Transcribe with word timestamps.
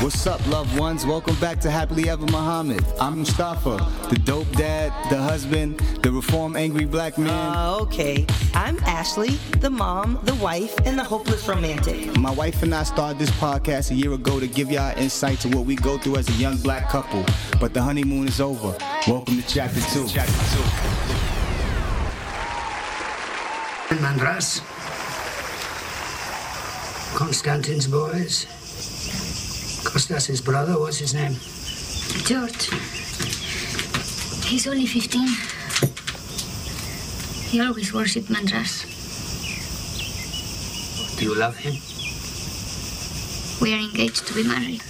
What's 0.00 0.28
up, 0.28 0.46
loved 0.46 0.78
ones? 0.78 1.04
Welcome 1.04 1.34
back 1.40 1.58
to 1.62 1.72
Happily 1.72 2.08
Ever 2.08 2.24
Muhammad. 2.26 2.84
I'm 3.00 3.18
Mustafa, 3.18 3.84
the 4.08 4.16
dope 4.20 4.48
dad, 4.52 4.92
the 5.10 5.16
husband, 5.16 5.80
the 6.04 6.12
reform 6.12 6.54
angry 6.54 6.84
black 6.84 7.18
man. 7.18 7.56
Uh, 7.56 7.78
okay. 7.80 8.24
I'm 8.54 8.78
Ashley, 8.84 9.30
the 9.58 9.70
mom, 9.70 10.20
the 10.22 10.36
wife, 10.36 10.72
and 10.86 10.96
the 10.96 11.02
hopeless 11.02 11.48
romantic. 11.48 12.16
My 12.16 12.30
wife 12.30 12.62
and 12.62 12.72
I 12.76 12.84
started 12.84 13.18
this 13.18 13.30
podcast 13.32 13.90
a 13.90 13.94
year 13.94 14.12
ago 14.12 14.38
to 14.38 14.46
give 14.46 14.70
y'all 14.70 14.96
insight 14.96 15.40
to 15.40 15.48
what 15.48 15.66
we 15.66 15.74
go 15.74 15.98
through 15.98 16.18
as 16.18 16.28
a 16.28 16.34
young 16.34 16.58
black 16.58 16.88
couple. 16.88 17.24
But 17.58 17.74
the 17.74 17.82
honeymoon 17.82 18.28
is 18.28 18.40
over. 18.40 18.76
Welcome 19.08 19.42
to 19.42 19.48
chapter 19.48 19.80
two. 19.80 20.06
Chapter 20.06 20.32
two. 20.54 20.62
Mandras. 23.96 24.62
Constantine's 27.16 27.88
boys. 27.88 28.46
Costas' 29.88 30.42
brother, 30.42 30.78
what's 30.78 30.98
his 30.98 31.14
name? 31.14 31.32
George. 32.26 32.68
He's 34.44 34.66
only 34.66 34.84
15. 34.84 35.26
He 37.48 37.60
always 37.62 37.94
worshipped 37.94 38.28
Mandras. 38.28 38.84
Do 41.18 41.24
you 41.24 41.34
love 41.34 41.56
him? 41.56 41.72
We 43.62 43.72
are 43.72 43.78
engaged 43.78 44.26
to 44.26 44.34
be 44.34 44.42
married. 44.44 44.82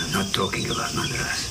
I'm 0.00 0.12
not 0.12 0.32
talking 0.32 0.70
about 0.70 0.90
Mandras. 0.92 1.47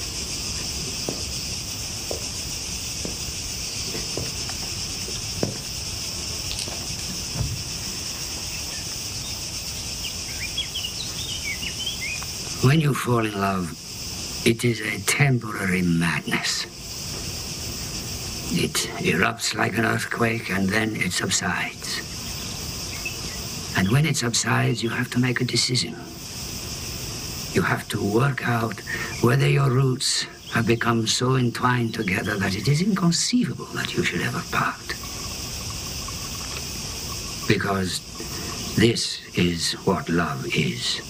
When 12.68 12.82
you 12.82 12.94
fall 12.94 13.26
in 13.26 13.40
love, 13.40 13.72
it 14.46 14.66
is 14.66 14.82
a 14.82 15.00
temporary 15.06 15.84
madness. 15.84 16.66
It 18.52 18.74
erupts 19.00 19.56
like 19.56 19.78
an 19.78 19.86
earthquake 19.86 20.52
and 20.52 20.68
then 20.68 20.94
it 20.98 21.14
subsides. 21.14 22.04
And 23.78 23.90
when 23.90 24.06
it 24.06 24.18
subsides, 24.18 24.84
you 24.84 24.90
have 24.90 25.10
to 25.12 25.20
make 25.20 25.40
a 25.40 25.46
decision. 25.46 25.94
You 27.56 27.62
have 27.62 27.88
to 27.88 28.04
work 28.04 28.46
out 28.46 28.82
whether 29.22 29.48
your 29.48 29.70
roots 29.70 30.24
have 30.52 30.68
become 30.68 31.08
so 31.08 31.38
entwined 31.38 31.94
together 31.94 32.36
that 32.36 32.54
it 32.54 32.68
is 32.68 32.82
inconceivable 32.82 33.68
that 33.76 33.96
you 33.96 34.04
should 34.04 34.20
ever 34.20 34.44
part. 34.52 34.88
Because 37.48 38.02
this 38.76 39.22
is 39.38 39.72
what 39.86 40.10
love 40.10 40.46
is. 40.54 41.07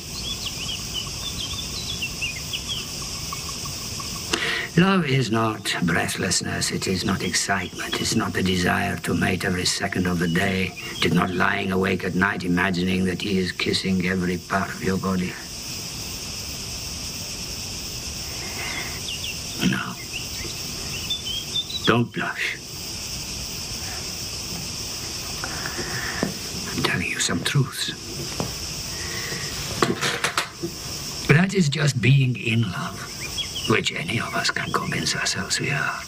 Love 4.77 5.07
is 5.07 5.31
not 5.31 5.75
breathlessness, 5.85 6.69
it 6.69 6.85
is 6.85 7.03
not 7.03 7.23
excitement, 7.23 7.99
it's 7.99 8.15
not 8.15 8.31
the 8.31 8.43
desire 8.43 8.95
to 8.97 9.11
mate 9.15 9.43
every 9.43 9.65
second 9.65 10.05
of 10.05 10.19
the 10.19 10.27
day, 10.27 10.71
it 10.97 11.05
is 11.05 11.13
not 11.15 11.31
lying 11.31 11.71
awake 11.71 12.03
at 12.03 12.13
night 12.13 12.43
imagining 12.43 13.03
that 13.03 13.19
he 13.19 13.39
is 13.39 13.51
kissing 13.51 14.05
every 14.05 14.37
part 14.37 14.69
of 14.69 14.83
your 14.83 14.99
body. 14.99 15.33
No. 19.67 19.95
Don't 21.87 22.13
blush. 22.13 22.57
I'm 26.77 26.83
telling 26.83 27.07
you 27.07 27.17
some 27.17 27.43
truths. 27.43 27.95
That 31.29 31.55
is 31.55 31.67
just 31.67 31.99
being 31.99 32.37
in 32.37 32.61
love 32.61 33.16
which 33.69 33.91
any 33.93 34.19
of 34.19 34.33
us 34.33 34.49
can 34.49 34.71
convince 34.71 35.15
ourselves 35.15 35.59
we 35.59 35.71
are. 35.71 35.99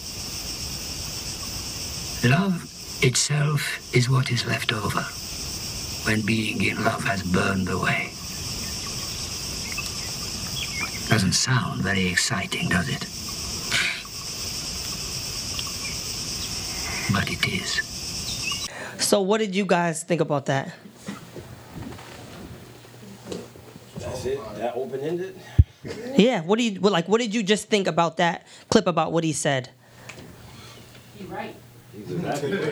Love 2.24 2.64
itself 3.02 3.96
is 3.96 4.10
what 4.10 4.32
is 4.32 4.46
left 4.46 4.72
over 4.72 5.02
when 6.06 6.22
being 6.26 6.64
in 6.64 6.84
love 6.84 7.04
has 7.04 7.24
burned 7.24 7.70
away. 7.70 8.12
Doesn't 11.10 11.34
sound 11.34 11.82
very 11.82 12.08
exciting, 12.08 12.70
does 12.70 12.88
it? 12.88 13.02
But 17.12 17.32
it 17.32 17.48
is. 17.52 17.82
So, 19.00 19.22
what 19.22 19.40
did 19.40 19.56
you 19.56 19.66
guys 19.66 20.04
think 20.04 20.22
about 20.22 20.46
that? 20.46 20.72
That's 23.98 24.26
it. 24.26 24.40
That 24.56 24.76
open 24.76 25.00
ended. 25.00 25.36
Yeah. 26.18 26.42
What 26.42 26.60
do 26.60 26.64
you 26.66 26.80
well, 26.80 26.92
like? 26.92 27.08
What 27.08 27.22
did 27.22 27.34
you 27.34 27.44
just 27.44 27.70
think 27.70 27.88
about 27.88 28.18
that 28.18 28.46
clip 28.70 28.88
about 28.88 29.12
what 29.12 29.24
he 29.24 29.34
said? 29.34 29.70
He 31.18 31.26
right. 31.26 31.56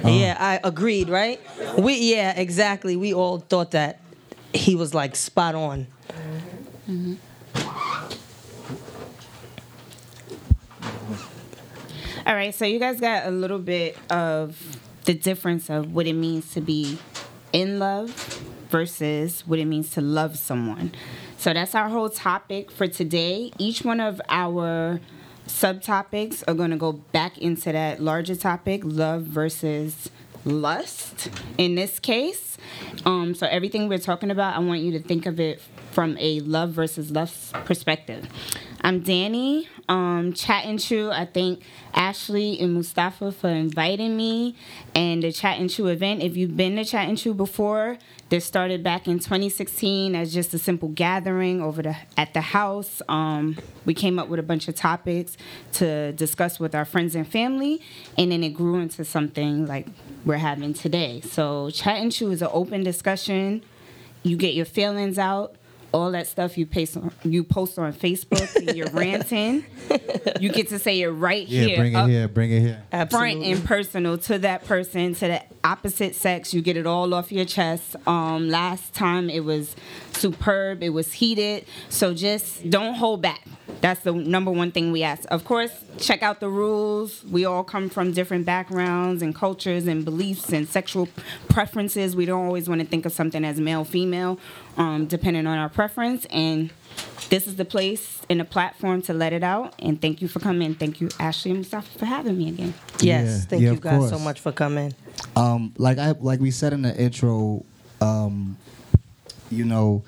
Yeah, 0.05 0.35
I 0.39 0.59
agreed. 0.63 1.09
Right? 1.09 1.39
We 1.77 2.13
yeah, 2.15 2.37
exactly. 2.37 2.95
We 2.95 3.13
all 3.13 3.39
thought 3.39 3.71
that 3.71 3.99
he 4.53 4.75
was 4.75 4.93
like 4.93 5.15
spot 5.15 5.55
on. 5.55 5.87
Mhm. 6.89 7.17
All 12.25 12.35
right, 12.35 12.53
so 12.53 12.65
you 12.65 12.77
guys 12.79 12.99
got 12.99 13.25
a 13.25 13.31
little 13.31 13.59
bit 13.59 13.97
of 14.09 14.79
the 15.05 15.13
difference 15.13 15.69
of 15.69 15.93
what 15.93 16.07
it 16.07 16.13
means 16.13 16.51
to 16.53 16.61
be 16.61 16.97
in 17.53 17.79
love 17.79 18.09
versus 18.69 19.47
what 19.47 19.59
it 19.59 19.65
means 19.65 19.91
to 19.91 20.01
love 20.01 20.37
someone. 20.37 20.91
So 21.37 21.53
that's 21.53 21.75
our 21.75 21.87
whole 21.87 22.09
topic 22.09 22.71
for 22.71 22.87
today. 22.87 23.51
Each 23.59 23.83
one 23.83 23.99
of 23.99 24.19
our 24.27 24.99
subtopics 25.47 26.43
are 26.47 26.55
going 26.55 26.71
to 26.71 26.77
go 26.77 26.93
back 26.93 27.37
into 27.37 27.71
that 27.71 28.01
larger 28.01 28.35
topic 28.35 28.81
love 28.83 29.21
versus 29.21 30.09
lust 30.47 31.29
in 31.57 31.75
this 31.75 31.99
case. 31.99 32.57
Um, 33.05 33.35
so 33.35 33.47
everything 33.47 33.87
we're 33.87 33.97
talking 33.97 34.31
about, 34.31 34.55
I 34.55 34.59
want 34.59 34.81
you 34.81 34.91
to 34.93 34.99
think 34.99 35.25
of 35.25 35.39
it 35.39 35.61
from 35.91 36.17
a 36.19 36.39
love 36.41 36.71
versus 36.71 37.11
lust 37.11 37.53
perspective. 37.65 38.27
I'm 38.81 39.01
Danny, 39.01 39.67
um, 39.89 40.33
Chat 40.33 40.65
and 40.65 40.79
Chew. 40.79 41.09
I 41.11 41.25
thank 41.25 41.63
Ashley 41.93 42.59
and 42.59 42.73
Mustafa 42.73 43.31
for 43.31 43.49
inviting 43.49 44.15
me 44.15 44.55
and 44.93 45.23
the 45.23 45.31
Chat 45.31 45.59
and 45.59 45.69
Chew 45.69 45.87
event. 45.87 46.21
If 46.21 46.37
you've 46.37 46.55
been 46.55 46.75
to 46.75 46.85
Chat 46.85 47.09
and 47.09 47.17
Chew 47.17 47.33
before, 47.33 47.97
this 48.29 48.45
started 48.45 48.83
back 48.83 49.07
in 49.07 49.19
2016 49.19 50.15
as 50.15 50.33
just 50.33 50.53
a 50.53 50.59
simple 50.59 50.89
gathering 50.89 51.61
over 51.61 51.81
the 51.81 51.95
at 52.15 52.33
the 52.33 52.41
house. 52.41 53.01
Um, 53.09 53.57
we 53.85 53.93
came 53.93 54.19
up 54.19 54.27
with 54.27 54.39
a 54.39 54.43
bunch 54.43 54.67
of 54.67 54.75
topics 54.75 55.37
to 55.73 56.11
discuss 56.11 56.59
with 56.59 56.75
our 56.75 56.85
friends 56.85 57.15
and 57.15 57.27
family, 57.27 57.81
and 58.17 58.31
then 58.31 58.43
it 58.43 58.49
grew 58.49 58.79
into 58.79 59.03
something 59.03 59.65
like 59.65 59.87
we're 60.27 60.37
having 60.37 60.73
today. 60.73 61.21
So 61.21 61.69
Chat 61.71 61.97
and 61.97 62.11
Chew 62.11 62.31
is 62.31 62.41
an 62.41 62.49
open 62.51 62.83
discussion. 62.83 63.63
You 64.23 64.37
get 64.37 64.53
your 64.53 64.65
feelings 64.65 65.17
out 65.17 65.55
all 65.93 66.11
that 66.11 66.27
stuff 66.27 66.57
you 66.57 66.65
paste 66.65 66.97
on, 66.97 67.11
you 67.23 67.45
post 67.45 67.79
on 67.79 67.93
Facebook 67.93 68.53
and 68.57 68.75
you're 68.77 68.89
ranting. 68.91 69.65
You 70.39 70.49
get 70.51 70.67
to 70.69 70.79
say 70.79 71.01
it 71.01 71.07
right 71.07 71.47
Yeah, 71.47 71.63
here, 71.63 71.77
bring 71.77 71.95
it 71.95 72.07
here, 72.09 72.27
bring 72.27 72.51
it 72.51 72.59
here. 72.59 72.83
front 72.91 73.13
Absolutely. 73.13 73.51
and 73.53 73.65
personal 73.65 74.17
to 74.19 74.37
that 74.39 74.65
person, 74.65 75.13
to 75.15 75.27
the 75.27 75.43
opposite 75.63 76.13
sex. 76.15 76.53
You 76.53 76.61
get 76.61 76.75
it 76.75 76.85
all 76.85 77.13
off 77.13 77.31
your 77.31 77.45
chest. 77.45 77.95
Um, 78.05 78.49
last 78.49 78.93
time 78.93 79.29
it 79.29 79.45
was 79.45 79.75
superb. 80.17 80.83
It 80.83 80.89
was 80.89 81.13
heated. 81.13 81.65
So 81.89 82.13
just 82.13 82.69
don't 82.69 82.95
hold 82.95 83.21
back. 83.21 83.41
That's 83.81 84.01
the 84.01 84.11
number 84.11 84.49
one 84.49 84.71
thing 84.71 84.91
we 84.91 85.03
ask. 85.03 85.25
Of 85.29 85.45
course, 85.45 85.71
check 85.99 86.23
out 86.23 86.39
the 86.39 86.49
rules. 86.49 87.23
We 87.25 87.45
all 87.45 87.63
come 87.63 87.89
from 87.89 88.11
different 88.11 88.45
backgrounds 88.45 89.21
and 89.21 89.35
cultures 89.35 89.85
and 89.87 90.03
beliefs 90.03 90.51
and 90.51 90.67
sexual 90.67 91.07
preferences. 91.49 92.15
We 92.15 92.25
don't 92.25 92.45
always 92.45 92.67
want 92.67 92.81
to 92.81 92.87
think 92.87 93.05
of 93.05 93.11
something 93.13 93.43
as 93.45 93.59
male, 93.59 93.83
female, 93.83 94.39
um, 94.77 95.05
depending 95.05 95.45
on 95.45 95.57
our 95.57 95.69
preference. 95.69 96.25
And 96.31 96.71
this 97.29 97.45
is 97.45 97.57
the 97.57 97.65
place 97.65 98.21
and 98.29 98.39
the 98.39 98.45
platform 98.45 99.01
to 99.03 99.13
let 99.13 99.31
it 99.33 99.43
out. 99.43 99.75
And 99.79 100.01
thank 100.01 100.21
you 100.21 100.27
for 100.27 100.39
coming. 100.39 100.73
Thank 100.73 100.99
you, 100.99 101.09
Ashley 101.19 101.51
and 101.51 101.59
Mustafa, 101.59 101.99
for 101.99 102.05
having 102.05 102.37
me 102.37 102.49
again. 102.49 102.73
Yes, 102.99 103.27
Yeah, 103.27 103.45
thank 103.47 103.61
yeah, 103.61 103.67
you 103.69 103.73
of 103.75 103.81
guys 103.81 104.09
so 104.09 104.17
much 104.17 104.39
for 104.39 104.51
coming. 104.51 104.93
Um, 105.35 105.73
like 105.77 105.99
I 105.99 106.11
like 106.11 106.39
we 106.39 106.49
said 106.51 106.73
in 106.73 106.81
the 106.81 106.95
intro, 106.99 107.63
um, 108.01 108.57
you 109.49 109.65
know, 109.65 110.03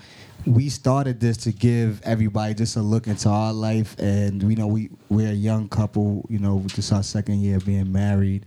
we 0.45 0.69
started 0.69 1.19
this 1.19 1.37
to 1.37 1.51
give 1.51 2.01
everybody 2.03 2.53
just 2.53 2.75
a 2.75 2.81
look 2.81 3.07
into 3.07 3.29
our 3.29 3.53
life, 3.53 3.95
and 3.99 4.41
we 4.43 4.55
know 4.55 4.67
we 4.67 4.89
we're 5.09 5.29
a 5.29 5.33
young 5.33 5.67
couple. 5.69 6.25
You 6.29 6.39
know, 6.39 6.63
just 6.67 6.91
our 6.93 7.03
second 7.03 7.41
year 7.41 7.59
being 7.59 7.91
married. 7.91 8.45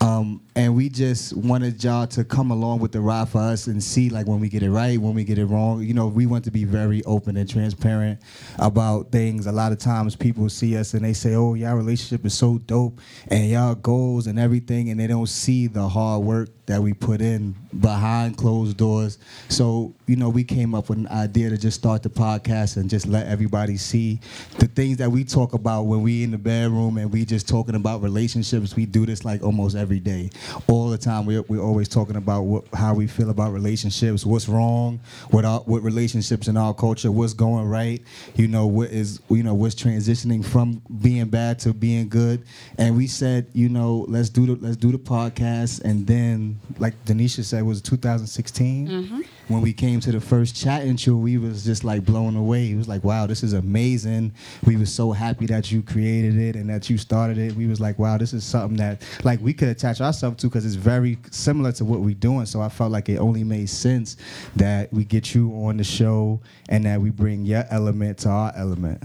Um, 0.00 0.42
and 0.60 0.74
we 0.74 0.90
just 0.90 1.34
wanted 1.34 1.82
y'all 1.82 2.06
to 2.06 2.22
come 2.22 2.50
along 2.50 2.80
with 2.80 2.92
the 2.92 3.00
ride 3.00 3.30
for 3.30 3.38
us 3.38 3.66
and 3.66 3.82
see 3.82 4.10
like 4.10 4.26
when 4.26 4.40
we 4.40 4.48
get 4.50 4.62
it 4.62 4.70
right, 4.70 4.98
when 4.98 5.14
we 5.14 5.24
get 5.24 5.38
it 5.38 5.46
wrong. 5.46 5.82
You 5.82 5.94
know, 5.94 6.08
we 6.08 6.26
want 6.26 6.44
to 6.44 6.50
be 6.50 6.64
very 6.64 7.02
open 7.04 7.38
and 7.38 7.48
transparent 7.48 8.20
about 8.58 9.10
things. 9.10 9.46
A 9.46 9.52
lot 9.52 9.72
of 9.72 9.78
times 9.78 10.16
people 10.16 10.50
see 10.50 10.76
us 10.76 10.92
and 10.92 11.02
they 11.02 11.14
say, 11.14 11.34
"Oh, 11.34 11.54
y'all 11.54 11.76
relationship 11.76 12.26
is 12.26 12.34
so 12.34 12.58
dope," 12.58 13.00
and 13.28 13.48
y'all 13.48 13.74
goals 13.74 14.26
and 14.26 14.38
everything, 14.38 14.90
and 14.90 15.00
they 15.00 15.06
don't 15.06 15.30
see 15.30 15.66
the 15.66 15.88
hard 15.88 16.24
work 16.24 16.50
that 16.66 16.82
we 16.82 16.92
put 16.92 17.22
in 17.22 17.56
behind 17.80 18.36
closed 18.36 18.76
doors. 18.76 19.16
So 19.48 19.94
you 20.10 20.16
know, 20.16 20.28
we 20.28 20.42
came 20.42 20.74
up 20.74 20.88
with 20.88 20.98
an 20.98 21.06
idea 21.08 21.50
to 21.50 21.56
just 21.56 21.78
start 21.78 22.02
the 22.02 22.08
podcast 22.08 22.76
and 22.76 22.90
just 22.90 23.06
let 23.06 23.28
everybody 23.28 23.76
see 23.76 24.18
the 24.58 24.66
things 24.66 24.96
that 24.96 25.08
we 25.08 25.22
talk 25.22 25.52
about 25.52 25.84
when 25.84 26.02
we 26.02 26.24
in 26.24 26.32
the 26.32 26.38
bedroom 26.38 26.98
and 26.98 27.12
we 27.12 27.24
just 27.24 27.48
talking 27.48 27.76
about 27.76 28.02
relationships. 28.02 28.74
We 28.74 28.86
do 28.86 29.06
this 29.06 29.24
like 29.24 29.42
almost 29.44 29.76
every 29.76 30.00
day, 30.00 30.30
all 30.68 30.90
the 30.90 30.98
time. 30.98 31.26
We're, 31.26 31.42
we're 31.42 31.62
always 31.62 31.88
talking 31.88 32.16
about 32.16 32.42
what, 32.42 32.64
how 32.74 32.94
we 32.94 33.06
feel 33.06 33.30
about 33.30 33.52
relationships, 33.52 34.24
what's 34.24 34.48
wrong 34.48 35.00
with 35.32 35.44
our 35.44 35.62
with 35.66 35.84
relationships 35.84 36.48
in 36.48 36.56
our 36.56 36.74
culture, 36.74 37.10
what's 37.10 37.32
going 37.34 37.66
right, 37.66 38.02
you 38.34 38.48
know, 38.48 38.66
what 38.66 38.90
is 38.90 39.20
you 39.28 39.42
know 39.42 39.54
what's 39.54 39.74
transitioning 39.74 40.44
from 40.44 40.82
being 41.00 41.26
bad 41.28 41.58
to 41.60 41.72
being 41.72 42.08
good. 42.08 42.44
And 42.78 42.96
we 42.96 43.06
said, 43.06 43.46
you 43.52 43.68
know, 43.68 44.04
let's 44.08 44.28
do 44.28 44.46
the 44.46 44.54
let's 44.56 44.76
do 44.76 44.92
the 44.92 44.98
podcast, 44.98 45.82
and 45.82 46.06
then 46.06 46.60
like 46.78 47.02
Denisha 47.04 47.44
said, 47.44 47.60
it 47.60 47.62
was 47.62 47.82
2016 47.82 48.88
mm-hmm. 48.88 49.20
When 49.50 49.62
we 49.62 49.72
came 49.72 49.98
to 49.98 50.12
the 50.12 50.20
first 50.20 50.54
chat 50.54 50.86
intro, 50.86 51.16
we 51.16 51.36
was 51.36 51.64
just 51.64 51.82
like 51.82 52.04
blown 52.04 52.36
away. 52.36 52.70
It 52.70 52.76
was 52.76 52.86
like, 52.86 53.02
wow, 53.02 53.26
this 53.26 53.42
is 53.42 53.52
amazing. 53.52 54.32
We 54.64 54.76
was 54.76 54.94
so 54.94 55.10
happy 55.10 55.46
that 55.46 55.72
you 55.72 55.82
created 55.82 56.38
it 56.38 56.54
and 56.54 56.70
that 56.70 56.88
you 56.88 56.96
started 56.96 57.36
it. 57.36 57.56
We 57.56 57.66
was 57.66 57.80
like, 57.80 57.98
wow, 57.98 58.16
this 58.16 58.32
is 58.32 58.44
something 58.44 58.76
that 58.76 59.02
like 59.24 59.40
we 59.40 59.52
could 59.52 59.68
attach 59.68 60.00
ourselves 60.00 60.36
to 60.38 60.46
because 60.46 60.64
it's 60.64 60.76
very 60.76 61.18
similar 61.32 61.72
to 61.72 61.84
what 61.84 61.98
we're 61.98 62.14
doing. 62.14 62.46
So 62.46 62.60
I 62.60 62.68
felt 62.68 62.92
like 62.92 63.08
it 63.08 63.16
only 63.16 63.42
made 63.42 63.68
sense 63.68 64.16
that 64.54 64.92
we 64.92 65.04
get 65.04 65.34
you 65.34 65.50
on 65.64 65.78
the 65.78 65.84
show 65.84 66.40
and 66.68 66.86
that 66.86 67.00
we 67.00 67.10
bring 67.10 67.44
your 67.44 67.64
element 67.70 68.18
to 68.18 68.28
our 68.28 68.52
element. 68.54 69.02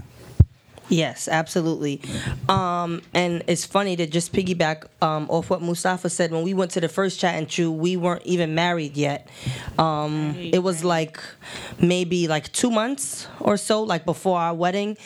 Yes, 0.88 1.26
absolutely. 1.26 2.00
Um, 2.48 3.02
and 3.12 3.42
it's 3.48 3.64
funny 3.64 3.96
to 3.96 4.06
just 4.06 4.32
piggyback 4.32 4.84
um, 5.02 5.28
off 5.28 5.50
what 5.50 5.60
Mustafa 5.60 6.08
said. 6.08 6.30
When 6.30 6.42
we 6.42 6.54
went 6.54 6.70
to 6.72 6.80
the 6.80 6.88
first 6.88 7.18
chat 7.18 7.34
and 7.34 7.48
chew, 7.48 7.72
we 7.72 7.96
weren't 7.96 8.22
even 8.24 8.54
married 8.54 8.96
yet. 8.96 9.28
Um, 9.78 10.36
it 10.36 10.60
was 10.60 10.84
like 10.84 11.20
maybe 11.80 12.28
like 12.28 12.52
two 12.52 12.70
months 12.70 13.26
or 13.40 13.56
so, 13.56 13.82
like 13.82 14.04
before 14.04 14.38
our 14.38 14.54
wedding. 14.54 14.96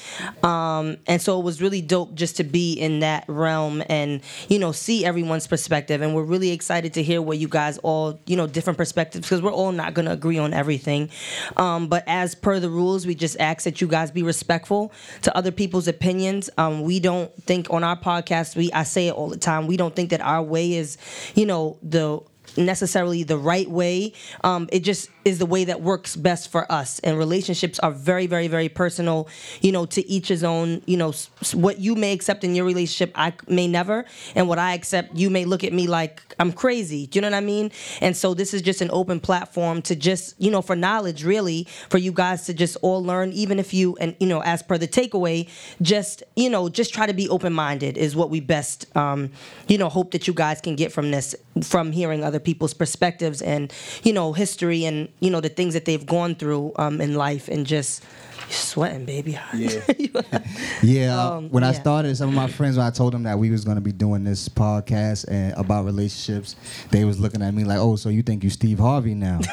Um, 0.43 0.99
and 1.07 1.21
so 1.21 1.41
it 1.41 1.45
was 1.45 1.63
really 1.63 1.81
dope 1.81 2.15
just 2.15 2.37
to 2.37 2.45
be 2.45 2.75
in 2.75 3.01
that 3.01 3.25
realm 3.27 3.83
and 3.89 4.21
you 4.49 4.59
know 4.59 4.73
see 4.73 5.05
everyone's 5.05 5.47
perspective. 5.47 6.03
And 6.03 6.15
we're 6.15 6.25
really 6.25 6.51
excited 6.51 6.93
to 6.95 7.03
hear 7.03 7.23
what 7.23 7.39
you 7.39 7.49
guys 7.49 7.79
all 7.79 8.21
you 8.27 8.37
know 8.37 8.47
different 8.47 8.77
perspectives 8.77 9.27
because 9.27 9.41
we're 9.41 9.53
all 9.53 9.73
not 9.73 9.95
going 9.95 10.07
to 10.07 10.13
agree 10.13 10.39
on 10.39 10.53
everything. 10.53 11.09
Um, 11.57 11.89
but 11.89 12.05
as 12.07 12.35
per 12.35 12.61
the 12.61 12.69
rules, 12.69 13.07
we 13.07 13.15
just 13.15 13.39
ask 13.41 13.65
that 13.65 13.81
you 13.81 13.87
guys 13.87 14.11
be 14.11 14.23
respectful 14.23 14.93
to 15.23 15.35
other 15.37 15.51
people's 15.71 15.87
opinions. 15.87 16.51
Um, 16.59 16.83
we 16.83 16.99
don't 16.99 17.33
think 17.45 17.69
on 17.71 17.85
our 17.85 17.97
podcast. 17.97 18.57
We 18.57 18.73
I 18.73 18.83
say 18.83 19.07
it 19.07 19.13
all 19.13 19.29
the 19.29 19.37
time. 19.37 19.69
We 19.69 19.77
don't 19.77 19.95
think 19.95 20.11
that 20.11 20.21
our 20.21 20.43
way 20.43 20.75
is, 20.75 20.99
you 21.37 21.47
know, 21.47 21.79
the 21.81 22.19
necessarily 22.57 23.23
the 23.23 23.39
right 23.39 23.69
way. 23.69 24.13
Um, 24.45 24.69
it 24.73 24.81
just 24.81 25.11
is 25.25 25.39
the 25.39 25.47
way 25.47 25.65
that 25.65 25.83
works 25.83 26.17
best 26.17 26.51
for 26.51 26.71
us. 26.71 26.99
And 27.01 27.19
relationships 27.19 27.79
are 27.81 27.91
very, 27.91 28.27
very, 28.27 28.49
very 28.49 28.69
personal. 28.69 29.29
You 29.61 29.73
know, 29.73 29.87
to 29.87 30.09
each 30.09 30.29
his 30.29 30.45
own. 30.45 30.83
You 30.87 30.97
know, 30.97 31.13
what 31.55 31.79
you 31.79 31.95
may 31.95 32.13
accept 32.13 32.45
in 32.45 32.55
your 32.55 32.65
relationship, 32.65 33.13
I 33.15 33.33
may 33.49 33.67
never, 33.67 34.05
and 34.35 34.49
what 34.49 34.59
I 34.59 34.75
accept, 34.75 35.15
you 35.15 35.31
may 35.31 35.45
look 35.45 35.65
at 35.65 35.73
me 35.73 35.87
like 35.87 36.23
I'm 36.39 36.53
crazy. 36.53 37.07
Do 37.07 37.19
you 37.19 37.21
know 37.21 37.29
what 37.29 37.37
I 37.37 37.41
mean? 37.41 37.71
And 38.01 38.17
so 38.17 38.35
this 38.35 38.55
is 38.55 38.63
just 38.63 38.81
an 38.81 38.91
open 38.93 39.21
platform 39.21 39.83
to 39.83 39.95
just, 39.95 40.35
you 40.41 40.51
know, 40.51 40.63
for 40.63 40.75
knowledge, 40.75 41.25
really, 41.25 41.67
for 41.89 41.99
you 41.99 42.13
guys 42.13 42.47
to 42.47 42.55
just 42.55 42.77
all 42.83 43.05
learn, 43.05 43.33
even 43.33 43.59
if 43.59 43.75
you, 43.75 43.97
and 44.01 44.17
you 44.19 44.27
know, 44.27 44.43
as 44.43 44.63
per 44.63 44.79
the 44.79 44.89
takeaway, 44.89 45.49
just 45.83 46.23
you 46.37 46.51
know, 46.51 46.69
just 46.69 46.93
try 46.95 47.07
to 47.07 47.13
be 47.13 47.29
open 47.29 47.53
minded 47.53 47.97
is 47.99 48.17
what 48.17 48.31
we 48.31 48.41
best, 48.41 48.85
um, 48.97 49.31
you 49.69 49.79
know, 49.79 49.89
hope 49.89 50.13
that 50.13 50.27
you 50.27 50.33
guys 50.33 50.61
can 50.61 50.77
get 50.77 50.93
from 50.93 51.11
this, 51.11 51.35
from 51.63 51.93
hearing 51.93 52.25
other 52.25 52.40
people's 52.41 52.75
perspectives 52.75 53.43
and 53.43 53.73
you 54.03 54.13
know 54.13 54.33
history 54.33 54.85
and 54.85 55.09
you 55.21 55.31
know 55.31 55.41
the 55.41 55.49
things 55.49 55.75
that 55.75 55.85
they've 55.85 56.07
gone 56.07 56.35
through 56.35 56.73
um, 56.77 57.01
in 57.01 57.15
life 57.15 57.49
and 57.49 57.67
just 57.67 58.03
you're 58.51 58.57
sweating, 58.57 59.05
baby. 59.05 59.39
Yeah. 59.55 59.81
Yeah, 60.83 61.29
Um, 61.35 61.51
when 61.51 61.63
I 61.63 61.73
started, 61.73 62.17
some 62.17 62.29
of 62.31 62.35
my 62.35 62.49
friends, 62.49 62.77
when 62.77 62.87
I 62.87 62.91
told 62.91 63.13
them 63.13 63.23
that 63.25 63.39
we 63.39 63.51
was 63.51 63.65
going 63.65 63.77
to 63.77 63.81
be 63.81 63.93
doing 63.93 64.25
this 64.25 64.49
podcast 64.49 65.27
and 65.29 65.53
about 65.55 65.85
relationships, 65.85 66.57
they 66.91 67.05
was 67.05 67.21
looking 67.21 67.43
at 67.43 67.53
me 67.55 67.65
like, 67.65 67.79
"Oh, 67.79 67.97
so 67.97 68.09
you 68.09 68.23
think 68.23 68.43
you 68.43 68.51
Steve 68.51 68.79
Harvey 68.79 69.15
now?" 69.15 69.41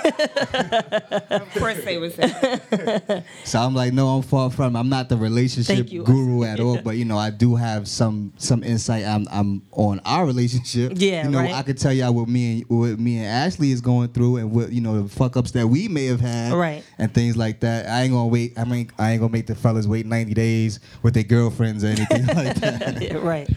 Of 1.29 1.53
course 1.53 1.83
they 1.83 1.97
was 1.97 2.15
there. 2.15 3.23
so 3.43 3.59
I'm 3.59 3.73
like, 3.75 3.93
"No, 3.93 4.07
I'm 4.09 4.21
far 4.21 4.49
from. 4.49 4.75
I'm 4.75 4.89
not 4.89 5.09
the 5.09 5.17
relationship 5.17 5.87
guru 5.89 6.43
at 6.43 6.59
all, 6.59 6.79
but 6.81 6.97
you 6.97 7.05
know, 7.05 7.17
I 7.17 7.29
do 7.29 7.55
have 7.55 7.87
some 7.87 8.33
some 8.37 8.63
insight. 8.63 9.05
I'm 9.05 9.27
I'm 9.31 9.61
on 9.71 9.99
our 10.05 10.25
relationship. 10.25 10.93
Yeah, 10.95 11.25
you 11.25 11.31
know, 11.31 11.39
right. 11.39 11.53
I 11.53 11.61
could 11.63 11.77
tell 11.77 11.93
y'all 11.93 12.13
what 12.13 12.27
me 12.27 12.61
and 12.61 12.69
what 12.69 12.99
me 12.99 13.17
and 13.19 13.27
Ashley 13.27 13.71
is 13.71 13.81
going 13.81 14.09
through, 14.09 14.37
and 14.37 14.51
what 14.51 14.71
you 14.71 14.81
know 14.81 15.01
the 15.03 15.09
fuck 15.09 15.37
ups 15.37 15.51
that 15.51 15.67
we 15.67 15.87
may 15.87 16.05
have 16.05 16.21
had, 16.21 16.53
Right. 16.53 16.83
and 16.97 17.13
things 17.13 17.35
like 17.37 17.59
that. 17.61 17.87
I 17.87 18.03
ain't 18.03 18.11
gonna 18.13 18.27
wait. 18.27 18.57
I 18.57 18.63
mean, 18.63 18.86
I 18.97 19.11
ain't 19.11 19.21
gonna 19.21 19.31
make 19.31 19.47
the 19.47 19.55
fellas 19.55 19.87
wait 19.87 20.05
90 20.05 20.33
days 20.33 20.79
with 21.03 21.13
their 21.13 21.23
girlfriends 21.23 21.83
or 21.83 21.87
anything 21.87 22.25
like 22.35 22.55
that. 22.55 23.01
Yeah, 23.01 23.15
right. 23.17 23.47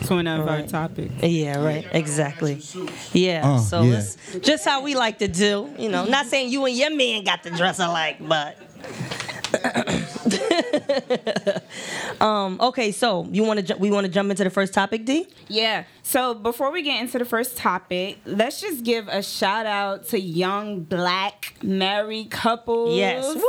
It's 0.00 0.10
one 0.10 0.26
of 0.26 0.40
our 0.40 0.46
Right. 0.46 0.68
topics. 0.68 1.12
Yeah, 1.22 1.62
right. 1.64 1.86
Exactly. 1.92 2.60
Yeah. 3.12 3.42
Uh, 3.44 3.58
so 3.58 3.82
yeah. 3.82 3.98
it's 3.98 4.16
just 4.40 4.64
how 4.64 4.82
we 4.82 4.94
like 4.94 5.18
to 5.18 5.28
do. 5.28 5.68
You 5.78 5.88
know, 5.88 6.04
not 6.04 6.26
saying 6.26 6.50
you 6.50 6.64
and 6.66 6.76
your 6.76 6.94
man 6.94 7.24
got 7.24 7.42
to 7.44 7.50
dress 7.50 7.78
alike, 7.78 8.16
but. 8.20 8.56
um, 12.20 12.58
okay, 12.60 12.92
so 12.92 13.26
you 13.30 13.42
want 13.44 13.60
to 13.60 13.66
ju- 13.66 13.76
we 13.78 13.90
want 13.90 14.06
to 14.06 14.12
jump 14.12 14.30
into 14.30 14.44
the 14.44 14.50
first 14.50 14.74
topic, 14.74 15.04
D? 15.04 15.26
Yeah. 15.48 15.84
So 16.02 16.34
before 16.34 16.70
we 16.70 16.82
get 16.82 17.00
into 17.00 17.18
the 17.18 17.24
first 17.24 17.56
topic, 17.56 18.18
let's 18.24 18.60
just 18.60 18.84
give 18.84 19.08
a 19.08 19.22
shout 19.22 19.66
out 19.66 20.06
to 20.08 20.20
young 20.20 20.80
black 20.80 21.54
married 21.62 22.30
couples. 22.30 22.96
Yes. 22.96 23.34
Woo! 23.34 23.42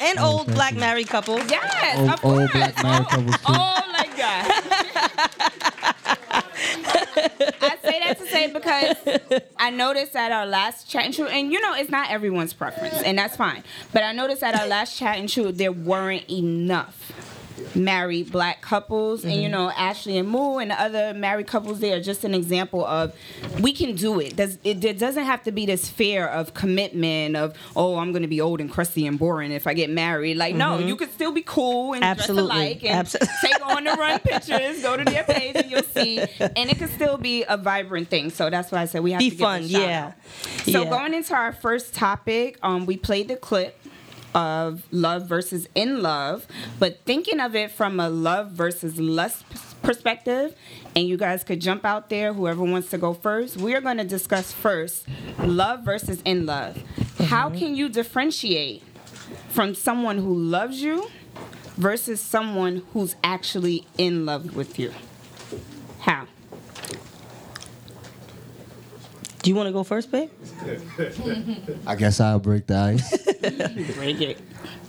And 0.00 0.18
old 0.18 0.46
black 0.46 0.74
you. 0.74 0.80
married 0.80 1.08
couples. 1.08 1.48
Yes. 1.50 1.98
Old, 1.98 2.10
of 2.10 2.24
old 2.24 2.50
course. 2.50 2.52
black 2.52 2.82
married 2.82 3.08
couples 3.08 3.36
too. 3.36 3.42
Oh 3.48 3.82
my 3.92 4.06
god. 4.16 5.94
I 7.60 7.76
say 7.82 8.00
that 8.04 8.16
to 8.18 8.26
say 8.26 8.52
because 8.52 8.96
I 9.58 9.70
noticed 9.70 10.14
at 10.16 10.32
our 10.32 10.46
last 10.46 10.88
chat 10.90 11.04
and 11.04 11.14
chew, 11.14 11.26
and 11.26 11.52
you 11.52 11.60
know 11.60 11.74
it's 11.74 11.90
not 11.90 12.10
everyone's 12.10 12.52
preference, 12.52 13.02
and 13.02 13.18
that's 13.18 13.36
fine. 13.36 13.62
But 13.92 14.02
I 14.02 14.12
noticed 14.12 14.42
at 14.42 14.54
our 14.54 14.66
last 14.66 14.96
chat 14.96 15.18
and 15.18 15.28
chew 15.28 15.52
there 15.52 15.72
weren't 15.72 16.28
enough 16.30 17.12
married 17.74 18.30
black 18.32 18.60
couples, 18.62 19.24
and 19.24 19.34
you 19.34 19.48
know 19.48 19.70
Ashley 19.70 20.16
and 20.18 20.28
Moo 20.28 20.58
and 20.58 20.72
other 20.72 21.14
married 21.14 21.46
couples. 21.46 21.80
They 21.80 21.92
are 21.92 22.00
just 22.00 22.24
an 22.24 22.34
example 22.34 22.84
of 22.84 23.14
we 23.60 23.72
can 23.72 23.94
do 23.96 24.20
it. 24.20 24.36
Does 24.36 24.58
it, 24.64 24.80
doesn't 24.98 25.24
have 25.24 25.42
to 25.44 25.52
be 25.52 25.66
this 25.66 25.88
fear 25.88 26.26
of 26.26 26.54
commitment 26.54 27.36
of 27.36 27.54
oh 27.74 27.96
I'm 27.96 28.12
going 28.12 28.22
to 28.22 28.28
be 28.28 28.40
old 28.40 28.60
and 28.60 28.70
crusty 28.70 29.06
and 29.06 29.18
boring 29.18 29.52
if 29.52 29.66
I 29.66 29.74
get 29.74 29.90
married. 29.90 30.36
Like 30.36 30.54
no, 30.54 30.78
you 30.78 30.96
could 30.96 31.12
still 31.12 31.32
be 31.32 31.42
cool 31.42 31.92
and 31.94 32.04
Absolutely. 32.04 32.46
dress 32.48 32.56
alike 32.56 32.84
and 32.84 33.06
Abso- 33.06 33.28
take 33.42 33.66
on 33.66 33.84
the 33.84 33.92
run 33.92 34.18
pictures. 34.24 34.82
Go 34.82 34.96
to 34.96 35.04
their 35.04 35.24
page 35.24 35.56
and 35.56 35.70
you'll 35.70 35.82
see, 35.82 36.18
and 36.20 36.70
it 36.70 36.78
can 36.78 36.88
still 36.88 37.16
be 37.18 37.44
a 37.48 37.56
vibrant 37.56 38.08
thing. 38.08 38.30
So 38.30 38.50
that's 38.50 38.70
why 38.72 38.82
I 38.82 38.84
said 38.86 39.02
we 39.02 39.12
have 39.12 39.18
Be 39.20 39.30
to 39.30 39.36
a 39.36 39.38
fun, 39.38 39.62
yeah. 39.64 40.06
out. 40.08 40.64
So 40.64 40.82
Yeah. 40.82 40.90
going 40.90 41.14
into 41.14 41.34
our 41.34 41.52
first 41.52 41.94
topic, 41.94 42.58
um, 42.62 42.86
we 42.86 42.96
played 42.96 43.28
the 43.28 43.36
clip 43.36 43.78
of 44.36 44.86
love 44.92 45.26
versus 45.26 45.66
in 45.74 46.02
love, 46.02 46.46
but 46.78 47.00
thinking 47.06 47.40
of 47.40 47.56
it 47.56 47.70
from 47.70 47.98
a 47.98 48.10
love 48.10 48.50
versus 48.50 49.00
lust 49.00 49.44
perspective, 49.82 50.54
and 50.94 51.08
you 51.08 51.16
guys 51.16 51.42
could 51.42 51.58
jump 51.60 51.86
out 51.86 52.10
there, 52.10 52.34
whoever 52.34 52.62
wants 52.62 52.90
to 52.90 52.98
go 52.98 53.14
first. 53.14 53.56
We 53.56 53.74
are 53.74 53.80
going 53.80 53.96
to 53.96 54.04
discuss 54.04 54.52
first 54.52 55.06
love 55.38 55.84
versus 55.84 56.20
in 56.26 56.44
love. 56.44 56.76
How 57.28 57.48
mm-hmm. 57.48 57.58
can 57.58 57.74
you 57.76 57.88
differentiate 57.88 58.82
from 59.48 59.74
someone 59.74 60.18
who 60.18 60.34
loves 60.34 60.82
you 60.82 61.08
versus 61.78 62.20
someone 62.20 62.82
who's 62.92 63.16
actually 63.24 63.86
in 63.96 64.26
love 64.26 64.54
with 64.54 64.78
you? 64.78 64.92
How? 66.00 66.26
Do 69.42 69.50
you 69.50 69.56
want 69.56 69.68
to 69.68 69.72
go 69.72 69.82
first, 69.82 70.10
babe? 70.10 70.28
I 71.86 71.94
guess 71.94 72.20
I'll 72.20 72.38
break 72.38 72.66
the 72.66 72.76
ice. 72.76 73.22
Break 73.94 74.20
it. 74.20 74.38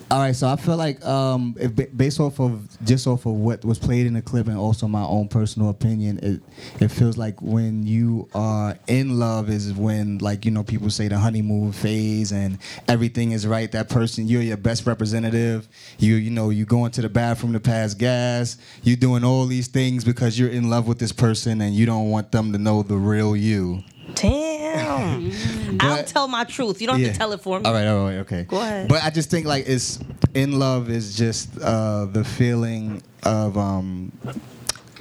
All 0.09 0.19
right, 0.19 0.33
so 0.33 0.47
I 0.47 0.55
feel 0.55 0.77
like 0.77 1.03
um, 1.05 1.53
if, 1.59 1.75
based 1.97 2.21
off 2.21 2.39
of 2.39 2.65
just 2.85 3.07
off 3.07 3.25
of 3.25 3.33
what 3.33 3.65
was 3.65 3.77
played 3.77 4.07
in 4.07 4.13
the 4.13 4.21
clip 4.21 4.47
and 4.47 4.57
also 4.57 4.87
my 4.87 5.03
own 5.03 5.27
personal 5.27 5.69
opinion, 5.69 6.17
it 6.23 6.41
it 6.81 6.87
feels 6.87 7.17
like 7.17 7.41
when 7.41 7.85
you 7.85 8.29
are 8.33 8.77
in 8.87 9.19
love 9.19 9.49
is 9.49 9.73
when 9.73 10.19
like 10.19 10.45
you 10.45 10.51
know 10.51 10.63
people 10.63 10.89
say 10.89 11.09
the 11.09 11.17
honeymoon 11.17 11.73
phase 11.73 12.31
and 12.31 12.57
everything 12.87 13.33
is 13.33 13.45
right. 13.45 13.69
That 13.73 13.89
person, 13.89 14.29
you're 14.29 14.41
your 14.41 14.55
best 14.55 14.85
representative. 14.85 15.67
You 15.97 16.15
you 16.15 16.31
know 16.31 16.51
you 16.51 16.63
going 16.63 16.91
to 16.91 17.01
the 17.01 17.09
bathroom 17.09 17.51
to 17.51 17.59
pass 17.59 17.93
gas. 17.93 18.57
You're 18.83 18.95
doing 18.95 19.25
all 19.25 19.45
these 19.45 19.67
things 19.67 20.05
because 20.05 20.39
you're 20.39 20.47
in 20.47 20.69
love 20.69 20.87
with 20.87 20.99
this 20.99 21.11
person 21.11 21.59
and 21.59 21.75
you 21.75 21.85
don't 21.85 22.09
want 22.09 22.31
them 22.31 22.53
to 22.53 22.57
know 22.57 22.81
the 22.81 22.95
real 22.95 23.35
you. 23.35 23.83
Damn. 24.15 24.66
I'll 24.79 25.97
But- 25.97 26.07
tell 26.07 26.27
my 26.27 26.43
truth. 26.43 26.81
You 26.81 26.87
don't 26.87 26.99
have 27.01 27.13
to 27.13 27.17
tell 27.17 27.31
it 27.33 27.41
for 27.41 27.59
me. 27.59 27.65
All 27.65 27.73
right, 27.73 27.87
all 27.87 28.05
right, 28.05 28.17
okay. 28.19 28.43
Go 28.43 28.61
ahead. 28.61 28.87
But 28.87 29.03
I 29.03 29.09
just 29.09 29.29
think 29.29 29.45
like 29.45 29.65
it's 29.67 29.99
in 30.33 30.59
love 30.59 30.89
is 30.89 31.17
just 31.17 31.57
uh, 31.59 32.05
the 32.05 32.23
feeling 32.23 33.01
of 33.23 33.57
um, 33.57 34.11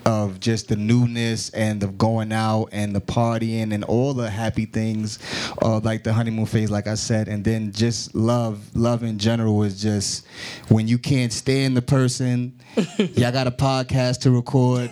of 0.04 0.38
just 0.38 0.68
the 0.68 0.76
newness 0.76 1.50
and 1.50 1.80
the 1.80 1.88
going 1.88 2.32
out 2.32 2.68
and 2.70 2.94
the 2.94 3.00
partying 3.00 3.74
and 3.74 3.82
all 3.84 4.14
the 4.14 4.30
happy 4.30 4.64
things 4.64 5.18
of 5.62 5.84
like 5.84 6.04
the 6.04 6.12
honeymoon 6.12 6.46
phase, 6.46 6.70
like 6.70 6.86
I 6.86 6.94
said, 6.94 7.26
and 7.28 7.44
then 7.44 7.72
just 7.72 8.14
love. 8.14 8.60
Love 8.76 9.02
in 9.02 9.18
general 9.18 9.62
is 9.64 9.80
just 9.82 10.26
when 10.68 10.86
you 10.86 10.96
can't 10.98 11.32
stand 11.32 11.76
the 11.76 11.82
person. 11.82 12.52
y'all 12.98 13.32
got 13.32 13.46
a 13.46 13.50
podcast 13.50 14.20
to 14.20 14.30
record, 14.30 14.90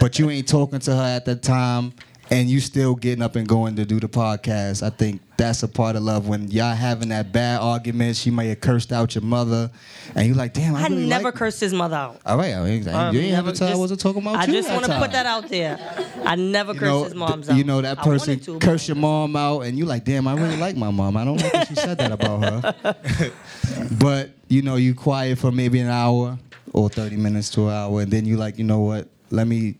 but 0.00 0.18
you 0.18 0.28
ain't 0.28 0.48
talking 0.48 0.80
to 0.80 0.94
her 0.94 1.02
at 1.16 1.24
the 1.24 1.36
time. 1.36 1.92
And 2.32 2.48
you 2.48 2.60
still 2.60 2.94
getting 2.94 3.22
up 3.22 3.34
and 3.34 3.48
going 3.48 3.74
to 3.74 3.84
do 3.84 3.98
the 3.98 4.08
podcast. 4.08 4.84
I 4.84 4.90
think 4.90 5.20
that's 5.36 5.64
a 5.64 5.68
part 5.68 5.96
of 5.96 6.02
love. 6.04 6.28
When 6.28 6.48
y'all 6.48 6.76
having 6.76 7.08
that 7.08 7.32
bad 7.32 7.60
argument, 7.60 8.14
she 8.16 8.30
may 8.30 8.50
have 8.50 8.60
cursed 8.60 8.92
out 8.92 9.16
your 9.16 9.24
mother, 9.24 9.68
and 10.14 10.28
you're 10.28 10.36
like, 10.36 10.54
damn, 10.54 10.76
I, 10.76 10.82
I 10.84 10.86
really 10.86 11.06
never 11.08 11.24
like 11.24 11.34
cursed 11.34 11.58
his 11.60 11.72
mother 11.74 11.96
out. 11.96 12.20
all 12.24 12.38
right, 12.38 12.54
I 12.54 12.62
mean, 12.62 12.86
Um, 12.88 13.12
you 13.16 13.20
ain't 13.22 13.32
never 13.32 13.46
have 13.46 13.54
to 13.54 13.58
tell 13.58 13.66
I 13.66 13.70
just- 13.72 13.80
wasn't 13.80 14.00
talking 14.00 14.22
about 14.22 14.36
I 14.36 14.44
you. 14.44 14.52
just 14.52 14.70
want 14.70 14.84
to 14.84 14.96
put 15.00 15.10
that 15.10 15.26
out 15.26 15.48
there. 15.48 15.76
I 16.24 16.36
never 16.36 16.72
You 16.72 16.78
cursed 16.78 16.92
know, 16.92 17.04
his 17.04 17.14
mom's 17.16 17.46
th- 17.46 17.54
out. 17.54 17.58
you 17.58 17.64
know 17.64 17.80
that 17.80 17.98
person 17.98 18.38
to, 18.40 18.52
but 18.52 18.62
curse 18.62 18.86
your 18.86 18.96
mom 18.96 19.34
out, 19.34 19.62
and 19.62 19.76
you're 19.76 19.88
like, 19.88 20.04
damn, 20.04 20.28
I 20.28 20.34
really 20.34 20.56
like 20.56 20.76
my 20.76 20.92
mom. 20.92 21.16
I 21.16 21.24
don't 21.24 21.42
like 21.42 21.50
that 21.52 21.70
you 21.70 21.74
said 21.76 21.98
that 21.98 22.12
about 22.12 22.44
her. 22.84 23.32
but 24.00 24.30
you 24.48 24.62
know, 24.62 24.76
you 24.76 24.94
quiet 24.94 25.38
for 25.38 25.50
maybe 25.50 25.80
an 25.80 25.88
hour 25.88 26.38
or 26.72 26.88
thirty 26.88 27.16
minutes 27.16 27.50
to 27.50 27.66
an 27.68 27.74
hour, 27.74 28.00
and 28.02 28.10
then 28.12 28.24
you 28.24 28.36
like, 28.36 28.56
you 28.58 28.64
know 28.64 28.80
what? 28.80 29.08
Let 29.30 29.46
me 29.46 29.76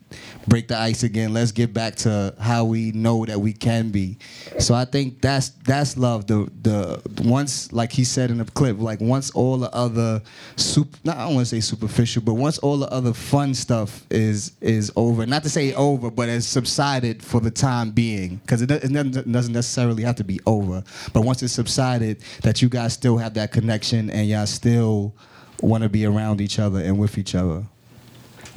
break 0.47 0.69
the 0.69 0.77
ice 0.79 1.03
again. 1.03 1.33
Let's 1.33 1.53
get 1.53 1.75
back 1.75 1.97
to 1.97 2.35
how 2.41 2.65
we 2.65 2.93
know 2.93 3.25
that 3.27 3.41
we 3.41 3.53
can 3.53 3.91
be. 3.91 4.19
So 4.59 4.75
I 4.75 4.85
think 4.85 5.21
that's 5.21 5.51
that's 5.65 5.97
love. 5.97 6.27
The 6.27 6.51
the 6.63 7.03
once 7.23 7.73
like 7.73 7.93
he 7.93 8.05
said 8.05 8.31
in 8.31 8.39
the 8.39 8.45
clip, 8.45 8.79
like 8.79 9.01
once 9.01 9.31
all 9.31 9.59
the 9.59 9.73
other 9.75 10.23
super 10.57 10.99
not 11.05 11.17
I 11.17 11.25
don't 11.25 11.35
want 11.35 11.49
to 11.49 11.57
say 11.57 11.61
superficial, 11.61 12.23
but 12.23 12.35
once 12.35 12.59
all 12.59 12.79
the 12.79 12.91
other 12.93 13.13
fun 13.13 13.55
stuff 13.55 14.07
is 14.11 14.53
is 14.61 14.93
over. 14.97 15.27
Not 15.27 15.43
to 15.43 15.51
say 15.51 15.75
over, 15.75 16.11
but 16.11 16.29
has 16.29 16.47
subsided 16.47 17.23
for 17.23 17.41
the 17.41 17.51
time 17.51 17.91
being, 17.91 18.37
because 18.37 18.63
it, 18.63 18.71
it 18.71 18.93
doesn't 18.93 19.33
doesn't 19.33 19.53
necessarily 19.53 20.03
have 20.05 20.17
to 20.17 20.25
be 20.25 20.41
over. 20.47 20.83
But 21.13 21.23
once 21.25 21.43
it's 21.43 21.53
subsided, 21.53 22.23
that 22.43 22.63
you 22.63 22.69
guys 22.69 22.93
still 22.93 23.19
have 23.19 23.35
that 23.35 23.53
connection 23.53 24.11
and 24.11 24.29
y'all 24.29 24.47
still 24.47 25.15
want 25.61 25.83
to 25.83 25.89
be 25.89 26.07
around 26.07 26.41
each 26.41 26.59
other 26.59 26.81
and 26.81 26.99
with 26.99 27.19
each 27.19 27.35
other. 27.35 27.65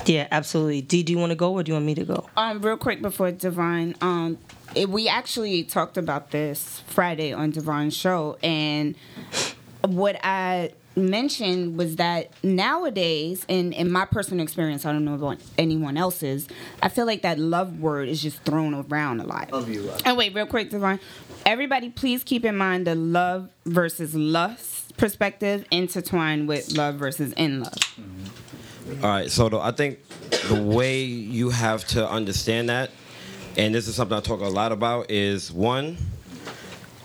Yeah, 0.05 0.27
absolutely. 0.31 0.81
D, 0.81 1.03
do 1.03 1.13
you 1.13 1.19
want 1.19 1.31
to 1.31 1.36
go 1.36 1.53
or 1.53 1.63
do 1.63 1.69
you 1.72 1.74
want 1.74 1.86
me 1.86 1.95
to 1.95 2.03
go? 2.03 2.29
Um, 2.36 2.62
real 2.62 2.77
quick 2.77 3.01
before 3.01 3.31
Divine, 3.31 3.95
um, 4.01 4.38
it, 4.75 4.89
we 4.89 5.07
actually 5.07 5.63
talked 5.63 5.98
about 5.98 6.31
this 6.31 6.81
Friday 6.88 7.31
on 7.33 7.51
Divine's 7.51 7.95
show, 7.95 8.38
and 8.43 8.95
what 9.81 10.17
I 10.24 10.74
mentioned 10.95 11.77
was 11.77 11.95
that 11.98 12.31
nowadays, 12.43 13.45
in 13.48 13.74
in 13.74 13.91
my 13.91 14.05
personal 14.05 14.43
experience, 14.43 14.86
I 14.86 14.91
don't 14.91 15.05
know 15.05 15.15
about 15.15 15.38
anyone 15.57 15.98
else's, 15.98 16.48
I 16.81 16.89
feel 16.89 17.05
like 17.05 17.22
that 17.24 17.39
love 17.39 17.79
word 17.79 18.10
is 18.10 18.22
just 18.22 18.41
thrown 18.43 18.74
around 18.74 19.19
a 19.19 19.25
lot. 19.25 19.51
Love 19.51 19.69
you. 19.69 19.89
Oh 20.05 20.15
wait, 20.15 20.33
real 20.33 20.45
quick, 20.45 20.69
Divine. 20.69 21.00
Everybody, 21.45 21.89
please 21.89 22.24
keep 22.24 22.45
in 22.45 22.55
mind 22.55 22.88
the 22.88 22.95
love 22.95 23.50
versus 23.65 24.15
lust 24.15 24.95
perspective 24.98 25.65
intertwined 25.72 26.48
with 26.48 26.72
love 26.77 26.95
versus 26.95 27.33
in 27.33 27.62
love. 27.62 27.74
All 29.02 29.10
right, 29.10 29.30
so 29.32 29.50
the, 29.50 29.60
I 29.60 29.72
think 29.72 30.00
the 30.50 30.62
way 30.62 31.04
you 31.04 31.50
have 31.50 31.86
to 31.88 32.10
understand 32.10 32.70
that, 32.70 32.92
and 33.58 33.74
this 33.74 33.88
is 33.88 33.96
something 33.96 34.18
I 34.18 34.22
talk 34.22 34.42
a 34.42 34.46
lot 34.46 34.72
about, 34.72 35.10
is 35.10 35.52
one, 35.52 35.98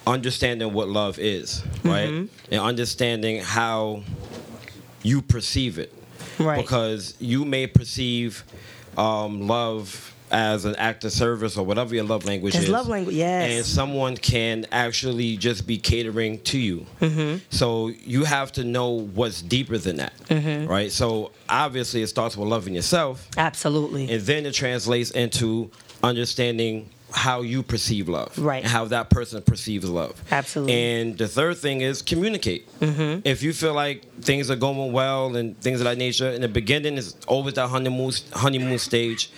understanding 0.06 0.72
what 0.72 0.88
love 0.88 1.18
is, 1.18 1.62
right? 1.84 2.08
And 2.50 2.60
understanding 2.60 3.40
how 3.42 4.02
you 5.02 5.22
perceive 5.22 5.78
it. 5.78 5.92
Right. 6.38 6.56
Because 6.60 7.14
you 7.20 7.44
may 7.44 7.66
perceive 7.66 8.44
um, 8.96 9.46
love 9.46 10.14
as 10.30 10.64
an 10.64 10.76
act 10.76 11.04
of 11.04 11.12
service 11.12 11.56
or 11.56 11.64
whatever 11.64 11.94
your 11.94 12.04
love 12.04 12.24
language 12.24 12.54
is. 12.54 12.68
love 12.68 12.88
language, 12.88 13.14
yes. 13.16 13.50
And 13.50 13.64
someone 13.66 14.16
can 14.16 14.66
actually 14.72 15.36
just 15.36 15.66
be 15.66 15.78
catering 15.78 16.40
to 16.42 16.58
you. 16.58 16.86
Mm-hmm. 17.00 17.38
So 17.50 17.88
you 17.88 18.24
have 18.24 18.52
to 18.52 18.64
know 18.64 18.90
what's 18.90 19.42
deeper 19.42 19.78
than 19.78 19.96
that, 19.96 20.12
Mm-hmm. 20.28 20.66
right? 20.70 20.90
So 20.92 21.32
obviously 21.48 22.02
it 22.02 22.08
starts 22.08 22.36
with 22.36 22.48
loving 22.48 22.74
yourself, 22.74 23.26
Absolutely. 23.36 24.10
and 24.10 24.22
then 24.22 24.44
it 24.46 24.52
translates 24.52 25.10
into 25.12 25.70
understanding 26.02 26.88
how 27.10 27.40
you 27.40 27.62
perceive 27.62 28.06
love, 28.06 28.36
Right. 28.38 28.62
And 28.62 28.70
how 28.70 28.84
that 28.86 29.08
person 29.08 29.40
perceives 29.40 29.88
love, 29.88 30.22
Absolutely. 30.30 30.74
And 30.74 31.16
the 31.16 31.26
third 31.26 31.56
thing 31.56 31.80
is 31.80 32.02
communicate. 32.02 32.68
Mm-hmm. 32.80 33.20
If 33.26 33.42
you 33.42 33.54
feel 33.54 33.72
like 33.72 34.04
things 34.20 34.50
are 34.50 34.56
going 34.56 34.92
well 34.92 35.34
and 35.34 35.58
things 35.58 35.80
of 35.80 35.84
that 35.84 35.96
nature, 35.96 36.28
in 36.30 36.42
the 36.42 36.48
beginning 36.48 36.98
is 36.98 37.16
always 37.26 37.54
that 37.54 37.68
honeymoon 37.68 38.12
honeymoon 38.34 38.78
stage. 38.78 39.30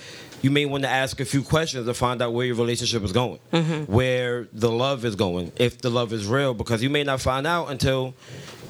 You 0.43 0.51
may 0.51 0.65
want 0.65 0.85
to 0.85 0.89
ask 0.89 1.21
a 1.21 1.25
few 1.25 1.43
questions 1.43 1.87
to 1.87 1.95
find 1.95 2.23
out 2.23 2.33
where 2.33 2.47
your 2.47 2.57
relationship 2.57 3.03
is 3.03 3.13
going, 3.13 3.39
Mm-hmm. 3.53 3.93
where 3.93 4.49
the 4.53 4.71
love 4.71 5.05
is 5.05 5.15
going, 5.17 5.53
if 5.57 5.81
the 5.81 5.91
love 5.91 6.13
is 6.13 6.27
real, 6.27 6.55
because 6.55 6.83
you 6.83 6.91
may 6.91 7.05
not 7.05 7.21
find 7.21 7.47
out 7.47 7.67
until 7.71 8.15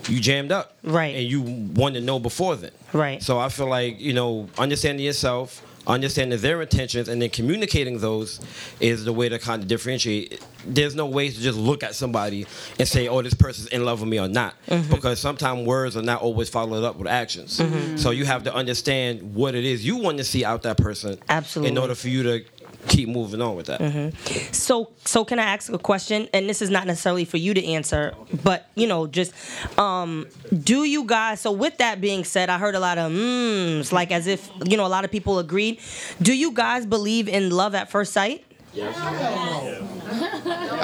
you 0.08 0.18
jammed 0.20 0.50
up, 0.50 0.76
Right. 0.82 1.14
And 1.14 1.24
you 1.24 1.42
want 1.42 1.94
to 1.94 2.00
know 2.00 2.18
before 2.18 2.56
then, 2.56 2.72
Right. 2.92 3.22
So 3.22 3.38
I 3.38 3.48
feel 3.50 3.66
like 3.68 4.00
you 4.00 4.12
know, 4.14 4.48
understanding 4.58 5.04
yourself, 5.04 5.64
understanding 5.86 6.38
their 6.40 6.60
intentions, 6.62 7.08
and 7.08 7.20
then 7.20 7.30
communicating 7.30 7.98
those 7.98 8.40
is 8.80 9.04
the 9.04 9.12
way 9.12 9.28
to 9.28 9.38
kind 9.38 9.62
of 9.62 9.68
differentiate. 9.68 10.40
There's 10.66 10.94
no 10.94 11.06
way 11.06 11.30
to 11.30 11.40
just 11.40 11.58
look 11.58 11.82
at 11.82 11.94
somebody 11.94 12.46
and 12.78 12.86
say, 12.86 13.08
"Oh, 13.08 13.22
this 13.22 13.34
person's 13.34 13.68
in 13.68 13.84
love 13.84 14.00
with 14.00 14.08
me" 14.08 14.18
or 14.20 14.28
not, 14.28 14.54
Mm-hmm. 14.68 14.94
because 14.94 15.18
sometimes 15.20 15.66
words 15.66 15.96
are 15.96 16.02
not 16.02 16.20
always 16.22 16.48
followed 16.48 16.84
up 16.84 16.96
with 16.96 17.08
actions. 17.08 17.58
Mm-hmm. 17.58 17.96
So 17.96 18.10
you 18.10 18.24
have 18.26 18.44
to 18.44 18.54
understand 18.54 19.34
what 19.34 19.54
it 19.54 19.64
is 19.64 19.84
you 19.84 19.96
want 19.96 20.18
to 20.18 20.24
see 20.24 20.44
out 20.44 20.62
that 20.62 20.76
person, 20.76 21.18
Absolutely. 21.28 21.70
in 21.72 21.78
order 21.78 21.94
for 21.94 22.08
you 22.08 22.22
to 22.24 22.44
keep 22.88 23.08
moving 23.08 23.40
on 23.42 23.56
with 23.56 23.66
that. 23.66 24.12
So, 24.54 24.90
so 25.04 25.24
can 25.24 25.38
I 25.38 25.44
ask 25.44 25.70
a 25.72 25.78
question? 25.78 26.28
And 26.32 26.48
this 26.48 26.62
is 26.62 26.70
not 26.70 26.86
necessarily 26.86 27.24
for 27.24 27.36
you 27.36 27.54
to 27.54 27.64
answer, 27.64 28.14
but 28.42 28.68
you 28.74 28.86
know, 28.86 29.06
just 29.06 29.32
um, 29.78 30.26
do 30.62 30.84
you 30.84 31.04
guys? 31.04 31.40
So, 31.40 31.52
with 31.52 31.78
that 31.78 32.00
being 32.00 32.24
said, 32.24 32.48
I 32.50 32.58
heard 32.58 32.74
a 32.74 32.80
lot 32.80 32.98
of 32.98 33.12
mms, 33.12 33.92
like 33.92 34.10
as 34.12 34.26
if 34.26 34.50
you 34.64 34.76
know 34.76 34.86
a 34.86 34.88
lot 34.88 35.04
of 35.04 35.10
people 35.10 35.38
agreed. 35.38 35.80
Do 36.22 36.34
you 36.36 36.52
guys 36.52 36.86
believe 36.86 37.28
in 37.28 37.50
love 37.50 37.74
at 37.74 37.90
first 37.90 38.12
sight? 38.12 38.44
I 38.72 38.76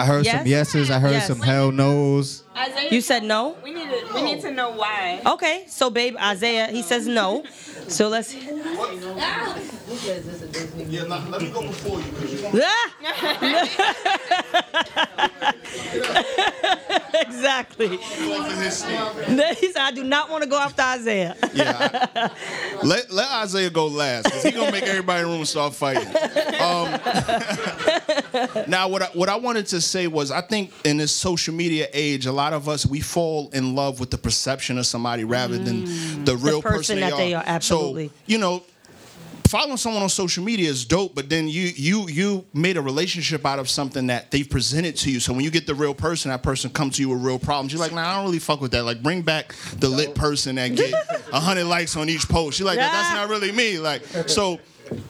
heard 0.04 0.24
Yes? 0.24 0.36
some 0.38 0.46
yeses. 0.46 0.90
I 0.90 0.98
heard 0.98 1.12
Yes. 1.12 1.28
some 1.28 1.40
hell 1.40 1.70
no's. 1.70 2.42
You 2.90 3.00
said 3.00 3.22
no. 3.22 3.56
We 3.62 3.72
need 3.72 3.88
to 3.88 4.14
we 4.14 4.22
need 4.22 4.40
to 4.42 4.50
know 4.50 4.72
why. 4.72 5.22
Okay, 5.24 5.64
so 5.68 5.88
babe, 5.90 6.16
Isaiah, 6.20 6.66
he 6.66 6.82
says 6.82 7.06
no. 7.06 7.44
So 7.88 8.08
let's. 8.08 8.34
Yeah, 10.88 11.02
let, 11.02 11.31
let 11.31 11.43
me 11.43 11.50
go 11.50 11.62
before 11.62 11.99
you. 12.00 12.07
exactly. 17.21 17.97
He 17.97 19.73
said, 19.73 19.83
I 19.83 19.93
do 19.95 20.05
not 20.05 20.31
want 20.31 20.45
to 20.45 20.49
go 20.49 20.59
after 20.59 20.83
Isaiah. 20.83 21.37
Yeah. 21.55 22.28
let 22.83 23.11
let 23.11 23.31
Isaiah 23.31 23.71
go 23.71 23.87
last 23.87 24.25
because 24.25 24.43
he's 24.43 24.55
gonna 24.55 24.73
make 24.73 24.85
everybody 24.85 25.23
in 25.23 25.28
the 25.28 25.35
room 25.35 25.45
start 25.45 25.75
fighting. 25.75 26.07
Um, 26.61 27.00
now, 28.69 28.88
what 28.88 29.02
I, 29.02 29.07
what 29.07 29.28
I 29.28 29.37
wanted 29.37 29.66
to 29.69 29.81
say 29.81 30.07
was, 30.07 30.31
I 30.31 30.40
think 30.40 30.73
in 30.85 30.97
this 30.97 31.12
social 31.14 31.55
media 31.55 31.88
age, 31.93 32.26
a 32.26 32.33
lot 32.33 32.52
of 32.52 32.69
us 32.69 32.87
we 32.87 33.00
fall 33.00 33.50
in 33.52 33.75
love 33.75 34.00
with 34.00 34.11
the 34.11 34.19
perception 34.19 34.78
of 34.78 34.87
somebody 34.87 35.25
rather 35.25 35.59
than 35.59 35.85
the 36.25 36.37
real 36.37 36.62
person 36.62 36.99
person, 36.99 37.00
that 37.00 37.16
they 37.16 37.35
are, 37.35 37.43
absolutely. 37.47 38.09
So 38.09 38.14
you 38.26 38.38
know. 38.38 38.62
Following 39.48 39.76
someone 39.76 40.02
on 40.02 40.08
social 40.08 40.42
media 40.42 40.68
is 40.68 40.84
dope, 40.84 41.14
but 41.14 41.28
then 41.28 41.46
you 41.46 41.70
you 41.74 42.08
you 42.08 42.44
made 42.52 42.76
a 42.76 42.82
relationship 42.82 43.46
out 43.46 43.58
of 43.58 43.68
something 43.68 44.08
that 44.08 44.30
they've 44.30 44.48
presented 44.48 44.96
to 44.96 45.10
you. 45.10 45.20
So 45.20 45.32
when 45.32 45.44
you 45.44 45.50
get 45.50 45.66
the 45.66 45.74
real 45.74 45.94
person, 45.94 46.30
that 46.30 46.42
person 46.42 46.70
comes 46.70 46.96
to 46.96 47.02
you 47.02 47.10
with 47.10 47.22
real 47.22 47.38
problems. 47.38 47.72
You're 47.72 47.80
like, 47.80 47.92
nah, 47.92 48.08
I 48.08 48.16
don't 48.16 48.24
really 48.24 48.40
fuck 48.40 48.60
with 48.60 48.72
that. 48.72 48.82
Like, 48.84 49.02
bring 49.02 49.22
back 49.22 49.54
the 49.78 49.88
lit 49.88 50.14
person 50.14 50.56
that 50.56 50.74
get 50.74 50.92
hundred 51.32 51.66
likes 51.66 51.96
on 51.96 52.08
each 52.08 52.28
post. 52.28 52.58
You're 52.58 52.66
like, 52.66 52.78
that's 52.78 53.14
not 53.14 53.28
really 53.28 53.52
me. 53.52 53.78
Like, 53.78 54.04
so 54.26 54.58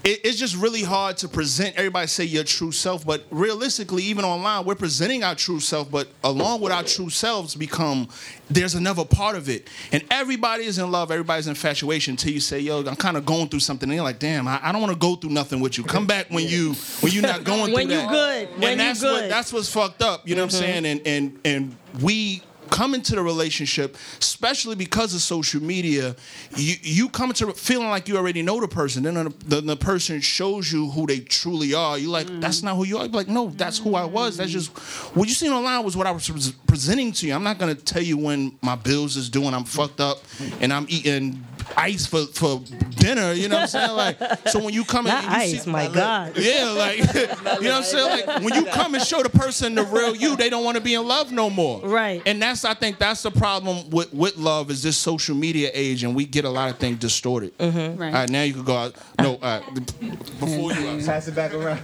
it, 0.05 0.21
it's 0.25 0.39
just 0.39 0.57
really 0.57 0.83
hard 0.83 1.17
to 1.19 1.29
present. 1.29 1.77
Everybody 1.77 2.07
say 2.07 2.25
your 2.25 2.45
true 2.45 2.73
self, 2.73 3.07
but 3.07 3.25
realistically, 3.31 4.03
even 4.05 4.25
online, 4.25 4.65
we're 4.65 4.75
presenting 4.75 5.25
our 5.25 5.35
true 5.35 5.61
self. 5.61 5.91
But 5.91 6.09
along 6.25 6.61
with 6.61 6.73
our 6.73 6.83
true 6.83 7.11
selves, 7.11 7.55
become 7.55 8.09
there's 8.49 8.75
another 8.75 9.05
part 9.05 9.37
of 9.37 9.49
it, 9.49 9.69
and 9.93 10.05
everybody 10.11 10.65
is 10.65 10.79
in 10.79 10.91
love. 10.91 11.11
Everybody's 11.11 11.47
in 11.47 11.51
infatuation 11.51 12.13
until 12.13 12.33
you 12.33 12.41
say, 12.41 12.61
"Yo, 12.61 12.85
I'm 12.85 12.97
kind 12.97 13.17
of 13.17 13.27
going 13.27 13.49
through 13.49 13.61
something." 13.61 13.89
And 13.89 13.97
you're 13.97 14.05
like, 14.05 14.19
"Damn, 14.19 14.47
I, 14.47 14.61
I 14.63 14.73
don't 14.73 14.81
want 14.81 14.93
to 14.93 14.99
go 14.99 15.17
through 15.17 15.31
nothing 15.31 15.61
with 15.61 15.79
you. 15.79 15.85
Come 15.85 16.07
back 16.07 16.31
when 16.31 16.47
you 16.47 16.75
when 17.01 17.13
you're 17.13 17.23
not 17.23 17.45
going 17.45 17.75
through 17.75 17.87
that. 17.87 17.87
When 17.87 17.87
through 17.87 17.95
you 17.95 18.01
that." 18.01 18.11
good. 18.11 18.49
And 18.49 18.63
When 18.63 18.71
you 18.73 18.77
that's 18.79 19.01
good. 19.01 19.23
what 19.23 19.29
that's 19.29 19.53
what's 19.53 19.73
fucked 19.73 20.03
up. 20.03 20.29
You 20.29 20.35
know 20.35 20.45
what 20.45 20.55
I'm 20.55 20.61
mm-hmm. 20.61 20.73
saying? 20.73 20.87
And 20.87 21.07
and 21.07 21.41
and 21.45 21.77
we 22.03 22.43
come 22.71 22.95
into 22.95 23.15
the 23.15 23.23
relationship, 23.23 23.97
especially 24.19 24.75
because 24.75 25.15
of 25.15 25.21
social 25.21 25.63
media, 25.63 26.17
you 26.57 26.75
you 26.83 27.09
come 27.09 27.31
into 27.31 27.53
feeling 27.53 27.89
like 27.89 28.09
you 28.09 28.17
already 28.17 28.43
know 28.43 28.61
the 28.61 28.69
person. 28.69 29.03
Then 29.03 29.15
the, 29.47 29.61
the, 29.61 29.77
person 29.77 30.21
shows 30.21 30.73
you 30.73 30.91
who 30.91 31.07
they 31.07 31.21
truly 31.21 31.75
are. 31.75 31.99
You're 31.99 32.11
like 32.11 32.27
that's 32.41 32.63
not 32.63 32.77
who 32.77 32.85
you 32.85 32.99
are. 32.99 33.05
You're 33.05 33.13
like 33.13 33.29
no, 33.29 33.49
that's 33.49 33.79
who 33.79 33.95
I 33.95 34.05
was. 34.05 34.37
That's 34.37 34.51
just 34.51 34.71
what 35.17 35.29
you 35.29 35.35
seen 35.35 35.53
online 35.53 35.85
was 35.85 35.97
what 35.97 36.07
I 36.07 36.11
was 36.11 36.53
presenting 36.67 37.13
to 37.13 37.27
you. 37.27 37.35
I'm 37.35 37.45
not 37.45 37.59
gonna 37.59 37.75
tell 37.75 38.03
you 38.03 38.17
when 38.17 38.59
my 38.63 38.75
bills 38.75 39.17
is 39.17 39.29
due 39.29 39.45
and 39.45 39.55
I'm 39.55 39.65
fucked 39.65 40.01
up 40.01 40.19
and 40.61 40.73
I'm 40.73 40.87
eating 40.89 41.45
ice 41.77 42.07
for, 42.07 42.27
for 42.27 42.61
dinner. 42.91 43.33
You 43.33 43.49
know 43.49 43.57
what 43.57 43.63
I'm 43.63 43.69
saying? 43.69 43.93
Like, 43.93 44.49
so 44.49 44.63
when 44.65 44.75
you 44.75 44.85
come 44.85 45.05
Not 45.07 45.25
and 45.25 45.33
you 45.33 45.39
ice, 45.39 45.65
see, 45.65 45.71
my 45.71 45.89
God. 45.89 46.37
yeah, 46.37 46.71
like, 46.71 46.99
you 47.15 47.27
know 47.27 47.35
what 47.53 47.73
I'm 47.73 47.83
saying? 47.83 48.27
Like, 48.27 48.43
when 48.43 48.55
you 48.55 48.67
come 48.67 48.95
and 48.95 49.03
show 49.03 49.23
the 49.23 49.29
person 49.29 49.75
the 49.75 49.83
real 49.85 50.15
you, 50.15 50.37
they 50.37 50.51
don't 50.51 50.65
want 50.65 50.77
to 50.77 50.83
be 50.83 50.95
in 50.95 51.07
love 51.07 51.33
no 51.33 51.51
more. 51.51 51.81
Right. 51.81 52.23
And 52.27 52.41
that's, 52.41 52.65
I 52.65 52.75
think, 52.75 52.99
that's 52.99 53.23
the 53.23 53.31
problem 53.31 53.91
with, 53.91 54.13
with 54.13 54.37
love 54.37 54.71
is 54.71 54.83
this 54.83 54.97
social 54.97 55.35
media 55.35 55.71
age, 55.73 56.05
and 56.05 56.15
we 56.15 56.25
get 56.25 56.45
a 56.45 56.51
lot 56.51 56.71
of 56.71 56.79
things 56.79 56.99
distorted. 56.99 57.57
Mm-hmm. 57.59 58.01
Right. 58.01 58.15
All 58.15 58.21
right, 58.21 58.31
now 58.31 58.43
you 58.43 58.55
can 58.55 58.65
go 58.65 58.77
out. 58.77 58.97
No, 59.21 59.37
uh, 59.37 59.61
before 59.71 60.73
you. 60.73 61.05
Pass 61.05 61.29
it 61.29 61.35
back 61.35 61.55
around. 61.55 61.81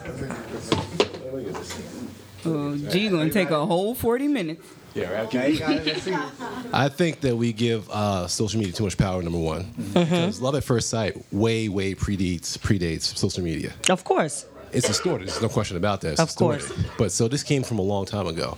Oh, 2.44 2.76
G 2.76 3.08
gonna 3.08 3.30
take 3.30 3.50
a 3.50 3.64
whole 3.64 3.94
40 3.94 4.28
minutes. 4.28 4.66
Yeah, 4.94 5.22
okay, 5.22 5.56
got 5.58 5.72
it. 5.72 5.86
Let's 5.86 6.02
see. 6.02 6.14
I 6.72 6.88
think 6.88 7.20
that 7.20 7.36
we 7.36 7.52
give 7.52 7.88
uh, 7.90 8.26
social 8.28 8.58
media 8.58 8.74
too 8.74 8.84
much 8.84 8.98
power. 8.98 9.22
Number 9.22 9.38
one, 9.38 9.72
because 9.94 10.40
love 10.40 10.54
at 10.54 10.64
first 10.64 10.88
sight 10.90 11.16
way, 11.32 11.68
way 11.68 11.94
predates 11.94 12.58
predates 12.58 13.02
social 13.16 13.42
media. 13.42 13.72
Of 13.88 14.04
course. 14.04 14.46
It's 14.72 14.86
distorted. 14.86 15.28
There's 15.28 15.42
no 15.42 15.48
question 15.48 15.76
about 15.76 16.00
that. 16.02 16.12
It's 16.12 16.20
Of 16.20 16.28
distorted. 16.28 16.66
course. 16.66 16.86
But 16.98 17.12
so 17.12 17.28
this 17.28 17.42
came 17.42 17.62
from 17.62 17.78
a 17.78 17.82
long 17.82 18.06
time 18.06 18.26
ago. 18.26 18.56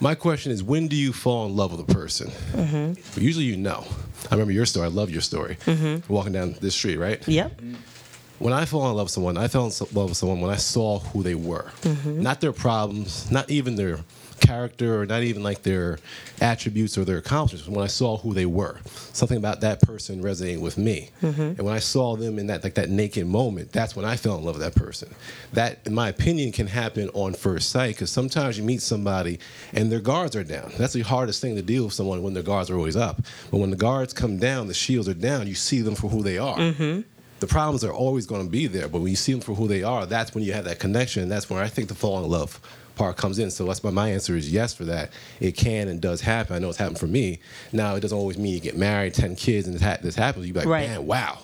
My 0.00 0.14
question 0.14 0.50
is, 0.52 0.62
when 0.62 0.88
do 0.88 0.96
you 0.96 1.12
fall 1.12 1.46
in 1.46 1.54
love 1.54 1.70
with 1.76 1.88
a 1.88 1.92
person? 1.94 2.28
Mm-hmm. 2.52 3.20
Usually, 3.20 3.44
you 3.44 3.56
know. 3.56 3.84
I 4.30 4.34
remember 4.34 4.52
your 4.52 4.64
story. 4.66 4.86
I 4.86 4.88
love 4.90 5.10
your 5.10 5.20
story. 5.20 5.58
Walking 6.08 6.32
down 6.32 6.56
this 6.60 6.74
street, 6.74 6.96
right? 6.96 7.26
Yep. 7.28 7.60
When 8.38 8.52
I 8.54 8.64
fall 8.64 8.88
in 8.90 8.96
love 8.96 9.04
with 9.06 9.12
someone, 9.12 9.36
I 9.36 9.48
fell 9.48 9.66
in 9.66 9.72
love 9.92 10.08
with 10.10 10.16
someone 10.16 10.40
when 10.40 10.50
I 10.50 10.56
saw 10.56 10.98
who 10.98 11.22
they 11.22 11.34
were. 11.34 11.70
Mm-hmm. 11.82 12.22
Not 12.22 12.40
their 12.40 12.52
problems, 12.52 13.30
not 13.30 13.50
even 13.50 13.76
their 13.76 13.98
character, 14.46 15.00
or 15.00 15.06
not 15.06 15.22
even 15.22 15.42
like 15.42 15.62
their 15.62 15.98
attributes 16.40 16.98
or 16.98 17.04
their 17.04 17.18
accomplishments. 17.18 17.68
When 17.68 17.84
I 17.84 17.88
saw 17.88 18.16
who 18.16 18.34
they 18.34 18.46
were, 18.46 18.78
something 19.12 19.38
about 19.38 19.60
that 19.62 19.80
person 19.80 20.22
resonated 20.22 20.60
with 20.60 20.78
me. 20.78 21.10
Mm-hmm. 21.22 21.40
And 21.40 21.62
when 21.62 21.74
I 21.74 21.78
saw 21.78 22.16
them 22.16 22.38
in 22.38 22.46
that 22.48 22.64
like 22.64 22.74
that 22.74 22.90
naked 22.90 23.26
moment, 23.26 23.72
that's 23.72 23.96
when 23.96 24.04
I 24.04 24.16
fell 24.16 24.36
in 24.38 24.44
love 24.44 24.56
with 24.56 24.64
that 24.64 24.74
person. 24.74 25.14
That, 25.52 25.78
in 25.86 25.94
my 25.94 26.08
opinion, 26.08 26.52
can 26.52 26.66
happen 26.66 27.08
on 27.14 27.34
first 27.34 27.70
sight 27.70 27.94
because 27.94 28.10
sometimes 28.10 28.58
you 28.58 28.64
meet 28.64 28.82
somebody 28.82 29.38
and 29.72 29.90
their 29.90 30.00
guards 30.00 30.36
are 30.36 30.44
down. 30.44 30.72
That's 30.78 30.92
the 30.92 31.02
hardest 31.02 31.40
thing 31.40 31.56
to 31.56 31.62
deal 31.62 31.84
with 31.84 31.94
someone 31.94 32.22
when 32.22 32.34
their 32.34 32.42
guards 32.42 32.70
are 32.70 32.76
always 32.76 32.96
up. 32.96 33.22
But 33.50 33.58
when 33.58 33.70
the 33.70 33.76
guards 33.76 34.12
come 34.12 34.38
down, 34.38 34.68
the 34.68 34.74
shields 34.74 35.08
are 35.08 35.14
down. 35.14 35.46
You 35.46 35.54
see 35.54 35.80
them 35.80 35.94
for 35.94 36.08
who 36.08 36.22
they 36.22 36.38
are 36.38 36.58
the 37.40 37.46
problems 37.52 37.84
are 37.84 37.92
always 37.92 38.26
going 38.26 38.42
to 38.42 38.50
be 38.50 38.66
there. 38.66 38.88
But 38.88 39.00
when 39.00 39.10
you 39.10 39.16
see 39.16 39.32
them 39.32 39.40
for 39.40 39.54
who 39.54 39.68
they 39.68 39.82
are, 39.82 40.06
that's 40.06 40.34
when 40.34 40.44
you 40.44 40.54
have 40.54 40.64
that 40.64 40.78
connection. 40.78 41.22
And 41.22 41.30
that's 41.30 41.50
where 41.50 41.62
I 41.62 41.68
think 41.68 41.88
the 41.88 41.94
fall 41.94 42.24
in 42.24 42.30
love 42.30 42.58
part 42.96 43.16
comes 43.16 43.38
in. 43.38 43.50
So 43.50 43.64
that's 43.66 43.82
why 43.82 43.90
my 43.90 44.10
answer 44.10 44.36
is 44.36 44.50
yes 44.52 44.72
for 44.74 44.84
that. 44.84 45.10
It 45.40 45.52
can 45.52 45.88
and 45.88 46.00
does 46.00 46.20
happen. 46.20 46.54
I 46.54 46.58
know 46.58 46.68
it's 46.68 46.78
happened 46.78 46.98
for 46.98 47.06
me. 47.06 47.40
Now 47.72 47.94
it 47.96 48.00
doesn't 48.00 48.16
always 48.16 48.38
mean 48.38 48.54
you 48.54 48.60
get 48.60 48.76
married, 48.76 49.14
ten 49.14 49.36
kids, 49.36 49.66
and 49.66 49.74
this, 49.74 49.82
ha- 49.82 49.98
this 50.02 50.14
happens. 50.14 50.46
You 50.46 50.52
be 50.52 50.60
like, 50.60 50.68
Right. 50.68 50.88
man, 50.88 51.06
wow. 51.06 51.38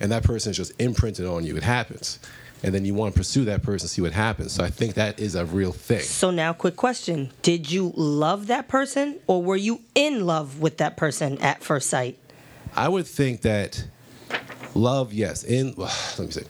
And 0.00 0.10
that 0.12 0.22
person 0.22 0.50
is 0.50 0.56
just 0.56 0.72
imprinted 0.80 1.26
on 1.26 1.44
you. 1.44 1.56
It 1.56 1.62
happens. 1.62 2.18
And 2.62 2.74
then 2.74 2.84
you 2.84 2.92
want 2.92 3.14
to 3.14 3.18
pursue 3.18 3.46
that 3.46 3.62
person, 3.62 3.88
see 3.88 4.02
what 4.02 4.12
happens. 4.12 4.52
So 4.52 4.62
I 4.62 4.68
think 4.68 4.94
that 4.94 5.18
is 5.18 5.34
a 5.34 5.46
real 5.46 5.72
thing. 5.72 6.00
So 6.00 6.30
now, 6.30 6.52
quick 6.52 6.76
question: 6.76 7.32
Did 7.40 7.70
you 7.70 7.92
love 7.96 8.48
that 8.48 8.68
person, 8.68 9.18
or 9.26 9.42
were 9.42 9.56
you 9.56 9.80
in 9.94 10.26
love 10.26 10.60
with 10.60 10.76
that 10.76 10.96
person 10.98 11.38
at 11.38 11.62
first 11.62 11.88
sight? 11.88 12.18
I 12.76 12.88
would 12.88 13.06
think 13.06 13.40
that 13.42 13.84
love, 14.74 15.12
yes. 15.12 15.44
In 15.44 15.74
let 15.76 16.18
me 16.18 16.30
see. 16.30 16.44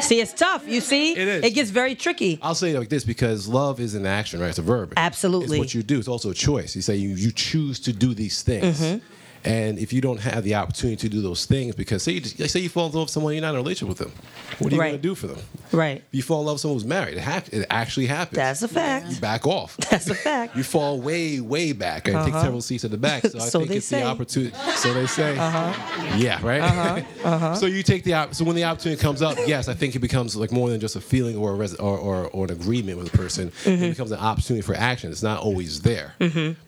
See, 0.00 0.20
it's 0.20 0.32
tough. 0.32 0.66
You 0.66 0.80
see, 0.80 1.12
It 1.12 1.28
is. 1.28 1.44
It 1.44 1.50
gets 1.50 1.70
very 1.70 1.94
tricky. 1.94 2.38
I'll 2.42 2.54
say 2.54 2.70
it 2.70 2.78
like 2.78 2.88
this 2.88 3.04
because 3.04 3.46
love 3.48 3.80
is 3.80 3.94
an 3.94 4.06
action, 4.06 4.40
right? 4.40 4.48
It's 4.48 4.58
a 4.58 4.62
verb. 4.62 4.94
Absolutely. 4.96 5.56
It's 5.56 5.58
what 5.58 5.74
you 5.74 5.82
do. 5.82 5.98
It's 5.98 6.08
also 6.08 6.30
a 6.30 6.34
choice. 6.34 6.74
You 6.74 6.82
say 6.82 6.96
you, 6.96 7.10
you 7.10 7.30
choose 7.32 7.80
to 7.80 7.92
do 7.92 8.14
these 8.14 8.42
things. 8.42 8.80
Mm-hmm. 8.80 9.04
And 9.44 9.78
if 9.78 9.92
you 9.92 10.00
don't 10.00 10.20
have 10.20 10.42
the 10.44 10.54
opportunity 10.54 10.96
to 10.96 11.08
do 11.08 11.20
those 11.20 11.44
things, 11.44 11.74
because 11.74 12.02
say 12.02 12.12
you, 12.12 12.20
just- 12.20 12.50
say 12.52 12.60
you 12.60 12.68
fall 12.68 12.86
in 12.86 12.92
love 12.92 13.02
with 13.04 13.10
someone, 13.10 13.32
you're 13.34 13.42
not 13.42 13.50
in 13.50 13.56
a 13.56 13.58
relationship 13.58 13.88
with 13.88 13.98
them. 13.98 14.12
What 14.58 14.72
are 14.72 14.76
you 14.76 14.80
Right. 14.80 14.88
going 14.90 15.02
to 15.02 15.08
do 15.08 15.14
for 15.14 15.26
them? 15.26 15.38
Right. 15.72 15.98
If 15.98 16.14
you 16.14 16.22
fall 16.22 16.40
in 16.40 16.46
love 16.46 16.54
with 16.54 16.60
someone 16.62 16.76
who's 16.78 16.86
married, 16.86 17.14
it, 17.16 17.20
hap- 17.20 17.52
it 17.52 17.66
actually 17.70 18.06
happens. 18.06 18.36
That's 18.36 18.62
a 18.62 18.68
fact. 18.68 19.10
you 19.10 19.16
back 19.20 19.46
off. 19.46 19.76
That's 19.90 20.08
a 20.08 20.14
fact. 20.14 20.56
You 20.56 20.62
fall 20.62 21.00
way, 21.00 21.40
way 21.40 21.72
back 21.72 22.06
and 22.08 22.16
take 22.24 22.32
Uh-huh. 22.34 22.42
several 22.44 22.62
seats 22.62 22.84
at 22.84 22.90
the 22.90 22.96
back. 22.98 23.22
So 23.34 23.38
I 23.38 23.42
So 23.48 23.58
think 23.60 23.72
it's 23.72 23.86
say. 23.86 24.00
the 24.00 24.06
opportunity. 24.06 24.54
So 24.76 24.94
they 24.94 25.06
say. 25.06 25.36
Uh-huh. 25.36 26.16
Yeah, 26.16 26.38
right. 26.42 26.60
Uh-huh. 26.62 27.00
Uh-huh. 27.24 27.54
so 27.54 27.66
you 27.66 27.82
take 27.82 28.04
the 28.04 28.14
op- 28.14 28.34
so 28.34 28.44
when 28.44 28.54
the 28.54 28.64
opportunity 28.64 29.00
comes 29.00 29.22
up, 29.22 29.36
yes, 29.46 29.66
I 29.68 29.74
think 29.74 29.96
it 29.96 30.00
becomes 30.00 30.36
like 30.36 30.52
more 30.52 30.68
than 30.70 30.78
just 30.80 30.94
a 30.94 31.00
feeling 31.00 31.36
or 31.36 31.52
a 31.52 31.54
res- 31.54 31.74
or, 31.76 31.98
or, 31.98 32.26
or 32.28 32.44
an 32.44 32.50
agreement 32.52 32.98
with 32.98 33.12
a 33.12 33.16
person. 33.16 33.50
Mm-hmm. 33.64 33.82
It 33.84 33.88
becomes 33.90 34.12
an 34.12 34.18
opportunity 34.20 34.62
for 34.62 34.74
action. 34.74 35.10
It's 35.10 35.22
not 35.22 35.40
always 35.40 35.80
there. 35.82 36.14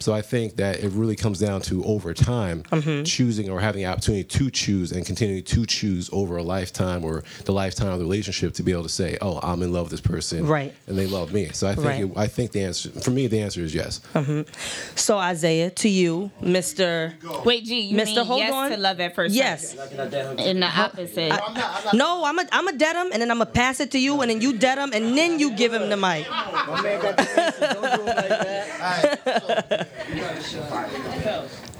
So 0.00 0.12
I 0.14 0.22
think 0.22 0.56
that 0.56 0.82
it 0.82 0.90
really 0.90 1.14
comes 1.16 1.38
down 1.38 1.60
to 1.62 1.84
over 1.84 2.12
time 2.14 2.64
Mm-hmm. 2.70 3.04
choosing 3.04 3.48
or 3.50 3.60
having 3.60 3.82
the 3.82 3.86
opportunity 3.88 4.24
to 4.24 4.50
choose 4.50 4.90
and 4.92 5.06
continuing 5.06 5.42
to 5.44 5.66
choose 5.66 6.10
over 6.12 6.36
a 6.36 6.42
lifetime 6.42 7.04
or 7.04 7.22
the 7.44 7.52
lifetime 7.52 7.88
of 7.88 7.98
the 7.98 8.04
relationship 8.04 8.54
to 8.54 8.62
be 8.62 8.72
able 8.72 8.82
to 8.82 8.88
say, 8.88 9.16
oh, 9.22 9.38
I'm 9.42 9.62
in 9.62 9.72
love 9.72 9.84
with 9.84 9.92
this 9.92 10.00
person, 10.00 10.46
Right. 10.46 10.74
and 10.86 10.98
they 10.98 11.06
love 11.06 11.32
me. 11.32 11.50
So 11.52 11.68
I 11.68 11.74
think 11.74 11.86
Right. 11.86 12.00
it, 12.04 12.10
I 12.16 12.26
think 12.26 12.52
the 12.52 12.62
answer 12.64 12.90
for 12.90 13.10
me 13.10 13.26
the 13.28 13.40
answer 13.40 13.60
is 13.60 13.74
yes. 13.74 14.00
So 14.96 15.16
Isaiah, 15.18 15.70
to 15.70 15.88
you, 15.88 16.30
Mister. 16.40 17.14
Wait, 17.44 17.64
G, 17.64 17.80
you 17.80 17.96
Mister, 17.96 18.20
mean 18.20 18.26
hold 18.26 18.40
yes 18.40 18.52
on. 18.52 18.70
to 18.70 18.76
love 18.76 19.00
at 19.00 19.14
first 19.14 19.34
Yes. 19.34 19.74
sight? 19.76 19.92
In 20.38 20.60
the 20.60 20.66
opposite. 20.66 21.32
No, 21.94 22.24
I'm 22.24 22.38
a 22.38 22.46
I'm 22.52 22.66
a 22.68 22.72
dead 22.72 22.96
him, 22.96 23.10
and 23.12 23.22
then 23.22 23.30
I'm 23.30 23.38
gonna 23.38 23.50
pass 23.50 23.80
it 23.80 23.90
to 23.92 23.98
you, 23.98 24.20
and 24.22 24.30
then 24.30 24.40
you 24.40 24.52
dead 24.58 24.78
him, 24.78 24.90
and 24.92 25.16
then 25.16 25.38
you 25.38 25.52
give 25.52 25.72
him 25.72 25.88
the 25.88 25.96
mic. 25.96 26.28
My 26.28 26.80
man 26.82 27.00
got 27.00 27.16
the 27.16 27.40
answer. 27.40 27.60
Don't 27.74 27.82
do 27.82 28.00
him 28.00 28.06
like 28.06 29.24
that. 29.24 29.88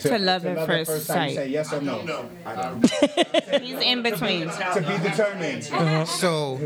To 0.00 0.18
love 0.18 0.44
at 0.46 0.66
first 0.66 0.90
You 0.90 0.98
sight. 0.98 1.34
say 1.36 1.48
yes 1.48 1.72
or 1.72 1.80
no. 1.80 1.98
He's 3.60 3.78
in 3.80 4.02
between. 4.02 4.48
To 4.48 4.84
be 4.86 5.08
determined. 5.08 5.62
So, 6.08 6.58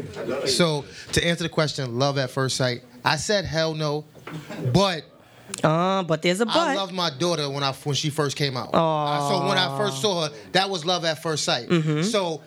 so 0.47 0.85
to 1.13 1.27
answer 1.27 1.43
the 1.45 1.49
question, 1.51 1.99
love 1.99 2.17
at 2.19 2.31
first 2.31 2.57
sight, 2.57 2.83
I 3.05 3.17
said 3.17 3.45
hell 3.45 3.75
no, 3.75 4.05
but 4.73 5.05
Uh, 5.63 6.03
but 6.05 6.23
there's 6.23 6.41
a 6.41 6.47
but. 6.47 6.57
I 6.57 6.75
loved 6.77 6.93
my 6.95 7.11
daughter 7.11 7.49
when 7.51 7.63
I 7.63 7.73
when 7.73 7.95
she 7.95 8.11
first 8.11 8.37
came 8.37 8.57
out. 8.57 8.71
Uh, 8.73 9.29
So 9.29 9.47
when 9.49 9.59
I 9.59 9.77
first 9.77 10.01
saw 10.01 10.23
her, 10.29 10.35
that 10.53 10.71
was 10.71 10.85
love 10.85 11.05
at 11.05 11.23
first 11.23 11.45
sight. 11.45 11.69
Mm-hmm. 11.69 12.03
So, 12.03 12.41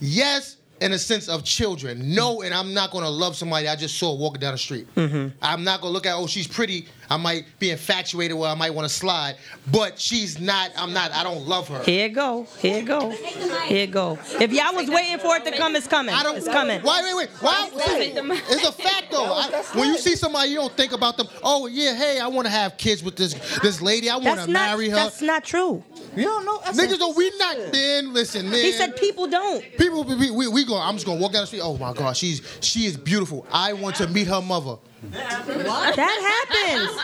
yes, 0.00 0.56
in 0.80 0.92
a 0.92 0.98
sense 0.98 1.28
of 1.28 1.44
children. 1.44 2.14
No, 2.14 2.42
and 2.42 2.52
I'm 2.52 2.74
not 2.74 2.90
gonna 2.90 3.08
love 3.08 3.36
somebody 3.36 3.68
I 3.68 3.76
just 3.76 3.96
saw 3.98 4.14
walking 4.14 4.40
down 4.40 4.52
the 4.52 4.58
street. 4.58 4.92
Mm-hmm. 4.96 5.28
I'm 5.40 5.62
not 5.64 5.80
gonna 5.80 5.92
look 5.92 6.06
at 6.06 6.14
oh 6.16 6.26
she's 6.26 6.48
pretty. 6.48 6.86
I 7.10 7.16
might 7.16 7.46
be 7.58 7.70
infatuated 7.70 8.36
where 8.36 8.50
I 8.50 8.54
might 8.54 8.70
want 8.70 8.88
to 8.88 8.94
slide, 8.94 9.36
but 9.70 9.98
she's 9.98 10.40
not. 10.40 10.70
I'm 10.76 10.92
not. 10.92 11.12
I 11.12 11.22
don't 11.22 11.46
love 11.46 11.68
her. 11.68 11.82
Here 11.82 12.08
you 12.08 12.14
go. 12.14 12.46
Here 12.58 12.80
you 12.80 12.86
go. 12.86 13.10
Here 13.10 13.86
you 13.86 13.92
go. 13.92 14.18
If 14.40 14.52
y'all 14.52 14.74
was 14.74 14.88
waiting 14.88 15.18
for 15.18 15.36
it 15.36 15.44
to 15.44 15.56
come, 15.56 15.76
it's 15.76 15.86
coming. 15.88 16.14
I 16.14 16.22
don't. 16.22 16.36
It's 16.36 16.48
coming. 16.48 16.80
Why? 16.82 17.02
Wait, 17.02 17.16
wait. 17.16 17.30
Why? 17.40 17.70
It's 17.74 18.66
a 18.66 18.72
fact 18.72 19.10
though. 19.10 19.24
I, 19.24 19.64
when 19.74 19.88
you 19.88 19.98
see 19.98 20.16
somebody, 20.16 20.50
you 20.50 20.56
don't 20.56 20.76
think 20.76 20.92
about 20.92 21.16
them. 21.16 21.28
Oh 21.42 21.66
yeah, 21.66 21.94
hey, 21.94 22.18
I 22.20 22.26
want 22.28 22.46
to 22.46 22.52
have 22.52 22.76
kids 22.76 23.02
with 23.02 23.16
this 23.16 23.34
this 23.60 23.80
lady. 23.80 24.10
I 24.10 24.16
want 24.16 24.40
to 24.40 24.50
marry 24.50 24.88
her. 24.88 24.96
That's 24.96 25.22
not 25.22 25.44
true. 25.44 25.82
You 26.16 26.24
don't 26.24 26.44
know. 26.44 26.60
That's 26.64 26.80
Niggas, 26.80 26.98
don't 26.98 27.16
we 27.16 27.30
not 27.38 27.72
man. 27.72 28.12
Listen, 28.12 28.50
man. 28.50 28.60
He 28.60 28.72
said 28.72 28.96
people 28.96 29.26
don't. 29.26 29.62
people. 29.76 30.04
We, 30.04 30.30
we, 30.30 30.48
we 30.48 30.64
go. 30.64 30.76
I'm 30.76 30.94
just 30.94 31.06
gonna 31.06 31.20
walk 31.20 31.32
down 31.32 31.42
the 31.42 31.46
street. 31.46 31.62
Oh 31.62 31.76
my 31.76 31.92
God, 31.92 32.16
she's 32.16 32.40
she 32.60 32.86
is 32.86 32.96
beautiful. 32.96 33.46
I 33.52 33.72
want 33.72 33.96
to 33.96 34.06
meet 34.08 34.26
her 34.28 34.40
mother. 34.40 34.76
That 35.10 36.46
happens. 36.48 36.96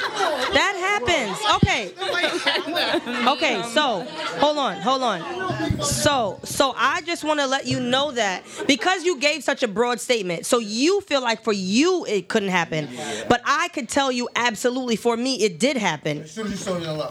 That 0.54 0.74
happens. 0.76 1.38
Okay. 1.56 1.92
Okay, 3.28 3.62
so 3.72 4.04
hold 4.38 4.58
on, 4.58 4.80
hold 4.80 5.02
on. 5.02 5.82
So, 5.82 6.40
so 6.44 6.74
I 6.76 7.00
just 7.02 7.24
want 7.24 7.40
to 7.40 7.46
let 7.46 7.66
you 7.66 7.80
know 7.80 8.12
that 8.12 8.44
because 8.66 9.04
you 9.04 9.18
gave 9.18 9.42
such 9.44 9.62
a 9.62 9.68
broad 9.68 10.00
statement, 10.00 10.46
so 10.46 10.58
you 10.58 11.00
feel 11.02 11.22
like 11.22 11.42
for 11.42 11.52
you 11.52 12.04
it 12.06 12.28
couldn't 12.28 12.50
happen, 12.50 12.88
but 13.28 13.40
I 13.44 13.68
could 13.68 13.88
tell 13.88 14.10
you 14.12 14.28
absolutely 14.36 14.96
for 14.96 15.16
me 15.16 15.42
it 15.42 15.58
did 15.58 15.76
happen. 15.76 16.22
As 16.22 16.32
soon 16.32 16.46
as 16.46 16.52
you 16.52 16.58
saw 16.58 16.78
me 16.78 16.86
in 16.86 16.98
love. 16.98 17.08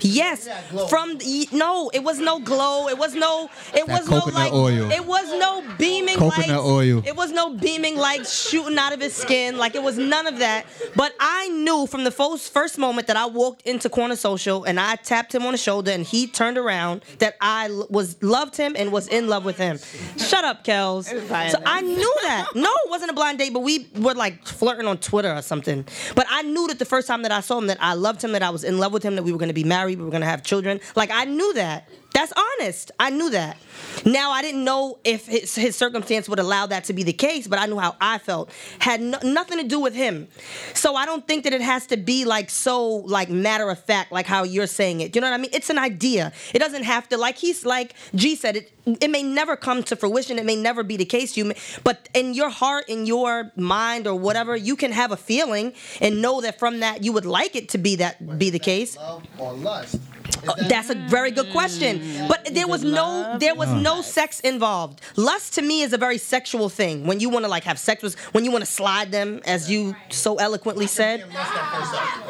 Yes. 0.00 0.46
Yes. 0.46 0.90
From 0.90 1.18
the, 1.18 1.48
no, 1.52 1.90
it 1.92 2.02
was 2.02 2.18
no 2.18 2.38
glow. 2.38 2.88
It 2.88 2.98
was 2.98 3.14
no. 3.14 3.48
It 3.74 3.86
That 3.86 4.00
was 4.00 4.08
no 4.10 4.20
coconut 4.20 4.34
like. 4.40 4.52
oil. 4.52 4.90
It 4.90 5.04
was 5.06 5.26
no 5.38 5.62
beaming 5.78 6.16
Coconut 6.16 6.48
lights. 6.48 6.60
oil. 6.62 7.02
It 7.06 7.16
was 7.16 7.32
no 7.32 7.54
beaming 7.54 7.96
lights 7.96 8.48
shooting 8.48 8.78
out 8.78 8.92
of 8.92 9.00
his 9.00 9.14
skin. 9.14 9.56
Like 9.58 9.74
it 9.74 9.82
was 9.82 9.98
none 9.98 10.26
of 10.26 10.38
that. 10.38 10.66
But 10.94 11.14
I 11.20 11.48
knew 11.48 11.86
from 11.86 12.04
the 12.04 12.10
first 12.10 12.52
first 12.52 12.78
moment 12.78 13.06
that 13.06 13.16
I 13.16 13.26
walked 13.26 13.62
into 13.62 13.88
Corner 13.88 14.16
Social 14.16 14.64
and 14.64 14.78
I 14.80 14.96
tapped 14.96 15.34
him 15.34 15.44
on 15.46 15.52
the 15.52 15.58
shoulder 15.58 15.90
and 15.90 16.04
he 16.04 16.26
turned 16.26 16.58
around 16.58 17.02
that 17.18 17.36
I 17.40 17.68
was 17.90 18.20
loved 18.22 18.56
him 18.56 18.74
and 18.78 18.92
was 18.92 19.08
in 19.08 19.28
love 19.28 19.44
with 19.44 19.56
him. 19.58 19.78
Shut 20.18 20.44
up, 20.44 20.64
Kels. 20.64 21.04
So 21.50 21.62
I 21.64 21.80
knew 21.82 22.14
that. 22.22 22.46
No, 22.56 22.70
it 22.84 22.90
wasn't 22.90 23.10
a 23.10 23.14
blind 23.14 23.38
date, 23.38 23.52
but 23.52 23.60
we 23.60 23.86
were 23.96 24.14
like 24.14 24.44
flirting 24.46 24.86
on 24.86 24.98
Twitter 24.98 25.32
or 25.32 25.42
something. 25.42 25.84
But 26.14 26.26
I 26.30 26.42
knew 26.42 26.66
that 26.68 26.78
the 26.78 26.84
first 26.84 27.06
time 27.06 27.22
that 27.22 27.30
I 27.30 27.40
saw 27.40 27.58
him 27.58 27.66
that 27.68 27.78
I 27.80 27.94
loved 27.94 28.22
him, 28.24 28.32
that 28.32 28.42
I 28.42 28.50
was 28.50 28.64
in 28.64 28.78
love 28.78 28.92
with 28.92 29.02
him, 29.02 29.14
that 29.16 29.22
we 29.22 29.30
were 29.32 29.38
going 29.38 29.48
to 29.50 29.54
be 29.54 29.62
married, 29.64 29.85
we 29.94 30.02
were 30.02 30.10
to 30.22 30.26
have 30.26 30.42
children. 30.42 30.80
Like 30.96 31.10
I 31.12 31.24
knew 31.24 31.52
that. 31.54 31.88
That's 32.16 32.32
honest. 32.58 32.92
I 32.98 33.10
knew 33.10 33.28
that. 33.28 33.58
Now 34.06 34.30
I 34.30 34.40
didn't 34.40 34.64
know 34.64 34.98
if 35.04 35.26
his, 35.26 35.54
his 35.54 35.76
circumstance 35.76 36.30
would 36.30 36.38
allow 36.38 36.64
that 36.64 36.84
to 36.84 36.94
be 36.94 37.02
the 37.02 37.12
case, 37.12 37.46
but 37.46 37.58
I 37.58 37.66
knew 37.66 37.78
how 37.78 37.94
I 38.00 38.16
felt. 38.16 38.50
Had 38.78 39.02
no, 39.02 39.18
nothing 39.22 39.58
to 39.58 39.64
do 39.64 39.80
with 39.80 39.94
him. 39.94 40.28
So 40.72 40.94
I 40.94 41.04
don't 41.04 41.28
think 41.28 41.44
that 41.44 41.52
it 41.52 41.60
has 41.60 41.88
to 41.88 41.98
be 41.98 42.24
like 42.24 42.48
so 42.48 42.86
like 42.88 43.28
matter 43.28 43.68
of 43.68 43.84
fact, 43.84 44.12
like 44.12 44.24
how 44.24 44.44
you're 44.44 44.66
saying 44.66 45.02
it. 45.02 45.14
You 45.14 45.20
know 45.20 45.26
what 45.26 45.34
I 45.34 45.36
mean? 45.36 45.50
It's 45.52 45.68
an 45.68 45.78
idea. 45.78 46.32
It 46.54 46.58
doesn't 46.58 46.84
have 46.84 47.06
to 47.10 47.18
like 47.18 47.36
he's 47.36 47.66
like 47.66 47.92
G 48.14 48.34
said 48.34 48.56
it. 48.56 48.72
It 48.86 49.10
may 49.10 49.22
never 49.22 49.54
come 49.54 49.82
to 49.82 49.94
fruition. 49.94 50.38
It 50.38 50.46
may 50.46 50.56
never 50.56 50.82
be 50.82 50.96
the 50.96 51.04
case. 51.04 51.36
You, 51.36 51.44
may, 51.44 51.56
but 51.84 52.08
in 52.14 52.32
your 52.32 52.48
heart, 52.48 52.88
in 52.88 53.04
your 53.04 53.52
mind, 53.56 54.06
or 54.06 54.14
whatever, 54.14 54.56
you 54.56 54.74
can 54.74 54.92
have 54.92 55.12
a 55.12 55.18
feeling 55.18 55.74
and 56.00 56.22
know 56.22 56.40
that 56.40 56.58
from 56.58 56.80
that 56.80 57.04
you 57.04 57.12
would 57.12 57.26
like 57.26 57.54
it 57.54 57.68
to 57.70 57.78
be 57.78 57.96
that 57.96 58.38
be 58.38 58.48
the 58.48 58.58
case. 58.58 58.96
Love 58.96 59.22
or 59.38 59.52
lust? 59.52 60.00
Uh, 60.48 60.54
That's 60.68 60.90
a 60.90 60.94
very 60.94 61.30
good 61.30 61.50
question. 61.50 62.00
But 62.28 62.48
there 62.54 62.66
was 62.68 62.82
no 62.84 63.36
there 63.38 63.54
was 63.54 63.68
no 63.72 64.02
sex 64.02 64.40
involved. 64.40 65.00
Lust 65.16 65.54
to 65.54 65.62
me 65.62 65.82
is 65.82 65.92
a 65.92 65.98
very 65.98 66.18
sexual 66.18 66.68
thing. 66.68 67.06
When 67.06 67.20
you 67.20 67.28
want 67.28 67.44
to 67.44 67.48
like 67.50 67.64
have 67.64 67.78
sex 67.78 68.02
with 68.02 68.14
when 68.34 68.44
you 68.44 68.50
want 68.50 68.64
to 68.64 68.70
slide 68.70 69.10
them 69.12 69.40
as 69.44 69.70
you 69.70 69.94
so 70.10 70.36
eloquently 70.36 70.86
said. 70.86 71.24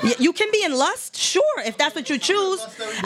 Y- 0.03 0.15
You 0.19 0.33
can 0.33 0.49
be 0.53 0.63
in 0.65 0.73
lust, 0.75 1.17
sure, 1.17 1.57
if 1.65 1.77
that's 1.79 1.95
what 1.95 2.09
you 2.11 2.19
choose. 2.19 2.61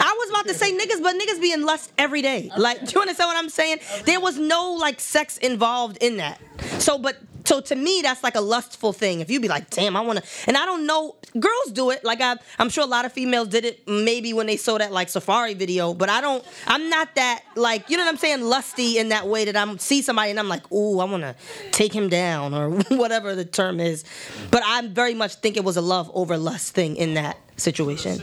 I 0.09 0.15
was 0.19 0.29
about 0.29 0.47
to 0.47 0.53
say 0.53 0.71
niggas, 0.71 1.01
but 1.01 1.15
niggas 1.15 1.41
be 1.41 1.51
in 1.51 1.63
lust 1.65 1.91
every 1.97 2.21
day. 2.21 2.49
Like, 2.57 2.79
do 2.85 2.91
you 2.95 3.01
understand 3.01 3.27
what 3.27 3.37
I'm 3.37 3.49
saying? 3.49 3.79
There 4.05 4.19
was 4.19 4.37
no 4.37 4.73
like 4.73 4.99
sex 4.99 5.37
involved 5.37 5.97
in 6.01 6.17
that. 6.17 6.39
So, 6.79 6.97
but 6.97 7.17
so 7.45 7.61
to 7.61 7.75
me, 7.75 8.01
that's 8.03 8.23
like 8.23 8.35
a 8.35 8.41
lustful 8.41 8.93
thing. 8.93 9.19
If 9.19 9.29
you 9.29 9.39
be 9.39 9.47
like, 9.47 9.69
damn, 9.69 9.95
I 9.95 10.01
wanna, 10.01 10.21
and 10.47 10.57
I 10.57 10.65
don't 10.65 10.85
know, 10.85 11.15
girls 11.39 11.71
do 11.73 11.91
it. 11.91 12.03
Like 12.03 12.21
I, 12.21 12.35
I'm 12.59 12.69
sure 12.69 12.83
a 12.83 12.87
lot 12.87 13.05
of 13.05 13.11
females 13.11 13.47
did 13.47 13.65
it 13.65 13.87
maybe 13.87 14.33
when 14.33 14.47
they 14.47 14.57
saw 14.57 14.77
that 14.77 14.91
like 14.91 15.09
Safari 15.09 15.53
video, 15.53 15.93
but 15.93 16.09
I 16.09 16.21
don't. 16.21 16.43
I'm 16.67 16.89
not 16.89 17.15
that 17.15 17.43
like, 17.55 17.89
you 17.89 17.97
know 17.97 18.03
what 18.03 18.09
I'm 18.09 18.17
saying, 18.17 18.41
lusty 18.41 18.97
in 18.97 19.09
that 19.09 19.27
way 19.27 19.45
that 19.45 19.55
I'm 19.55 19.79
see 19.79 20.01
somebody 20.01 20.31
and 20.31 20.39
I'm 20.39 20.49
like, 20.49 20.71
ooh, 20.71 20.99
I 20.99 21.05
wanna 21.05 21.35
take 21.71 21.93
him 21.93 22.09
down 22.09 22.53
or 22.53 22.69
whatever 22.95 23.35
the 23.35 23.45
term 23.45 23.79
is. 23.79 24.03
But 24.49 24.63
I 24.63 24.87
very 24.87 25.13
much 25.13 25.35
think 25.35 25.57
it 25.57 25.63
was 25.63 25.77
a 25.77 25.81
love 25.81 26.11
over 26.13 26.37
lust 26.37 26.73
thing 26.73 26.95
in 26.95 27.15
that 27.15 27.37
situation. 27.57 28.21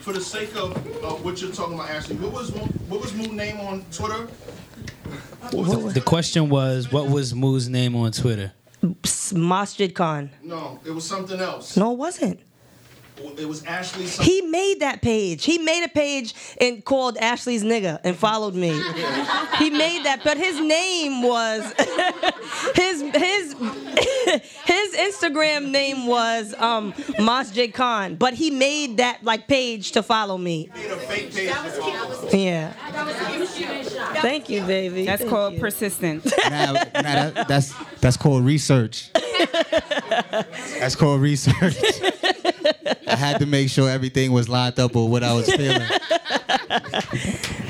For 0.00 0.12
the 0.12 0.20
sake 0.20 0.54
of 0.56 1.24
what 1.24 1.40
you're 1.40 1.52
talking 1.52 1.74
about, 1.74 1.88
Ashley, 1.88 2.16
what 2.16 2.32
was 2.32 2.50
what 2.50 3.00
was 3.00 3.14
Moon 3.14 3.36
name 3.36 3.60
on 3.60 3.84
Twitter? 3.92 4.26
The 5.50 6.02
question 6.04 6.48
was, 6.48 6.90
what 6.90 7.08
was 7.08 7.34
Moo's 7.34 7.68
name 7.68 7.94
on 7.96 8.12
Twitter? 8.12 8.52
Masjid 9.34 9.94
Khan. 9.94 10.30
No, 10.42 10.80
it 10.84 10.90
was 10.90 11.04
something 11.06 11.40
else. 11.40 11.76
No, 11.76 11.92
it 11.92 11.98
wasn't. 11.98 12.40
It 13.38 13.46
was 13.48 13.64
Ashley. 13.64 14.06
Something. 14.06 14.32
He 14.32 14.42
made 14.42 14.80
that 14.80 15.02
page. 15.02 15.44
He 15.44 15.58
made 15.58 15.84
a 15.84 15.88
page 15.88 16.34
and 16.60 16.84
called 16.84 17.16
Ashley's 17.18 17.62
nigga 17.62 18.00
and 18.04 18.16
followed 18.16 18.54
me. 18.54 18.70
he 19.58 19.70
made 19.70 20.04
that, 20.04 20.20
but 20.24 20.36
his 20.36 20.60
name 20.60 21.22
was 21.22 21.62
his 22.74 23.02
his 23.02 23.52
his 24.64 24.94
Instagram 24.96 25.70
name 25.70 26.06
was 26.06 26.54
um 26.58 26.94
Masjid 27.18 27.72
Khan, 27.72 28.16
but 28.16 28.34
he 28.34 28.50
made 28.50 28.96
that 28.96 29.22
like 29.22 29.46
page 29.46 29.92
to 29.92 30.02
follow 30.02 30.38
me. 30.38 30.70
Yeah. 32.32 32.72
Thank 34.20 34.48
you, 34.48 34.62
baby. 34.62 35.04
That's 35.04 35.20
Thank 35.20 35.30
called 35.30 35.54
you. 35.54 35.60
persistence. 35.60 36.32
Now, 36.52 36.72
now 36.72 36.82
that, 37.30 37.48
that's 37.48 37.72
that's 38.00 38.16
called 38.16 38.44
research. 38.44 39.10
That's 40.78 40.94
called 40.96 41.20
research. 41.20 41.76
I 43.12 43.16
had 43.16 43.38
to 43.40 43.46
make 43.46 43.68
sure 43.68 43.90
everything 43.90 44.32
was 44.32 44.48
lined 44.48 44.80
up 44.80 44.94
with 44.94 45.10
what 45.10 45.22
I 45.22 45.34
was 45.34 45.52
feeling. 45.52 45.88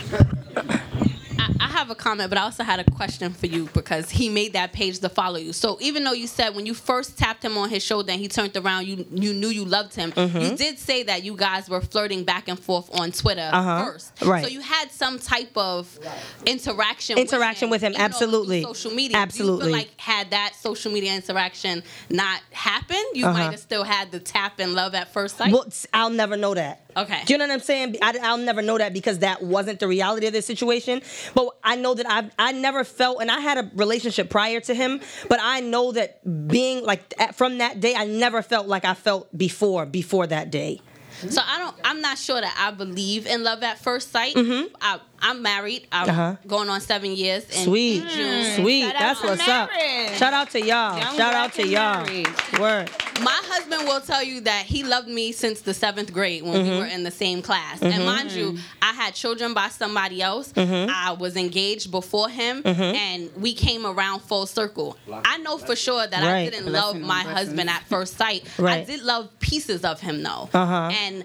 I, 1.92 1.94
I 1.94 1.98
have 1.98 1.98
a 1.98 2.02
comment, 2.02 2.28
but 2.30 2.38
I 2.38 2.42
also 2.42 2.62
had 2.64 2.80
a 2.80 2.84
question 2.90 3.32
for 3.32 3.46
you 3.46 3.68
because 3.72 4.10
he 4.10 4.28
made 4.28 4.52
that 4.54 4.72
page 4.72 4.98
to 5.00 5.08
follow 5.08 5.38
you. 5.38 5.52
So 5.52 5.78
even 5.80 6.04
though 6.04 6.12
you 6.12 6.26
said 6.26 6.54
when 6.54 6.66
you 6.66 6.74
first 6.74 7.18
tapped 7.18 7.44
him 7.44 7.56
on 7.58 7.68
his 7.70 7.82
shoulder 7.84 8.12
and 8.12 8.20
he 8.20 8.28
turned 8.28 8.56
around, 8.56 8.86
you 8.86 9.04
you 9.12 9.32
knew 9.34 9.48
you 9.48 9.64
loved 9.64 9.94
him. 9.94 10.12
Mhm. 10.12 10.50
You 10.50 10.56
did 10.56 10.78
say 10.78 11.02
that 11.04 11.22
you 11.24 11.36
guys 11.36 11.68
were 11.68 11.80
flirting 11.80 12.24
back 12.24 12.48
and 12.48 12.58
forth 12.58 12.88
on 12.98 13.12
Twitter 13.12 13.48
Uh-huh. 13.52 13.84
first. 13.84 14.12
Right. 14.22 14.44
So 14.44 14.48
you 14.50 14.60
had 14.60 14.90
some 14.90 15.18
type 15.18 15.56
of 15.56 15.98
interaction. 16.46 17.18
Interaction 17.18 17.70
with 17.70 17.82
him, 17.82 17.92
it 17.92 17.98
was 17.98 18.04
absolutely. 18.04 18.62
Social 18.62 18.90
media. 18.90 19.08
Do 19.08 19.12
you 19.18 19.22
Absolutely. 19.22 19.64
feel 19.66 19.72
like 19.72 19.90
had 20.00 20.30
that 20.30 20.52
social 20.60 20.92
media 20.92 21.14
interaction 21.14 21.82
not 22.10 22.40
happened, 22.52 22.98
you 23.14 23.26
Uh-huh. 23.26 23.32
might 23.38 23.50
have 23.50 23.60
still 23.60 23.84
had 23.84 24.10
the 24.12 24.20
tap 24.20 24.58
and 24.58 24.74
love 24.74 24.94
at 24.94 25.12
first 25.12 25.36
sight. 25.36 25.52
Well, 25.52 25.66
I'll 25.92 26.10
never 26.10 26.36
know 26.36 26.54
that. 26.54 26.81
Okay. 26.96 27.22
Do 27.24 27.32
you 27.34 27.38
know 27.38 27.46
what 27.46 27.54
I'm 27.54 27.60
saying? 27.60 27.96
I, 28.02 28.12
will 28.30 28.38
never 28.44 28.62
know 28.62 28.78
that 28.78 28.92
because 28.92 29.20
that 29.20 29.42
wasn't 29.42 29.80
the 29.80 29.88
reality 29.88 30.26
of 30.26 30.32
the 30.32 30.42
situation. 30.42 31.02
But 31.34 31.48
I 31.64 31.76
know 31.76 31.94
that 31.94 32.06
I 32.08 32.30
I 32.38 32.52
never 32.52 32.84
felt, 32.84 33.20
and 33.20 33.30
I 33.30 33.40
had 33.40 33.58
a 33.58 33.70
relationship 33.74 34.28
prior 34.30 34.60
to 34.60 34.74
him. 34.74 35.00
But 35.28 35.38
I 35.42 35.60
know 35.60 35.92
that 35.92 36.20
being 36.48 36.84
like 36.84 37.14
at- 37.18 37.34
from 37.34 37.58
that 37.58 37.80
day, 37.80 37.94
I 37.94 38.04
never 38.04 38.42
felt 38.42 38.66
like 38.66 38.84
I 38.84 38.94
felt 38.94 39.36
before 39.36 39.86
before 39.86 40.26
that 40.26 40.50
day. 40.50 40.80
So 41.28 41.40
I 41.46 41.58
don't. 41.58 41.76
I'm 41.84 42.00
not 42.00 42.18
sure 42.18 42.40
that 42.40 42.54
I 42.58 42.72
believe 42.72 43.26
in 43.26 43.44
love 43.44 43.62
at 43.62 43.78
first 43.78 44.10
sight. 44.10 44.32
I, 44.36 44.98
I'm 45.20 45.40
married. 45.40 45.86
I'm 45.92 46.08
Mm-hmm. 46.08 46.20
Uh-huh. 46.20 46.36
going 46.48 46.68
on 46.68 46.80
seven 46.80 47.12
years. 47.12 47.44
In 47.44 47.64
Sweet, 47.64 48.08
June. 48.08 48.56
sweet. 48.56 48.82
Shout 48.90 48.94
That's 48.98 49.20
to 49.20 49.26
what's 49.28 49.48
up. 49.48 49.70
Shout 50.16 50.32
out 50.32 50.50
to 50.50 50.58
y'all. 50.60 50.98
Young, 50.98 51.16
Shout 51.16 51.34
out 51.34 51.52
to 51.54 51.66
y'all. 51.68 52.04
married. 52.04 52.28
Word. 52.58 52.90
My 53.20 53.40
husband 53.44 53.86
will 53.86 54.00
tell 54.00 54.22
you 54.22 54.40
that 54.42 54.64
he 54.66 54.82
loved 54.84 55.08
me 55.08 55.32
since 55.32 55.60
the 55.60 55.74
seventh 55.74 56.12
grade 56.12 56.42
when 56.42 56.62
we 56.62 56.70
Mhm. 56.70 56.78
were 56.78 56.86
in 56.86 57.02
the 57.04 57.10
same 57.10 57.42
class. 57.42 57.78
Mhm. 57.78 57.92
And 57.92 58.06
mind 58.06 58.32
you, 58.32 58.58
I 58.80 58.92
had 58.92 59.14
children 59.14 59.54
by 59.54 59.68
somebody 59.68 60.22
else. 60.22 60.52
Mhm. 60.54 60.88
I 60.88 61.12
was 61.12 61.36
engaged 61.36 61.90
before 61.90 62.28
him, 62.28 62.62
Mhm. 62.62 62.94
and 62.94 63.30
we 63.36 63.52
came 63.54 63.86
around 63.86 64.20
full 64.20 64.46
circle. 64.46 64.96
I 65.24 65.38
know 65.38 65.58
for 65.58 65.76
sure 65.76 66.06
that 66.06 66.22
I 66.22 66.44
didn't 66.48 66.72
love 66.72 66.96
my 66.98 67.22
husband 67.22 67.68
at 67.68 67.82
first 67.88 68.16
sight. 68.16 68.44
I 68.58 68.80
did 68.80 69.02
love 69.02 69.28
pieces 69.40 69.84
of 69.84 70.00
him 70.00 70.22
though. 70.22 70.48
Uh-huh. 70.52 70.90
And 70.92 71.24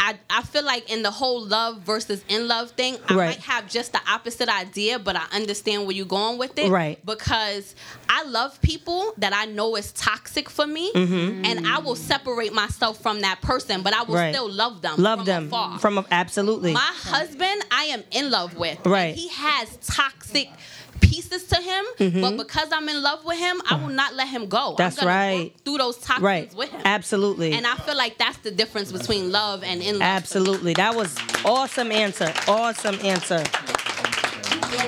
I, 0.00 0.14
I 0.30 0.42
feel 0.42 0.64
like 0.64 0.90
in 0.90 1.02
the 1.02 1.10
whole 1.10 1.44
love 1.44 1.80
versus 1.80 2.24
in 2.28 2.46
love 2.48 2.70
thing, 2.70 2.96
I 3.08 3.14
Right. 3.14 3.26
might 3.30 3.40
have 3.40 3.68
just 3.68 3.92
the 3.92 4.00
opposite 4.08 4.48
idea, 4.48 4.98
but 4.98 5.16
I 5.16 5.24
understand 5.32 5.82
where 5.86 5.92
you're 5.96 6.06
going 6.06 6.38
with 6.38 6.56
it. 6.58 6.70
Right. 6.70 7.04
Because 7.04 7.74
I 8.08 8.22
love 8.24 8.60
people 8.62 9.12
that 9.18 9.32
I 9.34 9.46
know 9.46 9.76
is 9.76 9.92
toxic 9.92 10.48
for 10.48 10.66
me, 10.66 10.92
Mhm. 10.92 11.44
and 11.46 11.66
I 11.66 11.78
will 11.80 11.96
separate 11.96 12.52
myself 12.52 13.00
from 13.02 13.20
that 13.20 13.40
person, 13.42 13.82
but 13.82 13.92
I 13.92 14.02
will 14.04 14.14
Right. 14.14 14.32
still 14.34 14.48
love 14.50 14.82
them. 14.82 14.94
Love 15.02 15.18
from 15.20 15.26
them 15.26 15.46
afar. 15.48 15.78
from 15.78 15.98
a, 15.98 16.04
absolutely. 16.10 16.72
My 16.72 16.80
husband, 17.02 17.62
I 17.70 17.84
am 17.84 18.04
in 18.12 18.30
love 18.30 18.54
with. 18.54 18.78
Right. 18.86 19.14
He 19.14 19.28
has 19.28 19.78
toxic 19.86 20.48
pieces 21.00 21.44
to 21.44 21.56
him, 21.56 21.84
Mhm. 21.98 22.20
but 22.20 22.36
because 22.36 22.68
I'm 22.72 22.88
in 22.88 23.02
love 23.02 23.24
with 23.24 23.38
him, 23.38 23.60
I 23.68 23.76
will 23.76 23.88
not 23.88 24.14
let 24.14 24.28
him 24.28 24.46
go. 24.48 24.74
That's 24.78 25.00
I'm 25.00 25.08
right. 25.08 25.52
Through 25.64 25.78
those 25.78 25.96
toxins 25.96 26.22
Right. 26.22 26.54
with 26.54 26.70
him. 26.70 26.80
Absolutely. 26.84 27.52
And 27.52 27.66
I 27.66 27.74
feel 27.76 27.96
like 27.96 28.18
that's 28.18 28.38
the 28.38 28.50
difference 28.50 28.92
between 28.92 29.30
love 29.32 29.62
and 29.64 29.82
in 29.82 29.94
love. 29.98 30.02
Absolutely. 30.02 30.74
That 30.74 30.94
was 30.94 31.14
awesome 31.44 31.90
answer. 31.92 32.32
Awesome 32.46 32.98
answer. 33.04 33.44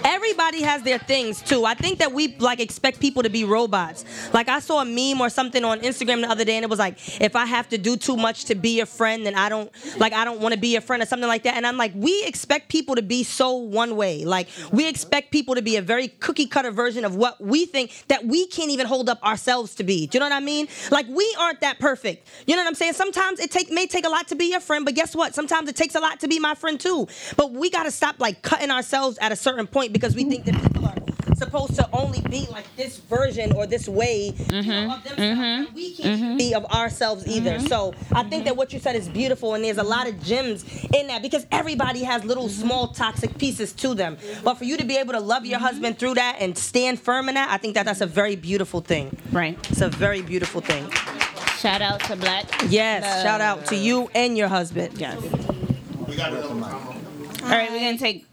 Everybody 0.04 0.62
has 0.62 0.82
their 0.82 0.98
things 0.98 1.40
too. 1.40 1.64
I 1.64 1.74
think 1.74 1.98
that 1.98 2.12
we 2.12 2.36
like 2.38 2.60
expect 2.60 3.00
people 3.00 3.22
to 3.22 3.30
be 3.30 3.44
robots. 3.44 4.04
Like 4.32 4.48
I 4.48 4.60
saw 4.60 4.82
a 4.82 4.84
meme 4.84 5.20
or 5.20 5.30
something 5.30 5.64
on 5.64 5.80
Instagram 5.80 6.20
the 6.20 6.30
other 6.30 6.44
day 6.44 6.56
and 6.56 6.64
it 6.64 6.70
was 6.70 6.78
like 6.78 6.98
if 7.20 7.34
I 7.34 7.46
have 7.46 7.68
to 7.70 7.78
do 7.78 7.96
too 7.96 8.16
much 8.16 8.44
to 8.46 8.54
be 8.54 8.76
your 8.76 8.86
friend 8.86 9.24
then 9.24 9.34
I 9.34 9.48
don't 9.48 9.70
like 9.98 10.12
I 10.12 10.24
don't 10.24 10.40
want 10.40 10.54
to 10.54 10.60
be 10.60 10.68
your 10.68 10.80
friend 10.82 11.02
or 11.02 11.06
something 11.06 11.28
like 11.28 11.44
that 11.44 11.56
and 11.56 11.66
I'm 11.66 11.76
like 11.76 11.92
we 11.94 12.24
expect 12.24 12.68
people 12.68 12.94
to 12.96 13.02
be 13.02 13.22
so 13.22 13.54
one 13.56 13.96
way. 13.96 14.24
Like 14.24 14.48
we 14.70 14.86
expect 14.86 15.30
people 15.30 15.54
to 15.54 15.62
be 15.62 15.76
a 15.76 15.82
very 15.82 16.08
cookie 16.08 16.46
cutter 16.46 16.70
version 16.70 17.04
of 17.04 17.16
what 17.16 17.40
we 17.40 17.64
think 17.64 17.92
that 18.08 18.26
we 18.26 18.46
can't 18.48 18.70
even 18.70 18.86
hold 18.86 19.08
up 19.08 19.22
ourselves 19.24 19.74
to 19.76 19.84
be. 19.84 20.06
Do 20.06 20.16
you 20.16 20.20
know 20.20 20.26
what 20.26 20.36
I 20.36 20.40
mean? 20.40 20.68
Like 20.90 21.06
we 21.08 21.36
aren't 21.38 21.60
that 21.62 21.78
perfect. 21.78 22.28
You 22.46 22.56
know 22.56 22.62
what 22.62 22.68
I'm 22.68 22.74
saying? 22.74 22.92
Sometimes 22.92 23.40
it 23.40 23.50
take 23.50 23.72
may 23.72 23.86
take 23.86 24.04
a 24.04 24.10
lot 24.10 24.28
to 24.28 24.34
be 24.34 24.50
your 24.50 24.60
friend, 24.60 24.84
but 24.84 24.94
guess 24.94 25.16
what? 25.16 25.34
Sometimes 25.34 25.68
it 25.70 25.76
takes 25.76 25.94
a 25.94 26.00
lot 26.00 26.20
to 26.20 26.28
be 26.28 26.38
my 26.38 26.54
friend 26.54 26.78
too. 26.78 27.08
But 27.36 27.52
we 27.52 27.70
got 27.70 27.84
to 27.84 27.90
stop 27.90 28.16
like 28.18 28.42
cutting 28.42 28.70
ourselves 28.70 29.16
at 29.20 29.32
a 29.32 29.36
certain 29.36 29.66
point 29.70 29.92
because 29.92 30.14
we 30.14 30.24
think 30.24 30.44
that 30.44 30.60
people 30.62 30.86
are 30.86 30.94
supposed 31.40 31.74
to 31.74 31.88
only 31.92 32.20
be 32.22 32.46
like 32.50 32.64
this 32.76 32.98
version 32.98 33.52
or 33.52 33.66
this 33.66 33.88
way 33.88 34.26
you 34.26 34.32
know, 34.32 34.36
of 34.36 34.64
mm-hmm. 34.64 35.08
themselves. 35.08 35.18
and 35.18 35.74
We 35.74 35.92
mm-hmm. 35.92 36.02
can't 36.02 36.20
mm-hmm. 36.20 36.36
be 36.36 36.54
of 36.54 36.64
ourselves 36.66 37.26
either. 37.26 37.58
So 37.60 37.94
I 38.12 38.22
think 38.24 38.44
that 38.44 38.56
what 38.56 38.72
you 38.72 38.78
said 38.78 38.94
is 38.96 39.08
beautiful, 39.08 39.54
and 39.54 39.64
there's 39.64 39.78
a 39.78 39.82
lot 39.82 40.08
of 40.08 40.22
gems 40.22 40.64
in 40.94 41.06
that 41.08 41.22
because 41.22 41.46
everybody 41.50 42.02
has 42.04 42.24
little 42.24 42.48
small 42.48 42.88
toxic 42.88 43.36
pieces 43.38 43.72
to 43.74 43.94
them. 43.94 44.18
But 44.44 44.54
for 44.54 44.64
you 44.64 44.76
to 44.76 44.84
be 44.84 44.96
able 44.96 45.14
to 45.14 45.20
love 45.20 45.46
your 45.46 45.58
husband 45.58 45.98
through 45.98 46.14
that 46.14 46.36
and 46.40 46.56
stand 46.56 47.00
firm 47.00 47.28
in 47.28 47.34
that, 47.36 47.50
I 47.50 47.56
think 47.56 47.74
that 47.74 47.86
that's 47.86 48.00
a 48.00 48.06
very 48.06 48.36
beautiful 48.36 48.80
thing. 48.80 49.16
Right. 49.32 49.58
It's 49.70 49.80
a 49.80 49.88
very 49.88 50.22
beautiful 50.22 50.60
thing. 50.60 50.90
Shout 51.58 51.82
out 51.82 52.00
to 52.04 52.16
Black. 52.16 52.46
Yes, 52.68 53.02
Love. 53.02 53.22
shout 53.22 53.40
out 53.40 53.66
to 53.66 53.76
you 53.76 54.10
and 54.14 54.36
your 54.36 54.48
husband. 54.48 54.98
Yes. 54.98 55.20
We 56.06 56.16
got. 56.16 56.32
All 57.42 57.48
right, 57.48 57.70
we're 57.70 57.80
gonna 57.80 57.98
take 57.98 58.29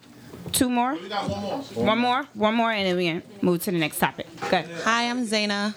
two 0.52 0.70
more. 0.70 0.94
We 0.94 1.10
got 1.10 1.30
one 1.30 1.42
more. 1.42 1.60
One 1.86 2.00
more, 2.00 2.24
one 2.34 2.56
more, 2.56 2.72
and 2.72 2.86
then 2.88 2.96
we 2.98 3.06
can 3.06 3.24
move 3.42 3.62
to 3.64 3.72
the 3.72 3.78
next 3.78 4.00
topic. 4.00 4.28
Good. 4.50 4.66
Hi, 4.84 5.10
I'm 5.10 5.26
Zaina. 5.26 5.76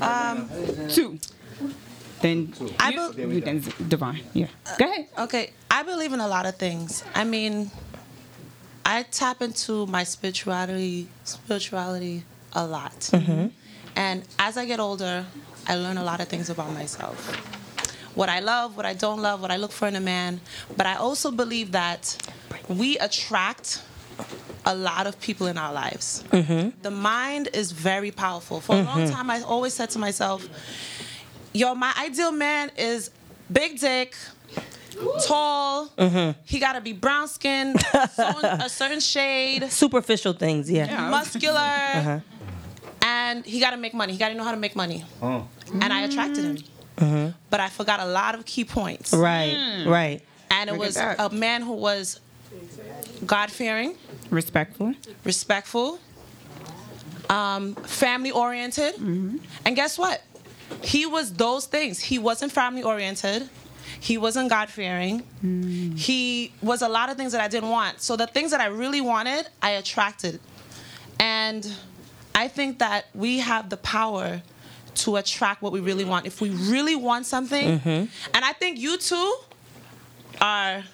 Um, 0.00 0.48
Two. 0.88 1.18
Then 2.20 2.54
I 2.78 2.90
you, 2.90 2.96
bel- 2.96 3.14
you 3.32 3.40
then 3.40 3.60
Devon. 3.88 4.20
Yeah. 4.32 4.46
Go 4.78 4.84
ahead. 4.84 5.08
Okay, 5.18 5.50
I 5.70 5.82
believe 5.82 6.12
in 6.12 6.20
a 6.20 6.28
lot 6.28 6.46
of 6.46 6.56
things. 6.56 7.02
I 7.14 7.24
mean, 7.24 7.70
I 8.86 9.02
tap 9.04 9.42
into 9.42 9.86
my 9.86 10.04
spirituality 10.04 11.08
spirituality 11.24 12.24
a 12.52 12.64
lot. 12.66 12.98
Mhm. 13.12 13.50
And 13.96 14.22
as 14.38 14.56
I 14.56 14.64
get 14.66 14.78
older, 14.80 15.26
I 15.66 15.74
learn 15.74 15.98
a 15.98 16.04
lot 16.04 16.20
of 16.20 16.28
things 16.28 16.48
about 16.48 16.72
myself. 16.72 17.18
What 18.14 18.28
I 18.28 18.40
love, 18.40 18.76
what 18.76 18.84
I 18.86 18.94
don't 18.94 19.20
love, 19.22 19.40
what 19.40 19.50
I 19.50 19.56
look 19.56 19.72
for 19.72 19.88
in 19.88 19.96
a 19.96 20.00
man. 20.00 20.40
But 20.76 20.86
I 20.86 20.96
also 20.96 21.30
believe 21.30 21.72
that 21.72 22.16
we 22.68 22.98
attract 22.98 23.82
a 24.66 24.74
lot 24.74 25.06
of 25.06 25.18
people 25.20 25.46
in 25.46 25.58
our 25.58 25.72
lives. 25.72 26.22
Mhm. 26.30 26.72
The 26.82 26.90
mind 26.90 27.48
is 27.52 27.72
very 27.72 28.10
powerful. 28.10 28.60
For 28.60 28.76
a 28.76 28.82
long 28.82 29.06
Mhm. 29.06 29.12
time, 29.12 29.30
I 29.30 29.40
always 29.42 29.74
said 29.74 29.90
to 29.90 29.98
myself, 29.98 30.46
yo, 31.52 31.74
my 31.74 31.92
ideal 31.98 32.30
man 32.32 32.70
is 32.76 33.10
big 33.50 33.80
dick, 33.80 34.14
tall, 35.26 35.88
Mhm. 35.98 36.36
he 36.44 36.58
gotta 36.58 36.80
be 36.80 36.92
brown 36.92 37.26
skin, 37.28 37.74
a 37.94 38.68
certain 38.68 39.00
shade, 39.00 39.70
Superficial 39.72 40.32
things, 40.32 40.70
yeah. 40.70 41.08
muscular, 41.10 41.58
Uh-huh. 41.94 42.20
and 43.02 43.44
he 43.44 43.58
gotta 43.58 43.76
make 43.78 43.94
money. 43.94 44.12
He 44.12 44.18
gotta 44.18 44.34
know 44.34 44.44
how 44.44 44.52
to 44.52 44.56
make 44.56 44.76
money. 44.76 45.04
And 45.20 45.92
I 45.92 46.02
attracted 46.02 46.44
him. 46.44 46.58
Mhm. 46.96 47.34
But 47.50 47.60
I 47.60 47.68
forgot 47.68 48.00
a 48.00 48.06
lot 48.06 48.34
of 48.34 48.44
key 48.44 48.64
points. 48.64 49.12
Right, 49.12 49.84
right. 49.86 50.20
And 50.50 50.68
it 50.70 50.74
Look 50.74 50.82
was 50.82 50.94
that. 50.94 51.16
a 51.18 51.30
man 51.30 51.62
who 51.62 51.72
was 51.72 52.20
God 53.26 53.50
fearing, 53.50 53.96
respectful, 54.30 54.94
respectful, 55.24 55.98
um, 57.30 57.74
family 57.76 58.30
oriented. 58.30 58.96
And 58.98 59.40
guess 59.76 59.98
what? 59.98 60.22
He 60.82 61.06
was 61.06 61.32
those 61.34 61.66
things. 61.66 62.00
He 62.00 62.18
wasn't 62.18 62.52
family 62.52 62.82
oriented. 62.82 63.48
He 64.00 64.18
wasn't 64.18 64.50
God 64.50 64.68
fearing. 64.68 65.22
He 65.96 66.52
was 66.60 66.82
a 66.82 66.88
lot 66.88 67.08
of 67.10 67.16
things 67.16 67.32
that 67.32 67.40
I 67.40 67.48
didn't 67.48 67.70
want. 67.70 68.00
So 68.02 68.16
the 68.16 68.26
things 68.26 68.50
that 68.50 68.60
I 68.60 68.66
really 68.66 69.00
wanted, 69.00 69.48
I 69.62 69.70
attracted. 69.72 70.40
And 71.20 71.70
I 72.34 72.48
think 72.48 72.78
that 72.80 73.06
we 73.14 73.38
have 73.38 73.70
the 73.70 73.76
power 73.76 74.42
to 74.96 75.16
attract 75.16 75.62
what 75.62 75.72
we 75.72 75.80
really 75.80 76.04
want. 76.04 76.26
If 76.26 76.40
we 76.40 76.50
really 76.50 76.96
want 76.96 77.26
something, 77.26 77.80
Mhm. 77.80 78.08
and 78.34 78.44
I 78.44 78.52
think 78.52 78.78
you 78.78 78.96
two 78.98 79.34
are 80.40 80.84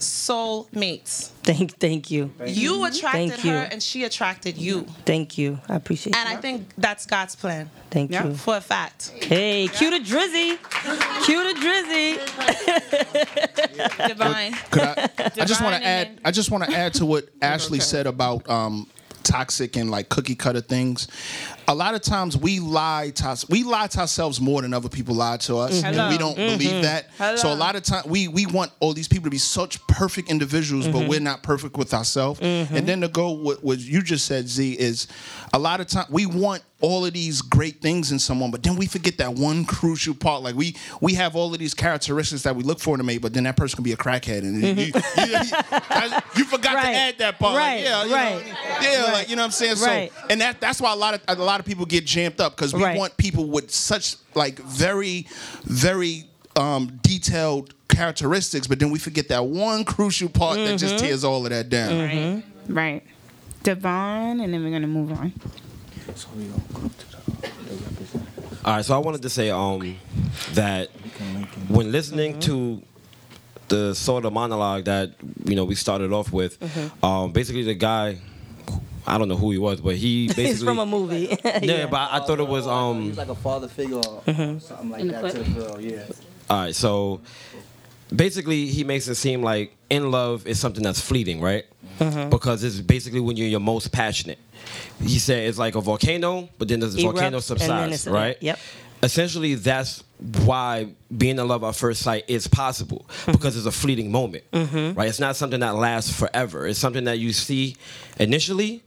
soul 0.00 0.68
mates. 0.72 1.32
Thank, 1.42 1.78
thank 1.78 2.08
you. 2.10 2.30
You 2.46 2.84
attracted 2.84 3.30
Thank 3.30 3.44
you. 3.44 3.50
her 3.50 3.68
and 3.72 3.82
she 3.82 4.04
attracted 4.04 4.56
you. 4.56 4.86
Thank 5.04 5.36
you. 5.38 5.58
I 5.68 5.74
appreciate 5.74 6.12
that. 6.12 6.26
And 6.28 6.38
I 6.38 6.40
think 6.40 6.68
that's 6.78 7.04
God's 7.06 7.34
plan. 7.34 7.68
Thank 7.90 8.12
you. 8.12 8.34
For 8.34 8.56
a 8.58 8.60
fact. 8.60 9.10
Hey, 9.20 9.66
cue 9.68 9.90
to 9.90 9.98
Drizzy. 9.98 10.56
Cue 11.24 11.42
to 11.54 11.60
Drizzy. 11.60 12.18
Divine. 14.08 14.52
Could 14.70 14.82
I, 14.82 15.08
I 15.40 15.44
just 15.44 15.62
want 15.62 15.76
to 15.76 15.84
add. 15.84 16.20
I 16.24 16.30
just 16.30 16.50
want 16.50 16.64
to 16.64 16.72
add 16.76 16.94
to 16.94 17.06
what 17.06 17.28
Ashley 17.42 17.80
said 17.80 18.06
about 18.06 18.48
um, 18.48 18.86
toxic 19.24 19.76
and 19.76 19.90
like 19.90 20.08
cookie 20.08 20.34
cutter 20.36 20.60
things. 20.60 21.08
A 21.70 21.74
lot 21.74 21.94
of 21.94 22.00
times 22.00 22.34
we 22.34 22.60
lie 22.60 23.12
to 23.16 23.28
us, 23.28 23.46
we 23.48 23.62
lie 23.62 23.86
to 23.88 23.98
ourselves 24.00 24.40
more 24.40 24.62
than 24.62 24.72
other 24.72 24.88
people 24.88 25.14
lie 25.14 25.36
to 25.36 25.58
us, 25.58 25.82
and 25.84 25.94
we 26.10 26.16
don't 26.16 26.36
Mhm. 26.36 26.58
believe 26.58 26.82
that. 26.82 27.10
So 27.38 27.52
a 27.52 27.54
lot 27.54 27.76
of 27.76 27.82
time 27.82 28.04
we 28.06 28.26
we 28.26 28.46
want 28.46 28.72
all 28.80 28.94
these 28.94 29.06
people 29.08 29.24
to 29.24 29.30
be 29.30 29.36
such 29.38 29.84
perfect 29.86 30.30
individuals, 30.30 30.86
but 30.86 31.02
Mhm. 31.02 31.08
we're 31.08 31.20
not 31.20 31.42
perfect 31.42 31.76
with 31.76 31.92
ourselves. 31.92 32.40
And 32.40 32.86
then 32.86 33.02
to 33.02 33.08
go 33.08 33.30
what, 33.32 33.62
what 33.62 33.78
you 33.80 34.00
just 34.02 34.24
said, 34.24 34.48
Z, 34.48 34.72
is 34.72 35.08
a 35.52 35.58
lot 35.58 35.80
of 35.80 35.88
time 35.88 36.06
we 36.08 36.24
want 36.24 36.62
all 36.80 37.04
of 37.04 37.12
these 37.12 37.42
great 37.42 37.82
things 37.82 38.12
in 38.12 38.20
someone, 38.20 38.52
but 38.52 38.62
then 38.62 38.76
we 38.76 38.86
forget 38.86 39.18
that 39.18 39.34
one 39.34 39.64
crucial 39.64 40.14
part. 40.14 40.42
Like 40.42 40.54
we 40.54 40.74
we 41.02 41.14
have 41.14 41.36
all 41.36 41.52
of 41.52 41.58
these 41.58 41.74
characteristics 41.74 42.42
that 42.42 42.56
we 42.56 42.62
look 42.62 42.80
for 42.80 42.94
in 42.94 43.00
a 43.00 43.04
mate, 43.04 43.18
but 43.20 43.34
then 43.34 43.44
that 43.44 43.56
person 43.56 43.76
can 43.76 43.84
be 43.84 43.92
a 43.92 43.96
crackhead, 43.96 44.38
and 44.38 44.62
you, 44.62 44.68
you, 44.86 44.92
you- 44.94 46.18
you 46.36 46.44
forgot 46.44 46.76
Right. 46.76 46.82
to 46.92 46.96
add 46.96 47.14
that 47.18 47.38
part. 47.38 47.54
Like, 47.54 47.62
Right, 47.62 47.82
yeah, 47.82 48.04
you 48.04 48.10
know, 48.10 48.14
right. 48.16 48.42
yeah, 48.80 49.02
Right. 49.02 49.12
like 49.12 49.28
you 49.28 49.36
know 49.36 49.42
what 49.42 49.46
I'm 49.46 49.50
saying. 49.52 49.78
Right. 49.80 50.12
So, 50.14 50.26
and 50.30 50.40
that 50.40 50.60
that's 50.60 50.80
why 50.80 50.92
a 50.92 50.96
lot 50.96 51.14
of 51.14 51.20
a 51.28 51.34
lot 51.34 51.57
of 51.60 51.66
people 51.66 51.86
get 51.86 52.04
jammed 52.06 52.40
up 52.40 52.56
because 52.56 52.72
we 52.74 52.82
Right. 52.82 52.98
want 52.98 53.16
people 53.16 53.46
with 53.46 53.70
such 53.70 54.16
like 54.34 54.58
very, 54.60 55.26
very 55.64 56.24
um, 56.56 56.98
detailed 57.02 57.72
characteristics, 57.88 58.66
but 58.66 58.78
then 58.80 58.90
we 58.90 58.98
forget 58.98 59.28
that 59.28 59.46
one 59.46 59.84
crucial 59.84 60.28
part 60.28 60.56
that 60.56 60.76
just 60.78 60.96
Mhm. 60.96 60.98
tears 60.98 61.22
all 61.24 61.44
of 61.44 61.50
that 61.50 61.68
down. 61.70 61.98
Right. 61.98 62.42
Right. 62.68 63.02
Devon, 63.62 64.40
and 64.40 64.52
then 64.52 64.64
we're 64.64 64.70
gonna 64.70 64.86
move 64.86 65.12
on. 65.12 65.32
All 68.64 68.74
right, 68.74 68.84
so 68.84 68.94
I 68.94 68.98
wanted 68.98 69.22
to 69.22 69.30
say 69.30 69.50
um 69.50 69.96
that 70.54 70.88
when 71.68 71.92
listening 71.92 72.38
to 72.40 72.82
the 73.68 73.94
sort 73.94 74.24
of 74.24 74.32
monologue 74.32 74.84
that 74.84 75.12
you 75.44 75.54
know 75.54 75.64
we 75.64 75.74
started 75.74 76.12
off 76.12 76.32
with, 76.32 76.58
Mhm. 76.60 77.04
um, 77.04 77.32
basically 77.32 77.62
the 77.62 77.74
guy, 77.74 78.18
I 79.08 79.18
don't 79.18 79.28
know 79.28 79.36
who 79.36 79.50
he 79.50 79.58
was, 79.58 79.80
but 79.80 79.96
he 79.96 80.26
basically 80.28 80.44
He's 80.52 80.62
from 80.62 80.78
a 80.78 80.86
movie. 80.86 81.36
yeah, 81.62 81.86
but 81.86 82.08
I 82.12 82.20
thought 82.20 82.40
it 82.40 82.48
was 82.48 82.66
um 82.66 83.02
He's 83.02 83.16
like 83.18 83.28
a 83.28 83.34
father 83.34 83.68
figure 83.68 83.96
or 83.96 84.22
Mhm. 84.26 84.60
something 84.60 84.90
like 84.90 85.04
that 85.10 85.30
to 85.32 85.42
the 85.42 85.50
girl. 85.60 85.80
Yeah. 85.80 86.04
All 86.50 86.60
right, 86.60 86.74
so 86.74 87.20
basically 88.14 88.66
he 88.66 88.84
makes 88.84 89.06
it 89.08 89.16
seem 89.16 89.42
like 89.42 89.74
in 89.90 90.10
love 90.10 90.46
is 90.46 90.58
something 90.58 90.82
that's 90.82 91.00
fleeting, 91.00 91.40
right? 91.40 91.64
Mhm. 92.00 92.30
Because 92.30 92.64
it's 92.64 92.80
basically 92.80 93.20
when 93.20 93.36
you're 93.36 93.48
your 93.48 93.60
most 93.60 93.92
passionate. 93.92 94.38
He 95.02 95.18
said 95.18 95.48
it's 95.48 95.58
like 95.58 95.74
a 95.74 95.80
volcano, 95.80 96.48
but 96.58 96.68
then 96.68 96.80
the 96.80 96.86
Erupts, 96.86 97.02
volcano 97.02 97.40
subsides, 97.40 98.06
right? 98.06 98.36
yep. 98.40 98.58
Essentially, 99.02 99.54
that's 99.54 100.02
why 100.44 100.88
being 101.16 101.38
in 101.38 101.46
love 101.46 101.62
at 101.62 101.76
first 101.76 102.02
sight 102.02 102.24
is 102.26 102.48
possible 102.48 103.06
Mm-hmm. 103.08 103.32
because 103.32 103.56
it's 103.56 103.66
a 103.66 103.70
fleeting 103.70 104.10
moment, 104.10 104.42
Mhm. 104.52 104.96
right? 104.96 105.08
It's 105.08 105.20
not 105.20 105.36
something 105.36 105.60
that 105.60 105.76
lasts 105.76 106.12
forever. 106.12 106.66
It's 106.66 106.78
something 106.80 107.04
that 107.04 107.18
you 107.20 107.32
see 107.32 107.76
initially, 108.18 108.82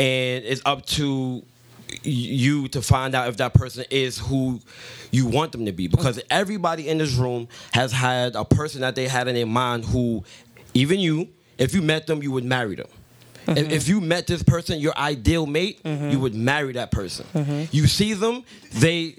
and 0.00 0.44
it's 0.44 0.62
up 0.64 0.86
to 0.86 1.44
you 2.02 2.68
to 2.68 2.80
find 2.80 3.14
out 3.14 3.28
if 3.28 3.36
that 3.36 3.52
person 3.52 3.84
is 3.90 4.18
who 4.18 4.60
you 5.10 5.26
want 5.26 5.52
them 5.52 5.66
to 5.66 5.72
be. 5.72 5.88
Because 5.88 6.20
everybody 6.30 6.88
in 6.88 6.98
this 6.98 7.14
room 7.14 7.48
has 7.72 7.92
had 7.92 8.34
a 8.34 8.44
person 8.44 8.80
that 8.80 8.94
they 8.94 9.08
had 9.08 9.28
in 9.28 9.34
their 9.34 9.46
mind 9.46 9.84
who 9.84 10.24
even 10.72 11.00
you 11.00 11.28
if 11.58 11.74
you 11.74 11.82
met 11.82 12.06
them 12.06 12.22
you 12.22 12.32
would 12.32 12.44
marry 12.44 12.76
them. 12.76 12.86
If, 13.46 13.56
mm-hmm. 13.56 13.70
if 13.72 13.88
you 13.88 14.00
met 14.00 14.26
this 14.26 14.42
person 14.42 14.78
your 14.78 14.96
ideal 14.96 15.46
mate 15.46 15.82
mm-hmm. 15.82 16.10
you 16.10 16.20
would 16.20 16.34
marry 16.34 16.72
that 16.74 16.90
person. 16.90 17.26
Mm-hmm. 17.34 17.64
You 17.70 17.86
see 17.86 18.14
them 18.14 18.44
they 18.72 19.16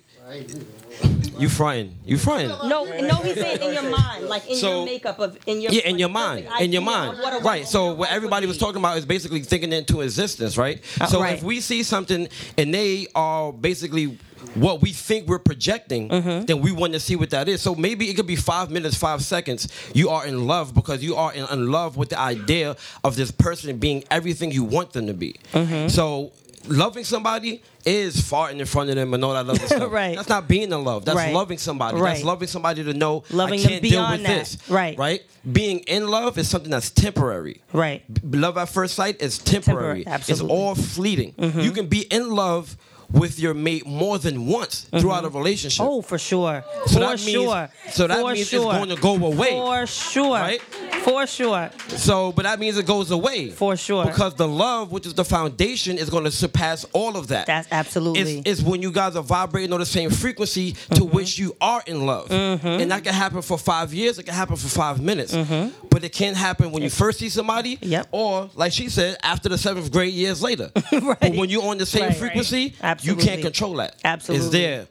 you 1.37 1.49
fronting 1.49 1.95
you 2.05 2.17
fronting 2.17 2.49
No, 2.49 2.85
no, 2.85 3.15
he's 3.15 3.35
saying 3.35 3.61
in 3.61 3.73
your 3.73 3.89
mind, 3.89 4.27
like 4.27 4.49
in 4.49 4.55
So- 4.57 4.77
your 4.77 4.85
makeup 4.85 5.19
of 5.19 5.37
in 5.45 5.61
your 5.61 5.71
yeah, 5.71 5.87
in 5.87 5.97
your 5.99 6.09
mind, 6.09 6.47
in 6.59 6.71
your 6.71 6.81
mind, 6.81 7.17
right? 7.43 7.67
So 7.67 7.93
what 7.93 8.11
everybody 8.11 8.47
was 8.47 8.57
talking 8.57 8.77
about 8.77 8.97
is 8.97 9.05
basically 9.05 9.41
thinking 9.41 9.73
into 9.73 10.01
existence, 10.01 10.57
right? 10.57 10.81
Uh, 10.99 11.07
So 11.07 11.21
right. 11.21 11.35
if 11.37 11.43
we 11.43 11.59
see 11.61 11.83
something 11.83 12.27
and 12.57 12.73
they 12.73 13.07
are 13.15 13.51
basically 13.51 14.17
what 14.55 14.81
we 14.81 14.91
think 14.91 15.27
we're 15.27 15.39
projecting, 15.39 16.09
Mm-hmm. 16.09 16.45
then 16.45 16.61
we 16.61 16.71
want 16.71 16.93
to 16.93 16.99
see 16.99 17.15
what 17.15 17.29
that 17.29 17.47
is. 17.47 17.61
So 17.61 17.75
maybe 17.75 18.09
it 18.09 18.15
could 18.15 18.27
be 18.27 18.35
five 18.35 18.69
minutes, 18.71 18.97
five 18.97 19.23
seconds. 19.23 19.67
You 19.93 20.09
are 20.09 20.25
in 20.25 20.47
love 20.47 20.73
because 20.73 21.03
you 21.03 21.15
are 21.15 21.31
in, 21.33 21.45
in 21.51 21.71
love 21.71 21.95
with 21.95 22.09
the 22.09 22.19
idea 22.19 22.75
of 23.03 23.15
this 23.15 23.31
person 23.31 23.77
being 23.77 24.03
everything 24.09 24.51
you 24.51 24.63
want 24.63 24.93
them 24.93 25.07
to 25.07 25.13
be. 25.13 25.35
Mm-hmm. 25.53 25.87
So 25.89 26.31
loving 26.67 27.04
somebody 27.04 27.62
is 27.86 28.15
farting 28.17 28.60
in 28.60 28.65
front 28.65 28.89
of 28.89 28.95
them 28.95 29.13
and 29.13 29.24
all 29.26 29.34
that 29.34 29.47
other 29.50 29.56
stuff. 29.67 29.91
Right. 29.91 30.15
That's 30.15 30.30
not 30.30 30.47
being 30.47 30.71
in 30.71 30.84
love. 30.84 31.06
That's 31.06 31.15
Right. 31.17 31.34
loving 31.34 31.58
somebody. 31.58 31.97
Right. 31.97 32.13
That's 32.13 32.24
loving 32.24 32.47
somebody 32.47 32.84
to 32.84 32.93
know 32.93 33.24
Loving 33.32 33.60
I 33.60 33.63
can't 33.63 33.82
deal 33.84 34.10
with 34.12 34.24
that. 34.24 34.28
this. 34.28 34.69
Right. 34.69 34.97
Right. 34.97 35.21
Being 35.52 35.80
in 35.80 36.08
love 36.08 36.38
is 36.38 36.47
something 36.50 36.69
that's 36.71 36.89
temporary. 36.91 37.62
Right. 37.74 38.04
B- 38.30 38.38
love 38.38 38.58
at 38.58 38.69
first 38.69 38.95
sight 38.95 39.21
is 39.21 39.38
temporary. 39.39 40.04
Temporary, 40.04 40.08
absolutely. 40.08 40.45
It's 40.45 40.52
all 40.54 40.76
fleeting. 40.76 41.34
Mhm. 41.34 41.63
You 41.63 41.71
can 41.71 41.88
be 41.88 42.02
in 42.02 42.30
love 42.32 42.78
with 43.13 43.39
your 43.39 43.54
mate 43.54 43.86
more 43.86 44.17
than 44.17 44.45
once 44.45 44.88
throughout 45.00 45.24
a 45.24 45.28
mm-hmm. 45.28 45.38
relationship. 45.38 45.86
Oh, 45.86 46.02
for 46.02 46.17
sure. 46.17 46.63
So 46.86 46.93
for 46.93 47.00
that 47.00 47.10
means- 47.26 47.32
sure. 47.32 47.69
so 47.89 48.08
that 48.08 48.19
For 48.19 48.28
means 48.28 48.39
it's 48.41 48.50
sure. 48.50 48.71
going 48.71 48.89
to 48.89 48.95
go 48.95 49.15
away. 49.15 49.52
For 49.52 49.88
sure. 49.88 50.32
Right? 50.39 50.62
For 51.02 51.26
sure. 51.26 51.69
So, 51.88 52.32
but 52.32 52.43
that 52.43 52.60
means 52.60 52.78
it 52.78 52.86
goes 52.86 53.10
away. 53.12 53.50
For 53.50 53.76
sure. 53.76 54.06
Because 54.06 54.36
the 54.36 54.47
love, 54.47 54.91
which 54.91 55.06
is 55.08 55.13
the 55.15 55.26
foundation, 55.26 55.97
is 55.97 56.10
going 56.10 56.26
to 56.26 56.32
surpass 56.32 56.86
all 56.93 57.17
of 57.17 57.28
that. 57.30 57.47
That's 57.47 57.67
absolutely. 57.71 58.39
It's, 58.39 58.60
it's 58.60 58.62
when 58.62 58.82
you 58.82 58.91
guys 58.91 59.15
are 59.15 59.24
vibrating 59.24 59.74
on 59.74 59.80
the 59.80 59.86
same 59.86 60.12
frequency 60.12 60.74
to 60.74 60.78
mm-hmm. 61.02 61.15
which 61.15 61.39
you 61.39 61.56
are 61.60 61.82
in 61.88 62.06
love. 62.06 62.30
Mm-hmm. 62.30 62.67
And 62.67 62.91
that 62.91 63.04
can 63.04 63.13
happen 63.13 63.41
for 63.41 63.58
five 63.58 63.93
years, 63.93 64.19
it 64.19 64.24
can 64.24 64.36
happen 64.36 64.56
for 64.56 64.67
five 64.67 65.02
minutes. 65.02 65.34
Mm-hmm. 65.34 65.88
But 65.89 66.04
it 66.04 66.13
can't 66.13 66.38
happen 66.38 66.71
when 66.71 66.84
you 66.84 66.89
first 66.89 67.19
see 67.19 67.30
somebody, 67.30 67.80
or, 68.12 68.50
like 68.56 68.71
she 68.71 68.88
said, 68.89 69.17
after 69.24 69.50
the 69.50 69.58
seventh 69.58 69.91
grade 69.91 70.13
years 70.13 70.41
later. 70.41 70.71
But 70.91 71.36
when 71.36 71.50
you're 71.50 71.63
on 71.65 71.78
the 71.78 71.86
same 71.86 72.02
Right. 72.04 72.15
frequency, 72.17 72.76
you 73.00 73.00
Absolutely. 73.09 73.25
can't 73.25 73.41
control 73.41 73.73
that. 73.75 73.95
Absolutely. 74.03 74.45
It's 74.45 74.51
there. 74.53 74.87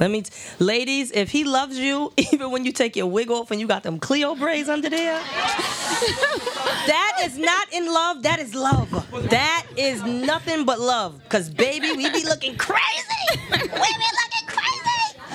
Let 0.00 0.10
me, 0.10 0.22
t- 0.22 0.32
ladies, 0.58 1.10
if 1.12 1.30
he 1.30 1.44
loves 1.44 1.78
you, 1.78 2.12
even 2.32 2.50
when 2.50 2.64
you 2.64 2.72
take 2.72 2.96
your 2.96 3.06
wig 3.06 3.30
off 3.30 3.50
and 3.50 3.60
you 3.60 3.66
got 3.66 3.82
them 3.82 3.98
Cleo 3.98 4.34
braids 4.34 4.68
under 4.68 4.88
there, 4.90 5.14
that 6.86 7.20
is 7.22 7.38
not 7.38 7.72
in 7.72 7.86
love. 7.92 8.22
That 8.22 8.38
is 8.40 8.54
love. 8.54 8.90
That 9.30 9.66
is 9.76 10.02
nothing 10.02 10.64
but 10.64 10.80
love. 10.80 11.20
Cause 11.28 11.48
baby, 11.50 11.92
we 11.92 12.10
be 12.10 12.24
looking 12.24 12.56
crazy. 12.56 12.80
We 13.50 13.58
be 13.58 13.64
looking 13.64 13.70
crazy. 13.70 14.37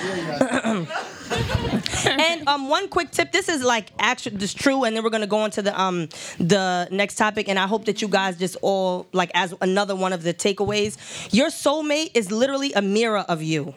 and 2.06 2.48
um, 2.48 2.68
one 2.68 2.88
quick 2.88 3.10
tip. 3.10 3.32
This 3.32 3.48
is 3.48 3.62
like 3.62 3.90
actually 3.98 4.36
this 4.36 4.54
true, 4.54 4.84
and 4.84 4.96
then 4.96 5.02
we're 5.02 5.10
gonna 5.10 5.26
go 5.26 5.38
on 5.38 5.50
to 5.52 5.62
the 5.62 5.80
um 5.80 6.08
the 6.38 6.88
next 6.90 7.16
topic. 7.16 7.48
And 7.48 7.58
I 7.58 7.66
hope 7.66 7.86
that 7.86 8.02
you 8.02 8.08
guys 8.08 8.38
just 8.38 8.56
all 8.62 9.06
like 9.12 9.30
as 9.34 9.54
another 9.60 9.96
one 9.96 10.12
of 10.12 10.22
the 10.22 10.34
takeaways. 10.34 11.32
Your 11.32 11.48
soulmate 11.48 12.10
is 12.14 12.30
literally 12.30 12.72
a 12.74 12.82
mirror 12.82 13.20
of 13.20 13.42
you. 13.42 13.74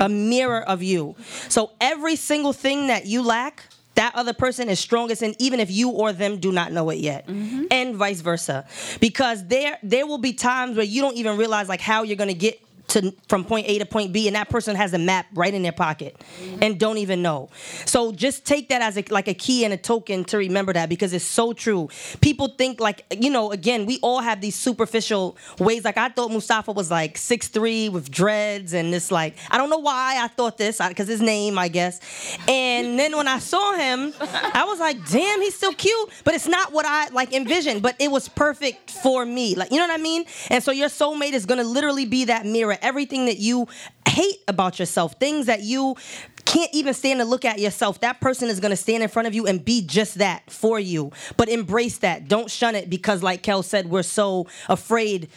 A 0.00 0.08
mirror 0.08 0.60
of 0.62 0.82
you. 0.82 1.16
So 1.48 1.70
every 1.80 2.16
single 2.16 2.52
thing 2.52 2.88
that 2.88 3.06
you 3.06 3.22
lack. 3.22 3.64
That 3.96 4.16
other 4.16 4.32
person 4.32 4.68
is 4.68 4.80
strongest 4.80 5.22
in 5.22 5.36
even 5.38 5.60
if 5.60 5.70
you 5.70 5.88
or 5.88 6.12
them 6.12 6.40
do 6.40 6.50
not 6.50 6.72
know 6.72 6.90
it 6.90 6.98
yet. 6.98 7.28
And 7.28 7.94
vice 7.94 8.22
versa. 8.22 8.66
Because 8.98 9.46
there 9.46 9.78
there 9.84 10.04
will 10.04 10.18
be 10.18 10.32
times 10.32 10.76
where 10.76 10.84
you 10.84 11.00
don't 11.00 11.16
even 11.16 11.36
realize 11.36 11.68
like 11.68 11.80
how 11.80 12.02
you're 12.02 12.16
gonna 12.16 12.34
get 12.34 12.60
to 12.94 13.14
from 13.28 13.44
point 13.44 13.68
A 13.68 13.78
to 13.78 13.86
point 13.86 14.12
B, 14.12 14.26
and 14.26 14.36
that 14.36 14.48
person 14.48 14.76
has 14.76 14.94
a 14.94 14.98
map 14.98 15.26
right 15.34 15.52
in 15.52 15.62
their 15.62 15.72
pocket 15.72 16.20
and 16.62 16.78
don't 16.78 16.98
even 16.98 17.22
know. 17.22 17.50
So 17.84 18.12
just 18.12 18.46
take 18.46 18.68
that 18.68 18.82
as 18.82 18.96
a, 18.96 19.04
like 19.10 19.28
a 19.28 19.34
key 19.34 19.64
and 19.64 19.74
a 19.74 19.76
token 19.76 20.24
to 20.26 20.38
remember 20.38 20.72
that 20.72 20.88
because 20.88 21.12
it's 21.12 21.24
so 21.24 21.52
true. 21.52 21.88
People 22.20 22.48
think 22.48 22.80
like 22.80 23.04
you 23.10 23.30
know, 23.30 23.52
again, 23.52 23.86
we 23.86 23.98
all 24.02 24.20
have 24.20 24.40
these 24.40 24.54
superficial 24.54 25.36
ways. 25.58 25.84
Like 25.84 25.98
I 25.98 26.08
thought 26.08 26.30
Mustafa 26.30 26.72
was 26.72 26.90
like 26.90 27.18
six 27.18 27.48
three 27.48 27.88
with 27.88 28.10
dreads 28.10 28.72
and 28.72 28.92
this 28.92 29.10
like 29.10 29.36
I 29.50 29.58
don't 29.58 29.70
know 29.70 29.78
why 29.78 30.18
I 30.20 30.28
thought 30.28 30.56
this 30.56 30.80
because 30.88 31.08
his 31.08 31.20
name 31.20 31.58
I 31.58 31.68
guess. 31.68 32.00
And 32.48 32.98
then 32.98 33.16
when 33.16 33.28
I 33.28 33.38
saw 33.38 33.74
him, 33.74 34.12
I 34.20 34.64
was 34.66 34.78
like, 34.78 34.96
damn, 35.10 35.40
he's 35.40 35.54
still 35.54 35.74
cute, 35.74 36.10
but 36.24 36.34
it's 36.34 36.48
not 36.48 36.72
what 36.72 36.86
I 36.86 37.08
like 37.08 37.32
envisioned. 37.32 37.82
But 37.82 37.96
it 37.98 38.10
was 38.10 38.28
perfect 38.28 38.90
for 38.90 39.26
me. 39.26 39.54
Like 39.54 39.70
you 39.70 39.78
know 39.78 39.86
what 39.86 39.98
I 39.98 40.02
mean? 40.02 40.24
And 40.50 40.62
so 40.62 40.70
your 40.70 40.88
soulmate 40.88 41.32
is 41.32 41.44
gonna 41.44 41.64
literally 41.64 42.06
be 42.06 42.26
that 42.26 42.46
mirror. 42.46 42.78
Everything 42.84 43.26
that 43.26 43.38
you 43.38 43.66
hate 44.06 44.38
about 44.46 44.78
yourself, 44.78 45.14
things 45.18 45.46
that 45.46 45.62
you 45.62 45.96
can't 46.44 46.70
even 46.72 46.94
stand 46.94 47.20
to 47.20 47.24
look 47.24 47.44
at 47.44 47.58
yourself, 47.58 48.00
that 48.00 48.20
person 48.20 48.48
is 48.48 48.60
gonna 48.60 48.76
stand 48.76 49.02
in 49.02 49.08
front 49.08 49.26
of 49.26 49.34
you 49.34 49.46
and 49.46 49.64
be 49.64 49.84
just 49.84 50.18
that 50.18 50.48
for 50.50 50.78
you. 50.78 51.10
But 51.36 51.48
embrace 51.48 51.98
that. 51.98 52.28
Don't 52.28 52.50
shun 52.50 52.74
it 52.74 52.88
because, 52.88 53.22
like 53.22 53.42
Kel 53.42 53.62
said, 53.62 53.90
we're 53.90 54.02
so 54.02 54.46
afraid 54.68 55.28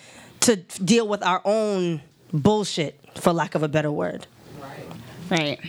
to 0.41 0.57
deal 0.57 1.07
with 1.07 1.23
our 1.23 1.41
own 1.45 2.01
bullshit, 2.33 2.99
for 3.15 3.33
lack 3.33 3.55
of 3.55 3.63
a 3.63 3.67
better 3.67 3.91
word. 3.91 4.27
Right. 4.62 4.86
Right. 5.29 5.60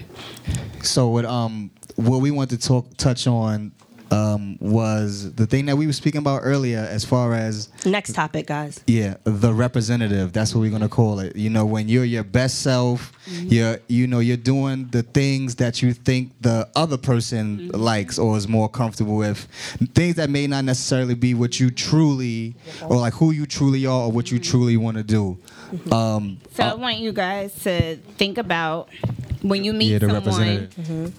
So 0.83 1.09
what 1.09 1.25
um 1.25 1.71
what 1.97 2.19
we 2.19 2.31
want 2.31 2.51
to 2.51 2.59
talk 2.59 2.97
touch 2.97 3.27
on 3.27 3.73
um 4.11 4.57
was 4.61 5.35
the 5.35 5.47
thing 5.47 5.67
that 5.67 5.77
we 5.77 5.87
were 5.87 5.93
speaking 5.93 6.19
about 6.19 6.41
earlier 6.45 6.79
as 6.79 7.05
far 7.05 7.35
as 7.35 7.69
Next 7.85 8.15
topic, 8.15 8.47
guys. 8.47 8.83
yeah 8.87 9.17
the 9.25 9.53
representative. 9.53 10.33
That's 10.33 10.55
what 10.55 10.63
we're 10.63 10.71
gonna 10.71 10.89
call 10.89 11.21
it. 11.21 11.37
You 11.37 11.51
know 11.51 11.67
when 11.67 11.89
you're 11.89 12.05
your 12.05 12.25
best 12.25 12.63
self 12.63 13.13
mm-hmm. 13.27 13.49
you're 13.49 13.79
you 13.89 14.07
know 14.07 14.21
you're 14.21 14.37
doing 14.37 14.89
the 14.91 15.03
things 15.03 15.57
that 15.57 15.83
you 15.83 15.93
think 15.93 16.33
the 16.41 16.69
other 16.75 16.97
person 16.97 17.59
mm-hmm. 17.59 17.77
likes 17.77 18.19
or 18.19 18.37
is 18.37 18.49
more 18.49 18.69
comfortable 18.69 19.17
with. 19.17 19.47
Things 19.95 20.17
that 20.17 20.31
may 20.31 20.47
not 20.47 20.65
necessarily 20.65 21.15
be 21.15 21.35
what 21.35 21.61
you 21.61 21.71
truly 21.71 22.55
or 22.83 22.97
like 22.97 23.15
who 23.15 23.31
you 23.31 23.47
truly 23.47 23.87
are 23.87 24.05
or 24.07 24.13
what 24.13 24.31
you 24.31 24.39
mm-hmm. 24.39 24.51
truly 24.51 24.77
want 24.77 24.97
to 24.97 25.03
do 25.03 25.39
um 25.93 26.39
So 26.55 26.65
I 26.65 26.69
uh, 26.71 26.77
want 26.77 26.99
you 26.99 27.13
guys 27.13 27.55
to 27.63 27.97
think 28.17 28.39
about 28.39 28.89
when 29.43 29.65
you 29.65 29.73
meet 29.73 29.93
Yeah, 29.93 29.99
the 29.99 30.33
someone. 30.33 31.13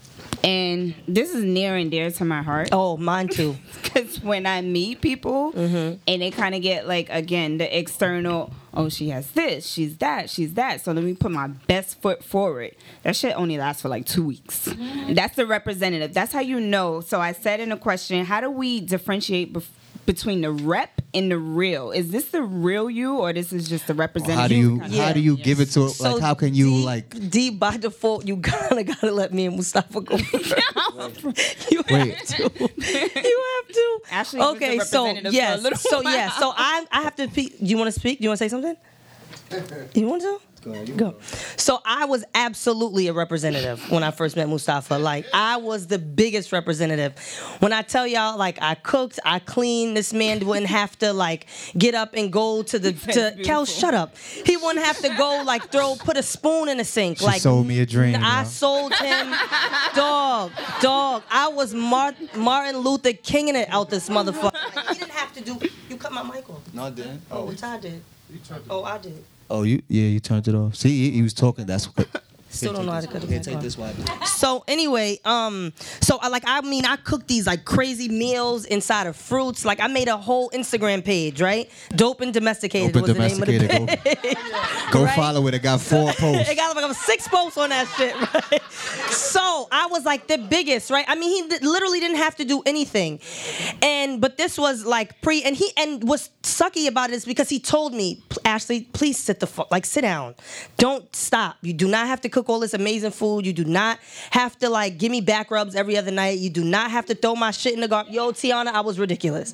And 0.44 0.94
this 1.08 1.34
is 1.36 1.44
near 1.44 1.76
and 1.76 1.92
dear 1.92 2.10
to 2.12 2.26
my 2.26 2.42
heart. 2.42 2.70
Oh, 2.72 2.98
mine 2.98 3.28
too. 3.28 3.56
Because 3.90 4.22
when 4.22 4.46
I 4.46 4.62
meet 4.62 5.02
people 5.02 5.52
Mm-hmm. 5.52 5.96
and 6.08 6.22
they 6.22 6.30
kind 6.32 6.54
of 6.54 6.62
get 6.62 6.88
like 6.88 7.10
again 7.10 7.58
the 7.58 7.78
external, 7.78 8.54
oh 8.74 8.88
she 8.88 9.10
has 9.10 9.32
this, 9.32 9.66
she's 9.66 9.98
that, 9.98 10.30
she's 10.30 10.54
that. 10.54 10.82
So 10.82 10.92
let 10.92 11.04
me 11.04 11.16
put 11.16 11.32
my 11.32 11.48
best 11.48 12.00
foot 12.02 12.24
forward. 12.24 12.76
That 13.04 13.16
shit 13.16 13.36
only 13.36 13.58
lasts 13.58 13.82
for 13.82 13.90
like 13.90 14.06
two 14.06 14.24
weeks. 14.24 14.68
Mm-hmm. 14.68 15.16
That's 15.16 15.36
the 15.36 15.48
representative. 15.48 16.14
That's 16.14 16.32
how 16.32 16.42
you 16.42 16.60
know. 16.60 17.02
So 17.02 17.20
I 17.20 17.32
said 17.32 17.60
in 17.60 17.72
a 17.72 17.78
question, 17.78 18.26
how 18.26 18.42
do 18.42 18.52
we 18.52 18.80
differentiate 18.80 19.54
bef- 19.54 19.66
between 20.06 20.42
the 20.42 20.52
rep 20.52 21.02
and 21.14 21.32
the 21.32 21.38
real? 21.38 21.92
Is 21.92 22.12
this 22.12 22.30
the 22.30 22.42
real 22.42 22.90
you 22.90 23.18
or 23.18 23.32
this 23.34 23.52
is 23.54 23.68
just 23.70 23.88
the 23.88 23.94
representative? 23.94 24.40
how 24.40 24.48
do 24.48 24.56
you 24.56 24.80
Kinda- 24.80 24.98
how 25.04 25.14
do 25.14 25.20
you 25.20 25.38
give 25.38 25.60
it 25.60 25.68
to 25.72 25.86
it? 25.86 25.90
So 25.92 26.14
like 26.14 26.22
how 26.22 26.34
can 26.34 26.54
you 26.56 26.76
like 26.78 27.30
D 27.30 27.50
by 27.52 27.78
default, 27.78 28.28
you 28.28 28.36
gotta 28.50 28.84
gotta 28.84 29.12
let 29.12 29.34
me 29.34 29.46
and 29.46 29.56
Mustafa 29.56 30.02
go. 30.02 30.16
you 31.72 31.84
Wait. 31.90 32.16
have 32.16 32.28
to. 32.28 32.44
You 32.44 33.46
have 33.56 33.68
to. 33.74 34.00
Ashley 34.12 34.40
was 34.40 34.58
the 34.60 34.66
okay, 34.66 34.80
so 34.80 35.06
representative 35.06 35.24
for 35.24 35.30
a 35.30 35.32
yes, 35.34 35.62
little 35.64 35.78
so 35.80 36.02
yeah, 36.02 36.30
so 36.32 36.52
I 36.56 36.86
I 36.92 37.02
have 37.02 37.16
to. 37.18 37.28
Pe- 37.28 37.50
do 37.50 37.66
you 37.66 37.78
want 37.78 37.94
to 37.94 38.00
speak? 38.00 38.20
Do 38.20 38.24
you 38.24 38.30
want 38.30 38.40
to 38.40 38.46
say 38.46 38.50
something? 38.50 38.76
You 39.96 40.08
want 40.08 40.22
to? 40.22 40.40
Go. 40.62 41.16
So 41.58 41.80
I 41.86 42.06
was 42.06 42.24
absolutely 42.36 43.08
a 43.08 43.14
representative 43.14 43.90
when 43.92 44.04
I 44.04 44.12
first 44.12 44.36
met 44.36 44.50
Mustafa. 44.50 44.96
Like 44.96 45.26
I 45.34 45.58
was 45.58 45.88
the 45.88 46.00
biggest 46.00 46.52
representative. 46.52 47.18
When 47.60 47.74
I 47.74 47.82
tell 47.82 48.06
y'all, 48.06 48.38
like 48.38 48.62
I 48.62 48.76
cooked, 48.76 49.20
I 49.24 49.40
cleaned. 49.40 49.96
This 49.96 50.14
man 50.14 50.46
wouldn't 50.46 50.68
have 50.68 50.98
to 51.00 51.14
like 51.14 51.48
get 51.78 51.96
up 51.96 52.14
and 52.14 52.32
go 52.32 52.64
to 52.64 52.80
the 52.80 52.94
to 52.94 53.36
Kel. 53.44 53.66
Shut 53.66 53.94
up. 53.94 54.18
He 54.18 54.58
wouldn't 54.58 54.86
have 54.86 54.98
to 55.00 55.10
go 55.16 55.44
like 55.46 55.72
throw 55.72 55.96
put 55.96 56.18
a 56.18 56.24
spoon 56.24 56.70
in 56.70 56.78
the 56.78 56.86
sink. 56.86 57.20
She 57.20 57.26
like 57.26 57.42
sold 57.42 57.68
me 57.68 57.80
a 57.80 57.86
dream, 57.86 58.18
I 58.20 58.40
yo. 58.40 58.48
sold 58.48 58.94
him, 58.94 59.34
dog, 59.96 60.52
dog. 60.82 61.24
I 61.30 61.48
was 61.50 61.74
Mar- 61.74 62.16
Martin 62.36 62.78
Luther 62.78 63.14
Kinging 63.14 63.56
it 63.56 63.70
out 63.70 63.90
this 63.90 64.10
motherfucker. 64.10 64.54
Like, 64.76 64.88
he 64.88 64.96
didn't 64.96 65.12
have 65.12 65.34
to 65.34 65.42
do. 65.42 65.60
You 65.90 65.98
cut 65.98 66.12
my 66.12 66.24
mic 66.24 66.50
off. 66.50 66.62
No, 66.74 66.86
I 66.86 66.90
didn't. 66.90 67.22
Oh, 67.30 67.40
oh. 67.40 67.46
which 67.46 67.64
I 67.64 67.78
did. 67.80 68.02
Oh, 68.70 68.84
I 68.84 68.98
did. 68.98 69.24
Oh, 69.50 69.64
you 69.64 69.82
yeah, 69.88 70.04
you 70.04 70.20
turned 70.20 70.48
it 70.48 70.56
off. 70.56 70.76
See, 70.76 70.90
he, 70.90 71.12
he 71.12 71.22
was 71.22 71.34
talking. 71.34 71.66
That's 71.66 71.86
what. 71.86 72.08
Still 72.50 72.74
don't 72.74 72.86
know 72.88 72.92
how 72.92 73.02
to 73.02 73.08
cut 73.08 73.24
it 73.24 73.30
Here, 73.30 73.40
take 73.40 73.60
this 73.60 73.78
one. 73.78 73.94
So 74.26 74.64
anyway, 74.68 75.20
um, 75.24 75.72
so 76.02 76.18
I 76.22 76.30
like 76.30 76.44
I 76.48 76.62
mean 76.62 76.86
I 76.86 76.96
cooked 76.96 77.28
these 77.28 77.46
like 77.46 77.64
crazy 77.64 78.10
meals 78.10 78.66
inside 78.66 79.08
of 79.08 79.16
fruits. 79.16 79.66
Like 79.66 79.80
I 79.80 79.88
made 79.88 80.08
a 80.08 80.18
whole 80.18 80.50
Instagram 80.50 81.06
page, 81.06 81.42
right? 81.42 81.70
Dope 81.96 82.22
and 82.22 82.34
domesticated 82.34 82.94
Dope 82.94 83.08
and 83.08 83.18
was 83.18 83.30
the 83.30 83.36
name 83.36 83.42
of 83.42 83.48
the 83.48 83.68
Domesticated, 83.68 84.22
page. 84.24 84.38
Go 84.92 85.04
Right? 85.04 85.16
follow 85.16 85.46
it. 85.48 85.54
It 85.54 85.62
got 85.62 85.80
four 85.80 86.12
posts. 86.14 86.50
it 86.50 86.56
got 86.56 86.76
like 86.76 86.96
six 86.96 87.28
posts 87.28 87.58
on 87.58 87.70
that 87.70 87.88
shit, 87.98 88.16
right? 88.52 88.62
So 89.12 89.68
I 89.72 89.88
was 89.88 90.06
like 90.06 90.28
the 90.28 90.38
biggest, 90.38 90.90
right? 90.90 91.06
I 91.08 91.16
mean, 91.16 91.30
he 91.52 91.58
literally 91.66 92.00
didn't 92.00 92.18
have 92.18 92.36
to 92.38 92.46
do 92.46 92.64
anything, 92.66 93.20
and 93.82 94.20
but 94.20 94.38
this 94.38 94.58
was 94.58 94.86
like 94.86 95.22
pre, 95.22 95.44
and 95.44 95.56
he 95.56 95.72
and 95.78 96.08
what's 96.08 96.30
sucky 96.44 96.88
about 96.88 97.12
it 97.12 97.14
is 97.14 97.26
because 97.26 97.50
he 97.50 97.60
told 97.60 97.94
me, 97.94 98.24
Ashley, 98.44 98.82
please 98.82 99.18
sit 99.20 99.40
the 99.40 99.48
fuck, 99.48 99.70
like 99.70 99.86
sit 99.86 100.02
down, 100.02 100.34
don't 100.78 101.14
stop. 101.16 101.58
You 101.62 101.74
do 101.74 101.88
not 101.88 102.08
have 102.08 102.22
to 102.22 102.30
cook 102.30 102.39
all 102.48 102.60
this 102.60 102.74
amazing 102.74 103.12
food. 103.12 103.46
You 103.46 103.54
do 103.54 103.66
not 103.66 104.00
have 104.30 104.58
to 104.60 104.70
like 104.70 104.98
give 104.98 105.12
me 105.12 105.20
back 105.20 105.52
rubs 105.52 105.76
every 105.76 105.98
other 105.98 106.12
night. 106.12 106.38
You 106.38 106.50
do 106.50 106.64
not 106.64 106.92
have 106.92 107.08
to 107.08 107.16
throw 107.16 107.36
my 107.36 107.52
shit 107.52 107.74
in 107.74 107.82
the 107.82 107.88
garbage. 107.88 108.14
Yo, 108.14 108.32
Tiana, 108.32 108.68
I 108.68 108.82
was 108.82 109.00
ridiculous. 109.00 109.54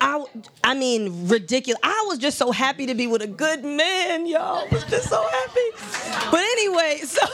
I, 0.00 0.24
I 0.62 0.74
mean, 0.74 1.28
ridiculous. 1.28 1.80
I 1.82 2.04
was 2.06 2.18
just 2.18 2.38
so 2.38 2.52
happy 2.52 2.86
to 2.86 2.94
be 2.94 3.06
with 3.06 3.22
a 3.22 3.26
good 3.26 3.64
man, 3.64 4.26
yo. 4.26 4.38
I 4.38 4.66
was 4.70 4.84
just 4.84 5.08
so 5.08 5.20
happy. 5.20 6.30
But 6.30 6.44
anyway, 6.60 6.98
so 7.04 7.26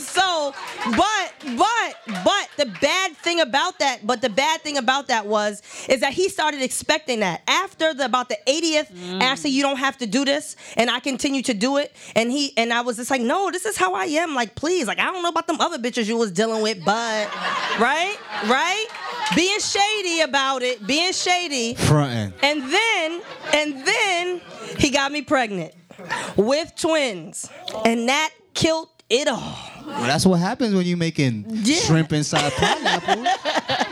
so, 0.00 0.54
but 0.96 1.32
but 1.56 1.96
but 2.24 2.48
the 2.56 2.66
bad 2.80 3.16
thing 3.16 3.40
about 3.40 3.78
that, 3.78 4.06
but 4.06 4.20
the 4.20 4.28
bad 4.28 4.62
thing 4.62 4.76
about 4.76 5.08
that 5.08 5.26
was 5.26 5.62
is 5.88 6.00
that 6.00 6.12
he 6.12 6.28
started 6.28 6.62
expecting 6.62 7.20
that 7.20 7.42
after 7.46 7.94
the 7.94 8.04
about 8.04 8.28
the 8.28 8.38
80th. 8.46 8.92
Mm. 8.92 9.22
Actually, 9.22 9.50
you 9.50 9.62
don't 9.62 9.78
have 9.78 9.98
to 9.98 10.06
do 10.06 10.24
this, 10.24 10.56
and 10.76 10.90
I 10.90 11.00
continue 11.00 11.42
to 11.42 11.54
do 11.54 11.76
it. 11.76 11.94
And 12.14 12.30
he 12.30 12.56
and 12.56 12.72
I 12.72 12.82
was 12.82 12.96
just 12.96 13.10
like, 13.10 13.20
no, 13.20 13.50
this 13.50 13.66
is 13.66 13.76
how 13.76 13.94
I 13.94 14.04
am. 14.04 14.34
Like, 14.34 14.54
please, 14.54 14.86
like 14.86 14.98
I 14.98 15.04
don't 15.04 15.22
know 15.22 15.28
about 15.28 15.46
them 15.46 15.60
other 15.60 15.78
bitches 15.78 16.06
you 16.06 16.16
was 16.16 16.32
dealing 16.32 16.62
with, 16.62 16.84
but 16.84 17.28
right, 17.78 18.16
right, 18.46 18.86
being 19.34 19.60
shady 19.60 20.20
about 20.20 20.62
it, 20.62 20.86
being 20.86 21.12
shady. 21.12 21.74
Fronting. 21.74 22.32
And 22.42 22.62
then, 22.62 23.22
and 23.54 23.86
then 23.86 24.40
he 24.78 24.90
got 24.90 25.12
me 25.12 25.22
pregnant 25.22 25.74
with 26.36 26.72
twins, 26.76 27.48
and 27.84 28.08
that 28.08 28.30
killed 28.54 28.88
it 29.08 29.28
all. 29.28 29.58
Well, 29.86 30.02
that's 30.04 30.24
what 30.24 30.38
happens 30.40 30.74
when 30.74 30.86
you're 30.86 30.96
making 30.96 31.44
Yeah. 31.48 31.76
shrimp 31.80 32.12
inside 32.12 32.50
pineapple. 32.54 33.24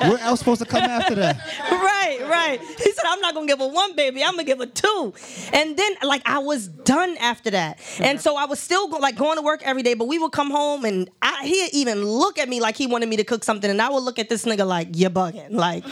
what 0.08 0.22
else 0.22 0.38
supposed 0.38 0.62
to 0.62 0.66
come 0.66 0.82
after 0.84 1.14
that? 1.16 1.36
right, 1.70 2.18
right. 2.26 2.60
He 2.60 2.92
said, 2.92 3.04
I'm 3.06 3.20
not 3.20 3.34
gonna 3.34 3.46
give 3.46 3.58
her 3.58 3.68
one 3.68 3.94
baby, 3.96 4.22
I'm 4.22 4.30
gonna 4.32 4.44
give 4.44 4.60
her 4.60 4.66
two. 4.66 5.12
And 5.52 5.76
then, 5.76 5.92
like, 6.02 6.22
I 6.24 6.38
was 6.38 6.68
done 6.68 7.16
after 7.18 7.50
that. 7.50 7.80
And 7.98 8.18
so 8.20 8.36
I 8.36 8.46
was 8.46 8.60
still 8.60 8.88
go, 8.88 8.96
like 8.98 9.16
going 9.16 9.36
to 9.36 9.42
work 9.42 9.62
every 9.64 9.82
day, 9.82 9.92
but 9.94 10.06
we 10.06 10.18
would 10.18 10.32
come 10.32 10.50
home 10.50 10.84
and 10.86 11.10
I, 11.20 11.44
he'd 11.44 11.70
even 11.74 12.02
look 12.04 12.38
at 12.38 12.48
me 12.48 12.60
like 12.60 12.76
he 12.76 12.86
wanted 12.86 13.08
me 13.08 13.16
to 13.16 13.24
cook 13.24 13.44
something, 13.44 13.70
and 13.70 13.82
I 13.82 13.90
would 13.90 14.02
look 14.04 14.18
at 14.18 14.28
this 14.30 14.44
nigga 14.46 14.66
like, 14.66 14.88
you're 14.94 15.10
bugging. 15.10 15.50
Like, 15.50 15.84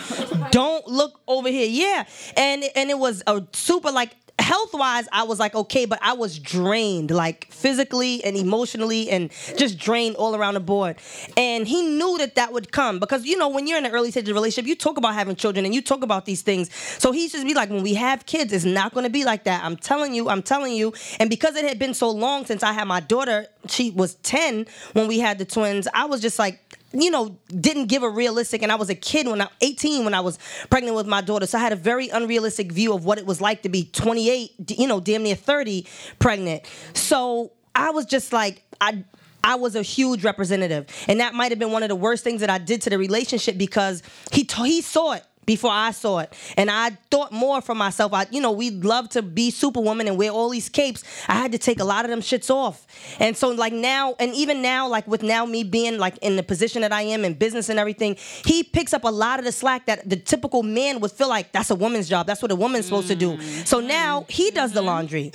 don't 0.53 0.87
look 0.87 1.21
over 1.27 1.49
here. 1.49 1.67
Yeah. 1.69 2.05
And 2.37 2.65
and 2.77 2.89
it 2.89 2.99
was 2.99 3.23
a 3.27 3.43
super 3.53 3.91
like 3.91 4.13
health 4.49 4.73
wise, 4.73 5.07
I 5.13 5.25
was 5.25 5.39
like, 5.39 5.55
okay, 5.55 5.85
but 5.85 5.99
I 6.01 6.15
was 6.15 6.39
drained, 6.39 7.11
like 7.11 7.53
physically 7.53 8.25
and 8.25 8.35
emotionally, 8.35 9.11
and 9.11 9.31
just 9.59 9.79
drained 9.79 10.17
all 10.17 10.35
around 10.35 10.55
the 10.55 10.61
board. 10.61 10.97
And 11.37 11.69
he 11.69 11.83
knew 11.83 12.17
that 12.17 12.37
that 12.37 12.55
would 12.55 12.73
come 12.73 12.99
because, 12.99 13.27
you 13.27 13.37
know, 13.37 13.51
when 13.51 13.67
you're 13.67 13.77
in 13.77 13.85
the 13.85 13.91
early 13.91 14.11
stage 14.11 14.27
of 14.27 14.35
relationship, 14.35 14.67
you 14.67 14.75
talk 14.75 14.97
about 14.97 15.13
having 15.13 15.37
children 15.37 15.67
and 15.67 15.75
you 15.75 15.83
talk 15.83 16.03
about 16.03 16.25
these 16.25 16.41
things. 16.41 16.73
So 16.99 17.13
he's 17.13 17.33
just 17.33 17.45
be 17.45 17.53
like, 17.53 17.69
when 17.69 17.83
we 17.83 17.93
have 17.95 18.25
kids, 18.25 18.55
it's 18.55 18.65
not 18.65 18.95
going 18.95 19.05
to 19.05 19.11
be 19.11 19.27
like 19.27 19.45
that. 19.45 19.63
I'm 19.63 19.77
telling 19.77 20.15
you, 20.15 20.31
I'm 20.31 20.43
telling 20.43 20.73
you. 20.73 20.95
And 21.21 21.29
because 21.29 21.55
it 21.55 21.67
had 21.67 21.79
been 21.79 21.93
so 21.93 22.11
long 22.11 22.47
since 22.47 22.63
I 22.63 22.73
had 22.73 22.89
my 22.89 23.01
daughter, 23.01 23.49
she 23.69 23.91
was 23.91 24.15
10 24.15 24.65
when 24.95 25.09
we 25.09 25.19
had 25.19 25.37
the 25.37 25.45
twins, 25.45 25.87
I 25.93 26.07
was 26.07 26.23
just 26.23 26.39
like, 26.39 26.78
you 26.93 27.11
know, 27.11 27.37
didn't 27.49 27.87
give 27.87 28.03
a 28.03 28.09
realistic, 28.09 28.63
and 28.63 28.73
I 28.73 28.77
was 28.77 28.89
a 28.89 28.95
kid 28.95 29.27
when 29.27 29.43
I 29.43 29.49
18 29.61 30.05
when 30.05 30.15
I 30.15 30.21
was 30.21 30.39
pregnant 30.71 30.97
with 30.97 31.07
my 31.07 31.21
daughter, 31.21 31.47
so 31.47 31.59
I 31.59 31.61
had 31.61 31.73
a 31.73 31.77
very 31.77 32.09
unrealistic 32.09 32.73
view 32.73 32.95
of 32.95 33.05
what 33.05 33.19
it 33.19 33.27
was 33.27 33.41
like 33.41 33.63
to 33.63 33.69
be 33.69 33.85
28, 33.85 34.79
you 34.79 34.87
know, 34.87 35.01
damn 35.01 35.23
near 35.23 35.35
30 35.35 35.87
pregnant. 36.19 36.63
So 36.95 37.53
I 37.75 37.91
was 37.91 38.07
just 38.07 38.33
like, 38.33 38.63
I. 38.81 39.05
I 39.45 39.55
was 39.55 39.77
a 39.77 39.83
huge 39.83 40.25
representative, 40.25 40.87
and 41.07 41.21
that 41.21 41.33
might 41.33 41.53
have 41.53 41.61
been 41.61 41.71
one 41.71 41.85
of 41.85 41.89
the 41.89 41.97
worst 41.97 42.25
things 42.25 42.41
that 42.41 42.51
I 42.51 42.59
did 42.59 42.83
to 42.83 42.91
the 42.91 42.99
relationship 42.99 43.57
because 43.57 44.03
he 44.33 44.43
t- 44.43 44.67
he 44.67 44.83
saw 44.83 45.13
it 45.13 45.23
before 45.49 45.71
I 45.73 45.93
saw 45.93 46.19
it, 46.19 46.31
and 46.59 46.71
I 46.71 46.91
thought 47.11 47.33
more 47.33 47.63
for 47.63 47.75
myself. 47.75 48.13
I, 48.13 48.27
you 48.31 48.43
know, 48.43 48.53
we 48.53 48.69
love 48.71 49.09
to 49.11 49.23
be 49.23 49.51
Superwoman 49.51 50.07
and 50.07 50.19
wear 50.19 50.31
all 50.31 50.51
these 50.51 50.69
capes. 50.69 51.03
I 51.27 51.37
had 51.37 51.53
to 51.53 51.59
take 51.59 51.81
a 51.81 51.85
lot 51.85 52.05
of 52.05 52.11
them 52.11 52.21
shits 52.21 52.51
off, 52.51 52.87
and 53.19 53.35
so 53.35 53.49
like 53.49 53.73
now, 53.73 54.15
and 54.21 54.35
even 54.35 54.61
now, 54.61 54.87
like 54.89 55.09
with 55.09 55.23
now 55.23 55.47
me 55.47 55.65
being 55.65 55.97
like 55.97 56.19
in 56.19 56.37
the 56.37 56.43
position 56.43 56.83
that 56.83 56.93
I 56.93 57.01
am 57.01 57.25
in 57.25 57.33
business 57.33 57.71
and 57.71 57.79
everything, 57.79 58.17
he 58.45 58.63
picks 58.63 58.93
up 58.93 59.05
a 59.05 59.11
lot 59.11 59.39
of 59.39 59.47
the 59.47 59.53
slack 59.53 59.87
that 59.87 60.07
the 60.07 60.17
typical 60.17 60.63
man 60.63 61.01
would 61.01 61.13
feel 61.13 61.31
like 61.31 61.51
that's 61.53 61.71
a 61.71 61.75
woman's 61.75 62.11
job. 62.11 62.27
That's 62.27 62.43
what 62.43 62.51
a 62.51 62.57
woman's 62.57 62.85
supposed 62.85 63.09
to 63.09 63.17
do. 63.17 63.33
Mm-hmm. 63.33 63.65
So 63.65 63.81
now 63.81 64.27
he 64.29 64.51
does 64.51 64.73
the 64.73 64.81
mm-hmm. 64.81 64.87
laundry. 64.87 65.33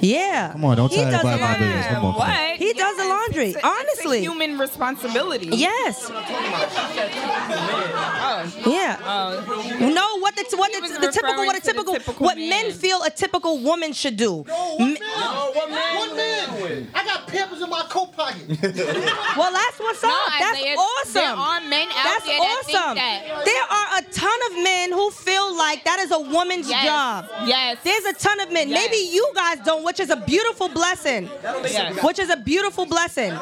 Yeah. 0.00 0.52
Come 0.52 0.64
on, 0.64 0.76
don't 0.76 0.90
He 0.90 0.96
tell 0.96 1.10
does 1.10 1.24
everybody 1.24 1.38
the 1.38 1.44
my 1.44 1.58
business. 1.58 1.86
Come 1.86 2.04
on, 2.04 2.12
come 2.12 2.22
on. 2.22 2.28
What? 2.28 2.56
He 2.56 2.72
does 2.72 2.96
the 2.96 3.04
laundry. 3.04 3.54
honestly. 3.62 4.20
human 4.20 4.58
responsibility. 4.58 5.48
Yes. 5.52 6.10
Oh. 8.30 8.52
Yeah. 8.66 8.98
Oh. 9.02 9.37
No, 9.46 10.18
what 10.20 10.34
the 10.36 10.56
what 10.56 10.70
He 10.72 10.80
was 10.80 10.92
the, 10.92 10.98
the 11.06 11.12
typical 11.12 11.44
what 11.46 11.56
a 11.56 11.58
referring 11.58 11.60
to 11.60 11.66
the 11.66 11.72
typical, 11.72 11.94
typical 11.94 12.24
what 12.26 12.36
man. 12.38 12.48
men 12.48 12.72
feel 12.72 13.02
a 13.02 13.10
typical 13.10 13.58
woman 13.58 13.92
should 13.92 14.16
do. 14.16 14.42
One 14.42 14.94
man. 14.94 15.96
One 15.96 16.16
man. 16.16 16.88
I 16.94 17.04
got 17.04 17.26
pampers 17.28 17.60
in 17.62 17.70
my 17.70 17.82
coat 17.88 18.12
pocket. 18.12 18.42
Well, 19.38 19.52
that's 19.52 19.78
what's 19.78 20.02
No, 20.02 20.08
up. 20.08 20.32
That's 20.40 20.58
Isaiah, 20.58 20.74
awesome. 20.74 21.12
there 21.14 21.32
are 21.32 21.60
men 21.60 21.88
out 21.88 22.04
That's 22.04 22.24
there 22.26 22.38
that 22.40 22.62
think 22.64 22.78
awesome. 22.80 22.94
that. 22.96 23.44
There 23.44 23.62
are 23.62 23.98
a 23.98 24.02
ton 24.12 24.40
of 24.50 24.62
men 24.64 24.90
who 24.92 25.10
feel 25.10 25.56
like 25.56 25.84
that 25.84 25.98
is 26.00 26.10
a 26.10 26.18
woman's 26.18 26.68
Yes. 26.68 26.84
job. 26.86 27.26
Yes. 27.46 27.78
There's 27.84 28.04
a 28.04 28.12
ton 28.14 28.40
of 28.40 28.50
men. 28.52 28.68
Yes. 28.68 28.84
Maybe 28.90 28.96
you 29.12 29.30
guys 29.34 29.58
don't, 29.64 29.84
which 29.84 30.00
is 30.00 30.10
a 30.10 30.16
beautiful 30.16 30.68
blessing. 30.68 31.30
Yes. 31.42 32.02
Which 32.02 32.18
is 32.18 32.30
a 32.30 32.36
beautiful 32.36 32.84
blessing. 32.86 33.32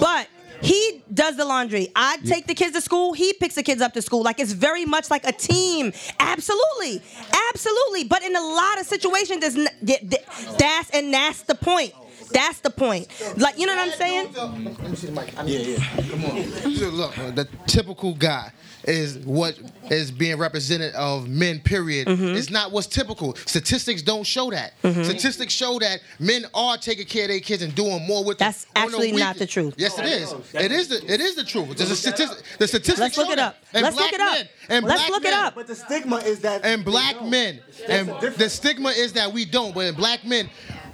But 0.00 0.28
he 0.62 1.02
does 1.12 1.36
the 1.36 1.44
laundry. 1.44 1.88
I 1.94 2.18
take 2.24 2.46
the 2.46 2.54
kids 2.54 2.74
to 2.74 2.80
school. 2.80 3.12
He 3.12 3.32
picks 3.34 3.54
the 3.54 3.62
kids 3.62 3.80
up 3.80 3.92
to 3.94 4.02
school. 4.02 4.22
Like 4.22 4.40
it's 4.40 4.52
very 4.52 4.84
much 4.84 5.10
like 5.10 5.26
a 5.26 5.32
team. 5.32 5.92
Absolutely, 6.18 7.02
absolutely. 7.50 8.04
But 8.04 8.22
in 8.22 8.34
a 8.36 8.40
lot 8.40 8.80
of 8.80 8.86
situations, 8.86 9.40
there's 9.40 9.56
n- 9.56 9.68
th- 9.84 10.00
th- 10.00 10.24
that's 10.58 10.90
and 10.90 11.12
that's 11.12 11.42
the 11.42 11.54
point. 11.54 11.92
That's 12.32 12.60
the 12.60 12.70
point. 12.70 13.06
Like 13.36 13.58
you 13.58 13.66
know 13.66 13.76
what 13.76 13.86
I'm 13.88 13.94
saying? 13.98 14.32
Let 14.34 14.90
me 14.90 14.96
see 14.96 15.06
the 15.06 15.12
mic. 15.12 15.32
Yeah, 15.44 15.58
yeah. 15.58 16.02
Come 16.10 16.24
on. 16.24 16.74
So 16.74 16.88
look, 16.88 17.14
the 17.14 17.48
typical 17.66 18.14
guy 18.14 18.50
is 18.86 19.18
what 19.18 19.58
is 19.90 20.10
being 20.10 20.38
represented 20.38 20.94
of 20.94 21.28
men. 21.28 21.60
Period. 21.60 22.06
Mm-hmm. 22.08 22.36
It's 22.36 22.50
not 22.50 22.70
what's 22.72 22.86
typical. 22.86 23.34
Statistics 23.46 24.02
don't 24.02 24.24
show 24.24 24.50
that. 24.50 24.72
Mhm. 24.82 25.04
Statistics 25.04 25.52
show 25.52 25.78
that 25.80 26.00
men 26.18 26.44
are 26.54 26.76
taking 26.76 27.06
care 27.06 27.24
of 27.24 27.28
their 27.30 27.40
kids 27.40 27.62
and 27.62 27.74
doing 27.74 28.06
more 28.06 28.24
with. 28.24 28.38
That's 28.38 28.64
them 28.64 28.84
on 28.84 28.90
the 28.92 28.96
actually 28.98 29.12
not 29.12 29.36
the 29.36 29.46
truth. 29.46 29.74
Yes, 29.76 29.98
it 29.98 30.04
is. 30.06 30.32
It 30.54 30.72
is. 30.72 30.88
The, 30.88 31.12
it 31.12 31.20
is 31.20 31.34
the 31.34 31.44
truth. 31.44 31.76
There's 31.76 31.90
a 31.90 31.96
statistic. 31.96 32.44
The 32.58 32.68
statistics. 32.68 33.00
Let's 33.00 33.16
look 33.18 33.30
it 33.30 33.38
up. 33.38 33.56
And 33.74 33.82
Let's 33.82 33.96
look 33.96 34.12
it 34.12 34.20
up. 34.20 34.32
men- 34.34 34.48
and 34.68 34.84
Let's 34.84 35.00
black 35.02 35.10
look 35.10 35.24
it 35.24 35.30
men- 35.30 35.44
up. 35.44 35.54
But 35.54 35.66
the 35.66 35.74
stigma 35.74 36.16
is 36.18 36.40
that 36.40 36.64
and 36.64 36.84
black 36.84 37.22
men, 37.24 37.60
and 37.88 38.08
the 38.36 38.48
stigma 38.48 38.90
is 38.90 39.12
that 39.14 39.32
we 39.32 39.44
don't. 39.44 39.74
But 39.74 39.86
in 39.86 39.94
black 39.94 40.24
men, 40.24 40.48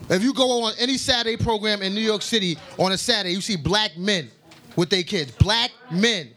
if 0.08 0.22
you 0.22 0.32
go 0.34 0.62
on 0.64 0.72
any 0.78 0.96
Saturday 0.96 1.36
program 1.36 1.82
in 1.82 1.94
New 1.94 2.00
York 2.00 2.22
City 2.22 2.56
on 2.78 2.92
a 2.92 2.98
Saturday, 2.98 3.34
you 3.34 3.40
see 3.40 3.56
black 3.56 3.96
men 3.96 4.30
with 4.76 4.88
their 4.90 5.02
kids. 5.02 5.32
Black 5.32 5.70
men. 5.90 6.30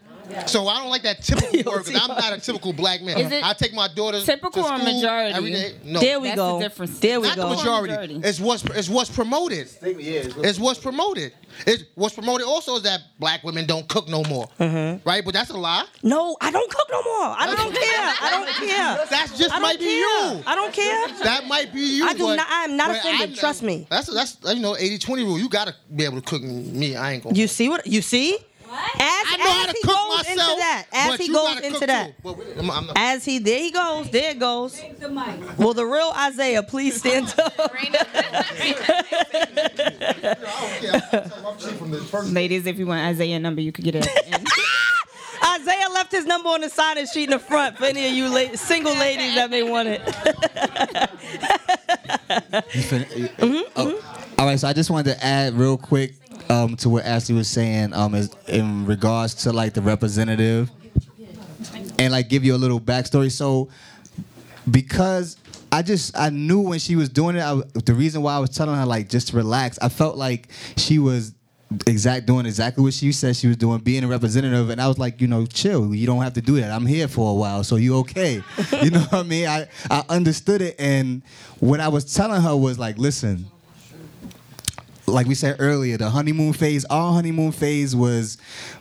So 0.47 0.67
I 0.67 0.79
don't 0.79 0.89
like 0.89 1.03
that 1.03 1.21
typical 1.21 1.51
word 1.73 1.85
because 1.85 2.01
I'm 2.01 2.07
not 2.09 2.33
a 2.33 2.39
typical 2.39 2.73
black 2.73 3.01
man. 3.01 3.17
Is 3.17 3.31
it 3.31 3.43
I 3.43 3.53
take 3.53 3.73
my 3.73 3.87
daughters 3.87 4.25
typical 4.25 4.63
to 4.63 4.69
or 4.73 4.77
school 4.79 4.93
majority? 4.93 5.33
every 5.35 5.51
day. 5.51 5.75
No, 5.83 5.99
There 5.99 6.19
we 6.19 6.27
That's 6.29 6.35
go. 6.37 6.57
the 6.59 6.63
difference. 6.65 6.99
There 6.99 7.19
we 7.21 7.27
not 7.27 7.35
go. 7.37 7.49
the 7.49 7.55
majority. 7.55 8.21
It's 8.23 8.39
what's 8.39 8.63
it's 8.65 8.89
what's 8.89 9.09
promoted. 9.09 9.67
It's 9.81 10.59
what's 10.59 10.79
promoted. 10.79 11.33
It's 11.65 11.83
what's 11.95 12.13
promoted 12.15 12.45
also 12.47 12.75
is 12.75 12.83
that 12.83 13.01
black 13.19 13.43
women 13.43 13.65
don't 13.65 13.87
cook 13.87 14.09
no 14.09 14.23
more. 14.23 14.47
Mm-hmm. 14.59 15.07
Right? 15.07 15.23
But 15.23 15.33
that's 15.33 15.49
a 15.51 15.57
lie. 15.57 15.85
No, 16.03 16.35
I 16.41 16.51
don't 16.51 16.69
cook 16.69 16.87
no 16.91 17.01
more. 17.03 17.35
I 17.37 17.45
don't 17.55 17.73
care. 17.73 18.13
I 18.21 18.29
don't 18.31 18.67
care. 18.67 19.05
That's 19.09 19.37
just 19.37 19.51
I 19.51 19.55
don't 19.55 19.61
might 19.61 19.79
be 19.79 19.85
you. 19.85 20.43
I 20.45 20.55
don't 20.55 20.73
care. 20.73 21.07
That 21.23 21.47
might 21.47 21.73
be 21.73 21.81
you. 21.81 22.05
I 22.07 22.13
do 22.13 22.23
but- 22.25 22.35
not- 22.35 22.49
I 22.49 22.63
am 22.65 22.75
not 22.77 22.87
but 22.89 22.97
offended, 22.97 23.37
trust 23.37 23.63
me. 23.63 23.87
That's 23.89 24.13
that's 24.13 24.37
you 24.55 24.61
know 24.61 24.73
80-20 24.73 25.17
rule. 25.25 25.39
You 25.39 25.47
gotta 25.49 25.75
be 25.95 26.03
able 26.03 26.19
to 26.21 26.27
cook 26.27 26.41
me. 26.43 26.95
I 26.95 27.13
ain't 27.13 27.23
gonna. 27.23 27.35
You 27.35 27.47
see 27.47 27.69
what 27.69 27.85
you 27.87 28.01
see? 28.01 28.37
As, 28.75 29.25
I 29.27 29.37
know 29.37 29.43
as 29.45 29.49
how 29.51 29.65
to 29.65 29.71
he 29.71 29.81
cook 29.81 29.95
goes 29.95 30.17
myself, 30.17 30.29
into 30.29 30.55
that, 30.61 30.85
as 30.93 31.19
he 31.19 31.27
goes 31.31 31.59
into 31.61 31.85
that, 31.87 32.07
too. 32.07 32.13
But 32.23 32.37
we- 32.37 32.45
I'm- 32.55 32.71
I'm 32.71 32.85
not- 32.87 32.97
as 32.97 33.25
he 33.25 33.39
there 33.39 33.59
he 33.59 33.71
goes, 33.71 34.09
there 34.11 34.31
it 34.31 34.39
goes. 34.39 34.81
Well, 35.57 35.73
the 35.73 35.85
real 35.85 36.11
Isaiah, 36.15 36.63
please 36.63 36.97
stand 36.99 37.33
up. 37.39 37.57
Ladies, 42.31 42.65
if 42.65 42.77
you 42.79 42.87
want 42.87 43.01
Isaiah 43.01 43.39
number, 43.39 43.61
you 43.61 43.71
could 43.71 43.83
get 43.85 43.95
it. 43.95 44.07
at 44.07 44.13
the 44.25 44.33
end. 44.33 44.47
Isaiah 45.61 45.89
left 45.93 46.11
his 46.11 46.25
number 46.25 46.49
on 46.49 46.61
the 46.61 46.69
sign-in 46.69 47.05
sheet 47.07 47.25
in 47.25 47.29
the 47.31 47.39
front 47.39 47.77
for 47.77 47.85
any 47.85 48.07
of 48.07 48.13
you 48.13 48.27
la- 48.29 48.55
single 48.55 48.93
ladies 48.95 49.35
that 49.35 49.49
may 49.49 49.63
want 49.63 49.87
it. 49.89 50.01
Mm-hmm, 52.45 53.61
oh, 53.75 53.85
mm-hmm. 53.85 54.39
All 54.39 54.45
right, 54.47 54.59
so 54.59 54.67
I 54.67 54.73
just 54.73 54.89
wanted 54.89 55.13
to 55.15 55.23
add 55.25 55.53
real 55.53 55.77
quick 55.77 56.15
um, 56.49 56.75
to 56.77 56.89
what 56.89 57.05
Ashley 57.05 57.35
was 57.35 57.47
saying 57.47 57.93
um, 57.93 58.15
in 58.47 58.85
regards 58.85 59.35
to 59.35 59.53
like 59.53 59.73
the 59.73 59.81
representative 59.81 60.69
and 61.99 62.11
like 62.11 62.29
give 62.29 62.43
you 62.43 62.55
a 62.55 62.57
little 62.57 62.79
backstory. 62.79 63.31
So 63.31 63.69
because 64.69 65.37
I 65.71 65.81
just 65.81 66.17
I 66.17 66.29
knew 66.29 66.61
when 66.61 66.79
she 66.79 66.95
was 66.95 67.09
doing 67.09 67.35
it, 67.35 67.41
I, 67.41 67.61
the 67.85 67.93
reason 67.93 68.21
why 68.21 68.35
I 68.35 68.39
was 68.39 68.49
telling 68.51 68.75
her 68.75 68.85
like 68.85 69.09
just 69.09 69.33
relax, 69.33 69.79
I 69.81 69.89
felt 69.89 70.17
like 70.17 70.49
she 70.77 70.99
was 70.99 71.33
exact 71.87 72.25
doing 72.25 72.45
exactly 72.45 72.83
what 72.83 72.93
she 72.93 73.11
said 73.11 73.35
she 73.35 73.47
was 73.47 73.57
doing, 73.57 73.79
being 73.79 74.03
a 74.03 74.07
representative, 74.07 74.69
and 74.69 74.79
I 74.79 74.87
was 74.87 74.97
like, 74.97 75.19
you 75.19 75.27
know, 75.27 75.45
chill. 75.45 75.93
You 75.93 76.05
don't 76.05 76.21
have 76.21 76.33
to 76.33 76.41
do 76.41 76.59
that. 76.61 76.71
I'm 76.71 76.85
here 76.85 77.07
for 77.07 77.31
a 77.31 77.33
while, 77.33 77.63
so 77.63 77.75
you 77.75 77.97
okay. 77.97 78.35
you 78.81 78.91
know 78.91 79.01
what 79.01 79.13
I 79.13 79.23
mean? 79.23 79.47
I 79.47 79.67
I 79.89 80.03
understood 80.09 80.61
it, 80.61 80.75
and 80.79 81.23
what 81.59 81.79
I 81.79 81.87
was 81.87 82.13
telling 82.13 82.41
her 82.41 82.55
was 82.55 82.79
like, 82.79 82.97
listen. 82.97 83.47
Like 85.07 85.27
we 85.27 85.35
said 85.35 85.57
earlier, 85.59 85.97
the 85.97 86.09
honeymoon 86.09 86.53
phase, 86.53 86.85
our 86.85 87.13
honeymoon 87.13 87.51
phase 87.51 87.95
was 87.95 88.37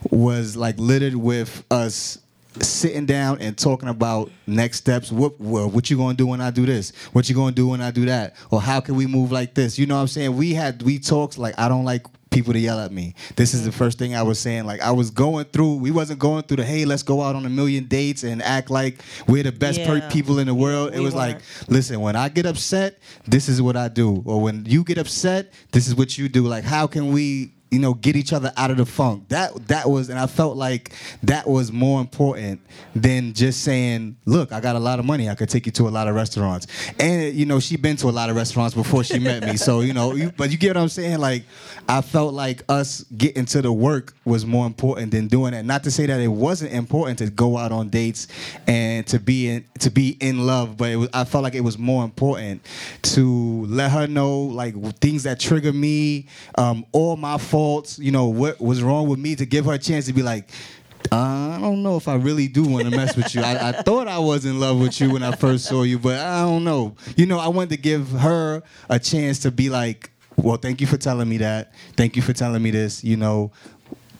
was 0.09 0.55
like 0.55 0.75
littered 0.77 1.15
with 1.15 1.63
us 1.69 2.17
sitting 2.61 3.05
down 3.05 3.39
and 3.41 3.57
talking 3.57 3.89
about 3.89 4.31
next 4.47 4.77
steps. 4.77 5.11
What 5.11 5.39
well, 5.39 5.69
what 5.69 5.89
you 5.89 5.97
gonna 5.97 6.15
do 6.15 6.27
when 6.27 6.41
I 6.41 6.51
do 6.51 6.65
this? 6.65 6.91
What 7.11 7.29
you 7.29 7.35
gonna 7.35 7.51
do 7.51 7.67
when 7.67 7.81
I 7.81 7.91
do 7.91 8.05
that? 8.05 8.35
Or 8.49 8.61
how 8.61 8.79
can 8.79 8.95
we 8.95 9.07
move 9.07 9.31
like 9.31 9.53
this? 9.53 9.77
You 9.77 9.85
know 9.85 9.95
what 9.95 10.01
I'm 10.01 10.07
saying? 10.07 10.35
We 10.35 10.53
had 10.53 10.81
we 10.81 10.99
talks 10.99 11.37
like 11.37 11.57
I 11.57 11.67
don't 11.67 11.85
like 11.85 12.05
people 12.35 12.53
to 12.53 12.59
yell 12.59 12.79
at 12.79 12.91
me. 12.91 13.15
This 13.35 13.53
is 13.53 13.63
the 13.63 13.69
mm-hmm. 13.71 13.77
first 13.77 13.97
thing 13.97 14.13
I 14.13 14.21
was 14.21 14.37
saying. 14.37 14.65
Like 14.65 14.81
I 14.81 14.91
was 14.91 15.09
going 15.09 15.45
through. 15.45 15.77
We 15.77 15.89
wasn't 15.89 16.19
going 16.19 16.43
through 16.43 16.57
the 16.57 16.65
hey, 16.65 16.85
let's 16.85 17.01
go 17.01 17.21
out 17.21 17.35
on 17.35 17.45
a 17.45 17.49
million 17.49 17.85
dates 17.85 18.23
and 18.23 18.41
act 18.43 18.69
like 18.69 19.01
we're 19.27 19.43
the 19.43 19.51
best 19.51 19.79
Yeah. 19.79 20.09
people 20.09 20.39
in 20.39 20.47
the 20.47 20.53
world. 20.53 20.93
it 20.93 20.99
we 20.99 21.05
was 21.05 21.15
like, 21.15 21.35
weren't. 21.35 21.69
listen, 21.69 22.01
when 22.01 22.15
I 22.15 22.29
get 22.29 22.45
upset, 22.45 22.99
this 23.25 23.49
is 23.49 23.61
what 23.61 23.77
I 23.77 23.87
do. 23.87 24.21
Or 24.25 24.41
when 24.41 24.65
you 24.65 24.83
get 24.83 24.97
upset, 24.97 25.53
this 25.71 25.87
is 25.87 25.95
what 25.95 26.17
you 26.17 26.29
do. 26.29 26.45
Like 26.45 26.65
how 26.65 26.87
can 26.87 27.11
we 27.11 27.54
you 27.71 27.79
know, 27.79 27.93
get 27.93 28.15
each 28.15 28.31
other 28.31 28.53
out 28.57 28.71
of 28.71 28.77
the 28.77 28.85
funk. 28.85 29.27
That 29.29 29.67
that 29.67 29.89
was, 29.89 30.09
and 30.09 30.19
I 30.19 30.27
felt 30.27 30.55
like 30.55 30.93
that 31.23 31.47
was 31.47 31.71
more 31.71 31.99
important 31.99 32.61
than 32.95 33.33
just 33.33 33.61
saying, 33.61 34.17
"Look, 34.25 34.51
I 34.51 34.59
got 34.61 34.75
a 34.75 34.79
lot 34.79 34.99
of 34.99 35.05
money. 35.05 35.29
I 35.29 35.35
could 35.35 35.49
take 35.49 35.65
you 35.65 35.71
to 35.73 35.87
a 35.87 35.89
lot 35.89 36.07
of 36.07 36.15
restaurants." 36.15 36.67
And 36.99 37.33
you 37.33 37.45
know, 37.45 37.59
she 37.59 37.75
been 37.75 37.97
to 37.97 38.07
a 38.07 38.11
lot 38.11 38.29
of 38.29 38.35
restaurants 38.35 38.75
before 38.75 39.03
she 39.03 39.19
met 39.19 39.43
me, 39.43 39.57
so 39.57 39.81
you 39.81 39.93
know. 39.93 40.13
You, 40.13 40.31
but 40.37 40.51
you 40.51 40.57
get 40.57 40.75
what 40.75 40.83
I'm 40.83 40.89
saying? 40.89 41.19
Like, 41.19 41.43
I 41.89 42.01
felt 42.01 42.33
like 42.33 42.63
us 42.69 43.03
getting 43.17 43.45
to 43.47 43.61
the 43.61 43.73
work 43.73 44.13
was 44.23 44.45
more 44.45 44.65
important 44.65 45.11
than 45.11 45.27
doing 45.27 45.51
that. 45.51 45.65
Not 45.65 45.83
to 45.83 45.91
say 45.91 46.05
that 46.05 46.19
it 46.21 46.27
wasn't 46.27 46.71
important 46.73 47.19
to 47.19 47.29
go 47.29 47.57
out 47.57 47.71
on 47.71 47.89
dates 47.89 48.27
and 48.67 49.05
to 49.07 49.19
be 49.19 49.49
in 49.49 49.65
to 49.79 49.89
be 49.89 50.17
in 50.19 50.45
love, 50.45 50.77
but 50.77 50.95
was, 50.95 51.09
I 51.13 51.25
felt 51.25 51.43
like 51.43 51.55
it 51.55 51.61
was 51.61 51.77
more 51.77 52.03
important 52.03 52.65
to 53.01 53.65
let 53.65 53.91
her 53.91 54.07
know 54.07 54.39
like 54.39 54.75
things 54.99 55.23
that 55.23 55.39
trigger 55.39 55.73
me, 55.73 56.27
um, 56.57 56.85
all 56.91 57.17
my 57.17 57.37
faults. 57.55 57.97
You 57.97 58.11
know 58.11 58.25
what 58.25 58.59
was 58.59 58.83
wrong 58.83 59.07
with 59.07 59.17
me 59.17 59.33
to 59.37 59.45
give 59.45 59.63
her 59.65 59.73
a 59.73 59.79
chance 59.79 60.07
to 60.07 60.13
be 60.13 60.21
like. 60.21 60.49
Uh, 61.11 61.51
I 61.55 61.59
don't 61.61 61.83
know 61.83 61.97
if 61.97 62.07
I 62.07 62.15
really 62.15 62.47
do 62.47 62.63
want 62.63 62.85
to 62.85 62.89
mess 62.89 63.15
with 63.15 63.33
you. 63.35 63.41
I, 63.41 63.69
I 63.69 63.71
thought 63.71 64.07
I 64.07 64.17
was 64.17 64.43
in 64.43 64.59
love 64.59 64.81
with 64.81 64.99
you 64.99 65.11
when 65.11 65.21
I 65.21 65.33
first 65.35 65.65
saw 65.65 65.83
you, 65.83 65.99
but 65.99 66.19
I 66.19 66.41
don't 66.41 66.63
know. 66.63 66.95
You 67.15 67.27
know, 67.27 67.37
I 67.37 67.47
wanted 67.47 67.69
to 67.69 67.77
give 67.77 68.09
her 68.09 68.63
a 68.89 68.97
chance 68.97 69.37
to 69.39 69.51
be 69.51 69.69
like, 69.69 70.09
well, 70.35 70.57
thank 70.57 70.81
you 70.81 70.87
for 70.87 70.97
telling 70.97 71.29
me 71.29 71.37
that. 71.37 71.73
Thank 71.95 72.15
you 72.15 72.23
for 72.23 72.33
telling 72.33 72.61
me 72.61 72.71
this. 72.71 73.03
You 73.03 73.17
know, 73.17 73.51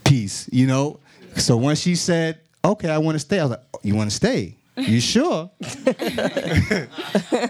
peace. 0.04 0.48
You 0.54 0.68
know. 0.68 1.00
So 1.38 1.58
when 1.58 1.76
she 1.76 1.96
said, 1.96 2.40
okay, 2.64 2.90
I 2.90 3.00
want 3.00 3.16
to 3.16 3.20
stay, 3.20 3.40
I 3.40 3.44
was 3.44 3.52
like, 3.52 3.64
"Oh, 3.74 3.80
you 3.82 3.96
want 3.96 4.12
to 4.12 4.16
stay? 4.16 4.56
You 4.78 5.00
sure? 5.00 5.50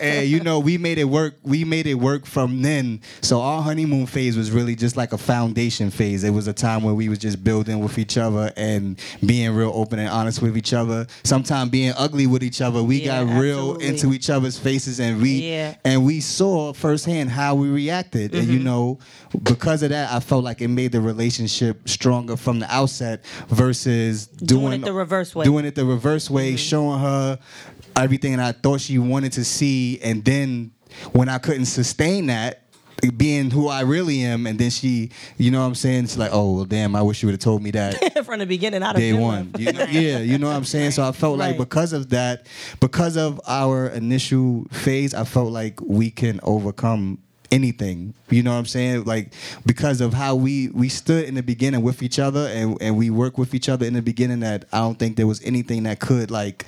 and 0.01 0.27
you 0.27 0.39
know, 0.41 0.59
we 0.59 0.77
made 0.77 0.97
it 0.97 1.05
work. 1.05 1.35
We 1.43 1.63
made 1.63 1.87
it 1.87 1.95
work 1.95 2.25
from 2.25 2.61
then. 2.61 3.01
So 3.21 3.41
our 3.41 3.61
honeymoon 3.61 4.05
phase 4.05 4.37
was 4.37 4.51
really 4.51 4.75
just 4.75 4.95
like 4.97 5.13
a 5.13 5.17
foundation 5.17 5.89
phase. 5.89 6.23
It 6.23 6.29
was 6.31 6.47
a 6.47 6.53
time 6.53 6.83
where 6.83 6.93
we 6.93 7.09
was 7.09 7.17
just 7.19 7.43
building 7.43 7.79
with 7.79 7.97
each 7.97 8.17
other 8.17 8.51
and 8.55 8.99
being 9.25 9.53
real 9.55 9.71
open 9.73 9.99
and 9.99 10.09
honest 10.09 10.41
with 10.41 10.55
each 10.57 10.73
other. 10.73 11.07
Sometimes 11.23 11.71
being 11.71 11.93
ugly 11.97 12.27
with 12.27 12.43
each 12.43 12.61
other. 12.61 12.83
We 12.83 13.01
Yeah, 13.01 13.23
got 13.23 13.39
real 13.39 13.71
absolutely. 13.71 13.87
into 13.87 14.13
each 14.13 14.29
other's 14.29 14.57
faces 14.57 14.99
and 14.99 15.21
we 15.21 15.49
Yeah. 15.49 15.75
and 15.83 16.05
we 16.05 16.19
saw 16.19 16.73
firsthand 16.73 17.31
how 17.31 17.55
we 17.55 17.69
reacted. 17.69 18.33
And 18.35 18.47
you 18.47 18.59
Mhm. 18.59 18.63
know, 18.63 18.99
because 19.43 19.81
of 19.83 19.89
that, 19.89 20.11
I 20.11 20.19
felt 20.19 20.43
like 20.43 20.61
it 20.61 20.67
made 20.67 20.91
the 20.91 21.01
relationship 21.01 21.87
stronger 21.89 22.37
from 22.37 22.59
the 22.59 22.71
outset 22.73 23.23
versus 23.49 24.27
Doing 24.27 24.61
doing, 24.65 24.81
it 24.81 24.85
the 24.85 24.93
reverse 24.93 25.33
way. 25.35 25.43
Doing 25.45 25.65
it 25.65 25.75
the 25.75 25.85
reverse 25.85 26.29
way, 26.29 26.55
showing 26.55 26.99
her 26.99 27.14
Uh, 27.15 27.37
everything 27.95 28.35
that 28.37 28.45
I 28.45 28.51
thought 28.51 28.81
she 28.81 28.97
wanted 28.97 29.31
to 29.33 29.45
see, 29.45 29.99
and 30.01 30.23
then 30.23 30.71
when 31.13 31.29
I 31.29 31.37
couldn't 31.37 31.65
sustain 31.65 32.27
that. 32.27 32.61
Being 33.17 33.51
who 33.51 33.67
I 33.67 33.81
really 33.81 34.23
am, 34.23 34.47
and 34.47 34.57
then 34.57 34.69
she, 34.71 35.11
you 35.37 35.51
know 35.51 35.59
what 35.59 35.67
I'm 35.67 35.75
saying? 35.75 36.05
It's 36.05 36.17
like, 36.17 36.31
oh, 36.33 36.55
well, 36.55 36.65
damn, 36.65 36.95
I 36.95 37.01
wish 37.01 37.21
you 37.21 37.27
would 37.27 37.33
have 37.33 37.41
told 37.41 37.61
me 37.61 37.69
that 37.71 38.25
From 38.25 38.39
the 38.39 38.45
beginning, 38.47 38.81
I'd 38.81 38.87
have 38.87 38.95
day 38.95 39.11
one. 39.13 39.53
You 39.59 39.73
know, 39.73 39.83
yeah, 39.83 40.19
you 40.19 40.37
know 40.39 40.47
what 40.47 40.55
I'm 40.55 40.63
saying. 40.63 40.91
So 40.91 41.03
I 41.03 41.11
felt 41.11 41.37
like 41.37 41.57
because 41.57 41.91
of 41.91 42.09
that, 42.11 42.47
because 42.79 43.17
of 43.17 43.39
our 43.47 43.89
initial 43.89 44.65
phase, 44.71 45.13
I 45.13 45.25
felt 45.25 45.51
like 45.51 45.81
we 45.81 46.09
can 46.09 46.39
overcome 46.41 47.19
anything. 47.51 48.13
You 48.29 48.43
know 48.43 48.51
what 48.51 48.57
I'm 48.57 48.65
saying? 48.65 49.05
Like 49.05 49.33
because 49.65 50.01
of 50.01 50.13
how 50.13 50.35
we 50.35 50.69
we 50.69 50.89
stood 50.89 51.25
in 51.25 51.35
the 51.35 51.43
beginning 51.43 51.81
with 51.81 52.01
each 52.03 52.19
other 52.19 52.47
and 52.47 52.77
and 52.81 52.97
we 52.97 53.09
worked 53.09 53.37
with 53.37 53.53
each 53.53 53.69
other 53.69 53.85
in 53.85 53.93
the 53.93 54.01
beginning. 54.01 54.39
That 54.41 54.65
I 54.71 54.79
don't 54.79 54.97
think 54.99 55.15
there 55.17 55.27
was 55.27 55.41
anything 55.43 55.83
that 55.83 55.99
could 55.99 56.31
like 56.31 56.65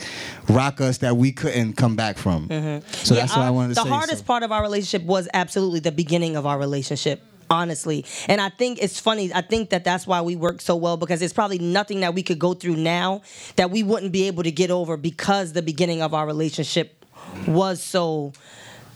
rock 0.49 0.81
us 0.81 0.99
that 0.99 1.17
we 1.17 1.31
couldn't 1.31 1.73
come 1.73 1.95
back 1.95 2.17
from. 2.17 2.47
Mm-hmm. 2.47 2.87
So 2.91 3.15
Yeah, 3.15 3.21
that's 3.21 3.35
what 3.35 3.45
I 3.45 3.49
wanted 3.51 3.69
to 3.69 3.75
the 3.75 3.83
say. 3.83 3.89
hardest 3.89 4.25
part 4.25 4.43
of 4.43 4.51
our 4.51 4.61
relationship 4.61 5.03
was 5.03 5.27
absolutely 5.33 5.79
the 5.79 5.91
beginning 5.91 6.35
of 6.35 6.45
our 6.45 6.57
relationship 6.59 7.21
honestly 7.49 8.03
and 8.27 8.41
i 8.41 8.49
think 8.49 8.77
it's 8.81 8.99
funny 8.99 9.31
i 9.33 9.39
think 9.39 9.69
that 9.69 9.85
that's 9.85 10.05
why 10.05 10.19
we 10.19 10.35
work 10.35 10.59
so 10.59 10.75
well 10.75 10.97
because 10.97 11.19
there's 11.19 11.31
probably 11.31 11.57
nothing 11.59 12.01
that 12.01 12.13
we 12.13 12.21
could 12.21 12.37
go 12.37 12.53
through 12.53 12.75
now 12.75 13.21
that 13.55 13.71
we 13.71 13.83
wouldn't 13.83 14.11
be 14.11 14.27
able 14.27 14.43
to 14.43 14.51
get 14.51 14.69
over 14.69 14.97
because 14.97 15.53
the 15.53 15.61
beginning 15.61 16.01
of 16.01 16.13
our 16.13 16.25
relationship 16.25 17.05
was 17.47 17.81
so 17.81 18.33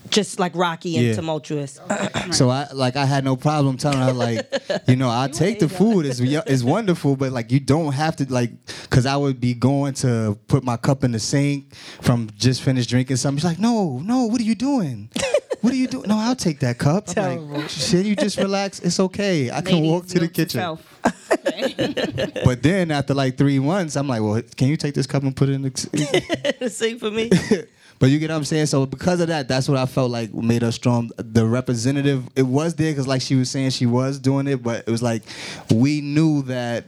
just 0.10 0.40
like 0.40 0.56
rocky 0.56 0.98
and 0.98 1.08
Yeah. 1.08 1.16
tumultuous 1.16 1.80
So 2.32 2.50
I 2.50 2.68
like 2.74 2.96
I 2.96 3.06
had 3.06 3.24
no 3.24 3.36
problem 3.36 3.78
telling 3.78 4.00
her 4.00 4.14
like, 4.14 4.46
you 4.88 4.96
know, 4.96 5.10
I 5.10 5.28
take 5.28 5.60
the 5.60 5.70
food 5.70 6.06
It's 6.06 6.20
is 6.20 6.64
wonderful, 6.64 7.16
but 7.16 7.32
like 7.32 7.52
you 7.52 7.60
don't 7.60 7.94
have 7.94 8.16
to 8.18 8.26
like, 8.32 8.52
cause 8.90 9.06
I 9.06 9.16
would 9.16 9.40
be 9.40 9.54
going 9.54 9.94
to 9.96 10.38
put 10.48 10.64
my 10.64 10.78
cup 10.78 11.04
in 11.04 11.12
the 11.12 11.20
sink 11.20 11.74
from 12.02 12.30
just 12.36 12.62
finished 12.62 12.90
drinking 12.90 13.18
something. 13.18 13.40
She's 13.40 13.46
like, 13.46 13.60
no, 13.60 14.00
no, 14.00 14.26
what 14.26 14.40
are 14.42 14.46
you 14.46 14.56
doing? 14.56 15.10
What 15.62 15.74
are 15.74 15.76
you 15.78 15.88
doing? 15.88 16.10
No, 16.10 16.18
I'll 16.18 16.36
take 16.36 16.60
that 16.62 16.80
cup. 16.80 17.08
I'm 17.16 17.52
like, 17.52 17.70
shit, 17.70 18.06
you 18.06 18.16
just 18.16 18.38
relax. 18.38 18.80
It's 18.80 19.00
okay. 19.00 19.52
I 19.52 19.62
can 19.62 19.84
walk 19.84 20.08
to 20.08 20.20
the 20.20 20.28
kitchen. 20.28 20.78
But 22.44 22.64
then 22.64 22.92
after 22.92 23.14
like 23.14 23.38
three 23.38 23.60
months, 23.60 23.96
I'm 23.96 24.08
like, 24.08 24.22
well, 24.22 24.42
can 24.56 24.68
you 24.68 24.78
take 24.78 24.94
this 24.94 25.08
cup 25.08 25.24
and 25.24 25.36
put 25.36 25.50
it 25.50 25.54
in 25.54 25.62
the 25.64 26.70
sing 26.70 26.98
for 27.00 27.12
me 27.12 27.30
But 28.02 28.10
you 28.10 28.18
get 28.18 28.32
what 28.32 28.38
I'm 28.38 28.46
saying. 28.46 28.66
So 28.66 28.88
because 28.88 29.22
of 29.22 29.28
that, 29.28 29.48
that's 29.48 29.70
what 29.70 29.78
I 29.78 29.86
felt 29.86 30.10
like 30.10 30.34
made 30.34 30.64
us 30.64 30.74
strong. 30.74 31.12
The 31.18 31.46
representative, 31.46 32.28
it 32.36 32.42
was 32.42 32.74
there 32.74 32.92
because 32.92 33.08
like 33.08 33.22
she 33.22 33.36
was 33.36 33.52
saying, 33.52 33.70
she 33.70 33.86
was 33.86 34.18
doing 34.18 34.48
it, 34.48 34.64
but 34.64 34.86
it 34.88 34.92
was 34.92 35.04
like 35.04 35.22
we 35.72 36.02
knew 36.02 36.42
that. 36.44 36.86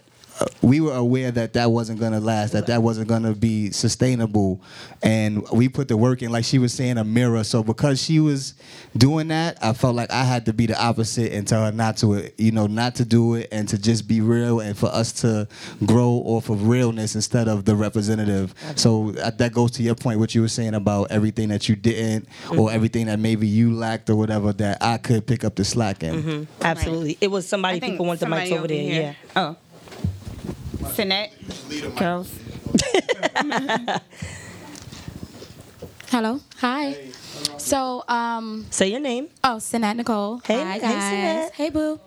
We 0.62 0.80
were 0.80 0.94
aware 0.94 1.30
that 1.32 1.54
that 1.54 1.72
wasn't 1.72 2.00
gonna 2.00 2.20
last, 2.20 2.54
that 2.54 2.68
that 2.68 2.82
wasn't 2.82 3.08
gonna 3.10 3.34
be 3.34 3.72
sustainable, 3.72 4.62
and 5.02 5.48
we 5.52 5.68
put 5.70 5.88
the 5.90 5.98
work 5.98 6.22
in. 6.22 6.32
Like 6.32 6.46
she 6.46 6.58
was 6.60 6.74
saying, 6.74 6.98
a 6.98 7.04
mirror. 7.04 7.44
So 7.44 7.64
because 7.64 8.02
she 8.02 8.20
was 8.20 8.54
doing 8.96 9.28
that, 9.28 9.58
I 9.62 9.74
felt 9.74 9.96
like 9.96 10.12
I 10.12 10.24
had 10.24 10.46
to 10.46 10.54
be 10.54 10.66
the 10.66 10.82
opposite 10.82 11.34
and 11.34 11.48
tell 11.48 11.66
her 11.66 11.72
not 11.72 11.98
to, 11.98 12.30
you 12.38 12.52
know, 12.52 12.68
not 12.68 12.96
to 12.96 13.06
do 13.06 13.36
it, 13.36 13.50
and 13.52 13.68
to 13.70 13.78
just 13.78 14.08
be 14.08 14.22
real, 14.22 14.60
and 14.62 14.78
for 14.78 14.88
us 14.88 15.12
to 15.22 15.48
grow 15.86 16.22
off 16.26 16.50
of 16.50 16.68
realness 16.68 17.16
instead 17.16 17.48
of 17.48 17.66
the 17.66 17.76
representative. 17.76 18.54
So 18.76 19.14
uh, 19.22 19.32
that 19.32 19.52
goes 19.54 19.72
to 19.72 19.84
your 19.84 19.96
point, 19.96 20.20
what 20.20 20.34
you 20.34 20.42
were 20.42 20.48
saying 20.48 20.74
about 20.76 21.12
everything 21.12 21.50
that 21.50 21.68
you 21.68 21.76
didn't, 21.76 22.28
or 22.52 22.70
Mhm. 22.70 22.74
everything 22.74 23.06
that 23.08 23.20
maybe 23.20 23.48
you 23.48 23.74
lacked 23.74 24.10
or 24.10 24.16
whatever 24.16 24.54
that 24.54 24.78
I 24.82 24.98
could 24.98 25.26
pick 25.28 25.44
up 25.44 25.56
the 25.56 25.66
slack 25.66 26.04
in. 26.04 26.24
Mhm. 26.24 26.48
absolutely 26.62 27.18
it 27.22 27.30
was 27.30 27.48
somebody 27.48 27.80
people 27.80 28.06
want 28.06 28.20
the 28.20 28.26
mics 28.26 28.50
somebody 28.50 28.58
over 28.58 28.68
there 28.68 28.78
here. 28.82 29.16
Oh. 29.36 29.56
Sinette. 30.84 31.32
Girls. 31.98 32.30
Hello. 36.10 36.40
Hi. 36.60 36.96
So, 37.58 38.04
um, 38.08 38.68
say 38.70 38.92
your 38.92 39.00
name. 39.00 39.30
Oh, 39.44 39.56
Sinette 39.58 39.96
Nicole. 39.96 40.40
Hey, 40.46 40.62
Hi, 40.62 40.74
hey, 40.74 40.80
guys. 40.80 40.92
Sinette. 41.50 41.52
Hey, 41.54 41.70
boo. 41.72 42.00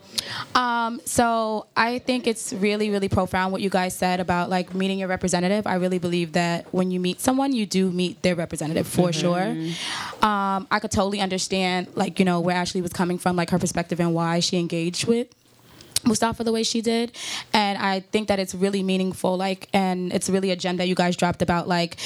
Um, 0.54 1.00
so 1.04 1.66
I 1.76 1.98
think 2.00 2.26
it's 2.28 2.52
really, 2.52 2.90
really 2.90 3.08
profound 3.08 3.52
what 3.52 3.62
you 3.62 3.70
guys 3.70 3.96
said 3.96 4.20
about 4.20 4.48
like 4.48 4.74
meeting 4.74 4.98
your 5.00 5.08
representative. 5.08 5.66
I 5.66 5.74
really 5.76 5.98
believe 5.98 6.32
that 6.32 6.66
when 6.72 6.90
you 6.92 7.00
meet 7.00 7.20
someone, 7.20 7.52
you 7.52 7.66
do 7.66 7.90
meet 7.90 8.22
their 8.22 8.36
representative 8.36 8.86
for 8.86 9.08
Mhm. 9.08 9.14
sure. 9.20 9.48
Um, 10.28 10.66
I 10.70 10.78
could 10.80 10.90
totally 10.92 11.20
understand 11.20 11.88
like, 11.96 12.18
you 12.20 12.24
know, 12.24 12.40
where 12.40 12.54
Ashley 12.56 12.82
was 12.82 12.92
coming 12.92 13.18
from, 13.18 13.34
like 13.34 13.50
her 13.50 13.58
perspective 13.58 13.98
and 14.00 14.14
why 14.14 14.38
she 14.40 14.56
engaged 14.58 15.06
with 15.06 15.26
Mustafa 16.07 16.44
the 16.44 16.52
way 16.52 16.62
she 16.62 16.80
did. 16.80 17.12
And 17.52 17.78
I 17.78 18.00
think 18.00 18.28
that 18.28 18.38
it's 18.38 18.54
really 18.54 18.82
meaningful, 18.82 19.36
like, 19.36 19.68
and 19.72 20.12
it's 20.12 20.28
really 20.28 20.50
a 20.50 20.57
gem 20.57 20.76
that 20.76 20.88
you 20.88 20.94
guys 20.94 21.16
dropped 21.16 21.42
about, 21.42 21.68
like, 21.68 21.96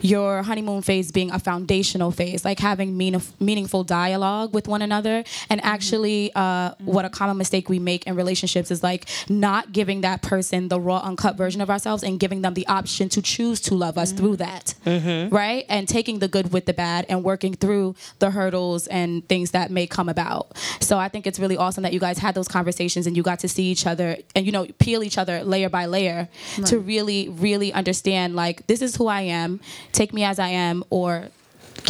your 0.00 0.42
honeymoon 0.42 0.82
phase 0.82 1.12
being 1.12 1.30
a 1.30 1.38
foundational 1.38 2.10
phase, 2.10 2.44
like 2.44 2.58
having 2.58 2.96
mean- 2.96 3.22
meaningful 3.38 3.84
dialogue 3.84 4.54
with 4.54 4.68
one 4.68 4.82
another. 4.82 5.24
And 5.48 5.60
mm-hmm. 5.60 5.74
actually, 5.74 6.32
uh, 6.34 6.70
mm-hmm. 6.70 6.86
what 6.86 7.04
a 7.04 7.10
common 7.10 7.36
mistake 7.36 7.68
we 7.68 7.78
make 7.78 8.06
in 8.06 8.14
relationships 8.14 8.70
is 8.70 8.82
like 8.82 9.08
not 9.28 9.72
giving 9.72 10.00
that 10.02 10.22
person 10.22 10.68
the 10.68 10.80
raw, 10.80 10.98
uncut 10.98 11.36
version 11.36 11.60
of 11.60 11.70
ourselves 11.70 12.02
and 12.02 12.18
giving 12.18 12.42
them 12.42 12.54
the 12.54 12.66
option 12.66 13.08
to 13.10 13.22
choose 13.22 13.60
to 13.60 13.74
love 13.74 13.98
us 13.98 14.12
through 14.12 14.36
that 14.36 14.74
mm-hmm. 14.84 15.34
right? 15.34 15.64
And 15.68 15.88
taking 15.88 16.18
the 16.18 16.28
good 16.28 16.52
with 16.52 16.66
the 16.66 16.72
bad 16.72 17.06
and 17.08 17.24
working 17.24 17.54
through 17.54 17.94
the 18.18 18.30
hurdles 18.30 18.86
and 18.86 19.26
things 19.28 19.52
that 19.52 19.70
may 19.70 19.86
come 19.86 20.08
about. 20.08 20.56
So 20.80 20.98
I 20.98 21.08
think 21.08 21.26
it's 21.26 21.38
really 21.38 21.56
awesome 21.56 21.82
that 21.82 21.92
you 21.92 22.00
guys 22.00 22.18
had 22.18 22.34
those 22.34 22.48
conversations 22.48 23.06
and 23.06 23.16
you 23.16 23.22
got 23.22 23.38
to 23.40 23.48
see 23.50 23.66
each 23.74 23.84
other 23.92 24.08
and 24.34 24.46
you 24.46 24.52
know 24.52 24.64
peel 24.78 25.00
each 25.02 25.18
other 25.22 25.36
layer 25.44 25.68
by 25.68 25.84
layer 25.96 26.28
to 26.70 26.74
really 26.92 27.28
really 27.46 27.70
understand 27.80 28.28
like 28.44 28.56
this 28.70 28.80
is 28.86 28.96
who 28.96 29.06
I 29.08 29.22
am, 29.40 29.60
take 29.92 30.10
me 30.12 30.22
as 30.24 30.38
I 30.38 30.48
am 30.68 30.76
or 30.90 31.28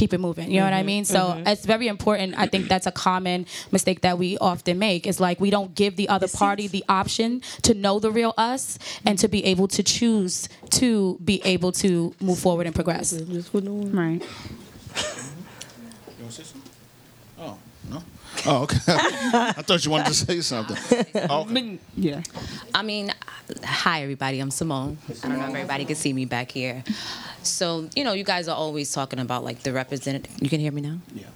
keep 0.00 0.12
it 0.14 0.20
moving. 0.20 0.48
You 0.52 0.58
know 0.60 0.66
what 0.70 0.72
I 0.72 0.82
Mhm, 0.82 0.86
mean? 0.92 1.04
So 1.04 1.18
mhm. 1.34 1.48
it's 1.52 1.64
very 1.66 1.88
important. 1.88 2.28
I 2.38 2.46
think 2.46 2.68
that's 2.68 2.86
a 2.86 2.92
common 2.92 3.44
mistake 3.72 3.98
that 4.06 4.18
we 4.22 4.38
often 4.38 4.78
make. 4.78 5.00
Is 5.10 5.18
like 5.18 5.40
we 5.40 5.50
don't 5.50 5.74
give 5.74 5.96
the 5.96 6.08
other 6.08 6.28
party 6.28 6.68
the 6.68 6.84
option 6.88 7.42
to 7.62 7.74
know 7.74 7.98
the 7.98 8.10
real 8.20 8.32
us 8.38 8.78
and 9.04 9.18
to 9.18 9.26
be 9.28 9.40
able 9.52 9.66
to 9.76 9.82
choose 9.82 10.48
to 10.80 11.18
be 11.24 11.36
able 11.44 11.72
to 11.84 12.14
move 12.20 12.38
forward 12.38 12.66
and 12.66 12.74
progress. 12.74 13.12
Right. 14.02 14.22
Oh, 17.38 17.56
no. 17.90 18.02
Oh, 18.46 18.62
okay. 18.62 18.78
I 18.88 19.62
thought 19.62 19.84
you 19.84 19.90
wanted 19.90 20.06
to 20.06 20.14
say 20.14 20.40
something. 20.40 20.76
Okay. 21.30 21.78
Yeah. 21.96 22.22
I 22.74 22.82
mean, 22.82 23.12
hi 23.64 24.02
everybody. 24.02 24.40
I'm 24.40 24.50
Simone. 24.50 24.98
I 25.22 25.28
don't 25.28 25.38
know 25.38 25.44
if 25.46 25.50
everybody 25.54 25.84
can 25.84 25.96
see 25.96 26.12
me 26.12 26.24
back 26.24 26.50
here. 26.50 26.82
So 27.42 27.88
you 27.94 28.04
know, 28.04 28.12
you 28.12 28.24
guys 28.24 28.48
are 28.48 28.56
always 28.56 28.92
talking 28.92 29.18
about 29.18 29.44
like 29.44 29.62
the 29.62 29.72
representative. 29.72 30.32
You 30.40 30.48
can 30.48 30.60
hear 30.60 30.72
me 30.72 30.80
now. 30.82 30.98
Yeah. 31.14 31.26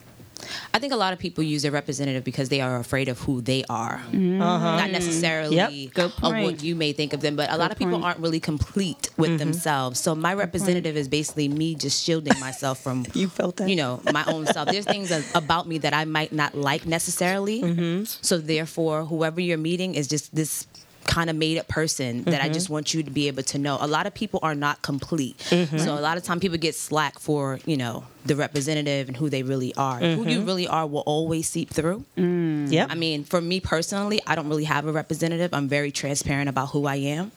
I 0.73 0.79
think 0.79 0.93
a 0.93 0.97
lot 0.97 1.13
of 1.13 1.19
people 1.19 1.43
use 1.45 1.63
their 1.63 1.73
representative 1.73 2.25
because 2.25 2.49
they 2.49 2.61
are 2.61 2.77
afraid 2.79 3.09
of 3.09 3.19
who 3.21 3.41
they 3.41 3.65
are, 3.69 4.03
Mm-hmm. 4.13 4.41
Uh-huh. 4.43 4.77
not 4.77 4.91
necessarily 4.91 5.57
Yep. 5.57 5.95
Good 5.95 6.13
of 6.23 6.33
what 6.45 6.63
you 6.63 6.75
may 6.75 6.93
think 6.93 7.13
of 7.13 7.21
them. 7.21 7.37
But 7.37 7.51
a 7.51 7.57
lot 7.57 7.71
of 7.73 7.79
people 7.79 7.95
point. 7.95 8.05
aren't 8.05 8.19
really 8.21 8.41
complete 8.41 9.11
with 9.17 9.31
Mhm. 9.33 9.39
themselves. 9.39 10.01
So 10.01 10.15
my 10.15 10.35
representative 10.35 10.97
is 10.97 11.09
basically 11.09 11.49
me 11.49 11.75
just 11.75 12.03
shielding 12.03 12.39
myself 12.41 12.81
from 12.83 13.07
you 13.15 13.29
felt 13.29 13.57
that 13.57 13.69
you 13.69 13.77
know 13.77 14.01
my 14.13 14.25
own 14.27 14.47
self. 14.47 14.69
There's 14.69 14.85
things 14.85 15.11
about 15.35 15.69
me 15.69 15.79
that 15.79 15.95
I 15.95 16.05
might 16.05 16.33
not 16.33 16.55
like 16.55 16.87
necessarily. 16.87 17.63
Mm-hmm. 17.63 18.05
So 18.23 18.39
therefore, 18.39 19.05
whoever 19.05 19.41
you're 19.41 19.59
meeting 19.59 19.95
is 19.95 20.07
just 20.09 20.35
this 20.35 20.67
kind 21.07 21.29
of 21.29 21.37
made 21.37 21.59
up 21.59 21.69
person 21.69 22.25
that 22.25 22.41
I 22.43 22.49
Mhm. 22.49 22.55
just 22.55 22.71
want 22.71 22.95
you 22.95 23.03
to 23.03 23.11
be 23.11 23.29
able 23.29 23.43
to 23.43 23.59
know. 23.59 23.77
A 23.81 23.87
lot 23.87 24.07
of 24.07 24.15
people 24.15 24.41
are 24.43 24.55
not 24.55 24.81
complete. 24.81 25.37
Mhm. 25.51 25.79
So 25.79 25.93
a 25.99 26.01
lot 26.01 26.17
of 26.17 26.23
time 26.25 26.41
people 26.41 26.57
get 26.57 26.75
slack 26.75 27.19
for, 27.19 27.61
you 27.67 27.77
know, 27.77 28.05
the 28.25 28.35
representative 28.37 29.09
and 29.09 29.17
who 29.17 29.29
they 29.29 29.43
really 29.43 29.75
are. 29.77 29.99
Who 29.99 30.27
you 30.29 30.41
Mhm. 30.41 30.47
really 30.47 30.67
are 30.67 30.87
will 30.87 31.03
always 31.07 31.49
seep 31.49 31.71
through. 31.71 32.05
Mm. 32.17 32.73
Yeah. 32.73 32.87
I 32.89 32.95
mean, 32.95 33.25
for 33.25 33.41
me 33.41 33.61
personally, 33.61 34.21
I 34.27 34.35
don't 34.35 34.49
really 34.49 34.65
have 34.65 34.87
a 34.87 34.93
representative. 34.93 35.53
I'm 35.53 35.69
very 35.69 35.91
transparent 35.91 36.49
about 36.49 36.71
who 36.71 36.87
I 36.87 36.97
am. 36.97 37.33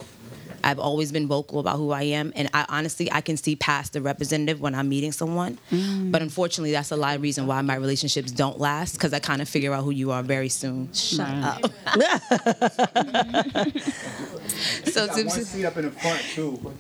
I've 0.64 0.80
always 0.80 1.12
been 1.12 1.28
vocal 1.28 1.60
about 1.60 1.78
who 1.78 1.92
I 1.92 2.02
am, 2.04 2.34
and 2.36 2.50
I 2.54 2.66
honestly 2.68 3.10
I 3.12 3.22
can 3.22 3.38
see 3.38 3.56
past 3.56 3.94
the 3.94 4.02
representative 4.02 4.60
when 4.60 4.74
I'm 4.76 4.90
meeting 4.90 5.12
someone. 5.12 5.60
Mm. 5.72 6.12
But 6.12 6.22
unfortunately, 6.22 6.72
that's 6.72 6.92
a 6.92 6.96
lot 6.98 7.16
of 7.16 7.22
reason 7.22 7.48
why 7.48 7.62
my 7.62 7.76
relationships 7.76 8.32
don't 8.32 8.60
last 8.60 8.94
because 8.94 9.14
I 9.14 9.20
kind 9.20 9.42
of 9.42 9.48
figure 9.48 9.72
out 9.74 9.84
who 9.84 9.92
you 9.92 10.12
are 10.12 10.24
very 10.24 10.50
soon. 10.50 10.90
Shut 10.94 11.28
Right. 11.28 11.64
up. 11.64 11.72
so 14.86 15.08
to, 15.08 15.30
seat 15.30 15.66
up 15.66 15.78
in 15.78 15.86
the 15.86 15.92
front 15.92 16.22
too. 16.34 16.74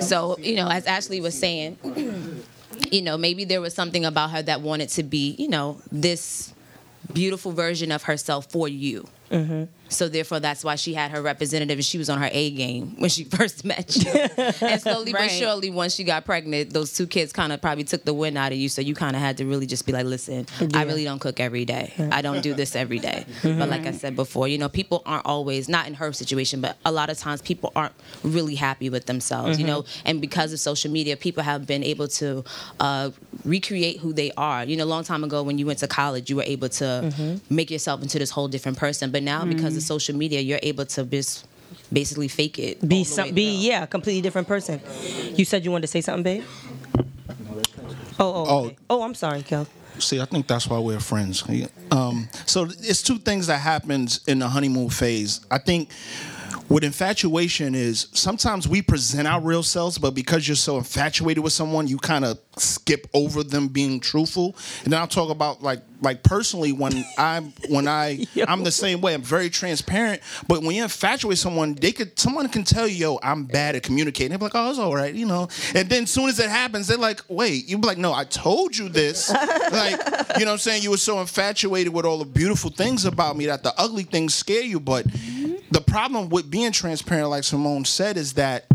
So, 0.00 0.38
you 0.38 0.56
know, 0.56 0.68
as 0.68 0.86
Ashley 0.86 1.20
was 1.20 1.38
saying, 1.38 1.76
you 2.92 3.02
know, 3.02 3.16
maybe 3.16 3.44
there 3.44 3.60
was 3.60 3.74
something 3.74 4.04
about 4.04 4.30
her 4.30 4.42
that 4.42 4.60
wanted 4.60 4.90
to 4.90 5.02
be, 5.02 5.34
you 5.38 5.48
know, 5.48 5.80
this 5.90 6.52
beautiful 7.12 7.50
version 7.52 7.90
of 7.90 8.02
herself 8.04 8.50
for 8.50 8.68
you. 8.68 9.08
Mm-hmm. 9.30 9.64
So 9.92 10.08
therefore, 10.08 10.40
that's 10.40 10.64
why 10.64 10.76
she 10.76 10.94
had 10.94 11.10
her 11.10 11.22
representative, 11.22 11.78
and 11.78 11.84
she 11.84 11.98
was 11.98 12.08
on 12.10 12.20
her 12.20 12.28
A 12.32 12.50
game 12.50 12.96
when 12.98 13.10
she 13.10 13.24
first 13.38 13.64
met 13.64 13.94
you. 13.96 14.10
and 14.66 14.80
slowly 14.80 15.12
but 15.12 15.28
surely, 15.30 15.70
once 15.70 15.94
she 15.94 16.04
got 16.04 16.24
pregnant, 16.24 16.72
those 16.72 16.92
two 16.94 17.06
kids 17.06 17.32
kind 17.32 17.52
of 17.52 17.60
probably 17.60 17.84
took 17.84 18.04
the 18.04 18.14
wind 18.14 18.36
out 18.38 18.52
of 18.52 18.58
you. 18.58 18.68
So 18.68 18.80
you 18.80 18.94
kind 18.94 19.14
of 19.16 19.22
had 19.22 19.36
to 19.38 19.44
really 19.46 19.66
just 19.66 19.86
be 19.86 19.92
like, 19.92 20.06
"Listen, 20.06 20.46
I 20.74 20.82
really 20.84 21.04
don't 21.04 21.18
cook 21.20 21.40
every 21.40 21.64
day. 21.64 21.92
I 22.10 22.22
don't 22.22 22.42
do 22.42 22.54
this 22.54 22.74
every 22.74 22.98
day." 22.98 23.26
Mhm. 23.42 23.58
But 23.58 23.68
like 23.68 23.86
I 23.86 23.92
said 23.92 24.16
before, 24.16 24.48
you 24.48 24.58
know, 24.58 24.68
people 24.68 25.02
aren't 25.06 25.26
always 25.26 25.68
not 25.68 25.86
in 25.86 25.94
her 25.94 26.12
situation, 26.12 26.60
but 26.60 26.76
a 26.84 26.92
lot 26.92 27.10
of 27.10 27.18
times 27.18 27.42
people 27.42 27.72
aren't 27.76 27.94
really 28.22 28.54
happy 28.54 28.88
with 28.90 29.06
themselves. 29.06 29.58
You 29.58 29.64
Mhm. 29.64 29.68
know, 29.68 29.84
and 30.04 30.20
because 30.20 30.52
of 30.52 30.60
social 30.60 30.90
media, 30.90 31.16
people 31.16 31.42
have 31.42 31.66
been 31.66 31.82
able 31.84 32.08
to 32.08 32.44
uh, 32.80 33.10
recreate 33.44 33.98
who 33.98 34.12
they 34.12 34.30
are. 34.36 34.64
You 34.64 34.76
know, 34.76 34.84
a 34.84 34.92
long 34.96 35.04
time 35.04 35.24
ago 35.24 35.42
when 35.42 35.58
you 35.58 35.66
went 35.66 35.78
to 35.80 35.88
college, 35.88 36.30
you 36.30 36.36
were 36.36 36.42
able 36.44 36.68
to 36.70 36.84
Mhm. 36.84 37.40
make 37.50 37.70
yourself 37.70 38.02
into 38.02 38.18
this 38.18 38.30
whole 38.30 38.48
different 38.48 38.78
person. 38.78 39.10
But 39.10 39.22
now, 39.22 39.44
because 39.44 39.76
of. 39.76 39.81
Social 39.82 40.16
media, 40.16 40.40
you're 40.40 40.60
able 40.62 40.86
to 40.86 41.04
just 41.04 41.46
basically 41.92 42.28
fake 42.28 42.58
it. 42.58 42.86
Be 42.88 43.04
some, 43.04 43.32
be 43.32 43.66
yeah, 43.68 43.82
a 43.84 43.86
completely 43.86 44.22
different 44.22 44.48
person. 44.48 44.80
You 45.34 45.44
said 45.44 45.64
you 45.64 45.70
wanted 45.70 45.82
to 45.82 45.88
say 45.88 46.00
something, 46.00 46.22
babe. 46.40 46.44
Oh, 48.18 48.24
oh, 48.24 48.44
Oh. 48.48 48.64
okay. 48.66 48.76
oh, 48.90 49.02
I'm 49.02 49.14
sorry, 49.14 49.42
Kel. 49.42 49.66
See, 49.98 50.20
I 50.20 50.24
think 50.24 50.46
that's 50.46 50.66
why 50.68 50.78
we're 50.78 51.00
friends. 51.00 51.44
Um, 51.90 52.28
so 52.46 52.64
it's 52.80 53.02
two 53.02 53.18
things 53.18 53.46
that 53.48 53.58
happens 53.58 54.20
in 54.26 54.38
the 54.38 54.48
honeymoon 54.48 54.88
phase. 54.90 55.40
I 55.50 55.58
think 55.58 55.90
with 56.68 56.82
infatuation 56.82 57.74
is 57.74 58.08
sometimes 58.12 58.66
we 58.66 58.80
present 58.80 59.28
our 59.28 59.40
real 59.40 59.62
selves, 59.62 59.98
but 59.98 60.14
because 60.14 60.48
you're 60.48 60.56
so 60.56 60.78
infatuated 60.78 61.44
with 61.44 61.52
someone, 61.52 61.86
you 61.88 61.98
kind 61.98 62.24
of 62.24 62.38
skip 62.58 63.06
over 63.14 63.42
them 63.42 63.68
being 63.68 64.00
truthful. 64.00 64.56
And 64.84 64.92
then 64.92 65.00
I'll 65.00 65.06
talk 65.06 65.30
about 65.30 65.62
like 65.62 65.80
like 66.02 66.22
personally 66.22 66.72
when 66.72 67.04
I'm 67.16 67.52
when 67.68 67.88
I 67.88 68.26
I'm 68.48 68.64
the 68.64 68.72
same 68.72 69.00
way. 69.00 69.14
I'm 69.14 69.22
very 69.22 69.48
transparent. 69.48 70.22
But 70.48 70.62
when 70.62 70.74
you 70.74 70.82
infatuate 70.82 71.38
someone, 71.38 71.74
they 71.74 71.92
could 71.92 72.18
someone 72.18 72.48
can 72.48 72.64
tell 72.64 72.86
you, 72.86 72.96
yo, 72.96 73.20
I'm 73.22 73.44
bad 73.44 73.76
at 73.76 73.82
communicating. 73.82 74.30
They're 74.30 74.38
like, 74.38 74.52
oh, 74.54 74.70
it's 74.70 74.78
all 74.78 74.94
right, 74.94 75.14
you 75.14 75.26
know. 75.26 75.48
And 75.74 75.88
then 75.88 76.04
as 76.04 76.10
soon 76.10 76.28
as 76.28 76.38
it 76.38 76.50
happens, 76.50 76.88
they're 76.88 76.98
like, 76.98 77.20
wait, 77.28 77.68
you 77.68 77.78
be 77.78 77.86
like, 77.86 77.98
no, 77.98 78.12
I 78.12 78.24
told 78.24 78.76
you 78.76 78.88
this. 78.88 79.30
like, 79.72 79.98
you 80.38 80.44
know 80.44 80.50
what 80.50 80.52
I'm 80.52 80.58
saying? 80.58 80.82
You 80.82 80.90
were 80.90 80.96
so 80.96 81.20
infatuated 81.20 81.92
with 81.92 82.04
all 82.04 82.18
the 82.18 82.24
beautiful 82.24 82.70
things 82.70 83.04
about 83.04 83.36
me 83.36 83.46
that 83.46 83.62
the 83.62 83.72
ugly 83.78 84.04
things 84.04 84.34
scare 84.34 84.62
you. 84.62 84.80
But 84.80 85.06
mm-hmm. 85.06 85.54
the 85.70 85.80
problem 85.80 86.28
with 86.28 86.50
being 86.50 86.72
transparent, 86.72 87.30
like 87.30 87.44
Simone 87.44 87.84
said, 87.84 88.16
is 88.16 88.34
that 88.34 88.66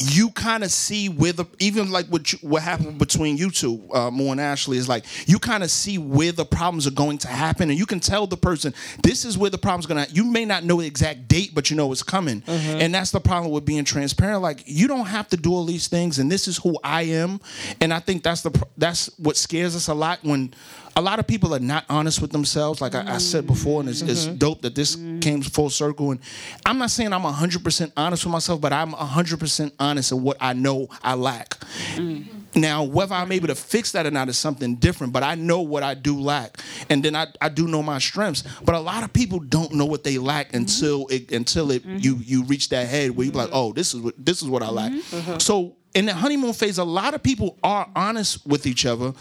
you 0.00 0.30
kind 0.30 0.64
of 0.64 0.70
see 0.70 1.08
where 1.08 1.32
the 1.32 1.44
even 1.58 1.90
like 1.90 2.06
what 2.06 2.32
you, 2.32 2.38
what 2.42 2.62
happened 2.62 2.98
between 2.98 3.36
you 3.36 3.50
two, 3.50 3.82
uh, 3.92 4.10
Mo 4.10 4.32
and 4.32 4.40
Ashley, 4.40 4.78
is 4.78 4.88
like 4.88 5.04
you 5.28 5.38
kind 5.38 5.62
of 5.62 5.70
see 5.70 5.98
where 5.98 6.32
the 6.32 6.44
problems 6.44 6.86
are 6.86 6.90
going 6.92 7.18
to 7.18 7.28
happen, 7.28 7.68
and 7.70 7.78
you 7.78 7.86
can 7.86 8.00
tell 8.00 8.26
the 8.26 8.36
person 8.36 8.72
this 9.02 9.24
is 9.24 9.36
where 9.36 9.50
the 9.50 9.58
problem's 9.58 9.86
gonna. 9.86 10.06
You 10.10 10.24
may 10.24 10.44
not 10.44 10.64
know 10.64 10.80
the 10.80 10.86
exact 10.86 11.28
date, 11.28 11.54
but 11.54 11.70
you 11.70 11.76
know 11.76 11.92
it's 11.92 12.02
coming, 12.02 12.42
and 12.46 12.94
that's 12.94 13.10
the 13.10 13.20
problem 13.20 13.52
with 13.52 13.64
being 13.66 13.84
transparent. 13.84 14.40
Like 14.42 14.62
you 14.66 14.88
don't 14.88 15.06
have 15.06 15.28
to 15.28 15.36
do 15.36 15.52
all 15.52 15.64
these 15.66 15.88
things, 15.88 16.18
and 16.18 16.30
this 16.32 16.48
is 16.48 16.56
who 16.56 16.78
I 16.82 17.02
am, 17.02 17.40
and 17.80 17.92
I 17.92 18.00
think 18.00 18.22
that's 18.22 18.42
the 18.42 18.66
that's 18.78 19.10
what 19.18 19.36
scares 19.36 19.76
us 19.76 19.88
a 19.88 19.94
lot 19.94 20.20
when. 20.22 20.54
A 20.96 21.00
lot 21.00 21.20
of 21.20 21.26
people 21.28 21.54
are 21.54 21.60
not 21.60 21.84
honest 21.88 22.20
with 22.20 22.32
themselves, 22.32 22.80
like 22.80 22.96
I, 22.96 23.14
I 23.14 23.18
said 23.18 23.46
before, 23.46 23.80
and 23.80 23.88
it's, 23.88 24.02
it's 24.02 24.26
Mhm. 24.26 24.38
dope 24.40 24.62
that 24.62 24.74
this 24.74 24.96
came 25.20 25.42
full 25.42 25.70
circle. 25.70 26.12
And 26.12 26.20
I'm 26.66 26.78
not 26.78 26.90
saying 26.90 27.12
I'm 27.12 27.22
100% 27.22 27.92
honest 27.96 28.24
with 28.24 28.32
myself, 28.32 28.60
but 28.60 28.72
I'm 28.72 28.92
100% 28.92 29.72
honest 29.78 30.12
in 30.12 30.22
what 30.22 30.36
I 30.40 30.52
know 30.52 30.88
I 31.02 31.14
lack. 31.14 31.50
Mm-hmm. 31.94 32.60
Now, 32.60 32.82
whether 32.82 33.14
I'm 33.14 33.30
able 33.30 33.46
to 33.46 33.54
fix 33.54 33.92
that 33.92 34.06
or 34.06 34.10
not 34.10 34.28
is 34.28 34.36
something 34.36 34.76
different, 34.76 35.12
but 35.12 35.22
I 35.22 35.34
know 35.36 35.60
what 35.60 35.82
I 35.82 35.94
do 35.94 36.18
lack. 36.18 36.58
And 36.88 37.02
then 37.02 37.14
I, 37.14 37.28
I 37.40 37.48
do 37.48 37.68
know 37.68 37.82
my 37.82 37.98
strengths. 37.98 38.42
But 38.64 38.74
a 38.74 38.80
lot 38.80 39.04
of 39.04 39.12
people 39.12 39.38
don't 39.38 39.74
know 39.74 39.86
what 39.86 40.04
they 40.04 40.18
lack 40.18 40.48
mm-hmm. 40.48 40.56
until 40.56 41.06
it 41.08 41.30
until 41.30 41.70
it 41.70 41.86
mm-hmm. 41.86 41.98
you 41.98 42.16
you 42.16 42.44
reach 42.44 42.68
that 42.70 42.88
head 42.88 43.12
where 43.12 43.26
you 43.26 43.32
be 43.32 43.38
like, 43.38 43.50
oh, 43.52 43.72
this 43.72 43.94
is 43.94 44.00
what 44.00 44.14
this 44.18 44.42
is 44.42 44.48
what 44.48 44.62
I 44.62 44.70
lack. 44.70 44.92
Uh-huh. 44.92 45.38
So 45.38 45.76
in 45.94 46.06
the 46.06 46.14
honeymoon 46.14 46.52
phase, 46.52 46.78
a 46.78 46.84
lot 46.84 47.14
of 47.14 47.22
people 47.22 47.58
are 47.62 47.88
honest 47.94 48.46
with 48.46 48.66
each 48.66 48.86
other, 48.86 49.12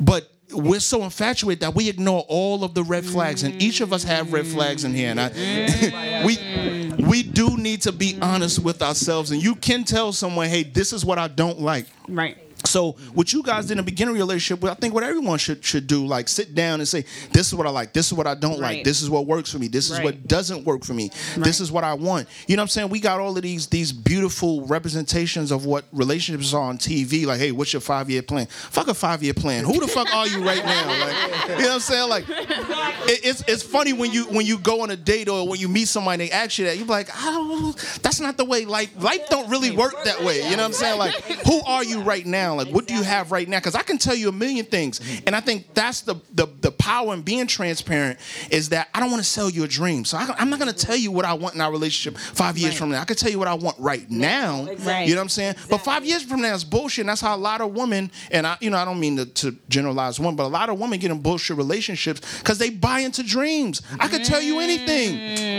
but 0.00 0.30
we're 0.52 0.80
so 0.80 1.02
infatuated 1.04 1.60
that 1.60 1.74
we 1.74 1.88
ignore 1.88 2.24
all 2.28 2.64
of 2.64 2.74
the 2.74 2.82
red 2.82 3.04
flags, 3.04 3.42
and 3.42 3.60
each 3.62 3.80
of 3.80 3.92
us 3.92 4.04
have 4.04 4.32
red 4.32 4.46
flags 4.46 4.84
in 4.84 4.94
here. 4.94 5.10
And 5.10 5.20
I, 5.20 6.22
we 6.26 6.94
we 7.06 7.22
do 7.22 7.56
need 7.56 7.82
to 7.82 7.92
be 7.92 8.18
honest 8.20 8.58
with 8.58 8.82
ourselves, 8.82 9.30
and 9.30 9.42
you 9.42 9.54
can 9.54 9.84
tell 9.84 10.12
someone, 10.12 10.48
"Hey, 10.48 10.62
this 10.62 10.92
is 10.92 11.04
what 11.04 11.18
I 11.18 11.28
don't 11.28 11.60
like." 11.60 11.86
Right. 12.08 12.38
So 12.66 12.92
what 13.14 13.32
you 13.32 13.42
guys 13.42 13.66
did 13.66 13.72
in 13.72 13.76
the 13.78 13.82
beginning 13.82 14.12
of 14.12 14.16
your 14.18 14.26
relationship, 14.26 14.64
I 14.64 14.74
think 14.74 14.94
what 14.94 15.04
everyone 15.04 15.38
should 15.38 15.64
should 15.64 15.86
do, 15.86 16.06
like 16.06 16.28
sit 16.28 16.54
down 16.54 16.80
and 16.80 16.88
say, 16.88 17.04
"This 17.32 17.48
is 17.48 17.54
what 17.54 17.66
I 17.66 17.70
like. 17.70 17.92
This 17.92 18.06
is 18.06 18.14
what 18.14 18.26
I 18.26 18.34
don't 18.34 18.58
like. 18.58 18.84
This 18.84 19.02
is 19.02 19.10
what 19.10 19.26
works 19.26 19.50
for 19.52 19.58
me. 19.58 19.68
This 19.68 19.90
is 19.90 19.98
Right. 19.98 20.04
what 20.04 20.26
doesn't 20.26 20.64
work 20.64 20.84
for 20.84 20.94
me. 20.94 21.10
This 21.36 21.60
is 21.60 21.70
what 21.70 21.84
I 21.84 21.94
want." 21.94 22.26
You 22.46 22.56
know 22.56 22.60
what 22.62 22.64
I'm 22.64 22.68
saying? 22.68 22.88
We 22.88 23.00
got 23.00 23.20
all 23.20 23.36
of 23.36 23.42
these 23.42 23.66
these 23.66 23.92
beautiful 23.92 24.66
representations 24.66 25.50
of 25.50 25.66
what 25.66 25.84
relationships 25.92 26.54
are 26.54 26.62
on 26.62 26.78
TV. 26.78 27.26
Like, 27.26 27.38
hey, 27.38 27.52
what's 27.52 27.72
your 27.72 27.80
five 27.80 28.08
year 28.10 28.22
plan? 28.22 28.46
Fuck 28.46 28.88
a 28.88 28.94
five 28.94 29.22
year 29.22 29.34
plan. 29.34 29.64
Who 29.64 29.78
the 29.80 29.88
fuck 29.88 30.12
are 30.14 30.26
you 30.26 30.42
right 30.44 30.64
now? 30.64 30.88
Like, 30.88 31.48
you 31.50 31.64
know 31.64 31.68
what 31.68 31.70
I'm 31.74 31.80
saying? 31.80 32.08
Like, 32.08 32.24
it, 32.28 33.20
it's 33.24 33.44
it's 33.46 33.62
funny 33.62 33.92
when 33.92 34.10
you 34.12 34.24
when 34.26 34.46
you 34.46 34.58
go 34.58 34.82
on 34.82 34.90
a 34.90 34.96
date 34.96 35.28
or 35.28 35.46
when 35.48 35.60
you 35.60 35.68
meet 35.68 35.88
somebody 35.88 36.14
and 36.24 36.30
they 36.30 36.34
ask 36.34 36.58
you 36.58 36.64
that 36.66 36.78
you're 36.78 36.86
like, 36.86 37.08
I 37.14 37.24
don't, 37.32 37.76
that's 38.02 38.20
not 38.20 38.36
the 38.36 38.44
way. 38.44 38.64
Like, 38.64 38.90
life 39.00 39.28
don't 39.28 39.50
really 39.50 39.70
work 39.70 39.94
that 40.04 40.22
way. 40.24 40.36
You 40.48 40.56
know 40.56 40.62
what 40.62 40.66
I'm 40.68 40.72
saying? 40.72 40.98
Like, 40.98 41.14
who 41.46 41.60
are 41.66 41.84
you 41.84 42.00
right 42.00 42.24
now? 42.24 42.53
Like, 42.56 42.68
what 42.68 42.86
do 42.86 42.94
you 42.94 43.02
have 43.02 43.32
right 43.32 43.48
now? 43.48 43.58
Because 43.58 43.74
I 43.74 43.82
can 43.82 43.98
tell 43.98 44.14
you 44.14 44.28
a 44.28 44.32
million 44.32 44.64
things, 44.64 45.00
mm-hmm. 45.00 45.26
and 45.26 45.36
I 45.36 45.40
think 45.40 45.74
that's 45.74 46.02
the 46.02 46.16
the 46.32 46.46
the 46.60 46.70
power 46.70 47.14
in 47.14 47.22
being 47.22 47.46
transparent 47.46 48.18
is 48.50 48.68
that 48.70 48.88
I 48.94 49.00
don't 49.00 49.10
want 49.10 49.22
to 49.22 49.28
sell 49.28 49.50
you 49.50 49.64
a 49.64 49.68
dream. 49.68 50.04
So 50.04 50.16
I, 50.16 50.34
I'm 50.38 50.50
not 50.50 50.58
going 50.58 50.72
to 50.72 50.86
tell 50.86 50.96
you 50.96 51.10
what 51.10 51.24
I 51.24 51.34
want 51.34 51.54
in 51.54 51.60
our 51.60 51.70
relationship 51.70 52.18
five 52.18 52.58
years 52.58 52.74
from 52.74 52.90
now. 52.90 53.00
I 53.00 53.04
can 53.04 53.16
tell 53.16 53.30
you 53.30 53.38
what 53.38 53.48
I 53.48 53.54
want 53.54 53.78
right 53.78 54.08
now. 54.10 54.66
Exactly. 54.66 55.08
You 55.08 55.14
know 55.14 55.20
what 55.20 55.24
I'm 55.24 55.28
saying? 55.28 55.54
But 55.68 55.78
five 55.78 56.04
years 56.04 56.22
from 56.22 56.40
now 56.42 56.54
is 56.54 56.64
bullshit. 56.64 57.02
And 57.02 57.08
that's 57.08 57.20
how 57.20 57.34
a 57.34 57.38
lot 57.38 57.60
of 57.60 57.72
women, 57.72 58.10
and 58.30 58.46
I, 58.46 58.56
you 58.60 58.70
know, 58.70 58.76
I 58.76 58.84
don't 58.84 59.00
mean 59.00 59.16
to, 59.16 59.26
to 59.26 59.56
generalize 59.68 60.20
one, 60.20 60.36
but 60.36 60.44
a 60.44 60.48
lot 60.48 60.68
of 60.68 60.78
women 60.78 60.98
get 60.98 61.10
in 61.10 61.20
bullshit 61.20 61.56
relationships 61.56 62.38
because 62.38 62.58
they 62.58 62.70
buy 62.70 63.00
into 63.00 63.22
dreams. 63.22 63.82
I 63.98 64.08
could 64.08 64.24
tell 64.24 64.40
you 64.42 64.60
anything, 64.60 65.16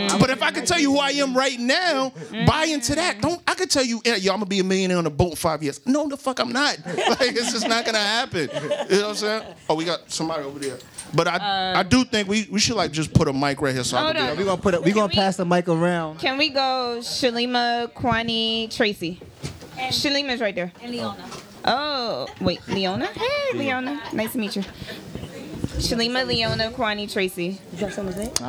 mm. 0.08 0.20
but 0.20 0.30
if 0.30 0.42
I 0.42 0.50
could 0.50 0.66
tell 0.66 0.80
you 0.80 0.92
who 0.92 0.98
I 0.98 1.10
am 1.10 1.36
right 1.36 1.58
now, 1.58 2.12
buy 2.46 2.64
into 2.64 2.94
that. 2.94 3.18
Mm. 3.18 3.22
Don't 3.22 3.42
I 3.46 3.54
could 3.54 3.70
tell 3.70 3.84
you, 3.84 4.00
yeah, 4.04 4.16
yo, 4.16 4.32
I'm 4.32 4.38
gonna 4.38 4.46
be 4.46 4.60
a 4.60 4.64
millionaire 4.64 4.98
on 4.98 5.06
a 5.06 5.10
boat 5.10 5.30
in 5.30 5.36
five 5.36 5.62
years. 5.62 5.80
No, 5.86 6.08
the 6.08 6.16
fuck 6.16 6.40
I'm 6.40 6.52
not. 6.52 6.78
Like 7.08 7.34
it's 7.34 7.52
just 7.52 7.68
not 7.68 7.84
gonna 7.84 7.98
happen. 7.98 8.48
You 8.52 8.58
know 8.68 9.02
what 9.02 9.08
I'm 9.08 9.14
saying? 9.14 9.54
Oh, 9.68 9.74
we 9.74 9.84
got 9.84 10.10
somebody 10.10 10.42
over 10.44 10.58
there. 10.58 10.78
But 11.14 11.28
I, 11.28 11.80
I 11.80 11.82
do 11.82 12.04
think 12.04 12.28
we, 12.28 12.48
we 12.50 12.58
should 12.60 12.76
like 12.76 12.92
just 12.92 13.12
put 13.14 13.28
a 13.28 13.32
mic 13.32 13.60
right 13.60 13.74
here 13.74 13.84
so 13.84 13.96
I 13.96 14.02
Hold 14.02 14.16
can 14.16 14.26
be 14.26 14.30
on. 14.32 14.38
We 14.38 14.44
gonna 14.44 14.60
put 14.60 14.74
it. 14.74 14.82
We 14.82 14.92
gonna 14.92 15.12
pass 15.12 15.36
the 15.36 15.44
mic 15.44 15.68
around. 15.68 16.18
Can 16.18 16.36
we 16.38 16.50
go 16.50 16.98
Shalima, 17.00 17.88
Kwani, 17.92 18.74
Tracy? 18.74 19.20
Shalima's 19.76 20.40
right 20.40 20.54
there. 20.54 20.72
And 20.82 20.92
Leona. 20.92 21.24
Oh, 21.64 22.26
wait, 22.40 22.60
Leona? 22.68 23.06
Hey, 23.06 23.58
Leona. 23.58 24.00
Nice 24.12 24.32
to 24.32 24.38
meet 24.38 24.56
you. 24.56 24.62
Shalima, 25.78 26.26
Leona, 26.26 26.70
Kwani, 26.70 27.10
Tracy. 27.10 27.58
You 27.72 27.78
got 27.78 27.92
something 27.92 28.14
to 28.14 28.34
say? 28.34 28.44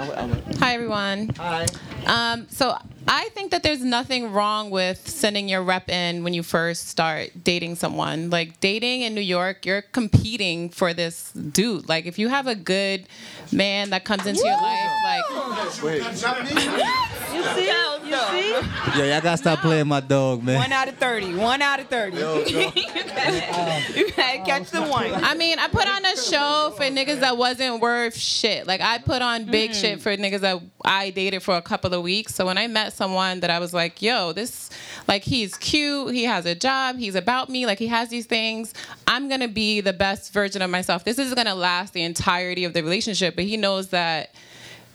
Hi, 0.59 0.73
everyone. 0.73 1.29
Hi. 1.37 1.65
Um, 2.05 2.47
so 2.49 2.77
I 3.07 3.29
think 3.29 3.51
that 3.51 3.63
there's 3.63 3.83
nothing 3.83 4.31
wrong 4.31 4.69
with 4.69 5.07
sending 5.07 5.49
your 5.49 5.61
rep 5.61 5.89
in 5.89 6.23
when 6.23 6.33
you 6.33 6.41
first 6.41 6.87
start 6.87 7.31
dating 7.43 7.75
someone. 7.75 8.29
Like 8.29 8.59
dating 8.61 9.01
in 9.01 9.13
New 9.13 9.21
York, 9.21 9.65
you're 9.65 9.81
competing 9.81 10.69
for 10.69 10.93
this 10.93 11.31
dude. 11.33 11.89
Like 11.89 12.05
if 12.05 12.17
you 12.17 12.29
have 12.29 12.47
a 12.47 12.55
good 12.55 13.07
man 13.51 13.89
that 13.89 14.05
comes 14.05 14.25
into 14.25 14.41
your 14.43 14.57
life, 14.61 14.91
like 15.03 15.83
Wait. 15.83 16.01
You 17.33 17.43
see? 17.43 17.96
You 18.07 18.17
see? 18.29 18.51
Yo, 18.97 19.05
y'all 19.05 19.21
gotta 19.21 19.37
stop 19.37 19.59
playing 19.59 19.87
my 19.87 19.99
dog, 19.99 20.43
man. 20.43 20.57
One 20.57 20.71
out 20.71 20.87
of 20.87 20.97
30. 20.97 21.35
One 21.35 21.61
out 21.61 21.79
of 21.79 21.87
30. 21.87 22.17
you 22.17 22.23
gotta 22.23 23.83
you 23.95 24.11
gotta 24.11 24.43
catch 24.45 24.71
the 24.71 24.81
one. 24.83 25.13
I 25.13 25.35
mean, 25.35 25.59
I 25.59 25.67
put 25.67 25.87
on 25.87 26.05
a 26.05 26.15
show 26.15 26.73
for 26.77 26.83
niggas 26.83 27.19
that 27.19 27.37
wasn't 27.37 27.81
worth 27.81 28.15
shit. 28.15 28.65
Like 28.65 28.81
I 28.81 28.99
put 28.99 29.21
on 29.21 29.45
big 29.45 29.71
mm. 29.71 29.81
shit 29.81 30.01
for 30.01 30.15
niggas 30.15 30.39
that 30.39 30.61
I 30.85 31.09
dated 31.09 31.43
for 31.43 31.55
a 31.55 31.61
couple 31.61 31.93
of 31.93 32.01
weeks. 32.01 32.33
So 32.33 32.45
when 32.45 32.57
I 32.57 32.67
met 32.67 32.93
someone 32.93 33.41
that 33.41 33.49
I 33.49 33.59
was 33.59 33.73
like, 33.73 34.01
yo, 34.01 34.31
this 34.31 34.69
like 35.07 35.23
he's 35.23 35.57
cute, 35.57 36.13
he 36.13 36.23
has 36.23 36.45
a 36.45 36.55
job, 36.55 36.97
he's 36.97 37.15
about 37.15 37.49
me, 37.49 37.65
like 37.65 37.79
he 37.79 37.87
has 37.87 38.09
these 38.09 38.25
things. 38.25 38.73
I'm 39.05 39.27
gonna 39.27 39.47
be 39.47 39.81
the 39.81 39.93
best 39.93 40.31
version 40.31 40.61
of 40.61 40.69
myself. 40.69 41.03
This 41.03 41.19
is 41.19 41.33
gonna 41.33 41.55
last 41.55 41.93
the 41.93 42.03
entirety 42.03 42.63
of 42.63 42.73
the 42.73 42.83
relationship, 42.83 43.35
but 43.35 43.45
he 43.45 43.57
knows 43.57 43.89
that 43.89 44.33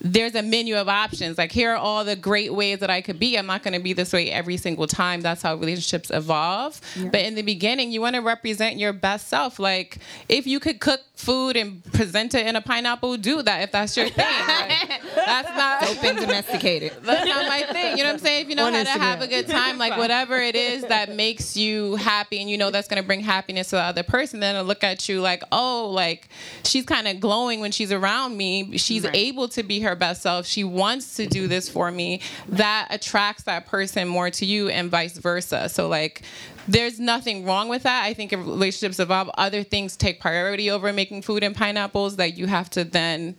there's 0.02 0.34
a 0.34 0.42
menu 0.42 0.76
of 0.76 0.88
options. 0.88 1.38
Like 1.38 1.52
here 1.52 1.72
are 1.72 1.76
all 1.76 2.04
the 2.04 2.16
great 2.16 2.52
ways 2.52 2.80
that 2.80 2.90
I 2.90 3.00
could 3.00 3.18
be. 3.18 3.38
I'm 3.38 3.46
not 3.46 3.62
going 3.62 3.74
to 3.74 3.80
be 3.80 3.92
this 3.92 4.12
way 4.12 4.30
every 4.30 4.56
single 4.56 4.86
time. 4.86 5.20
That's 5.20 5.42
how 5.42 5.54
relationships 5.54 6.10
evolve. 6.10 6.80
Yeah. 6.96 7.08
But 7.10 7.20
in 7.20 7.36
the 7.36 7.42
beginning, 7.42 7.92
you 7.92 8.00
want 8.00 8.16
to 8.16 8.20
represent 8.20 8.78
your 8.78 8.92
best 8.92 9.28
self. 9.28 9.58
Like 9.58 9.98
if 10.28 10.46
you 10.46 10.58
could 10.58 10.80
cook 10.80 11.00
food 11.14 11.56
and 11.56 11.84
present 11.92 12.34
it 12.34 12.46
in 12.46 12.56
a 12.56 12.60
pineapple, 12.60 13.16
do 13.16 13.42
that 13.42 13.62
if 13.62 13.72
that's 13.72 13.96
your 13.96 14.08
thing. 14.08 14.26
Like, 14.26 15.02
that's 15.14 15.56
not 15.56 15.82
Dope 15.82 16.04
and 16.04 16.18
domesticated. 16.18 16.92
That's 17.02 17.26
not 17.26 17.48
my 17.48 17.62
thing. 17.72 17.96
You 17.96 18.04
know 18.04 18.10
what 18.10 18.14
I'm 18.14 18.18
saying? 18.18 18.44
If 18.44 18.48
you 18.48 18.54
know 18.56 18.66
On 18.66 18.74
how 18.74 18.82
to 18.84 18.90
have 18.90 19.20
a 19.20 19.26
good 19.26 19.48
time, 19.48 19.78
like 19.78 19.96
whatever 19.96 20.38
it 20.38 20.54
is 20.54 20.82
that 20.84 21.14
makes 21.14 21.56
you 21.56 21.96
happy 21.96 22.40
and 22.40 22.48
you 22.48 22.58
know 22.58 22.70
that's 22.70 22.88
gonna 22.88 23.02
bring 23.02 23.20
happiness 23.20 23.70
to 23.70 23.76
the 23.76 23.82
other 23.82 24.02
person, 24.02 24.40
then 24.40 24.54
they'll 24.54 24.64
look 24.64 24.84
at 24.84 25.08
you 25.08 25.20
like, 25.20 25.42
oh, 25.52 25.90
like 25.90 26.28
she's 26.64 26.84
kind 26.84 27.06
of 27.08 27.20
glowing 27.20 27.60
when 27.60 27.72
she's 27.72 27.92
around 27.92 28.36
me. 28.36 28.76
She's 28.78 29.04
able 29.04 29.48
to 29.48 29.62
be 29.62 29.80
her 29.80 29.91
best 29.94 30.22
self. 30.22 30.46
She 30.46 30.64
wants 30.64 31.16
to 31.16 31.26
do 31.26 31.46
this 31.46 31.68
for 31.68 31.90
me. 31.90 32.20
That 32.48 32.88
attracts 32.90 33.44
that 33.44 33.66
person 33.66 34.08
more 34.08 34.30
to 34.30 34.46
you 34.46 34.68
and 34.68 34.90
vice 34.90 35.18
versa. 35.18 35.68
So 35.68 35.88
like 35.88 36.22
there's 36.68 37.00
nothing 37.00 37.44
wrong 37.44 37.68
with 37.68 37.82
that. 37.82 38.04
I 38.04 38.14
think 38.14 38.32
if 38.32 38.38
relationships 38.40 39.00
evolve, 39.00 39.30
other 39.36 39.62
things 39.62 39.96
take 39.96 40.20
priority 40.20 40.70
over 40.70 40.92
making 40.92 41.22
food 41.22 41.42
and 41.42 41.54
pineapples 41.56 42.16
that 42.16 42.36
you 42.36 42.46
have 42.46 42.70
to 42.70 42.84
then 42.84 43.36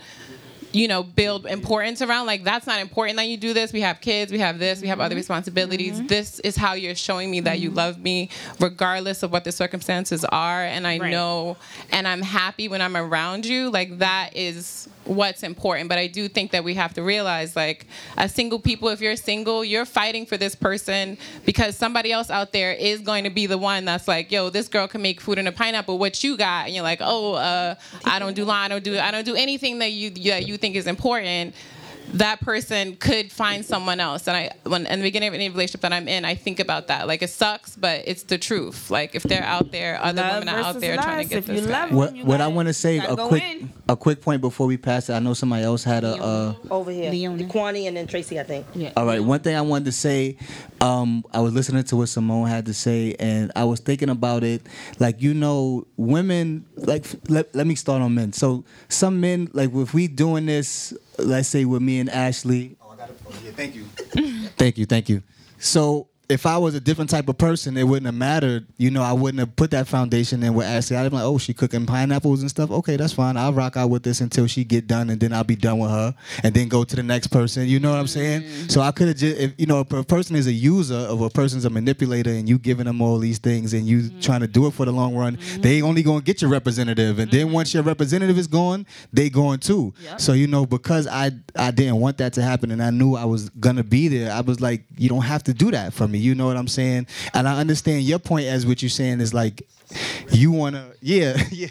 you 0.74 0.88
know, 0.88 1.04
build 1.04 1.46
importance 1.46 2.02
around. 2.02 2.26
Like, 2.26 2.44
that's 2.44 2.66
not 2.66 2.80
important 2.80 3.18
that 3.18 3.28
you 3.28 3.38
do 3.38 3.54
this. 3.54 3.72
We 3.72 3.82
have 3.82 4.02
kids, 4.02 4.32
we 4.32 4.40
have 4.40 4.58
this, 4.58 4.82
we 4.82 4.88
have 4.88 5.00
other 5.00 5.14
mm-hmm. 5.14 5.20
responsibilities. 5.20 5.98
Mm-hmm. 5.98 6.08
This 6.08 6.40
is 6.40 6.56
how 6.56 6.74
you're 6.74 6.96
showing 6.96 7.30
me 7.30 7.42
that 7.42 7.60
you 7.60 7.70
mm-hmm. 7.70 7.78
love 7.78 8.00
me, 8.00 8.30
regardless 8.60 9.22
of 9.22 9.32
what 9.32 9.44
the 9.44 9.52
circumstances 9.52 10.26
are. 10.26 10.64
And 10.64 10.88
I 10.88 10.98
Right. 10.98 11.12
know, 11.12 11.58
and 11.92 12.08
I'm 12.08 12.22
happy 12.24 12.68
when 12.68 12.82
I'm 12.82 12.98
around 12.98 13.46
you. 13.46 13.70
Like, 13.70 14.00
that 14.00 14.36
is 14.36 14.90
what's 15.06 15.44
important. 15.44 15.90
But 15.90 15.98
I 15.98 16.08
do 16.08 16.28
think 16.28 16.52
that 16.52 16.64
we 16.64 16.74
have 16.76 16.94
to 16.96 17.04
realize, 17.04 17.56
like, 17.56 17.88
as 18.18 18.34
single 18.34 18.60
people, 18.60 18.90
if 18.90 19.02
you're 19.02 19.16
single, 19.16 19.64
you're 19.64 19.86
fighting 19.86 20.26
for 20.26 20.38
this 20.38 20.56
person 20.56 21.18
because 21.46 21.76
somebody 21.76 22.12
else 22.12 22.30
out 22.30 22.52
there 22.52 22.74
is 22.74 23.02
going 23.02 23.24
to 23.24 23.30
be 23.30 23.46
the 23.46 23.58
one 23.58 23.86
that's 23.86 24.08
like, 24.08 24.32
yo, 24.32 24.50
this 24.50 24.68
girl 24.68 24.88
can 24.88 25.02
make 25.02 25.22
food 25.22 25.38
in 25.38 25.48
a 25.48 25.52
pineapple. 25.52 25.98
What 25.98 26.24
you 26.24 26.38
got? 26.38 26.66
And 26.66 26.76
you're 26.76 26.84
like, 26.84 27.00
oh, 27.02 27.34
uh, 27.34 27.76
I 28.06 28.20
don't 28.20 28.36
do 28.36 28.46
lawn, 28.46 28.66
I 28.66 28.68
don't 28.68 28.84
do, 28.84 28.98
I 28.98 29.12
don't 29.12 29.26
do 29.26 29.36
anything 29.36 29.80
that 29.80 29.92
you 29.92 30.10
that 30.32 30.48
you 30.48 30.58
think 30.58 30.76
is 30.76 30.88
important. 30.88 31.56
That 32.14 32.42
person 32.42 32.96
could 32.98 33.32
find 33.32 33.66
someone 33.66 34.00
else, 34.00 34.28
and 34.28 34.38
I, 34.38 34.52
when 34.64 34.86
in 34.86 35.00
the 35.00 35.04
beginning 35.04 35.30
of 35.30 35.34
any 35.34 35.50
relationship 35.50 35.82
that 35.82 35.94
I'm 35.94 36.08
in, 36.08 36.26
I 36.26 36.36
think 36.36 36.60
about 36.60 36.88
that. 36.88 37.08
Like 37.08 37.24
it 37.24 37.30
sucks, 37.30 37.76
but 37.76 38.04
it's 38.06 38.24
the 38.24 38.38
truth. 38.38 38.92
Like 38.92 39.16
if 39.16 39.24
they're 39.24 39.44
out 39.44 39.72
there, 39.72 40.00
other 40.02 40.22
Love 40.22 40.34
women 40.40 40.50
are 40.50 40.58
out 40.60 40.66
versus 40.76 40.82
there 40.82 40.96
trying 40.98 41.24
to 41.24 41.30
get 41.30 41.38
If 41.40 41.46
this 41.48 41.62
you 41.62 41.68
guy. 41.68 41.86
love 41.86 41.92
What 41.94 42.16
what 42.26 42.42
I 42.42 42.48
want 42.48 42.68
to 42.68 42.74
say 42.74 42.98
a 43.00 43.16
quick 43.16 43.44
in. 43.44 43.72
a 43.90 43.96
quick 43.96 44.22
point 44.22 44.42
before 44.42 44.68
we 44.68 44.78
pass 44.78 45.10
it. 45.10 45.14
I 45.14 45.20
know 45.20 45.34
somebody 45.34 45.64
else 45.64 45.84
had 45.84 46.04
a. 46.04 46.14
Uh, 46.16 46.54
Over 46.70 46.92
here. 46.92 47.12
Kwani 47.12 47.88
and 47.88 47.98
then 47.98 48.06
Tracy, 48.06 48.40
I 48.40 48.44
think. 48.44 48.66
Yeah. 48.76 48.92
All 48.96 49.06
right. 49.06 49.24
One 49.24 49.40
thing 49.40 49.56
I 49.56 49.62
wanted 49.62 49.86
to 49.86 49.92
say, 49.92 50.38
um, 50.82 51.24
I 51.34 51.40
was 51.40 51.54
listening 51.54 51.84
to 51.86 51.96
what 51.96 52.10
Simone 52.10 52.48
had 52.48 52.66
to 52.68 52.74
say, 52.74 53.16
and 53.20 53.52
I 53.56 53.64
was 53.64 53.80
thinking 53.80 54.10
about 54.10 54.44
it. 54.44 54.62
Like 55.00 55.22
you 55.22 55.34
know, 55.34 55.88
women. 55.98 56.66
Like 56.76 57.06
let, 57.30 57.54
let 57.56 57.66
me 57.66 57.76
start 57.76 58.02
on 58.02 58.14
men. 58.14 58.34
So 58.34 58.66
some 58.90 59.20
men, 59.22 59.50
like 59.54 59.74
if 59.74 59.94
we 59.94 60.08
doing 60.08 60.46
this, 60.46 60.94
let's 61.18 61.48
say 61.48 61.66
with 61.66 61.82
me 61.82 62.00
and 62.00 62.10
Ashley. 62.10 62.76
Oh, 62.82 62.92
I 62.92 62.96
got 62.96 63.10
it. 63.10 63.18
Oh, 63.28 63.32
yeah, 63.44 63.52
thank 63.52 63.76
you. 63.76 63.84
thank 64.58 64.78
you. 64.78 64.86
Thank 64.86 65.10
you. 65.10 65.22
So. 65.60 66.08
If 66.30 66.46
I 66.46 66.58
was 66.58 66.74
a 66.74 66.80
different 66.80 67.10
type 67.10 67.28
of 67.28 67.38
person, 67.38 67.76
it 67.76 67.84
wouldn't 67.84 68.06
have 68.06 68.16
mattered. 68.16 68.66
You 68.78 68.92
know, 68.92 69.04
I 69.04 69.12
wouldn't 69.12 69.40
have 69.40 69.56
put 69.58 69.72
that 69.72 69.88
foundation 69.88 70.42
in 70.42 70.54
with 70.54 70.66
Ashley. 70.66 70.96
I'd 70.96 71.10
be 71.10 71.18
like, 71.18 71.26
oh, 71.26 71.38
she 71.38 71.54
cooking 71.54 71.86
pineapples 71.86 72.42
and 72.42 72.50
stuff. 72.50 72.72
Okay, 72.72 72.96
that's 72.96 73.12
fine. 73.14 73.36
I'll 73.36 73.52
rock 73.52 73.76
out 73.76 73.90
with 73.90 74.04
this 74.04 74.22
until 74.22 74.48
she 74.48 74.64
get 74.64 74.88
done, 74.88 75.10
and 75.10 75.20
then 75.20 75.34
I'll 75.34 75.44
be 75.44 75.58
done 75.58 75.80
with 75.80 75.92
her, 75.92 76.16
and 76.42 76.56
then 76.56 76.70
go 76.70 76.86
to 76.86 76.96
the 76.96 77.04
next 77.04 77.28
person. 77.28 77.68
You 77.68 77.80
know 77.82 77.92
what 77.92 78.00
I'm 78.00 78.08
saying? 78.08 78.44
Mm-hmm. 78.44 78.68
So 78.70 78.80
I 78.82 78.92
could 78.92 79.10
have 79.10 79.18
just, 79.18 79.38
if 79.38 79.54
you 79.58 79.66
know, 79.66 79.82
if 79.82 79.92
a 79.92 80.04
person 80.04 80.38
is 80.38 80.48
a 80.48 80.54
user, 80.54 80.96
of 80.96 81.22
a 81.22 81.30
person's 81.30 81.66
a 81.66 81.70
manipulator, 81.70 82.32
and 82.32 82.48
you 82.48 82.58
giving 82.58 82.86
them 82.86 83.02
all 83.02 83.20
these 83.20 83.38
things, 83.38 83.74
and 83.74 83.86
you 83.86 84.04
mm-hmm. 84.04 84.20
trying 84.22 84.42
to 84.42 84.48
do 84.48 84.66
it 84.68 84.72
for 84.72 84.86
the 84.86 84.94
long 84.94 85.16
run, 85.16 85.36
mm-hmm. 85.36 85.62
they 85.62 85.82
only 85.82 86.04
gonna 86.04 86.22
get 86.22 86.42
your 86.42 86.50
representative, 86.50 87.20
and 87.20 87.30
then 87.32 87.52
once 87.52 87.74
your 87.74 87.84
representative 87.84 88.38
is 88.38 88.48
gone, 88.48 88.86
they 89.12 89.30
going 89.30 89.60
too. 89.60 89.94
So 90.18 90.32
you 90.32 90.48
know, 90.48 90.66
because 90.66 91.06
I 91.06 91.32
I 91.56 91.72
didn't 91.72 91.98
want 91.98 92.18
that 92.20 92.32
to 92.34 92.42
happen, 92.42 92.72
and 92.72 92.82
I 92.82 92.92
knew 92.92 93.16
I 93.16 93.26
was 93.26 93.50
gonna 93.50 93.84
be 93.84 94.08
there. 94.08 94.32
I 94.32 94.40
was 94.40 94.62
like, 94.62 94.86
you 94.98 95.10
don't 95.10 95.24
have 95.24 95.44
to 95.44 95.54
do 95.54 95.70
that 95.72 95.94
for 95.94 96.08
me. 96.08 96.13
You 96.20 96.36
know 96.36 96.48
what 96.48 96.58
I'm 96.58 96.68
saying? 96.68 97.08
And 97.34 97.48
I 97.48 97.60
understand 97.60 98.04
your 98.04 98.20
point 98.20 98.48
as 98.48 98.66
what 98.66 98.82
you're 98.82 98.90
saying 98.90 99.22
is 99.22 99.34
like, 99.34 99.66
you 100.32 100.52
wanna, 100.52 100.92
yeah, 101.02 101.38
yeah, 101.52 101.68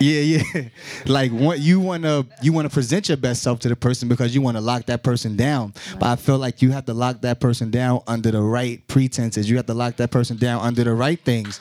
yeah, 0.00 0.20
yeah. 0.20 0.62
Like 1.06 1.30
what 1.30 1.58
you 1.58 1.80
wanna 1.80 2.24
you 2.42 2.52
wanna 2.52 2.70
present 2.70 3.08
your 3.08 3.18
best 3.18 3.42
self 3.42 3.60
to 3.60 3.68
the 3.68 3.76
person 3.76 4.08
because 4.08 4.34
you 4.34 4.40
wanna 4.40 4.60
lock 4.60 4.86
that 4.86 5.02
person 5.02 5.36
down. 5.36 5.74
But 5.98 6.06
I 6.06 6.16
feel 6.16 6.38
like 6.38 6.62
you 6.62 6.70
have 6.72 6.86
to 6.86 6.94
lock 6.94 7.20
that 7.22 7.40
person 7.40 7.70
down 7.70 8.00
under 8.06 8.30
the 8.30 8.40
right 8.40 8.86
pretenses. 8.88 9.50
You 9.50 9.56
have 9.56 9.66
to 9.66 9.74
lock 9.74 9.96
that 9.96 10.10
person 10.10 10.36
down 10.36 10.62
under 10.62 10.84
the 10.84 10.94
right 10.94 11.20
things. 11.20 11.60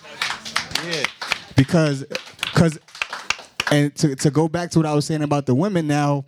Yeah. 0.89 1.03
Because 1.55 2.05
because 2.41 2.79
and 3.71 3.93
to, 3.95 4.15
to 4.15 4.31
go 4.31 4.47
back 4.47 4.71
to 4.71 4.79
what 4.79 4.85
I 4.85 4.93
was 4.93 5.05
saying 5.05 5.23
about 5.23 5.45
the 5.45 5.55
women 5.55 5.87
now, 5.87 6.25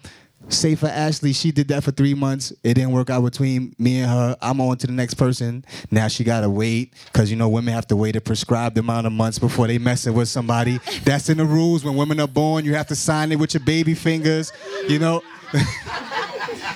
say 0.49 0.75
for 0.75 0.87
Ashley, 0.87 1.33
she 1.33 1.51
did 1.51 1.67
that 1.69 1.83
for 1.83 1.91
three 1.91 2.13
months. 2.13 2.51
It 2.63 2.75
didn't 2.75 2.91
work 2.91 3.09
out 3.09 3.23
between 3.23 3.75
me 3.77 4.01
and 4.01 4.09
her. 4.09 4.37
I'm 4.41 4.59
on 4.61 4.77
to 4.77 4.87
the 4.87 4.93
next 4.93 5.15
person. 5.15 5.65
Now 5.91 6.07
she 6.07 6.23
gotta 6.23 6.49
wait 6.49 6.93
because 7.05 7.29
you 7.29 7.37
know 7.37 7.49
women 7.49 7.73
have 7.73 7.87
to 7.87 7.95
wait 7.95 8.15
a 8.15 8.21
prescribed 8.21 8.77
amount 8.77 9.07
of 9.07 9.13
months 9.13 9.39
before 9.39 9.67
they 9.67 9.77
messing 9.77 10.13
with 10.13 10.29
somebody. 10.29 10.79
That's 11.03 11.29
in 11.29 11.37
the 11.37 11.45
rules. 11.45 11.83
When 11.83 11.95
women 11.95 12.19
are 12.19 12.27
born, 12.27 12.65
you 12.65 12.75
have 12.75 12.87
to 12.87 12.95
sign 12.95 13.31
it 13.31 13.37
with 13.37 13.53
your 13.53 13.63
baby 13.63 13.93
fingers. 13.93 14.51
You 14.87 14.99
know. 14.99 15.21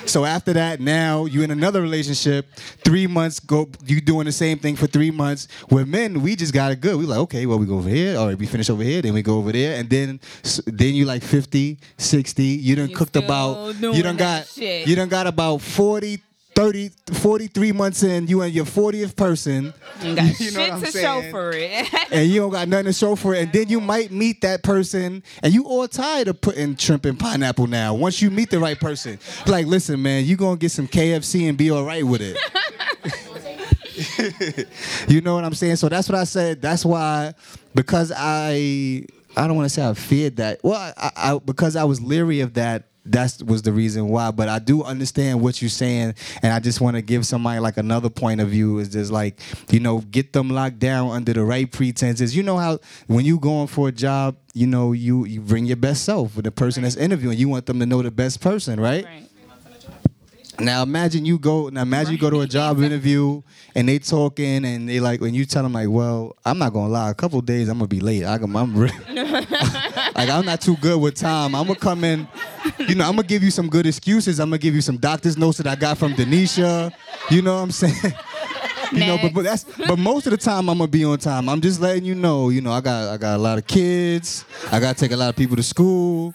So 0.06 0.24
after 0.24 0.52
that, 0.52 0.80
now 0.80 1.24
you're 1.24 1.44
in 1.44 1.50
another 1.50 1.80
relationship. 1.80 2.46
Three 2.84 3.06
months 3.06 3.40
go, 3.40 3.68
you 3.84 4.00
doing 4.00 4.26
the 4.26 4.32
same 4.32 4.58
thing 4.58 4.76
for 4.76 4.86
three 4.86 5.10
months. 5.10 5.48
With 5.70 5.88
men, 5.88 6.22
we 6.22 6.36
just 6.36 6.52
got 6.52 6.72
it 6.72 6.80
good. 6.80 6.96
We 6.96 7.06
like, 7.06 7.18
okay, 7.20 7.46
well 7.46 7.58
we 7.58 7.66
go 7.66 7.76
over 7.76 7.88
here, 7.88 8.18
or 8.18 8.34
we 8.36 8.46
finish 8.46 8.70
over 8.70 8.82
here, 8.82 9.02
then 9.02 9.14
we 9.14 9.22
go 9.22 9.38
over 9.38 9.52
there, 9.52 9.78
and 9.78 9.88
then 9.88 10.20
then 10.66 10.94
you 10.94 11.04
like 11.04 11.22
50, 11.22 11.78
60. 11.96 12.42
You 12.42 12.76
done 12.76 12.92
cooked 12.92 13.16
about, 13.16 13.74
you 13.80 14.02
done 14.02 14.16
got, 14.16 14.46
shit. 14.46 14.86
you 14.86 14.94
done 14.94 15.08
got 15.08 15.26
about 15.26 15.60
40. 15.60 16.22
30, 16.54 16.90
43 17.12 17.72
months 17.72 18.02
in, 18.02 18.26
you 18.28 18.42
and 18.42 18.52
your 18.52 18.64
40th 18.64 19.16
person. 19.16 19.74
You 20.02 20.14
got 20.14 20.38
You 20.40 20.52
know 20.52 20.66
shit 20.66 20.84
to 20.84 20.92
saying? 20.92 21.22
show 21.24 21.30
for 21.30 21.50
it. 21.52 21.88
and 22.12 22.28
you 22.30 22.40
don't 22.40 22.50
got 22.50 22.68
nothing 22.68 22.86
to 22.86 22.92
show 22.92 23.16
for 23.16 23.34
it. 23.34 23.42
And 23.42 23.52
then 23.52 23.68
you 23.68 23.80
might 23.80 24.10
meet 24.12 24.40
that 24.42 24.62
person, 24.62 25.22
and 25.42 25.52
you 25.52 25.64
all 25.64 25.88
tired 25.88 26.28
of 26.28 26.40
putting 26.40 26.76
shrimp 26.76 27.04
and 27.06 27.18
pineapple 27.18 27.66
now. 27.66 27.94
Once 27.94 28.22
you 28.22 28.30
meet 28.30 28.50
the 28.50 28.58
right 28.60 28.78
person, 28.78 29.18
like, 29.46 29.66
listen, 29.66 30.00
man, 30.00 30.24
you 30.24 30.36
gonna 30.36 30.56
get 30.56 30.70
some 30.70 30.86
KFC 30.86 31.48
and 31.48 31.58
be 31.58 31.70
all 31.70 31.84
right 31.84 32.04
with 32.04 32.20
it. 32.22 32.36
you 35.08 35.20
know 35.20 35.34
what 35.34 35.44
I'm 35.44 35.54
saying? 35.54 35.76
So 35.76 35.88
that's 35.88 36.08
what 36.08 36.18
I 36.18 36.24
said. 36.24 36.62
That's 36.62 36.84
why, 36.84 37.34
because 37.74 38.12
I, 38.16 39.04
I 39.36 39.46
don't 39.46 39.56
want 39.56 39.66
to 39.66 39.74
say 39.74 39.86
I 39.86 39.94
feared 39.94 40.36
that. 40.36 40.60
Well, 40.62 40.92
I, 40.96 41.10
I, 41.16 41.38
because 41.38 41.76
I 41.76 41.84
was 41.84 42.00
leery 42.00 42.40
of 42.40 42.54
that. 42.54 42.84
That 43.06 43.42
was 43.44 43.62
the 43.62 43.72
reason 43.72 44.08
why. 44.08 44.30
But 44.30 44.48
I 44.48 44.58
do 44.58 44.82
understand 44.82 45.40
what 45.40 45.60
you're 45.60 45.68
saying, 45.68 46.14
and 46.42 46.52
I 46.52 46.58
just 46.58 46.80
want 46.80 46.96
to 46.96 47.02
give 47.02 47.26
somebody 47.26 47.60
like 47.60 47.76
another 47.76 48.10
point 48.10 48.40
of 48.40 48.48
view. 48.48 48.78
Is 48.78 48.88
just 48.88 49.10
like 49.10 49.40
you 49.70 49.80
know, 49.80 49.98
get 50.00 50.32
them 50.32 50.50
locked 50.50 50.78
down 50.78 51.10
under 51.10 51.32
the 51.32 51.44
right 51.44 51.70
pretenses. 51.70 52.36
You 52.36 52.42
know 52.42 52.56
how 52.56 52.78
when 53.06 53.24
you 53.24 53.38
going 53.38 53.66
for 53.66 53.88
a 53.88 53.92
job, 53.92 54.36
you 54.54 54.66
know 54.66 54.92
you 54.92 55.24
you 55.24 55.40
bring 55.40 55.66
your 55.66 55.76
best 55.76 56.04
self 56.04 56.36
with 56.36 56.44
the 56.44 56.50
person 56.50 56.82
that's 56.82 56.96
interviewing. 56.96 57.38
You 57.38 57.48
want 57.48 57.66
them 57.66 57.78
to 57.80 57.86
know 57.86 58.02
the 58.02 58.10
best 58.10 58.40
person, 58.40 58.80
right? 58.80 59.04
right? 59.04 59.28
Now 60.58 60.82
imagine 60.82 61.24
you 61.24 61.38
go. 61.38 61.68
Now 61.68 61.82
imagine 61.82 62.12
you 62.12 62.18
go 62.18 62.30
to 62.30 62.40
a 62.42 62.46
job 62.46 62.80
interview 62.80 63.42
and 63.74 63.88
they 63.88 63.98
talking 63.98 64.64
and 64.64 64.88
they 64.88 65.00
like 65.00 65.20
when 65.20 65.34
you 65.34 65.44
tell 65.44 65.62
them 65.64 65.72
like, 65.72 65.88
well, 65.88 66.36
I'm 66.44 66.58
not 66.58 66.72
gonna 66.72 66.92
lie. 66.92 67.10
A 67.10 67.14
couple 67.14 67.40
days 67.40 67.68
I'm 67.68 67.78
gonna 67.78 67.88
be 67.88 68.00
late. 68.00 68.24
I, 68.24 68.36
am 68.36 68.56
I'm 68.56 68.76
re- 68.76 68.90
like 70.14 70.28
I'm 70.30 70.44
not 70.44 70.60
too 70.60 70.76
good 70.76 71.00
with 71.00 71.16
time. 71.16 71.54
I'm 71.54 71.66
gonna 71.66 71.78
come 71.78 72.04
in. 72.04 72.28
You 72.78 72.94
know, 72.94 73.04
I'm 73.04 73.16
gonna 73.16 73.26
give 73.26 73.42
you 73.42 73.50
some 73.50 73.68
good 73.68 73.86
excuses. 73.86 74.38
I'm 74.38 74.48
gonna 74.48 74.58
give 74.58 74.74
you 74.74 74.80
some 74.80 74.96
doctor's 74.96 75.36
notes 75.36 75.58
that 75.58 75.66
I 75.66 75.74
got 75.74 75.98
from 75.98 76.14
Denisha. 76.14 76.92
You 77.30 77.42
know 77.42 77.56
what 77.56 77.62
I'm 77.62 77.70
saying? 77.72 78.14
You 78.92 79.00
know, 79.00 79.18
but, 79.20 79.34
but 79.34 79.44
that's 79.44 79.64
but 79.64 79.98
most 79.98 80.26
of 80.26 80.30
the 80.30 80.36
time 80.36 80.68
I'm 80.68 80.78
gonna 80.78 80.88
be 80.88 81.04
on 81.04 81.18
time. 81.18 81.48
I'm 81.48 81.60
just 81.60 81.80
letting 81.80 82.04
you 82.04 82.14
know. 82.14 82.50
You 82.50 82.60
know, 82.60 82.70
I 82.72 82.80
got 82.80 83.08
I 83.08 83.16
got 83.16 83.36
a 83.36 83.42
lot 83.42 83.58
of 83.58 83.66
kids. 83.66 84.44
I 84.70 84.78
gotta 84.78 84.98
take 84.98 85.10
a 85.10 85.16
lot 85.16 85.30
of 85.30 85.36
people 85.36 85.56
to 85.56 85.62
school. 85.64 86.32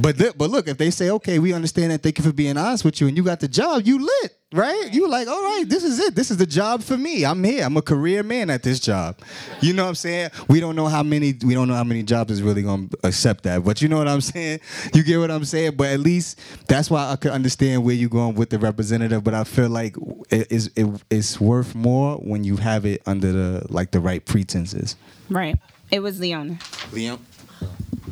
But 0.00 0.18
th- 0.18 0.34
but 0.36 0.50
look, 0.50 0.68
if 0.68 0.78
they 0.78 0.90
say, 0.90 1.10
okay, 1.10 1.38
we 1.38 1.52
understand 1.52 1.90
that, 1.92 2.02
thank 2.02 2.18
you 2.18 2.24
for 2.24 2.32
being 2.32 2.56
honest 2.56 2.84
with 2.84 3.00
you, 3.00 3.08
and 3.08 3.16
you 3.16 3.22
got 3.22 3.40
the 3.40 3.48
job, 3.48 3.82
you 3.84 3.98
lit, 3.98 4.36
right? 4.52 4.88
You 4.92 5.08
like, 5.08 5.28
all 5.28 5.42
right, 5.42 5.64
this 5.66 5.84
is 5.84 5.98
it. 5.98 6.14
This 6.14 6.30
is 6.30 6.36
the 6.36 6.46
job 6.46 6.82
for 6.82 6.96
me. 6.96 7.24
I'm 7.24 7.42
here. 7.44 7.64
I'm 7.64 7.76
a 7.76 7.82
career 7.82 8.22
man 8.22 8.50
at 8.50 8.62
this 8.62 8.80
job. 8.80 9.18
You 9.60 9.72
know 9.72 9.82
what 9.82 9.90
I'm 9.90 9.94
saying? 9.96 10.30
We 10.48 10.60
don't 10.60 10.76
know 10.76 10.86
how 10.86 11.02
many 11.02 11.34
we 11.44 11.54
don't 11.54 11.68
know 11.68 11.74
how 11.74 11.84
many 11.84 12.02
jobs 12.02 12.32
is 12.32 12.42
really 12.42 12.62
gonna 12.62 12.88
accept 13.04 13.44
that, 13.44 13.64
but 13.64 13.82
you 13.82 13.88
know 13.88 13.98
what 13.98 14.08
I'm 14.08 14.20
saying? 14.20 14.60
You 14.94 15.02
get 15.04 15.18
what 15.18 15.30
I'm 15.30 15.44
saying? 15.44 15.76
But 15.76 15.88
at 15.88 16.00
least 16.00 16.40
that's 16.66 16.90
why 16.90 17.10
I 17.10 17.16
could 17.16 17.30
understand 17.32 17.84
where 17.84 17.94
you're 17.94 18.08
going 18.08 18.34
with 18.34 18.50
the 18.50 18.58
representative. 18.58 19.22
But 19.22 19.34
I 19.34 19.44
feel 19.44 19.68
like 19.68 19.96
it 20.30 20.50
is 20.50 20.70
it, 20.76 20.86
it's 21.10 21.40
worth 21.40 21.74
more 21.74 22.16
when 22.16 22.44
you 22.44 22.56
have 22.56 22.84
it 22.86 23.02
under 23.06 23.32
the 23.32 23.66
like 23.68 23.90
the 23.92 24.00
right 24.00 24.24
pretenses. 24.24 24.96
Right. 25.28 25.58
It 25.90 26.00
was 26.00 26.20
Leona. 26.20 26.54
Liam. 26.92 27.18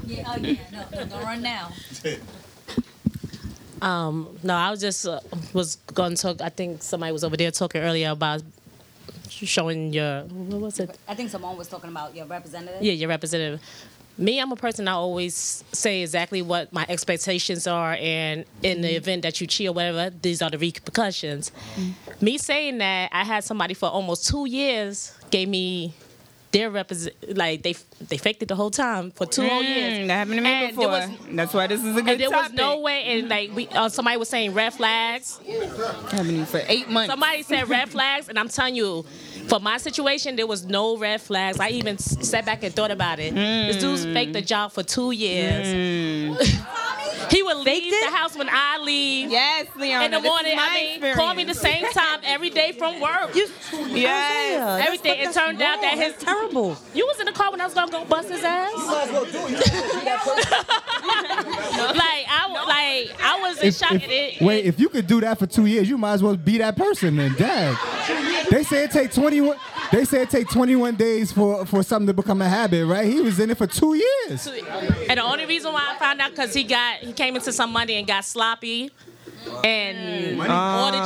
Yeah, 0.08 0.24
oh 0.26 0.36
yeah, 0.38 0.56
no, 0.72 0.84
no, 0.92 1.04
don't 1.04 1.22
run 1.22 1.42
now. 1.42 1.70
Um, 3.80 4.36
no, 4.42 4.54
I 4.54 4.72
was 4.72 4.80
just 4.80 5.06
uh, 5.06 5.20
was 5.52 5.76
going 5.94 6.16
to 6.16 6.20
talk. 6.20 6.40
I 6.40 6.48
think 6.48 6.82
somebody 6.82 7.12
was 7.12 7.22
over 7.22 7.36
there 7.36 7.52
talking 7.52 7.80
earlier 7.80 8.10
about 8.10 8.42
showing 9.28 9.92
your 9.92 10.22
what 10.22 10.60
was 10.60 10.80
it? 10.80 10.98
I 11.06 11.14
think 11.14 11.30
someone 11.30 11.56
was 11.56 11.68
talking 11.68 11.90
about 11.90 12.16
your 12.16 12.26
representative. 12.26 12.82
Yeah, 12.82 12.94
your 12.94 13.08
representative. 13.08 13.60
Me, 14.16 14.40
I'm 14.40 14.50
a 14.50 14.56
person 14.56 14.88
I 14.88 14.94
always 14.94 15.62
say 15.70 16.02
exactly 16.02 16.42
what 16.42 16.72
my 16.72 16.84
expectations 16.88 17.68
are, 17.68 17.96
and 18.00 18.44
in 18.64 18.80
the 18.82 18.96
event 18.96 19.22
that 19.22 19.40
you 19.40 19.46
cheat 19.46 19.68
or 19.68 19.72
whatever, 19.72 20.10
these 20.10 20.42
are 20.42 20.50
the 20.50 20.58
repercussions. 20.58 21.52
Me 22.20 22.36
saying 22.36 22.78
that, 22.78 23.10
I 23.12 23.22
had 23.22 23.44
somebody 23.44 23.74
for 23.74 23.88
almost 23.88 24.26
two 24.26 24.46
years 24.46 25.12
gave 25.30 25.48
me 25.48 25.92
their 26.50 26.70
represent 26.70 27.14
like 27.36 27.62
they 27.62 27.74
they 28.08 28.16
faked 28.16 28.42
it 28.42 28.48
the 28.48 28.54
whole 28.56 28.70
time 28.70 29.10
for 29.10 29.26
two 29.26 29.46
whole 29.46 29.62
years. 29.62 29.98
Mm, 29.98 30.06
that 30.06 30.14
happened 30.14 30.36
to 30.36 30.40
me 30.42 30.48
And 30.50 30.76
before. 30.76 30.88
was- 30.88 31.10
That's 31.32 31.52
why 31.54 31.66
this 31.66 31.84
is 31.84 31.96
a 31.96 32.00
good 32.00 32.08
and 32.12 32.20
there 32.20 32.30
was 32.30 32.52
no 32.52 32.80
way, 32.80 33.04
and 33.04 33.28
like 33.28 33.54
we, 33.54 33.68
uh, 33.68 33.88
somebody 33.90 34.16
was 34.16 34.28
saying 34.28 34.54
red 34.54 34.72
flags. 34.72 35.38
Happening 36.10 36.46
for 36.46 36.62
eight 36.66 36.88
months. 36.88 37.10
Somebody 37.10 37.42
said 37.42 37.68
red 37.68 37.88
flags, 37.96 38.28
and 38.28 38.38
I'm 38.38 38.48
telling 38.48 38.76
you, 38.76 39.04
for 39.48 39.60
my 39.60 39.76
situation, 39.78 40.36
there 40.36 40.46
was 40.46 40.64
no 40.64 40.96
red 40.96 41.20
flags. 41.20 41.60
I 41.60 41.68
even 41.70 41.98
sat 41.98 42.46
back 42.46 42.62
and 42.64 42.74
thought 42.74 42.90
about 42.90 43.18
it. 43.18 43.34
This 43.34 43.76
dude's 43.76 44.04
faked 44.04 44.32
the 44.32 44.42
job 44.42 44.72
for 44.72 44.82
two 44.82 45.10
years. 45.10 46.38
he 47.30 47.42
would 47.42 47.56
leave 47.58 47.90
the 47.90 48.10
house 48.10 48.36
when 48.36 48.48
I 48.50 48.78
leave. 48.78 49.30
Yes, 49.30 49.66
Leona. 49.76 50.04
In 50.04 50.10
the 50.10 50.20
morning, 50.20 50.56
my 50.56 50.68
I 50.70 50.98
mean, 51.00 51.14
call 51.14 51.34
me 51.34 51.44
the 51.44 51.54
same 51.54 51.84
time 51.92 52.20
every 52.24 52.50
day 52.50 52.72
from 52.72 53.00
work. 53.00 53.30
Yes. 53.34 54.58
That's 54.58 54.86
everything. 54.86 55.18
It 55.20 55.32
turned 55.34 55.60
out 55.62 55.80
that 55.80 55.94
wrong. 55.94 56.02
his 56.02 56.14
terrible. 56.16 56.76
You 56.94 57.06
was 57.06 57.20
in 57.20 57.26
the 57.26 57.32
car 57.32 57.50
when 57.50 57.60
I 57.60 57.64
was 57.64 57.74
gonna 57.74 57.90
go 57.90 58.04
bust 58.04 58.28
his 58.30 58.42
ass. 58.44 58.72
like 60.88 62.24
I 62.28 62.46
was 62.48 62.66
like 62.68 63.20
I 63.22 63.38
was 63.40 63.58
in 63.60 63.68
If- 63.68 63.76
shock. 63.76 63.92
if- 63.92 64.02
at 64.04 64.10
it. 64.10 64.40
wait, 64.40 64.64
if 64.64 64.78
you 64.80 64.88
could 64.88 65.06
do 65.06 65.20
that 65.20 65.38
for 65.38 65.46
two 65.46 65.66
years, 65.66 65.88
you 65.88 65.98
might 65.98 66.14
as 66.14 66.22
well 66.22 66.36
be 66.36 66.58
that 66.58 66.76
person 66.76 67.16
then. 67.16 67.34
Dad. 67.36 67.76
They 68.50 68.62
say 68.64 68.84
it 68.84 68.90
take 68.90 69.12
21. 69.12 69.56
They 69.90 70.04
say 70.04 70.22
it 70.22 70.30
take 70.30 70.48
21 70.50 70.96
days 70.96 71.32
for, 71.32 71.64
for 71.64 71.82
something 71.82 72.06
to 72.08 72.12
become 72.12 72.42
a 72.42 72.48
habit, 72.48 72.86
right? 72.86 73.06
He 73.06 73.20
was 73.20 73.38
in 73.40 73.50
it 73.50 73.56
for 73.58 73.66
two 73.66 73.94
years. 73.94 74.46
And 74.46 75.18
the 75.18 75.22
only 75.22 75.46
reason 75.46 75.72
why 75.72 75.94
I 75.94 75.98
found 75.98 76.20
out 76.20 76.30
because 76.30 76.52
he 76.54 76.64
got 76.64 76.98
he 76.98 77.12
came 77.12 77.36
into 77.36 77.52
some 77.52 77.72
money 77.72 77.94
and 77.94 78.06
got 78.06 78.24
sloppy, 78.24 78.90
and 79.64 80.40
all 80.40 80.92
the 80.92 80.98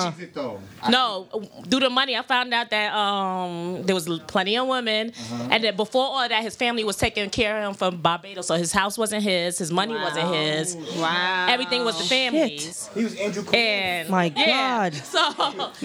ch- 0.84 0.88
no, 0.90 1.26
due 1.68 1.80
to 1.80 1.90
money, 1.90 2.16
I 2.16 2.22
found 2.22 2.52
out 2.54 2.70
that 2.70 2.92
um 2.94 3.82
there 3.84 3.94
was 3.94 4.08
plenty 4.26 4.56
of 4.56 4.66
women, 4.66 5.12
and 5.50 5.64
that 5.64 5.76
before 5.76 6.04
all 6.04 6.28
that, 6.28 6.42
his 6.42 6.56
family 6.56 6.84
was 6.84 6.96
taking 6.96 7.28
care 7.30 7.58
of 7.58 7.68
him 7.68 7.74
from 7.74 7.98
Barbados, 8.00 8.46
so 8.46 8.54
his 8.54 8.72
house 8.72 8.96
wasn't 8.98 9.22
his, 9.22 9.58
his 9.58 9.70
money 9.72 9.94
wasn't 9.94 10.28
his, 10.34 10.76
wow, 10.96 11.46
everything 11.48 11.84
was 11.84 11.98
the 11.98 12.04
family's. 12.04 12.88
He 12.94 13.04
was 13.04 13.14
Andrew. 13.16 13.44
And 13.52 14.08
My 14.08 14.32
yeah, 14.36 14.90
God. 14.90 14.94
So 14.94 15.18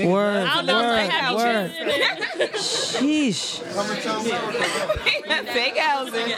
Word, 0.07 0.47
I 0.47 0.55
don't 0.55 0.65
know 0.65 0.79
if 0.79 0.85
word, 0.85 1.11
have 1.11 1.35
word. 1.35 1.71
Sheesh. 2.53 3.61
Fake 5.53 5.77
houses. 5.77 6.33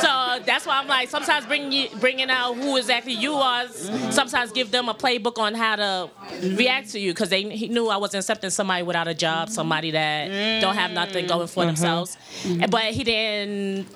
So 0.00 0.42
that's 0.44 0.66
why 0.66 0.78
I'm 0.78 0.86
like, 0.88 1.08
sometimes 1.08 1.46
bringing 1.46 1.72
you, 1.72 1.88
bringing 2.00 2.30
out 2.30 2.54
who 2.54 2.76
exactly 2.76 3.12
you 3.12 3.34
are. 3.34 3.68
Sometimes 3.68 4.52
give 4.52 4.70
them 4.70 4.88
a 4.88 4.94
playbook 4.94 5.38
on 5.38 5.54
how 5.54 5.76
to 5.76 6.10
react 6.56 6.90
to 6.92 6.98
you 7.00 7.12
because 7.12 7.28
they 7.30 7.42
he 7.56 7.68
knew 7.74 7.88
I 7.88 7.96
wasn't 7.98 8.22
accepting 8.22 8.50
somebody 8.50 8.82
without 8.82 9.08
a 9.08 9.14
job, 9.14 9.50
somebody 9.50 9.90
that 9.90 10.60
don't 10.60 10.76
have 10.76 10.92
nothing 10.92 11.26
going 11.26 11.48
for 11.48 11.64
Mhm. 11.64 11.66
themselves. 11.66 12.16
And- 12.44 12.70
But 12.70 12.84
he 12.84 13.04
didn't. 13.04 13.86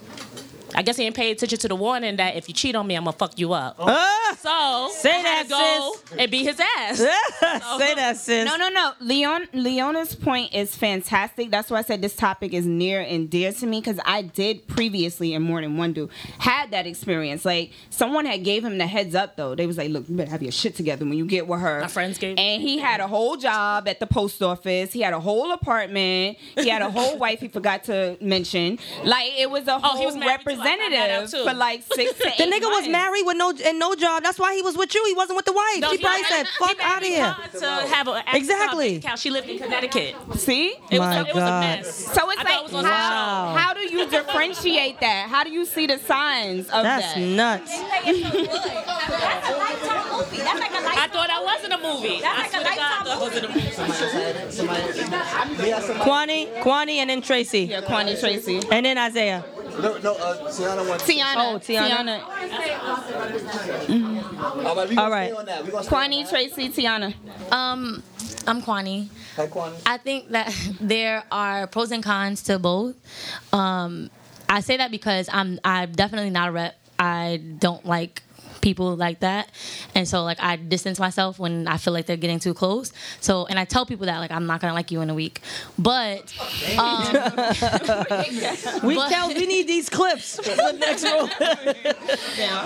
I 0.75 0.83
guess 0.83 0.97
he 0.97 1.05
didn't 1.05 1.17
pay 1.17 1.31
attention 1.31 1.59
to 1.61 1.69
the 1.69 1.75
warning 1.77 2.17
that 2.17 2.37
if 2.37 2.49
you 2.49 2.55
cheat 2.55 2.75
on 2.77 2.87
me, 2.87 2.95
I'm 2.95 3.05
gonna 3.05 3.17
fuck 3.17 3.39
you 3.39 3.53
up. 3.53 3.79
so 4.39 4.91
Say 4.93 5.19
I 5.19 5.23
that, 5.23 5.43
to 5.45 5.49
go 5.49 5.95
and 6.19 6.31
beat 6.31 6.45
his 6.45 6.61
ass. 6.61 6.99
Say 7.79 7.95
that, 7.95 8.17
sis. 8.17 8.45
No, 8.47 8.57
no, 8.57 8.69
no. 8.69 8.93
Leon, 9.01 9.49
Leona's 9.53 10.15
point 10.15 10.55
is 10.55 10.75
fantastic. 10.77 11.51
That's 11.51 11.71
why 11.71 11.79
I 11.79 11.83
said 11.83 12.03
this 12.03 12.15
topic 12.17 12.53
is 12.53 12.67
near 12.67 13.01
and 13.01 13.29
dear 13.31 13.53
to 13.53 13.67
me 13.67 13.81
because 13.81 13.99
I 14.05 14.23
did 14.23 14.67
previously, 14.69 15.35
and 15.35 15.45
more 15.45 15.61
than 15.61 15.77
one 15.77 15.93
dude 15.93 16.11
had 16.39 16.71
that 16.73 16.87
experience. 16.87 17.45
Like 17.45 17.73
someone 17.91 18.27
had 18.27 18.45
gave 18.45 18.65
him 18.65 18.79
the 18.79 18.87
heads 18.87 19.15
up 19.15 19.37
though. 19.37 19.55
They 19.55 19.67
was 19.67 19.79
like, 19.79 19.91
"Look, 19.91 20.09
you 20.09 20.17
better 20.17 20.31
have 20.31 20.43
your 20.43 20.53
shit 20.53 20.75
together 20.75 21.05
when 21.05 21.15
you 21.17 21.27
get 21.27 21.47
with 21.47 21.61
her." 21.61 21.81
My 21.81 21.89
friends 21.89 22.19
gave. 22.19 22.39
And 22.39 22.63
he 22.63 22.79
had 22.79 23.01
a 23.01 23.07
whole 23.09 23.37
job 23.37 23.89
at 23.89 24.01
the 24.01 24.07
post 24.07 24.43
office. 24.43 24.93
He 24.93 25.01
had 25.01 25.15
a 25.15 25.21
whole 25.21 25.53
apartment. 25.53 26.39
He 26.57 26.69
had 26.69 26.83
a 26.83 26.91
whole 26.91 27.17
wife. 27.19 27.41
He 27.41 27.49
forgot 27.49 27.85
to 27.85 28.17
mention. 28.21 28.79
Like 29.05 29.33
it 29.39 29.51
was 29.51 29.67
a 29.67 29.79
whole 29.79 29.89
Oh, 29.89 29.99
he 29.99 30.05
was 30.07 30.17
married 30.17 30.43
too. 30.59 30.63
I 30.63 30.77
found 30.77 30.81
that 30.81 30.93
out, 30.93 31.09
representative 31.11 31.31
too. 31.31 31.45
for 31.51 31.55
like 31.55 31.83
six 31.93 32.13
to 32.13 32.19
The 32.39 32.43
eight 32.43 32.53
nigga 32.53 32.69
was 32.69 32.89
married 32.89 33.25
with 33.25 33.37
no 33.37 33.53
and 33.65 33.79
no 33.79 33.95
job. 33.95 34.23
That's 34.23 34.39
why 34.39 34.55
he 34.55 34.63
was 34.63 34.77
with 34.77 34.95
you. 34.95 35.03
He 35.07 35.15
wasn't 35.15 35.37
with 35.37 35.47
the 35.47 35.53
wife. 35.53 35.79
No, 35.81 35.91
she 35.91 35.97
he 35.99 36.03
probably 36.05 36.25
said, 36.25 36.47
"Fuck 36.59 36.79
out 36.85 37.03
of 37.03 37.09
here." 37.09 37.37
To 37.61 37.67
have 37.95 38.09
a 38.09 38.23
Exactly. 38.35 38.97
Account. 38.97 39.19
She 39.19 39.31
lived 39.31 39.49
in 39.49 39.59
Connecticut. 39.59 40.15
See, 40.37 40.75
It 40.91 40.99
was, 40.99 41.15
a, 41.17 41.21
it 41.29 41.35
was 41.35 41.43
a 41.45 41.61
mess. 41.61 41.95
So 41.95 42.31
it's 42.31 42.41
I 42.41 42.45
like 42.45 42.69
it 42.69 42.73
was 42.73 42.85
how, 42.85 42.91
Wow. 42.91 43.55
how 43.57 43.75
do 43.75 43.81
you 43.81 44.09
differentiate 44.09 45.01
that? 45.01 45.29
How 45.29 45.45
do 45.45 45.51
you 45.51 45.65
see 45.65 45.87
the 45.87 45.99
signs 45.99 46.67
of 46.67 46.83
that? 46.85 47.01
That's 47.01 47.15
that? 47.15 47.21
nuts. 47.21 47.73
I 51.01 51.09
thought 51.13 51.31
I 51.31 51.43
was 51.43 51.65
in 51.65 51.73
a 51.73 51.79
movie. 51.79 52.21
I 52.25 52.49
swear 52.49 52.63
to 52.63 52.69
God, 52.69 52.79
I 52.79 53.05
thought 53.05 53.17
I 53.17 53.21
was 53.21 53.37
in 53.37 53.45
a 53.45 53.49
movie. 53.49 53.71
Kwani, 56.03 56.63
Kwani, 56.63 56.97
and 56.97 57.11
then 57.11 57.23
Tracy. 57.23 57.61
Yeah, 57.65 57.81
Kwani, 57.83 58.19
Tracy. 58.19 58.61
And 58.71 58.85
then 58.87 58.99
Isaiah. 58.99 59.45
No, 59.81 59.99
no, 59.99 60.15
uh, 60.15 60.51
Tiana 60.51 60.89
wants. 60.89 61.05
Tiana. 61.05 61.35
Oh, 61.37 61.59
Tiana. 61.59 62.21
All 64.99 65.11
right. 65.11 65.33
Kwani, 65.87 66.29
Tracy, 66.29 66.69
Tiana. 66.69 67.15
Um, 67.53 68.03
I'm 68.47 68.63
Kwani. 68.63 69.09
Hi, 69.37 69.47
Kwani. 69.47 69.81
I 69.87 69.99
think 69.99 70.31
that 70.31 70.53
there 70.81 71.23
are 71.31 71.67
pros 71.67 71.93
and 71.93 72.03
cons 72.03 72.43
to 72.45 72.59
both. 72.59 72.97
Um, 73.53 74.11
I 74.49 74.61
say 74.61 74.77
that 74.79 74.91
because 74.91 75.29
I'm 75.33 75.61
I'm 75.65 75.93
definitely 75.93 76.31
not 76.31 76.49
a 76.49 76.53
rep. 76.53 76.79
I 76.99 77.41
don't 77.59 77.87
like 77.87 78.23
people 78.61 78.97
like 78.97 79.21
that. 79.21 79.51
And 79.95 80.07
so 80.09 80.25
like 80.25 80.39
i 80.41 80.57
distance 80.57 80.99
myself 80.99 81.39
when 81.39 81.67
i 81.69 81.77
feel 81.77 81.93
like 81.93 82.07
they're 82.07 82.17
getting 82.17 82.39
too 82.41 82.55
close. 82.55 82.93
So 83.21 83.47
and 83.47 83.59
i 83.59 83.65
tell 83.65 83.87
people 83.87 84.07
that 84.07 84.19
like 84.19 84.31
i'm 84.31 84.47
not 84.47 84.61
gonna 84.61 84.75
like 84.75 84.91
you 84.91 85.01
in 85.01 85.11
a 85.11 85.15
week. 85.15 85.41
But 85.79 86.33
um, 86.79 87.13
We 88.83 88.95
but- 88.97 89.11
Kels, 89.13 89.35
we 89.35 89.47
need 89.47 89.67
these 89.67 89.89
clips 89.89 90.37
for 90.37 90.55
the 90.55 90.73
next 90.73 91.05
room. 91.05 91.29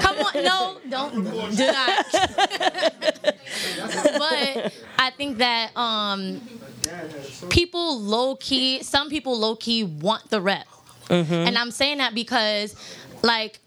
Come 0.00 0.18
on, 0.18 0.44
no, 0.44 0.78
don't 0.88 1.56
do 1.56 1.66
not. 1.66 2.06
but 4.18 4.72
I 4.98 5.10
think 5.16 5.38
that 5.38 5.76
um, 5.76 6.40
people 7.50 7.98
low 8.00 8.36
key, 8.36 8.82
some 8.82 9.08
people 9.08 9.38
low 9.38 9.56
key 9.56 9.84
want 9.84 10.30
the 10.30 10.40
rep, 10.40 10.66
and 11.08 11.56
I'm 11.58 11.70
saying 11.70 11.98
that 11.98 12.14
because, 12.14 12.74
like, 13.22 13.60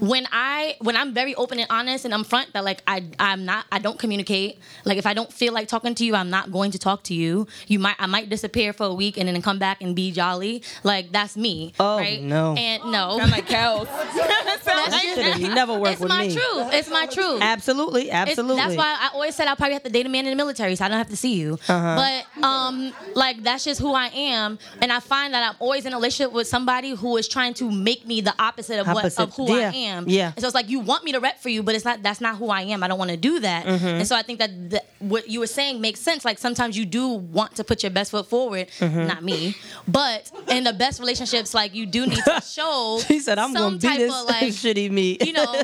when 0.00 0.26
I 0.30 0.76
when 0.80 0.94
I'm 0.94 1.14
very 1.14 1.34
open 1.34 1.58
and 1.58 1.66
honest 1.70 2.04
and 2.04 2.12
I'm 2.12 2.22
front 2.24 2.52
that 2.52 2.64
like 2.64 2.82
I 2.86 3.04
I'm 3.18 3.46
not 3.46 3.64
I 3.72 3.78
don't 3.78 3.98
communicate. 3.98 4.58
Like 4.84 4.98
if 4.98 5.06
I 5.06 5.14
don't 5.14 5.32
feel 5.32 5.54
like 5.54 5.68
talking 5.68 5.94
to 5.94 6.04
you, 6.04 6.14
I'm 6.14 6.28
not 6.28 6.52
going 6.52 6.70
to 6.72 6.78
talk 6.78 7.02
to 7.04 7.14
you. 7.14 7.46
You 7.66 7.78
might 7.78 7.96
I 7.98 8.06
might 8.06 8.28
disappear 8.28 8.74
for 8.74 8.84
a 8.84 8.94
week 8.94 9.16
and 9.16 9.26
then 9.28 9.40
come 9.40 9.58
back 9.58 9.80
and 9.80 9.96
be 9.96 10.10
jolly. 10.12 10.62
Like 10.84 11.12
that's 11.12 11.36
me. 11.36 11.72
Oh, 11.80 11.96
right? 11.96 12.20
no. 12.22 12.54
And 12.56 12.84
no. 12.92 13.16
Sound 13.18 13.30
like 13.32 13.48
Kels. 13.48 13.88
That 14.66 15.00
should've 15.14 15.54
never 15.54 15.74
worked 15.74 15.94
it's 15.94 16.00
with 16.00 16.08
my 16.10 16.28
truth. 16.28 16.72
It's 16.72 16.90
my 16.90 17.06
truth. 17.06 17.40
Absolutely, 17.40 18.08
It's- 18.08 18.30
absolutely. 18.30 18.56
that's 18.56 18.76
why 18.76 18.96
I 18.98 19.10
always 19.14 19.34
said 19.34 19.48
I 19.48 19.54
probably 19.54 19.74
have 19.74 19.82
to 19.84 19.90
date 19.90 20.06
a 20.06 20.08
man 20.08 20.26
in 20.26 20.30
the 20.30 20.36
military, 20.36 20.76
so 20.76 20.84
I 20.84 20.88
don't 20.88 20.98
have 20.98 21.10
to 21.10 21.16
see 21.16 21.34
you. 21.34 21.58
Uh-huh. 21.68 22.24
But 22.36 22.42
um, 22.44 22.92
like 23.14 23.42
that's 23.42 23.64
just 23.64 23.80
who 23.80 23.94
I 23.94 24.06
am, 24.08 24.58
and 24.80 24.92
I 24.92 25.00
find 25.00 25.34
that 25.34 25.48
I'm 25.48 25.56
always 25.60 25.86
in 25.86 25.92
a 25.92 25.96
relationship 25.96 26.32
with 26.32 26.46
somebody 26.46 26.90
who 26.90 27.16
is 27.16 27.28
trying 27.28 27.54
to 27.54 27.70
make 27.70 28.06
me 28.06 28.20
the 28.20 28.34
opposite 28.38 28.80
of 28.80 28.86
Opposite. 29.06 29.22
of 29.22 29.34
who 29.34 29.56
Yeah. 29.58 29.70
I 29.70 29.74
am. 29.76 30.08
Yeah. 30.08 30.32
And 30.34 30.40
so 30.40 30.46
it's 30.48 30.54
like 30.54 30.68
you 30.68 30.80
want 30.80 31.04
me 31.04 31.12
to 31.12 31.20
rep 31.20 31.40
for 31.40 31.48
you, 31.48 31.62
but 31.62 31.74
it's 31.74 31.84
not. 31.84 32.02
That's 32.02 32.20
not 32.20 32.36
who 32.36 32.48
I 32.50 32.62
am. 32.62 32.82
I 32.82 32.88
don't 32.88 32.98
want 32.98 33.10
to 33.10 33.16
do 33.16 33.40
that. 33.40 33.66
Mhm. 33.66 33.82
And 34.00 34.06
so 34.06 34.16
I 34.16 34.22
think 34.22 34.38
that 34.38 34.70
the, 34.70 34.82
what 35.00 35.28
you 35.28 35.40
were 35.40 35.46
saying 35.46 35.80
makes 35.80 36.00
sense. 36.00 36.24
Like 36.24 36.38
sometimes 36.38 36.76
you 36.76 36.86
do 36.86 37.08
want 37.08 37.56
to 37.56 37.64
put 37.64 37.82
your 37.82 37.90
best 37.90 38.10
foot 38.10 38.28
forward. 38.28 38.68
Mhm. 38.80 39.06
Not 39.06 39.22
me, 39.22 39.54
but 39.88 40.30
in 40.48 40.64
the 40.64 40.72
best 40.72 41.00
relationships, 41.00 41.54
like 41.54 41.74
you 41.74 41.86
do 41.86 42.06
need 42.06 42.22
to 42.24 42.42
show. 42.46 43.00
She 43.06 43.20
said, 43.20 43.38
"I'm 43.38 43.52
some 43.52 43.62
gonna 43.62 43.76
be 43.78 43.88
type 43.88 43.98
this 43.98 44.14
of, 44.14 44.26
like, 44.26 44.44
shitty 44.52 44.90
meat." 44.90 45.26
you 45.26 45.32
know, 45.32 45.44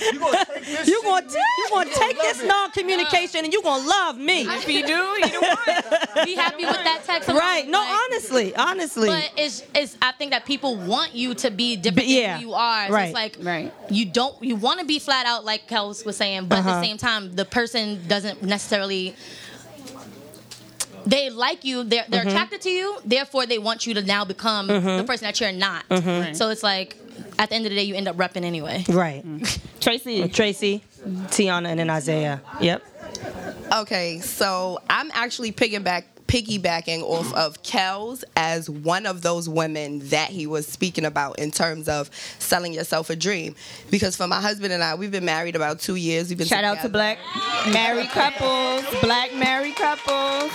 you 0.00 1.02
gonna 1.02 1.26
you 1.30 1.68
gonna 1.70 1.90
take 1.90 2.20
this 2.20 2.42
non-communication 2.44 3.44
and 3.44 3.52
you're 3.52 3.62
gonna 3.62 3.86
love 3.86 4.18
me. 4.18 4.42
If 4.42 4.68
you 4.68 4.86
do, 4.86 4.92
you 4.92 5.26
do 5.28 5.40
what? 5.40 6.24
be 6.24 6.34
happy 6.34 6.64
with 6.64 6.74
that 6.84 7.02
text. 7.04 7.28
Right? 7.28 7.60
alone, 7.62 7.70
No, 7.70 7.78
like- 7.80 8.00
honestly, 8.10 8.54
honestly. 8.56 9.08
But 9.08 9.30
it's, 9.36 9.62
it's 9.74 9.96
I 10.02 10.12
think 10.12 10.32
that 10.32 10.44
people 10.44 10.76
want 10.76 11.14
you 11.14 11.34
to 11.34 11.50
be 11.50 11.76
different 11.76 12.08
yeah, 12.08 12.32
than 12.34 12.40
who 12.42 12.48
you 12.48 12.54
are. 12.54 12.86
So 12.88 12.92
right. 12.92 13.04
it's 13.06 13.14
like 13.14 13.36
right. 13.40 13.72
you 13.90 14.04
don't 14.06 14.40
you 14.42 14.56
want 14.56 14.80
to 14.80 14.86
be 14.86 14.98
flat 14.98 15.26
out 15.26 15.44
like 15.44 15.68
Kels 15.68 16.04
was 16.04 16.16
saying, 16.16 16.46
but 16.46 16.58
at 16.58 16.66
Uh-huh. 16.66 16.80
the 16.80 16.86
same 16.86 16.96
time 16.98 17.34
the 17.34 17.44
person 17.44 18.00
doesn't 18.08 18.42
necessarily 18.42 19.14
they 21.06 21.30
like 21.30 21.64
you, 21.64 21.84
they're 21.84 22.04
they're 22.08 22.24
Mhm. 22.24 22.28
attracted 22.28 22.60
to 22.62 22.70
you, 22.70 22.96
therefore 23.04 23.46
they 23.46 23.58
want 23.58 23.86
you 23.86 23.94
to 23.94 24.02
now 24.02 24.24
become 24.24 24.68
Mhm. 24.68 24.98
the 24.98 25.04
person 25.04 25.26
that 25.26 25.40
you're 25.40 25.52
not. 25.52 25.88
Mhm. 25.88 26.34
So 26.34 26.48
it's 26.50 26.64
like 26.64 26.96
at 27.38 27.48
the 27.50 27.54
end 27.54 27.66
of 27.66 27.70
the 27.70 27.76
day, 27.76 27.82
you 27.82 27.94
end 27.94 28.08
up 28.08 28.16
repping 28.16 28.44
anyway. 28.44 28.84
Right. 28.88 29.24
Mm. 29.26 29.60
Tracy. 29.80 30.28
Tracy, 30.28 30.82
Tiana, 31.28 31.68
and 31.68 31.80
then 31.80 31.90
Isaiah. 31.90 32.40
Yep. 32.60 32.82
Okay, 33.72 34.20
so 34.20 34.78
I'm 34.88 35.10
actually 35.12 35.52
piggyback 35.52 36.04
piggybacking 36.26 37.02
off 37.02 37.32
of 37.34 37.62
Kel's 37.62 38.24
as 38.36 38.68
one 38.68 39.06
of 39.06 39.22
those 39.22 39.48
women 39.48 40.00
that 40.08 40.30
he 40.30 40.46
was 40.46 40.66
speaking 40.66 41.04
about 41.04 41.38
in 41.38 41.50
terms 41.50 41.88
of 41.88 42.10
selling 42.38 42.72
yourself 42.72 43.10
a 43.10 43.16
dream. 43.16 43.54
Because 43.90 44.16
for 44.16 44.26
my 44.26 44.40
husband 44.40 44.72
and 44.72 44.82
I, 44.82 44.94
we've 44.94 45.10
been 45.10 45.24
married 45.24 45.56
about 45.56 45.80
two 45.80 45.96
years. 45.96 46.28
We've 46.28 46.38
been 46.38 46.46
Shout 46.46 46.64
out 46.64 46.80
to 46.82 46.88
black 46.88 47.18
married 47.72 48.08
couples. 48.08 48.84
Black 49.00 49.34
married 49.34 49.76
couples. 49.76 50.52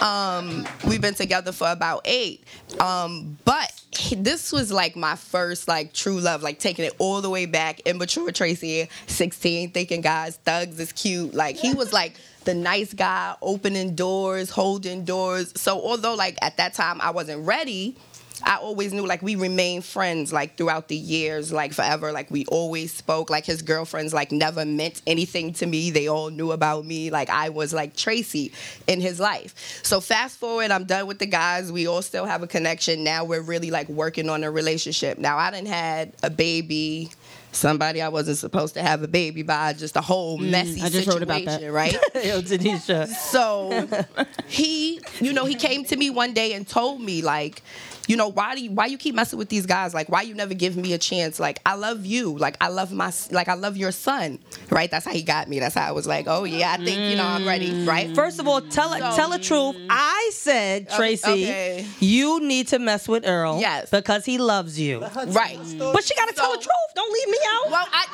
Um, 0.00 0.66
we've 0.86 1.00
been 1.00 1.14
together 1.14 1.52
for 1.52 1.70
about 1.70 2.02
eight. 2.04 2.44
Um, 2.80 3.36
but 3.44 3.72
this 4.16 4.52
was 4.52 4.70
like 4.70 4.96
my 4.96 5.16
first 5.16 5.66
like 5.66 5.92
true 5.92 6.20
love, 6.20 6.42
like 6.42 6.58
taking 6.58 6.84
it 6.84 6.94
all 6.98 7.20
the 7.20 7.30
way 7.30 7.46
back. 7.46 7.80
Immature 7.80 8.30
Tracy, 8.30 8.88
16, 9.06 9.72
thinking 9.72 10.00
guys, 10.00 10.36
thugs 10.36 10.78
is 10.78 10.92
cute. 10.92 11.34
Like 11.34 11.56
he 11.56 11.74
was 11.74 11.92
like 11.92 12.14
the 12.48 12.54
nice 12.54 12.94
guy, 12.94 13.36
opening 13.42 13.94
doors, 13.94 14.48
holding 14.48 15.04
doors. 15.04 15.52
So 15.54 15.78
although 15.82 16.14
like 16.14 16.38
at 16.40 16.56
that 16.56 16.72
time 16.72 16.98
I 17.02 17.10
wasn't 17.10 17.46
ready, 17.46 17.94
I 18.42 18.56
always 18.56 18.90
knew 18.94 19.06
like 19.06 19.20
we 19.20 19.36
remained 19.36 19.84
friends 19.84 20.32
like 20.32 20.56
throughout 20.56 20.88
the 20.88 20.96
years, 20.96 21.52
like 21.52 21.74
forever. 21.74 22.10
Like 22.10 22.30
we 22.30 22.46
always 22.46 22.90
spoke. 22.90 23.28
Like 23.28 23.44
his 23.44 23.60
girlfriends 23.60 24.14
like 24.14 24.32
never 24.32 24.64
meant 24.64 25.02
anything 25.06 25.52
to 25.54 25.66
me. 25.66 25.90
They 25.90 26.08
all 26.08 26.30
knew 26.30 26.52
about 26.52 26.86
me. 26.86 27.10
Like 27.10 27.28
I 27.28 27.50
was 27.50 27.74
like 27.74 27.94
Tracy 27.94 28.52
in 28.86 29.02
his 29.02 29.20
life. 29.20 29.82
So 29.82 30.00
fast 30.00 30.38
forward, 30.38 30.70
I'm 30.70 30.84
done 30.84 31.06
with 31.06 31.18
the 31.18 31.26
guys. 31.26 31.70
We 31.70 31.86
all 31.86 32.00
still 32.00 32.24
have 32.24 32.42
a 32.42 32.46
connection. 32.46 33.04
Now 33.04 33.24
we're 33.24 33.42
really 33.42 33.70
like 33.70 33.90
working 33.90 34.30
on 34.30 34.42
a 34.42 34.50
relationship. 34.50 35.18
Now 35.18 35.36
I 35.36 35.50
didn't 35.50 35.68
had 35.68 36.14
a 36.22 36.30
baby. 36.30 37.10
Somebody 37.52 38.02
I 38.02 38.08
wasn't 38.08 38.36
supposed 38.38 38.74
to 38.74 38.82
have 38.82 39.02
a 39.02 39.08
baby 39.08 39.42
by, 39.42 39.72
just 39.72 39.96
a 39.96 40.00
whole 40.00 40.38
messy 40.38 40.80
Mm, 40.80 40.84
I 40.84 40.88
just 40.90 41.06
wrote 41.08 41.20
situation, 41.20 41.22
about 41.48 41.60
that. 41.60 41.72
right? 41.72 41.92
Yo, 42.14 42.40
Denisha. 42.42 43.06
So 43.08 43.88
he, 44.46 45.00
you 45.20 45.32
know, 45.32 45.44
he 45.46 45.54
came 45.54 45.84
to 45.86 45.96
me 45.96 46.10
one 46.10 46.34
day 46.34 46.52
and 46.52 46.66
told 46.68 47.00
me 47.00 47.22
like, 47.22 47.62
you 48.08 48.16
know, 48.16 48.26
why 48.28 48.56
do 48.56 48.60
you 48.62 48.72
why 48.72 48.86
you 48.86 48.98
keep 48.98 49.14
messing 49.14 49.38
with 49.38 49.48
these 49.50 49.66
guys? 49.66 49.94
Like, 49.94 50.08
why 50.08 50.22
you 50.22 50.34
never 50.34 50.54
give 50.54 50.76
me 50.76 50.92
a 50.94 50.98
chance? 50.98 51.38
Like, 51.38 51.60
I 51.64 51.74
love 51.76 52.04
you. 52.04 52.36
Like, 52.36 52.56
I 52.60 52.66
love 52.68 52.90
my 52.90 53.12
like 53.30 53.46
I 53.48 53.54
love 53.54 53.76
your 53.76 53.92
son. 53.92 54.40
Right? 54.70 54.90
That's 54.90 55.04
how 55.06 55.12
he 55.12 55.22
got 55.22 55.48
me. 55.48 55.60
That's 55.60 55.76
how 55.76 55.86
I 55.86 55.92
was 55.92 56.08
like, 56.08 56.26
oh 56.26 56.42
yeah, 56.44 56.72
I 56.72 56.76
think 56.84 56.98
you 57.10 57.16
know 57.16 57.24
I'm 57.24 57.46
ready. 57.46 57.84
Right? 57.84 58.08
Mm. 58.08 58.16
First 58.16 58.40
of 58.40 58.48
all, 58.48 58.60
tell 58.62 58.90
So- 58.92 58.98
tell 59.16 59.30
the 59.30 59.38
truth. 59.38 59.76
I 59.88 60.30
said, 60.32 60.88
Tracy, 60.90 61.30
okay. 61.44 61.86
you 62.00 62.40
need 62.40 62.66
to 62.68 62.78
mess 62.80 63.06
with 63.06 63.24
Earl. 63.26 63.60
Yes. 63.60 63.90
Because 63.90 64.24
he 64.24 64.38
loves 64.38 64.80
you. 64.80 65.00
Right. 65.00 65.58
But 65.78 66.02
she 66.02 66.14
gotta 66.16 66.34
tell 66.34 66.50
the 66.52 66.58
truth. 66.58 66.88
Don't 66.96 67.12
leave 67.12 67.28
me 67.28 67.38
out. 67.54 67.70
Well, 67.70 67.86
I 67.92 68.04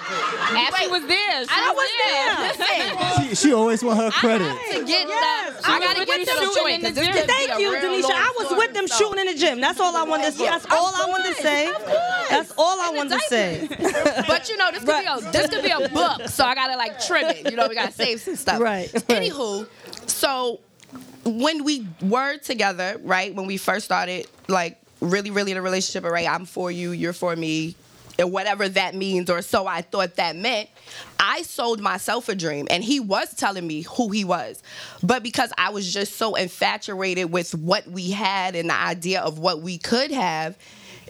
Ashley 0.68 0.88
was 0.88 1.06
there. 1.06 1.44
She 1.44 1.48
I 1.50 1.72
was 1.72 1.76
was 1.76 2.58
there. 2.58 2.66
Listen. 2.68 3.28
She, 3.28 3.34
she 3.34 3.52
always 3.54 3.82
want 3.84 3.98
her 4.00 4.10
credit. 4.10 4.46
to 4.72 4.84
get 4.84 5.08
Yes. 5.08 5.60
the, 5.62 5.68
I 5.70 5.76
I 5.76 5.78
was 5.78 5.86
gotta 5.88 5.98
with 6.00 6.08
get 6.08 6.26
them 6.26 6.34
to 6.34 6.40
the 6.40 6.46
shooting 6.46 6.62
point 6.62 6.84
in 6.84 6.94
the 6.94 7.00
gym. 7.00 7.26
Thank 7.26 7.60
you, 7.60 7.72
real 7.72 7.82
Denisha. 8.02 8.10
I 8.12 8.34
was 8.38 8.58
with 8.58 8.74
them 8.74 8.86
shooting 8.86 9.18
in 9.20 9.26
the 9.26 9.34
gym. 9.38 9.60
That's 9.60 9.80
all 9.80 9.83
I 9.94 10.04
wanted 10.04 10.26
to 10.26 10.32
say. 10.32 10.46
That's 10.46 10.66
all 10.70 10.92
I 10.94 11.06
wanted 11.08 11.36
to 11.36 11.42
say. 11.42 11.72
That's 12.30 12.52
all 12.56 12.80
I 12.80 12.90
wanted 12.94 13.12
to 13.12 13.20
say. 13.28 13.68
but 14.26 14.48
you 14.48 14.56
know, 14.56 14.70
this 14.70 14.84
could 14.84 15.00
be 15.00 15.06
a 15.06 15.32
this 15.32 15.50
could 15.50 15.64
be 15.64 15.70
a 15.70 15.88
book, 15.88 16.28
so 16.28 16.44
I 16.44 16.54
gotta 16.54 16.76
like 16.76 17.00
trim 17.00 17.26
it. 17.26 17.50
You 17.50 17.56
know, 17.56 17.68
we 17.68 17.74
gotta 17.74 17.92
save 17.92 18.20
some 18.20 18.36
stuff. 18.36 18.60
Right, 18.60 18.92
right. 18.92 19.06
Anywho, 19.08 19.66
so 20.06 20.60
when 21.24 21.64
we 21.64 21.86
were 22.02 22.38
together, 22.38 23.00
right, 23.02 23.34
when 23.34 23.46
we 23.46 23.56
first 23.56 23.84
started, 23.84 24.26
like 24.48 24.80
really, 25.00 25.30
really 25.30 25.52
in 25.52 25.58
a 25.58 25.62
relationship, 25.62 26.10
right, 26.10 26.28
I'm 26.28 26.44
for 26.44 26.70
you, 26.70 26.92
you're 26.92 27.12
for 27.12 27.34
me, 27.34 27.76
and 28.18 28.32
whatever 28.32 28.68
that 28.68 28.94
means, 28.94 29.30
or 29.30 29.42
so 29.42 29.66
I 29.66 29.82
thought 29.82 30.16
that 30.16 30.36
meant. 30.36 30.68
I 31.18 31.42
sold 31.42 31.80
myself 31.80 32.28
a 32.28 32.34
dream, 32.34 32.66
and 32.70 32.84
he 32.84 33.00
was 33.00 33.34
telling 33.34 33.66
me 33.66 33.82
who 33.82 34.10
he 34.10 34.24
was, 34.24 34.62
but 35.02 35.22
because 35.22 35.52
I 35.56 35.70
was 35.70 35.92
just 35.92 36.16
so 36.16 36.34
infatuated 36.34 37.32
with 37.32 37.54
what 37.54 37.86
we 37.86 38.10
had 38.10 38.54
and 38.54 38.68
the 38.70 38.74
idea 38.74 39.20
of 39.20 39.38
what 39.38 39.60
we 39.60 39.78
could 39.78 40.10
have. 40.10 40.56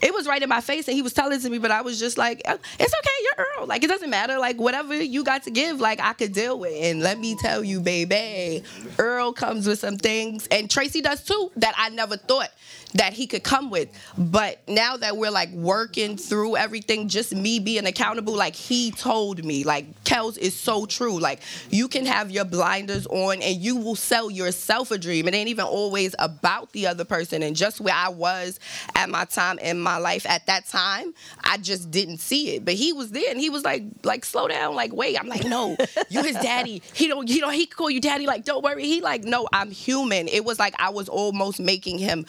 It 0.03 0.13
was 0.13 0.27
right 0.27 0.43
in 0.43 0.49
my 0.49 0.61
face, 0.61 0.89
and 0.89 0.95
he 0.95 1.03
was 1.03 1.15
telling 1.15 1.39
it 1.39 1.43
to 1.43 1.51
me, 1.51 1.59
but 1.59 1.71
I 1.71 1.81
was 1.83 1.99
just 1.99 2.19
like, 2.19 2.43
"Oh, 2.47 2.59
"It's 2.79 2.93
okay, 2.93 3.11
you're 3.23 3.47
Earl. 3.59 3.67
Like 3.67 3.85
it 3.85 3.87
doesn't 3.87 4.11
matter. 4.11 4.39
Like 4.39 4.59
whatever 4.59 5.01
you 5.01 5.23
got 5.23 5.45
to 5.45 5.51
give, 5.51 5.81
like 5.81 6.01
I 6.01 6.13
could 6.15 6.33
deal 6.33 6.59
with." 6.59 6.75
And 6.75 7.01
let 7.01 7.19
me 7.19 7.37
tell 7.37 7.63
you, 7.63 7.81
baby, 7.81 8.65
Earl 8.99 9.33
comes 9.33 9.67
with 9.67 9.79
some 9.79 9.97
things, 9.97 10.47
and 10.49 10.69
Tracy 10.69 11.01
does 11.01 11.23
too 11.23 11.53
that 11.57 11.75
I 11.79 11.91
never 11.91 12.17
thought 12.17 12.51
that 12.95 13.13
he 13.13 13.27
could 13.27 13.43
come 13.43 13.71
with. 13.71 13.89
But 14.17 14.61
now 14.69 14.97
that 14.97 15.17
we're 15.17 15.31
like 15.31 15.51
working 15.51 16.17
through 16.17 16.57
everything, 16.57 17.09
just 17.09 17.35
me 17.35 17.59
being 17.59 17.87
accountable, 17.87 18.35
like 18.35 18.55
he 18.55 18.91
told 18.93 19.45
me, 19.45 19.65
like 19.65 20.05
Kels 20.05 20.39
is 20.39 20.59
so 20.59 20.87
true. 20.87 21.19
Like 21.19 21.41
you 21.71 21.89
can 21.89 22.07
have 22.07 22.31
your 22.31 22.45
blinders 22.45 23.07
on 23.07 23.43
and 23.43 23.57
you 23.57 23.77
will 23.77 23.97
sell 23.97 24.31
yourself 24.31 24.91
a 24.91 24.99
dream. 24.99 25.29
It 25.29 25.35
ain't 25.35 25.49
even 25.49 25.65
always 25.65 26.15
about 26.19 26.73
the 26.73 26.87
other 26.87 27.05
person. 27.05 27.43
And 27.43 27.57
just 27.57 27.81
where 27.81 27.95
I 27.95 28.09
was 28.09 28.61
at 28.95 29.09
my 29.11 29.25
time 29.25 29.59
in 29.59 29.81
my 29.81 29.99
life 29.99 30.25
at 30.29 30.47
that 30.47 30.67
time, 30.67 31.15
I 31.43 31.59
just 31.59 31.91
didn't 31.91 32.19
see 32.19 32.55
it. 32.55 32.65
But 32.65 32.75
he 32.75 32.93
was 32.93 33.11
there 33.11 33.31
and 33.31 33.41
he 33.41 33.51
was 33.51 33.65
like, 33.65 33.83
like, 34.05 34.25
slow 34.25 34.49
down, 34.49 34.75
like, 34.75 34.93
wait. 34.93 35.19
I'm 35.19 35.29
like, 35.29 35.45
no, 35.45 35.77
you 36.09 36.23
his 36.23 36.37
daddy. 36.37 36.83
He 36.93 37.09
don't, 37.09 37.29
you 37.29 37.41
know, 37.41 37.51
he 37.51 37.67
could 37.67 37.77
call 37.77 37.91
you 37.91 38.01
daddy. 38.01 38.27
Like, 38.27 38.45
don't 38.45 38.63
worry. 38.63 38.85
He 38.85 39.01
like, 39.01 39.25
no, 39.25 39.49
I'm 39.53 39.71
human. 39.71 40.29
It 40.29 40.45
was 40.45 40.59
like 40.59 40.75
I 40.79 40.91
was 40.91 41.09
almost 41.09 41.61
making 41.61 41.99
him 41.99 42.27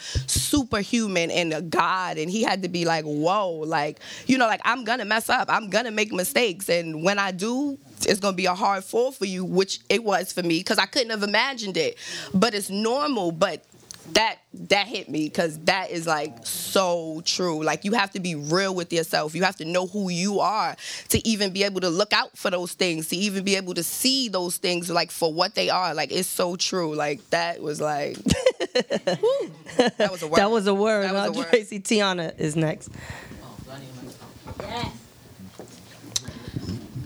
superhuman 0.56 1.30
and 1.30 1.52
a 1.52 1.62
god. 1.62 2.18
And 2.18 2.30
he 2.30 2.42
had 2.42 2.62
to 2.62 2.68
be 2.68 2.84
like, 2.84 3.04
whoa, 3.04 3.50
like, 3.50 4.00
you 4.26 4.38
know, 4.38 4.46
like 4.46 4.60
I'm 4.64 4.84
gonna 4.84 5.04
mess 5.04 5.28
up. 5.28 5.48
I'm 5.50 5.68
gonna 5.68 5.90
make 5.90 6.12
mistakes. 6.12 6.68
And 6.68 7.02
when 7.02 7.18
I 7.18 7.30
do, 7.30 7.78
it's 8.06 8.20
gonna 8.20 8.36
be 8.36 8.46
a 8.46 8.54
hard 8.54 8.84
fall 8.84 9.12
for 9.12 9.26
you, 9.26 9.44
which 9.44 9.80
it 9.88 10.02
was 10.02 10.32
for 10.32 10.42
me, 10.42 10.58
because 10.58 10.78
I 10.78 10.86
couldn't 10.86 11.10
have 11.10 11.22
imagined 11.22 11.76
it. 11.76 11.98
But 12.32 12.54
it's 12.54 12.70
normal. 12.70 13.32
But 13.32 13.64
that 14.12 14.38
that 14.54 14.86
hit 14.86 15.08
me 15.08 15.24
because 15.24 15.58
that 15.60 15.90
is 15.90 16.06
like 16.06 16.46
so 16.46 17.22
true. 17.24 17.62
Like 17.62 17.84
you 17.84 17.92
have 17.92 18.10
to 18.12 18.20
be 18.20 18.34
real 18.34 18.74
with 18.74 18.92
yourself. 18.92 19.34
You 19.34 19.44
have 19.44 19.56
to 19.56 19.64
know 19.64 19.86
who 19.86 20.08
you 20.08 20.40
are 20.40 20.76
to 21.10 21.28
even 21.28 21.52
be 21.52 21.64
able 21.64 21.80
to 21.80 21.90
look 21.90 22.12
out 22.12 22.36
for 22.36 22.50
those 22.50 22.72
things, 22.72 23.08
to 23.08 23.16
even 23.16 23.44
be 23.44 23.56
able 23.56 23.74
to 23.74 23.82
see 23.82 24.28
those 24.28 24.56
things 24.56 24.90
like 24.90 25.10
for 25.10 25.32
what 25.32 25.54
they 25.54 25.70
are. 25.70 25.94
Like 25.94 26.12
it's 26.12 26.28
so 26.28 26.56
true. 26.56 26.94
Like 26.94 27.28
that 27.30 27.60
was 27.60 27.80
like 27.80 28.16
that 28.74 30.08
was 30.10 30.22
a 30.22 30.26
word. 30.26 30.36
That 30.38 30.50
was 30.50 30.66
a 30.66 30.74
word. 30.74 31.04
That 31.04 31.14
was 31.14 31.36
a 31.36 31.38
word. 31.38 31.48
Tracy 31.48 31.80
Tiana 31.80 32.38
is 32.38 32.56
next. 32.56 32.90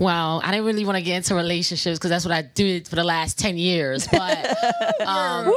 Well, 0.01 0.41
I 0.43 0.51
didn't 0.51 0.65
really 0.65 0.87
want 0.87 0.97
to 0.97 1.03
get 1.03 1.17
into 1.17 1.35
relationships 1.35 1.99
because 1.99 2.09
that's 2.09 2.25
what 2.25 2.33
I 2.33 2.41
did 2.41 2.89
for 2.89 2.97
the 2.97 3.05
last 3.05 3.39
10 3.39 3.59
years. 3.59 4.09
But, 4.11 4.57
um, 5.07 5.53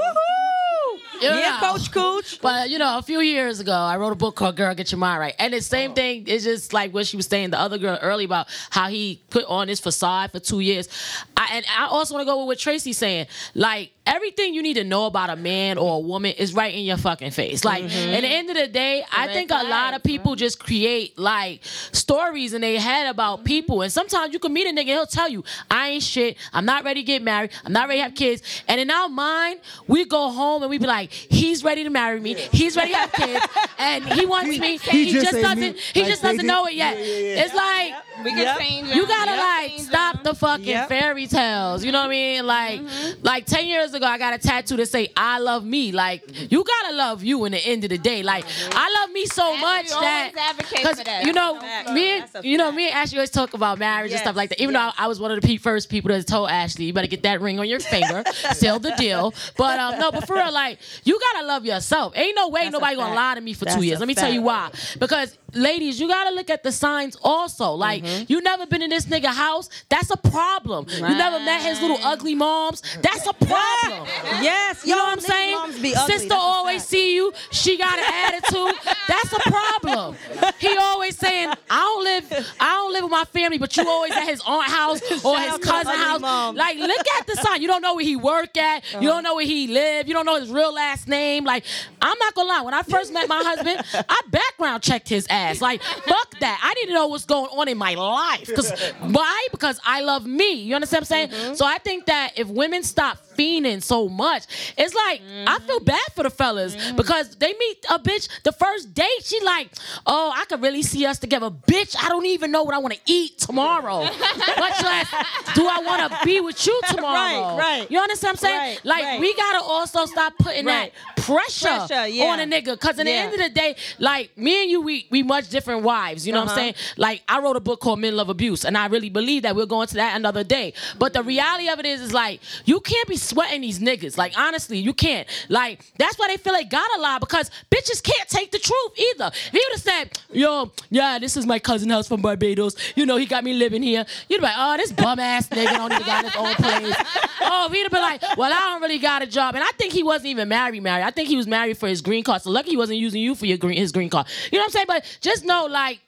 you 1.24 1.30
Yeah. 1.40 1.60
Coach 1.60 1.92
Cooch. 1.92 2.40
But, 2.42 2.70
you 2.70 2.78
know, 2.78 2.98
a 2.98 3.02
few 3.02 3.20
years 3.20 3.60
ago, 3.60 3.74
I 3.74 3.98
wrote 3.98 4.12
a 4.12 4.16
book 4.16 4.36
called 4.36 4.56
Girl, 4.56 4.74
Get 4.76 4.92
Your 4.92 5.00
Mind 5.00 5.20
Right. 5.20 5.36
And 5.40 5.54
the 5.54 5.62
same 5.62 5.92
oh. 5.92 5.96
thing 5.96 6.28
is 6.28 6.44
just 6.44 6.74
like 6.74 6.94
what 6.94 7.08
she 7.08 7.18
was 7.18 7.28
saying, 7.28 7.52
the 7.52 7.60
other 7.60 7.78
girl 7.78 7.98
early 8.02 8.26
about 8.26 8.48
how 8.70 8.90
he 8.90 9.22
put 9.30 9.46
on 9.46 9.68
this 9.68 9.80
facade 9.80 10.32
for 10.32 10.40
two 10.40 10.60
years. 10.60 10.88
I, 11.36 11.50
and 11.54 11.66
I 11.78 11.88
also 11.88 12.14
want 12.14 12.26
to 12.26 12.32
go 12.32 12.40
with 12.40 12.48
what 12.48 12.60
Tracy's 12.60 12.98
saying. 12.98 13.28
Like, 13.56 13.92
everything 14.06 14.54
you 14.54 14.62
need 14.62 14.74
to 14.76 14.84
know 14.84 15.06
about 15.06 15.30
a 15.30 15.36
man 15.36 15.78
or 15.78 15.96
a 15.96 16.00
woman 16.00 16.34
is 16.38 16.54
right 16.54 16.74
in 16.74 16.84
your 16.84 16.98
fucking 16.98 17.32
face. 17.32 17.64
Like, 17.64 17.84
Mm-hmm. 17.84 18.14
at 18.14 18.22
the 18.22 18.28
end 18.28 18.50
of 18.50 18.56
the 18.56 18.68
day, 18.68 19.04
I 19.12 19.28
think 19.28 19.52
a 19.52 19.64
lot 19.64 19.94
of 19.94 20.04
people 20.04 20.36
just 20.36 20.60
create 20.60 21.18
like 21.18 21.62
stories 21.92 22.54
in 22.54 22.62
their 22.62 22.80
head 22.80 23.08
about 23.08 23.44
people. 23.44 23.82
And 23.82 23.92
sometimes 23.92 24.34
you 24.34 24.40
can 24.40 24.54
meet 24.54 24.68
a 24.68 24.72
nigga 24.72 24.88
he'll 24.88 25.06
tell 25.06 25.30
you, 25.30 25.44
I 25.70 25.90
ain't 25.90 26.04
shit. 26.04 26.38
I'm 26.54 26.66
not 26.66 26.84
ready 26.84 27.02
to 27.02 27.06
get 27.06 27.22
married. 27.22 27.52
I'm 27.66 27.74
not 27.74 27.88
ready 27.88 28.00
to 28.00 28.04
have 28.04 28.16
kids. 28.16 28.42
And 28.68 28.80
in 28.80 28.90
our 28.92 29.10
mind, 29.10 29.60
we 29.88 30.06
go 30.06 30.30
home 30.32 30.64
and 30.64 30.70
we 30.70 30.78
be 30.78 30.88
like, 30.88 31.12
he's 31.12 31.64
ready 31.64 31.84
to 31.84 31.90
marry 31.90 32.20
me. 32.20 32.34
He's 32.36 32.76
ready 32.76 32.92
to 32.92 32.98
have 32.98 33.12
kids. 33.14 33.46
And 33.78 34.06
he 34.06 34.26
wants 34.34 34.58
me. 34.60 34.78
he 34.78 35.06
He, 35.06 35.12
just 35.12 35.32
just, 35.32 35.42
doesn't. 35.42 35.60
me. 35.60 35.80
He 35.94 36.02
Like 36.02 36.10
just 36.10 36.22
doesn't 36.22 36.38
did- 36.38 36.46
know 36.46 36.66
it 36.66 36.74
yet. 36.74 36.98
Yeah, 36.98 37.04
yeah, 37.06 37.18
yeah. 37.36 37.44
It's 37.46 37.54
like 37.56 37.94
We 38.24 38.30
can 38.32 38.40
Yep. 38.40 38.58
change 38.60 38.88
you 38.96 39.08
gotta 39.08 39.32
Yep. 39.32 39.40
like 39.40 39.70
Change 39.72 39.82
stop 39.82 40.24
the 40.24 40.34
fucking 40.36 40.66
Yep. 40.66 40.90
fairy 40.90 41.28
tales. 41.28 41.84
You 41.84 41.92
know 41.92 42.02
what 42.02 42.08
I 42.08 42.12
mean? 42.12 42.46
Like, 42.46 42.82
like 43.22 43.46
ten 43.46 43.66
years 43.66 43.93
ago, 43.94 44.06
I 44.06 44.18
got 44.18 44.34
a 44.34 44.38
tattoo 44.38 44.78
that 44.78 44.88
say 44.88 45.10
"I 45.16 45.40
love 45.40 45.66
me." 45.66 45.92
Like, 45.92 46.24
you 46.52 46.64
gotta 46.64 46.96
love 46.96 47.24
you. 47.24 47.46
In 47.46 47.52
the 47.52 47.60
end 47.60 47.84
of 47.84 47.90
the 47.90 47.98
day, 47.98 48.24
like, 48.24 48.46
I 48.72 48.94
love 49.02 49.12
me 49.12 49.26
so 49.26 49.56
much 49.58 49.90
that 49.90 50.32
that. 50.34 51.24
you 51.26 51.34
know, 51.34 51.60
me 51.94 52.20
and 52.20 52.46
you 52.46 52.58
know, 52.58 52.72
me 52.72 52.88
and 52.88 52.96
Ashley 52.96 53.18
always 53.18 53.30
talk 53.30 53.54
about 53.54 53.80
marriage 53.80 54.12
and 54.12 54.20
stuff 54.20 54.36
like 54.36 54.50
that. 54.50 54.62
Even 54.62 54.74
though 54.74 54.92
I 54.98 55.08
was 55.08 55.20
one 55.20 55.32
of 55.32 55.42
the 55.42 55.58
first 55.58 55.90
people 55.90 56.10
that 56.12 56.26
told 56.28 56.50
Ashley, 56.50 56.86
"You 56.86 56.94
better 56.94 57.08
get 57.08 57.24
that 57.24 57.42
ring 57.42 57.60
on 57.60 57.68
your 57.68 57.80
finger, 57.80 58.24
seal 58.54 58.80
the 58.80 58.94
deal." 58.98 59.34
But 59.58 59.80
um, 59.80 60.00
no, 60.00 60.12
but 60.12 60.28
for 60.28 60.36
real, 60.36 60.52
like, 60.52 60.80
you 61.04 61.20
gotta 61.20 61.46
love 61.46 61.66
yourself. 61.66 62.14
Ain't 62.16 62.36
no 62.36 62.50
way 62.50 62.64
That's 62.64 62.74
nobody 62.74 62.96
gonna 62.96 63.16
lie 63.16 63.36
to 63.36 63.42
me 63.42 63.54
for 63.54 63.66
That's 63.66 63.78
two 63.78 63.84
years. 63.84 64.00
Let 64.00 64.08
me 64.08 64.16
tell 64.16 64.32
you 64.32 64.42
why. 64.42 64.72
Because 65.00 65.38
ladies, 65.54 66.00
you 66.00 66.08
gotta 66.08 66.34
look 66.36 66.50
at 66.50 66.64
the 66.64 66.72
signs 66.72 67.16
also. 67.22 67.72
Like, 67.74 68.04
Mm-hmm. 68.04 68.26
you 68.32 68.42
never 68.42 68.66
been 68.66 68.82
in 68.82 68.90
this 68.90 69.06
nigga 69.06 69.28
house. 69.28 69.70
That's 69.90 70.10
a 70.10 70.18
problem. 70.18 70.88
You 70.90 71.02
never 71.02 71.40
met 71.40 71.62
his 71.62 71.82
little 71.82 71.98
ugly 72.04 72.36
moms. 72.36 72.82
That's 73.02 73.26
a 73.28 73.34
problem. 73.34 74.08
Yes, 74.42 74.86
You 74.86 74.96
know 74.96 75.04
what 75.04 75.14
I'm 75.14 75.20
saying? 75.20 75.56
moms 75.56 75.80
be 75.80 75.96
ugly. 75.96 76.18
Sister 76.18 76.34
always 76.36 76.84
see 76.84 77.16
you. 77.16 77.32
She 77.52 77.78
got 77.78 77.98
an 77.98 78.06
attitude. 78.26 78.74
That's 79.08 79.32
a 79.32 79.40
problem. 79.50 80.16
He 80.60 80.76
always 80.78 81.18
saying, 81.18 81.50
I 81.70 81.80
don't 81.80 82.04
live, 82.04 82.54
I 82.60 82.74
don't 82.74 82.94
live 82.94 83.04
with 83.04 83.12
my 83.12 83.24
family, 83.26 83.58
but 83.58 83.76
you 83.78 83.88
always 83.88 84.12
at 84.12 84.24
his 84.26 84.42
aunt 84.46 84.70
house 84.70 85.02
or 85.26 85.36
Shout 85.38 85.60
his 85.60 85.70
cousin 85.70 85.94
house. 85.94 86.20
mom. 86.20 86.56
Like, 86.56 86.78
look 86.78 87.06
at 87.20 87.28
the 87.28 87.36
sign. 87.36 87.62
You 87.62 87.68
don't 87.68 87.82
know 87.82 87.96
where 87.96 88.06
he 88.06 88.16
work 88.16 88.58
at. 88.58 88.84
You 88.94 89.08
don't 89.08 89.24
know 89.24 89.36
where 89.36 89.46
he 89.46 89.68
live. 89.68 90.08
You 90.08 90.14
don't 90.14 90.26
know 90.26 90.40
his 90.40 90.50
real 90.50 90.74
last 90.74 91.08
name. 91.08 91.46
Like, 91.46 91.64
I'm 92.02 92.18
not 92.20 92.34
gonna 92.34 92.50
lie. 92.50 92.62
When 92.62 92.74
I 92.74 92.82
first 92.84 93.14
met 93.14 93.28
my 93.30 93.42
husband, 93.44 93.82
I 94.10 94.22
background 94.30 94.84
checked 94.84 95.08
his 95.10 95.28
ass. 95.30 95.43
Like, 95.62 95.82
fuck 95.82 96.40
that. 96.40 96.60
I 96.64 96.74
need 96.76 96.88
to 96.88 96.94
know 96.94 97.08
what's 97.08 97.26
going 97.26 97.46
on 97.46 97.68
in 97.68 97.78
my 97.78 97.96
life. 97.96 98.50
Cause 98.56 98.72
why? 99.00 99.48
Because 99.52 99.80
I 99.86 100.02
love 100.02 100.26
me. 100.26 100.54
You 100.54 100.76
understand 100.76 101.02
what 101.02 101.12
I'm 101.12 101.30
saying? 101.30 101.30
Mm-hmm. 101.30 101.54
So 101.56 101.66
I 101.66 101.78
think 101.78 102.06
that 102.06 102.34
if 102.36 102.48
women 102.48 102.84
stop 102.84 103.18
fiending 103.38 103.82
so 103.82 104.10
much, 104.10 104.44
it's 104.78 104.94
like 104.96 105.22
I 105.48 105.60
feel 105.60 105.80
bad 105.80 106.02
for 106.16 106.24
the 106.24 106.30
fellas 106.30 106.76
because 106.94 107.36
they 107.36 107.54
meet 107.54 107.86
a 107.90 108.00
bitch 108.00 108.28
the 108.44 108.52
first 108.52 108.94
date. 108.94 109.08
She 109.24 109.40
like, 109.42 109.70
oh, 110.06 110.32
I 110.36 110.46
could 110.46 110.62
really 110.62 110.84
see 110.84 111.06
us 111.06 111.20
together. 111.20 111.50
Bitch, 111.50 111.96
I 112.02 112.10
don't 112.10 112.26
even 112.26 112.52
know 112.52 112.64
what 112.64 112.74
I 112.74 112.78
want 112.80 112.94
to 112.94 113.00
eat 113.06 113.38
tomorrow. 113.40 114.04
Much 114.58 114.84
less 114.84 115.10
do 115.56 115.68
I 115.68 115.80
want 115.86 116.12
to 116.12 116.18
be 116.26 116.40
with 116.40 116.66
you 116.66 116.80
tomorrow. 116.90 117.58
Right, 117.58 117.80
right. 117.80 117.92
You 117.92 118.00
understand 118.00 118.38
what 118.42 118.44
I'm 118.44 118.50
saying? 118.50 118.60
Right, 118.78 118.86
like 118.86 119.04
right. 119.04 119.20
we 119.20 119.34
gotta 119.36 119.64
also 119.64 120.06
stop 120.06 120.34
putting 120.40 120.66
Right. 120.66 120.94
that 121.16 121.24
pressure, 121.24 121.68
Pressure, 121.86 122.08
yeah. 122.08 122.26
on 122.26 122.40
a 122.40 122.46
nigga. 122.46 122.80
Cause 122.80 123.00
in 123.00 123.06
the 123.06 123.12
end 123.12 123.34
of 123.34 123.40
the 123.40 123.50
day, 123.50 123.76
like 124.00 124.38
me 124.38 124.62
and 124.64 124.72
you, 124.72 124.82
we 124.82 125.08
we 125.10 125.24
much 125.24 125.50
different 125.50 125.84
wives. 125.84 126.26
You 126.28 126.34
know 126.34 126.40
what 126.40 126.50
I'm 126.50 126.58
Uh-huh. 126.58 126.60
saying? 126.60 126.76
Like 126.98 127.24
I 127.28 127.40
wrote 127.40 127.56
a 127.56 127.60
book 127.60 127.80
called 127.82 128.00
Men 128.00 128.16
Love 128.16 128.30
Abuse, 128.30 128.66
and 128.66 128.78
I 128.78 128.88
really 128.88 129.10
believe 129.10 129.44
that 129.44 129.56
we'll 129.56 129.66
go 129.66 129.82
into 129.82 129.96
that 129.96 130.16
another 130.16 130.44
day. 130.44 130.74
But 131.00 131.14
the 131.14 131.24
reality 131.24 131.70
of 131.70 131.80
it 131.80 131.86
is, 131.86 132.02
is 132.02 132.14
like 132.14 132.40
you 132.66 132.80
can't 132.82 133.08
be 133.08 133.18
sweating 133.24 133.62
these 133.62 133.80
niggas. 133.80 134.18
Like 134.18 134.34
honestly, 134.38 134.78
you 134.78 134.94
can't. 134.94 135.28
Like 135.50 135.84
that's 135.98 136.18
why 136.18 136.28
they 136.28 136.38
feel 136.38 136.54
they 136.54 136.64
gotta 136.64 137.02
lie 137.02 137.20
because 137.20 137.50
bitches 137.72 138.02
can't 138.04 138.28
take 138.30 138.52
the 138.52 138.60
truth 138.60 138.92
either. 138.98 139.32
If 139.34 139.54
you 139.54 139.66
would 139.70 139.74
have 139.74 139.82
said, 139.82 140.20
"Yo, 140.32 140.72
yeah, 140.90 141.20
this 141.20 141.38
is 141.38 141.46
my 141.46 141.60
cousin 141.60 141.90
house 141.90 142.08
from 142.08 142.22
Barbados. 142.22 142.76
You 142.96 143.06
know, 143.06 143.18
he 143.18 143.26
got 143.26 143.44
me 143.44 143.54
living 143.54 143.84
here," 143.84 144.06
you'd 144.30 144.40
be 144.40 144.44
like, 144.44 144.56
"Oh, 144.58 144.78
this 144.78 144.92
bum 144.92 145.20
ass 145.20 145.48
nigga 145.50 145.74
don't 145.76 145.92
even 145.92 146.06
got 146.06 146.26
his 146.26 146.36
own 146.36 146.54
place." 146.56 146.96
oh, 147.42 147.70
he'd 147.72 147.84
have 147.84 147.92
been 147.92 148.02
like, 148.02 148.22
"Well, 148.38 148.52
I 148.52 148.60
don't 148.60 148.82
really 148.82 149.00
got 149.00 149.22
a 149.22 149.28
job," 149.28 149.56
and 149.56 149.64
I 149.64 149.72
think 149.78 149.94
he 149.94 150.04
wasn't 150.04 150.28
even 150.28 150.48
married. 150.50 150.84
Married. 150.84 151.04
I 151.04 151.12
think 151.12 151.30
he 151.30 151.36
was 151.36 151.48
married 151.48 151.78
for 151.78 151.88
his 151.88 152.02
green 152.02 152.24
card. 152.24 152.42
So 152.42 152.50
lucky 152.50 152.72
he 152.72 152.78
wasn't 152.78 153.00
using 153.00 153.22
you 153.22 153.36
for 153.36 153.46
your 153.46 153.58
green 153.58 153.78
his 153.78 153.92
green 153.92 154.10
card. 154.10 154.28
You 154.52 154.58
know 154.58 154.64
what 154.64 154.68
I'm 154.68 154.72
saying? 154.72 154.86
But 154.88 155.18
just 155.22 155.46
know, 155.46 155.66
like. 155.66 156.00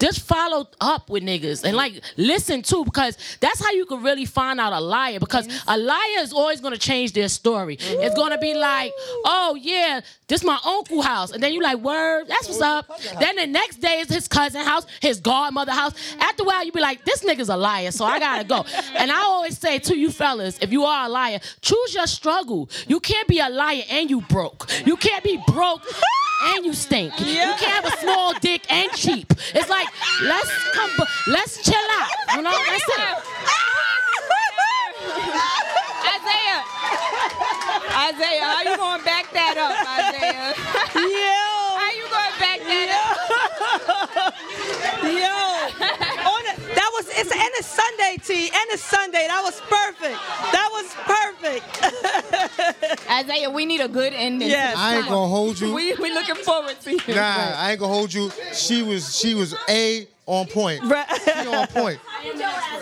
Just 0.00 0.20
follow 0.20 0.68
up 0.80 1.08
with 1.08 1.22
niggas 1.22 1.64
and 1.64 1.76
like 1.76 2.00
listen 2.16 2.62
too 2.62 2.84
because 2.84 3.16
that's 3.40 3.64
how 3.64 3.70
you 3.70 3.86
can 3.86 4.02
really 4.02 4.24
find 4.24 4.60
out 4.60 4.72
a 4.72 4.80
liar 4.80 5.20
because 5.20 5.48
a 5.68 5.78
liar 5.78 6.18
is 6.18 6.32
always 6.32 6.60
gonna 6.60 6.76
change 6.76 7.12
their 7.12 7.28
story. 7.28 7.76
It's 7.80 8.14
gonna 8.16 8.38
be 8.38 8.54
like, 8.54 8.92
oh 9.24 9.56
yeah, 9.60 10.00
this 10.26 10.42
my 10.42 10.58
uncle 10.64 11.00
house, 11.02 11.30
and 11.30 11.42
then 11.42 11.52
you 11.52 11.62
like, 11.62 11.78
word, 11.78 12.26
that's 12.26 12.48
what's 12.48 12.60
up. 12.60 12.90
Then 13.20 13.36
the 13.36 13.46
next 13.46 13.76
day 13.76 14.00
is 14.00 14.08
his 14.08 14.26
cousin 14.26 14.62
house, 14.62 14.84
his 15.00 15.20
godmother 15.20 15.72
house. 15.72 15.94
After 16.18 16.42
a 16.42 16.46
while, 16.46 16.64
you 16.64 16.72
be 16.72 16.80
like, 16.80 17.04
this 17.04 17.22
nigga's 17.22 17.48
a 17.48 17.56
liar, 17.56 17.90
so 17.92 18.04
I 18.04 18.18
gotta 18.18 18.44
go. 18.44 18.64
and 18.96 19.10
I 19.10 19.20
always 19.20 19.58
say 19.58 19.78
to 19.78 19.96
you 19.96 20.10
fellas, 20.10 20.58
if 20.60 20.72
you 20.72 20.84
are 20.84 21.06
a 21.06 21.08
liar, 21.08 21.38
choose 21.60 21.94
your 21.94 22.06
struggle. 22.06 22.68
You 22.88 23.00
can't 23.00 23.28
be 23.28 23.38
a 23.38 23.48
liar 23.48 23.82
and 23.90 24.10
you 24.10 24.22
broke. 24.22 24.68
You 24.84 24.96
can't 24.96 25.22
be 25.22 25.40
broke. 25.46 25.82
And 26.42 26.64
you 26.64 26.72
stink. 26.72 27.12
You 27.20 27.26
can't 27.58 27.62
have 27.62 27.84
a 27.86 27.96
small 27.98 28.34
dick 28.40 28.62
and 28.70 28.90
cheap. 28.92 29.32
It's 29.54 29.68
like 29.70 29.86
let's 30.22 30.50
come, 30.72 30.90
let's 31.28 31.62
chill 31.62 31.74
out. 31.76 32.36
You 32.36 32.42
know, 32.42 32.50
that's 32.50 32.84
it. 32.84 32.98
Isaiah. 36.14 36.62
Isaiah, 37.94 38.44
how 38.44 38.62
you 38.62 38.76
gonna 38.76 39.02
back 39.04 39.30
that 39.32 39.56
up, 39.56 39.86
Isaiah? 39.86 40.54
Yo. 40.94 41.78
How 41.78 41.90
you 41.94 42.04
gonna 42.10 42.38
back 42.38 42.60
that 42.60 42.90
up? 42.92 43.04
Yo, 45.04 45.36
on 46.28 46.42
it, 46.48 46.56
that 46.74 46.90
was 46.94 47.06
it's 47.08 47.30
and 47.30 47.52
it's 47.54 47.66
Sunday, 47.68 48.16
T, 48.24 48.48
and 48.48 48.70
it's 48.70 48.82
Sunday. 48.82 49.26
That 49.28 49.42
was 49.42 49.60
perfect. 49.68 50.18
That 50.52 50.68
was 50.72 50.94
perfect. 51.06 52.23
Isaiah, 53.14 53.50
we 53.50 53.64
need 53.66 53.80
a 53.80 53.88
good 53.88 54.12
ending. 54.14 54.48
Yes. 54.48 54.76
I 54.76 54.96
ain't 54.96 55.08
gonna 55.08 55.28
hold 55.28 55.60
you. 55.60 55.72
We 55.74 55.94
we 55.94 56.12
looking 56.12 56.34
forward 56.36 56.78
to 56.80 56.92
you. 56.92 57.14
Nah, 57.14 57.52
I 57.56 57.70
ain't 57.72 57.80
gonna 57.80 57.92
hold 57.92 58.12
you. 58.12 58.30
She 58.52 58.82
was 58.82 59.16
she 59.16 59.34
was 59.34 59.54
a 59.68 60.06
on 60.26 60.46
point. 60.46 60.82
Right. 60.84 61.06
She 61.24 61.46
on 61.48 61.66
point. 61.68 62.00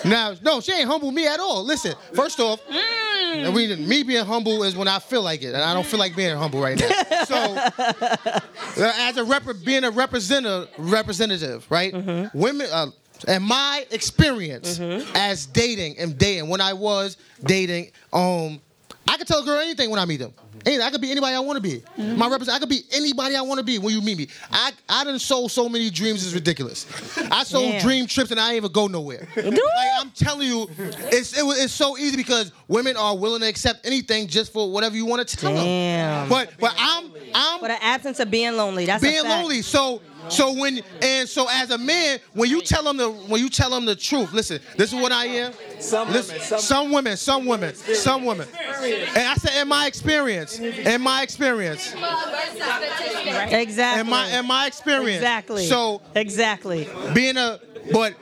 Now, 0.05 0.35
no, 0.43 0.61
she 0.61 0.73
ain't 0.73 0.87
humble 0.89 1.11
me 1.11 1.27
at 1.27 1.41
all. 1.41 1.65
Listen, 1.65 1.95
first 2.15 2.39
off, 2.41 2.61
Mm. 2.69 3.47
and 3.47 3.55
we, 3.55 3.75
me 3.77 4.03
being 4.03 4.25
humble 4.27 4.63
is 4.63 4.77
when 4.77 4.89
I 4.89 4.99
feel 4.99 5.23
like 5.23 5.43
it, 5.43 5.55
and 5.55 5.63
I 5.63 5.73
don't 5.75 5.87
feel 5.87 5.99
like 5.99 6.15
being 6.15 6.37
humble 6.37 6.61
right 6.61 6.79
now. 6.79 7.25
So, 7.27 7.37
uh, 7.37 8.41
as 8.77 9.17
a 9.17 9.25
rep, 9.25 9.45
being 9.65 9.85
a 9.85 9.91
representative, 9.91 10.69
representative, 10.77 11.65
right? 11.71 11.93
Mm-hmm. 11.95 12.39
Women, 12.39 12.67
uh, 12.73 12.87
and 13.29 13.43
my 13.45 13.87
experience 13.91 14.81
as 15.15 15.47
dating 15.47 15.99
and 15.99 16.19
dating 16.19 16.49
when 16.49 16.61
I 16.61 16.73
was 16.73 17.17
dating, 17.45 17.93
um, 18.13 18.61
I 19.09 19.17
could 19.17 19.27
tell 19.27 19.43
a 19.43 19.45
girl 19.45 19.61
anything 19.61 19.91
when 19.91 19.99
I 19.99 20.05
meet 20.05 20.19
them. 20.19 20.33
Anything. 20.65 20.87
I 20.87 20.91
could 20.91 21.01
be 21.01 21.11
anybody 21.11 21.35
I 21.35 21.41
want 21.41 21.57
to 21.57 21.61
be. 21.61 21.81
Mm-hmm. 21.99 22.19
My 22.19 22.29
represent. 22.29 22.57
I 22.57 22.61
could 22.61 22.69
be 22.69 22.83
anybody 22.93 23.35
I 23.35 23.43
want 23.43 23.59
to 23.59 23.65
be 23.65 23.79
when 23.79 23.93
you 23.93 24.01
meet 24.01 24.17
me. 24.17 24.29
I 24.51 24.73
I 24.89 25.05
done 25.05 25.19
sold 25.19 25.51
so 25.51 25.69
many 25.69 25.91
dreams. 25.91 26.25
It's 26.25 26.35
ridiculous. 26.35 26.87
I 27.31 27.43
sold 27.43 27.81
dream 27.81 28.07
trips 28.07 28.31
and 28.31 28.39
I 28.39 28.49
ain't 28.51 28.57
even 28.57 28.73
go 28.73 28.87
nowhere. 28.87 29.27
like 29.37 29.57
I'm 29.99 30.11
telling 30.11 30.47
you, 30.49 30.69
it's 30.79 31.37
it, 31.37 31.43
it's 31.45 31.73
so 31.73 31.99
easy 31.99 32.17
because 32.17 32.53
women 32.69 32.97
are 32.97 33.17
willing 33.17 33.41
to 33.41 33.49
accept 33.49 33.85
anything 33.87 34.29
just 34.29 34.53
for 34.53 34.71
whatever 34.71 34.95
you 34.95 35.05
want 35.05 35.27
to 35.27 35.37
tell 35.37 35.55
Damn. 35.55 36.21
them. 36.21 36.29
But 36.29 36.53
but 36.61 36.75
I'm 36.79 37.13
I'm 37.35 37.61
But 37.61 37.69
the 37.69 37.83
absence 37.83 38.21
of 38.21 38.31
being 38.31 38.57
lonely. 38.57 38.87
That's 38.87 39.03
a 39.03 39.07
being 39.07 39.25
lonely. 39.25 39.63
So 39.63 40.01
so 40.29 40.53
when 40.53 40.81
and 41.01 41.29
so 41.29 41.47
as 41.51 41.71
a 41.71 41.79
man, 41.79 42.21
when 42.35 42.49
you 42.49 42.61
tell 42.63 42.85
them 42.85 42.97
the 42.97 43.11
when 43.11 43.41
you 43.41 43.49
tell 43.49 43.71
them 43.71 43.85
the 43.85 43.97
truth, 43.97 44.33
listen, 44.33 44.61
this 44.77 44.93
is 44.93 45.01
what 45.01 45.13
I 45.13 45.27
am. 45.27 45.53
Some 45.83 46.11
Listen, 46.13 46.35
women, 46.35 46.47
some- 46.47 46.61
some 46.61 46.93
women, 46.93 47.17
some 47.17 47.47
women, 47.47 47.75
some 47.75 48.25
women. 48.25 48.49
And 48.83 49.29
I 49.29 49.35
said 49.35 49.63
in 49.63 49.69
my 49.69 49.87
experience, 49.87 50.59
in 50.59 51.01
my 51.03 51.23
experience, 51.23 51.93
Exactly. 51.95 54.01
in 54.01 54.09
my 54.09 54.39
in 54.39 54.47
my 54.47 54.67
experience. 54.67 55.17
Exactly. 55.17 55.67
So 55.67 56.03
exactly. 56.15 56.89
being 57.15 57.37
a 57.37 57.61
but 57.93 58.15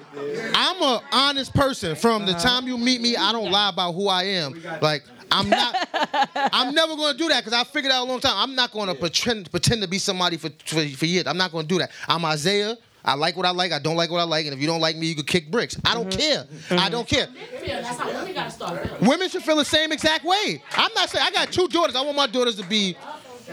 I'm 0.54 0.82
a 0.82 1.02
honest 1.12 1.54
person. 1.54 1.94
From 1.94 2.26
the 2.26 2.32
time 2.34 2.66
you 2.66 2.78
meet 2.78 3.00
me, 3.00 3.16
I 3.16 3.32
don't 3.32 3.50
lie 3.50 3.68
about 3.68 3.92
who 3.92 4.08
I 4.08 4.24
am. 4.24 4.60
Like 4.80 5.04
I'm 5.30 5.48
not. 5.48 5.88
I'm 6.34 6.74
never 6.74 6.96
going 6.96 7.12
to 7.12 7.18
do 7.18 7.28
that 7.28 7.44
because 7.44 7.58
I 7.58 7.64
figured 7.64 7.92
out 7.92 8.06
a 8.06 8.08
long 8.08 8.20
time. 8.20 8.34
I'm 8.36 8.54
not 8.54 8.72
going 8.72 8.88
to 8.88 8.94
pretend 8.94 9.50
pretend 9.50 9.82
to 9.82 9.88
be 9.88 9.98
somebody 9.98 10.36
for, 10.36 10.50
for 10.64 10.86
for 10.88 11.06
years. 11.06 11.26
I'm 11.26 11.36
not 11.36 11.52
going 11.52 11.66
to 11.66 11.68
do 11.68 11.78
that. 11.78 11.90
I'm 12.08 12.24
Isaiah. 12.24 12.76
I 13.04 13.14
like 13.14 13.36
what 13.36 13.46
I 13.46 13.50
like. 13.50 13.72
I 13.72 13.78
don't 13.78 13.96
like 13.96 14.10
what 14.10 14.20
I 14.20 14.24
like. 14.24 14.46
And 14.46 14.54
if 14.54 14.60
you 14.60 14.66
don't 14.66 14.80
like 14.80 14.96
me, 14.96 15.06
you 15.06 15.14
can 15.14 15.24
kick 15.24 15.50
bricks. 15.50 15.76
I 15.84 15.94
don't 15.94 16.10
care. 16.10 16.44
I 16.70 16.88
don't 16.88 17.06
care. 17.08 17.28
That's 17.66 17.98
how 17.98 18.06
women 18.12 18.34
gotta 18.34 18.50
start. 18.50 19.00
Women 19.00 19.28
should 19.28 19.42
feel 19.42 19.56
the 19.56 19.64
same 19.64 19.92
exact 19.92 20.24
way. 20.24 20.62
I'm 20.76 20.92
not 20.94 21.08
saying 21.10 21.24
I 21.26 21.30
got 21.30 21.52
two 21.52 21.68
daughters. 21.68 21.96
I 21.96 22.02
want 22.02 22.16
my 22.16 22.26
daughters 22.26 22.56
to 22.56 22.66
be. 22.66 22.96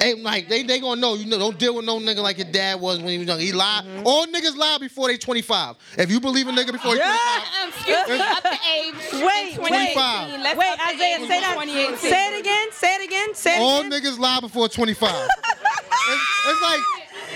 Ain't 0.04 0.22
like 0.22 0.48
they 0.48 0.62
they 0.62 0.80
gonna 0.80 1.02
know 1.02 1.16
you 1.16 1.26
know 1.26 1.39
don't 1.39 1.58
deal 1.58 1.74
with 1.76 1.84
no 1.84 1.98
nigga 1.98 2.18
like 2.22 2.38
your 2.38 2.52
dad 2.52 2.80
was 2.80 3.00
when 3.00 3.08
he 3.08 3.18
was 3.18 3.26
young. 3.28 3.39
He 3.39 3.52
lied. 3.52 3.84
All 4.06 4.28
niggas 4.28 4.56
lie 4.56 4.78
before 4.80 5.08
they 5.08 5.18
25. 5.18 5.76
If 5.98 6.12
you 6.12 6.20
believe 6.20 6.48
a 6.48 6.52
nigga 6.52 6.72
before 6.72 6.93
he 6.93 7.00
25, 7.00 7.10
Um, 7.10 7.70
excuse 7.70 8.08
me, 8.08 8.20
up 8.20 8.43
the 8.43 8.50
age. 8.50 8.93
Wait, 9.14 9.58
wait, 9.58 9.68
25. 9.95 10.39
Let's 10.41 10.60
wait, 10.60 10.78
Isaiah, 10.93 11.18
say 11.20 11.39
that. 11.39 11.98
Say 12.00 12.36
it 12.36 12.39
again. 12.39 12.72
Say 12.72 12.95
it 12.95 13.06
again. 13.08 13.34
Say 13.34 13.56
it 13.56 13.60
all 13.60 13.80
again. 13.80 13.91
niggas 13.91 14.20
lie 14.20 14.39
before 14.39 14.70
25. 14.70 15.10
it's, 15.10 16.24
it's 16.48 16.62
like 16.62 16.80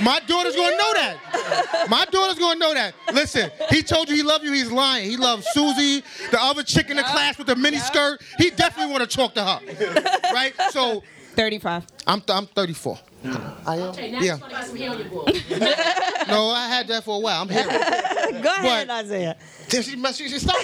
my 0.03 0.19
daughter's 0.27 0.55
gonna 0.55 0.75
know 0.77 0.93
that. 0.95 1.87
My 1.89 2.05
daughter's 2.05 2.39
gonna 2.39 2.59
know 2.59 2.73
that. 2.73 2.93
Listen, 3.13 3.51
he 3.69 3.81
told 3.83 4.09
you 4.09 4.15
he 4.15 4.23
loved 4.23 4.43
you. 4.43 4.51
He's 4.53 4.71
lying. 4.71 5.09
He 5.09 5.17
loves 5.17 5.45
Susie, 5.53 6.03
the 6.31 6.41
other 6.41 6.63
chick 6.63 6.89
in 6.89 6.97
the 6.97 7.03
class 7.03 7.37
with 7.37 7.47
the 7.47 7.55
mini 7.55 7.77
skirt. 7.77 8.21
He 8.37 8.49
definitely 8.49 8.91
want 8.91 9.09
to 9.09 9.15
talk 9.17 9.33
to 9.35 9.43
her, 9.43 9.59
right? 10.33 10.53
So 10.71 11.03
35. 11.35 11.85
I'm 12.07 12.21
I'm 12.29 12.45
34. 12.47 12.99
I 13.23 13.75
am. 13.75 13.81
Okay, 13.89 14.11
now 14.11 14.19
Yeah. 14.19 14.35
you 14.35 14.39
got 14.49 14.65
some 14.65 14.75
hair 14.75 14.89
on 14.91 14.97
your 14.99 15.07
board. 15.09 15.27
No, 16.27 16.49
I 16.49 16.67
had 16.67 16.87
that 16.87 17.03
for 17.03 17.17
a 17.17 17.19
while. 17.19 17.41
I'm 17.43 17.49
here. 17.49 17.63
Go 18.41 18.49
ahead, 18.49 18.89
Isaiah. 18.89 19.37
She, 19.69 19.81
she, 19.83 20.29
she, 20.29 20.39
stop, 20.39 20.57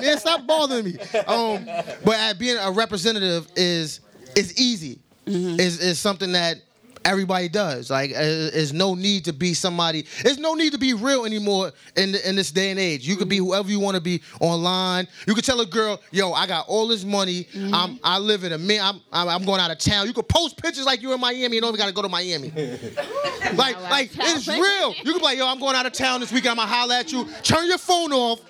man, 0.00 0.18
stop 0.18 0.46
bothering 0.46 0.84
me. 0.86 0.98
Um, 1.26 1.64
but 2.04 2.16
uh, 2.18 2.34
being 2.38 2.56
a 2.58 2.70
representative 2.70 3.46
is 3.56 4.00
is 4.36 4.58
easy. 4.60 4.98
Is 5.26 5.80
is 5.80 5.98
something 6.00 6.32
that 6.32 6.56
everybody 7.04 7.48
does. 7.48 7.90
Like, 7.90 8.10
uh, 8.10 8.20
there's 8.20 8.72
no 8.72 8.94
need 8.94 9.24
to 9.26 9.32
be 9.32 9.54
somebody. 9.54 10.06
There's 10.22 10.38
no 10.38 10.54
need 10.54 10.72
to 10.72 10.78
be 10.78 10.94
real 10.94 11.24
anymore 11.24 11.72
in 11.96 12.12
the, 12.12 12.28
in 12.28 12.36
this 12.36 12.50
day 12.50 12.70
and 12.70 12.80
age. 12.80 13.06
You 13.06 13.16
could 13.16 13.28
be 13.28 13.38
whoever 13.38 13.70
you 13.70 13.80
want 13.80 13.96
to 13.96 14.00
be 14.00 14.22
online. 14.40 15.06
You 15.26 15.34
could 15.34 15.44
tell 15.44 15.60
a 15.60 15.66
girl, 15.66 16.00
"Yo, 16.10 16.32
I 16.32 16.46
got 16.46 16.66
all 16.68 16.88
this 16.88 17.04
money. 17.04 17.46
I'm 17.72 17.98
I 18.02 18.18
live 18.18 18.44
in 18.44 18.52
a 18.52 18.58
man. 18.58 18.80
I'm, 18.82 19.00
I'm 19.12 19.28
I'm 19.28 19.44
going 19.44 19.60
out 19.60 19.70
of 19.70 19.78
town." 19.78 20.06
You 20.06 20.12
could 20.12 20.28
post 20.28 20.60
pictures 20.60 20.86
like 20.86 21.02
you're 21.02 21.14
in 21.14 21.20
Miami. 21.20 21.56
You 21.56 21.60
don't 21.60 21.70
even 21.70 21.78
got 21.78 21.88
to 21.88 21.94
go 21.94 22.02
to 22.02 22.08
Miami. 22.08 22.50
like 23.54 23.80
like 23.90 24.10
it's 24.14 24.48
real. 24.48 24.94
You 24.94 25.12
could 25.12 25.20
be 25.20 25.24
like, 25.24 25.38
"Yo, 25.38 25.46
I'm 25.46 25.60
going 25.60 25.76
out 25.76 25.86
of 25.86 25.92
town 25.92 26.20
this 26.20 26.32
weekend. 26.32 26.52
I'm 26.52 26.56
gonna 26.56 26.68
holler 26.68 26.94
at 26.94 27.12
you." 27.12 27.28
Turn 27.42 27.66
your 27.66 27.78
phone 27.78 28.12
off. 28.12 28.40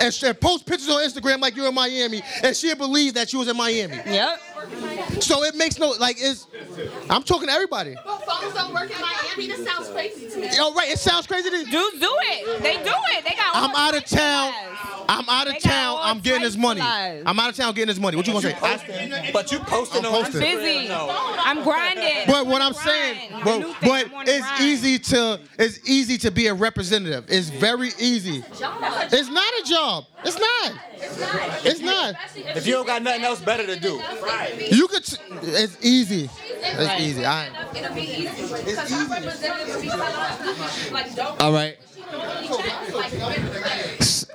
And, 0.00 0.16
and 0.24 0.40
post 0.40 0.66
pictures 0.66 0.88
on 0.88 1.00
Instagram 1.02 1.40
like 1.40 1.56
you're 1.56 1.68
in 1.68 1.74
Miami, 1.74 2.22
and 2.44 2.56
she'll 2.56 2.76
believe 2.76 3.14
that 3.14 3.32
you 3.32 3.40
was 3.40 3.48
in 3.48 3.56
Miami. 3.56 3.96
Yep. 4.06 4.40
So 5.20 5.44
it 5.44 5.54
makes 5.54 5.78
no 5.78 5.90
like 6.00 6.16
it's. 6.18 6.46
I'm 7.10 7.22
talking 7.22 7.48
to 7.48 7.52
everybody. 7.52 7.94
Phones 8.04 8.54
don't 8.54 8.72
work 8.74 8.90
in 8.90 9.00
Miami. 9.00 9.46
This 9.46 9.64
sounds 9.64 9.88
crazy 9.90 10.28
to 10.30 10.38
me. 10.38 10.48
Yo, 10.56 10.72
right? 10.74 10.90
It 10.90 10.98
sounds 10.98 11.26
crazy 11.26 11.50
to 11.50 11.64
Do 11.64 11.90
do 11.98 12.10
it. 12.22 12.62
They 12.62 12.74
do 12.82 12.92
it. 13.12 13.24
They 13.24 13.34
got. 13.34 13.54
I'm 13.54 13.74
out 13.74 13.96
of 13.96 14.04
town. 14.04 14.52
I'm 15.08 15.28
out 15.28 15.46
of 15.46 15.54
They 15.54 15.58
town. 15.60 15.98
I'm 16.00 16.20
getting 16.20 16.42
this 16.42 16.56
money. 16.56 16.80
of 16.80 16.86
lies. 16.86 17.22
I'm 17.26 17.38
out 17.38 17.50
of 17.50 17.56
town 17.56 17.74
getting 17.74 17.88
this 17.88 17.98
money. 17.98 18.16
What 18.16 18.26
you 18.26 18.32
gonna 18.32 18.50
say? 18.50 19.30
But 19.32 19.52
you 19.52 19.58
posting 19.60 20.04
I'm 20.04 20.14
on 20.14 20.24
posting. 20.24 20.40
busy. 20.40 20.90
I'm 20.90 21.62
grinding. 21.62 22.26
But 22.26 22.46
what 22.46 22.62
I'm 22.62 22.72
saying, 22.74 23.30
but, 23.44 23.76
but 23.82 24.06
it's 24.26 24.60
easy 24.60 24.98
to 24.98 25.40
it's 25.58 25.78
easy 25.88 26.18
to 26.18 26.30
be 26.30 26.46
a 26.46 26.54
representative. 26.54 27.26
It's 27.28 27.50
very 27.50 27.90
easy. 27.98 28.42
It's 28.50 29.28
not 29.30 29.52
a 29.60 29.64
job. 29.68 30.04
It's 30.24 30.38
not. 30.38 30.72
It's 31.64 31.80
not. 31.80 32.14
If 32.56 32.66
you 32.66 32.72
don't 32.74 32.86
got 32.86 33.02
nothing 33.02 33.24
else 33.24 33.40
better 33.40 33.66
to 33.66 33.78
do. 33.78 34.00
You 34.70 34.88
could. 34.88 35.04
t- 35.04 35.16
It's 35.42 35.76
easy. 35.84 36.30
It's 36.62 37.00
easy. 37.00 37.24
I, 37.26 37.48
It'll 37.76 37.94
be 37.94 38.02
easy. 38.02 38.42
Because 38.64 38.92
our 38.92 39.06
representative 39.08 39.74
will 39.74 39.82
be 39.82 39.88
like, 39.88 40.92
like, 40.92 41.14
don't. 41.14 41.40
All 41.40 41.52
right. 41.52 41.76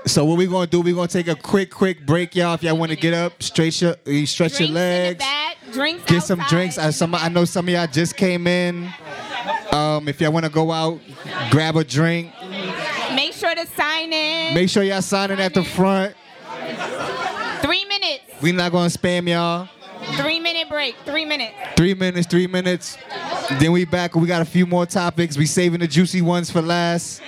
So 0.06 0.26
what 0.26 0.38
we 0.40 0.48
gonna 0.48 0.66
do? 0.66 0.82
We 0.82 0.92
gonna 0.94 1.08
take 1.08 1.28
a 1.28 1.36
quick, 1.36 1.70
quick 1.70 2.04
break, 2.04 2.36
y'all. 2.36 2.56
If 2.56 2.64
y'all 2.64 2.76
want 2.76 2.90
to 2.90 2.98
get 2.98 3.14
up, 3.14 3.44
stretch 3.44 3.84
your, 3.84 3.96
you 4.06 4.26
stretch 4.26 4.60
your 4.60 4.70
legs, 4.70 5.24
Drinks 5.72 6.04
get 6.06 6.24
some 6.24 6.40
drinks. 6.50 6.80
I, 6.80 6.90
some, 6.90 7.14
I 7.14 7.30
know 7.30 7.46
some 7.46 7.68
of 7.68 7.74
y'all 7.74 7.86
just 7.86 8.18
came 8.18 8.48
in. 8.48 8.92
Um, 9.72 10.08
if 10.08 10.20
y'all 10.20 10.32
want 10.32 10.46
to 10.46 10.52
go 10.52 10.72
out, 10.72 11.00
grab 11.52 11.76
a 11.76 11.84
drink. 11.84 12.34
Make 13.14 13.34
sure 13.34 13.54
to 13.54 13.68
sign 13.68 14.12
in. 14.12 14.56
Make 14.56 14.70
sure 14.70 14.82
y'all 14.82 15.04
sign 15.04 15.30
in 15.30 15.40
at 15.40 15.54
the 15.54 15.64
front. 15.64 16.16
Three 17.62 17.86
minutes. 17.86 18.24
We 18.42 18.52
not 18.52 18.72
gonna 18.72 18.90
spam 18.90 19.30
y'all. 19.30 19.70
Three 20.18 20.40
minute 20.40 20.70
break. 20.70 20.96
Three 21.06 21.26
minutes. 21.26 21.54
Three 21.76 21.94
minutes, 21.94 22.28
three 22.28 22.48
minutes. 22.48 22.98
Then 23.60 23.72
we 23.72 23.86
back. 23.86 24.16
We 24.16 24.28
got 24.28 24.42
a 24.42 24.46
few 24.46 24.66
more 24.66 24.86
topics. 24.86 25.38
We 25.38 25.46
saving 25.46 25.80
the 25.80 25.88
juicy 25.88 26.22
ones 26.22 26.52
for 26.52 26.62
last. 26.62 27.22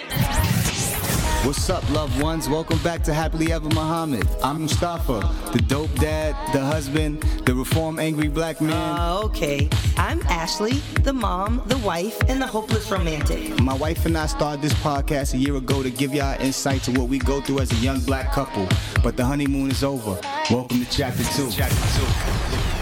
What's 1.43 1.71
up, 1.71 1.89
loved 1.89 2.21
ones? 2.21 2.47
Welcome 2.47 2.77
back 2.83 3.01
to 3.05 3.15
Happily 3.15 3.51
Ever 3.51 3.67
Muhammad. 3.69 4.27
I'm 4.43 4.61
Mustafa, 4.61 5.27
the 5.51 5.59
dope 5.63 5.91
dad, 5.95 6.35
the 6.53 6.59
husband, 6.59 7.23
the 7.45 7.55
reform 7.55 7.97
angry 7.97 8.27
black 8.27 8.61
man. 8.61 8.99
Uh, 8.99 9.21
okay. 9.23 9.67
I'm 9.97 10.21
Ashley, 10.27 10.73
the 11.01 11.13
mom, 11.13 11.63
the 11.65 11.79
wife, 11.79 12.15
and 12.29 12.39
the 12.39 12.45
hopeless 12.45 12.91
romantic. 12.91 13.59
My 13.59 13.73
wife 13.73 14.05
and 14.05 14.15
I 14.19 14.27
started 14.27 14.61
this 14.61 14.73
podcast 14.75 15.33
a 15.33 15.37
year 15.37 15.55
ago 15.55 15.81
to 15.81 15.89
give 15.89 16.13
y'all 16.13 16.39
insight 16.39 16.83
to 16.83 16.91
what 16.91 17.09
we 17.09 17.17
go 17.17 17.41
through 17.41 17.61
as 17.61 17.71
a 17.71 17.77
young 17.83 18.01
black 18.01 18.31
couple. 18.31 18.67
But 19.01 19.17
the 19.17 19.25
honeymoon 19.25 19.71
is 19.71 19.83
over. 19.83 20.21
Welcome 20.51 20.85
to 20.85 20.91
chapter 20.91 21.23
two. 21.23 21.49
Chapter 21.49 21.75
two. 21.75 22.80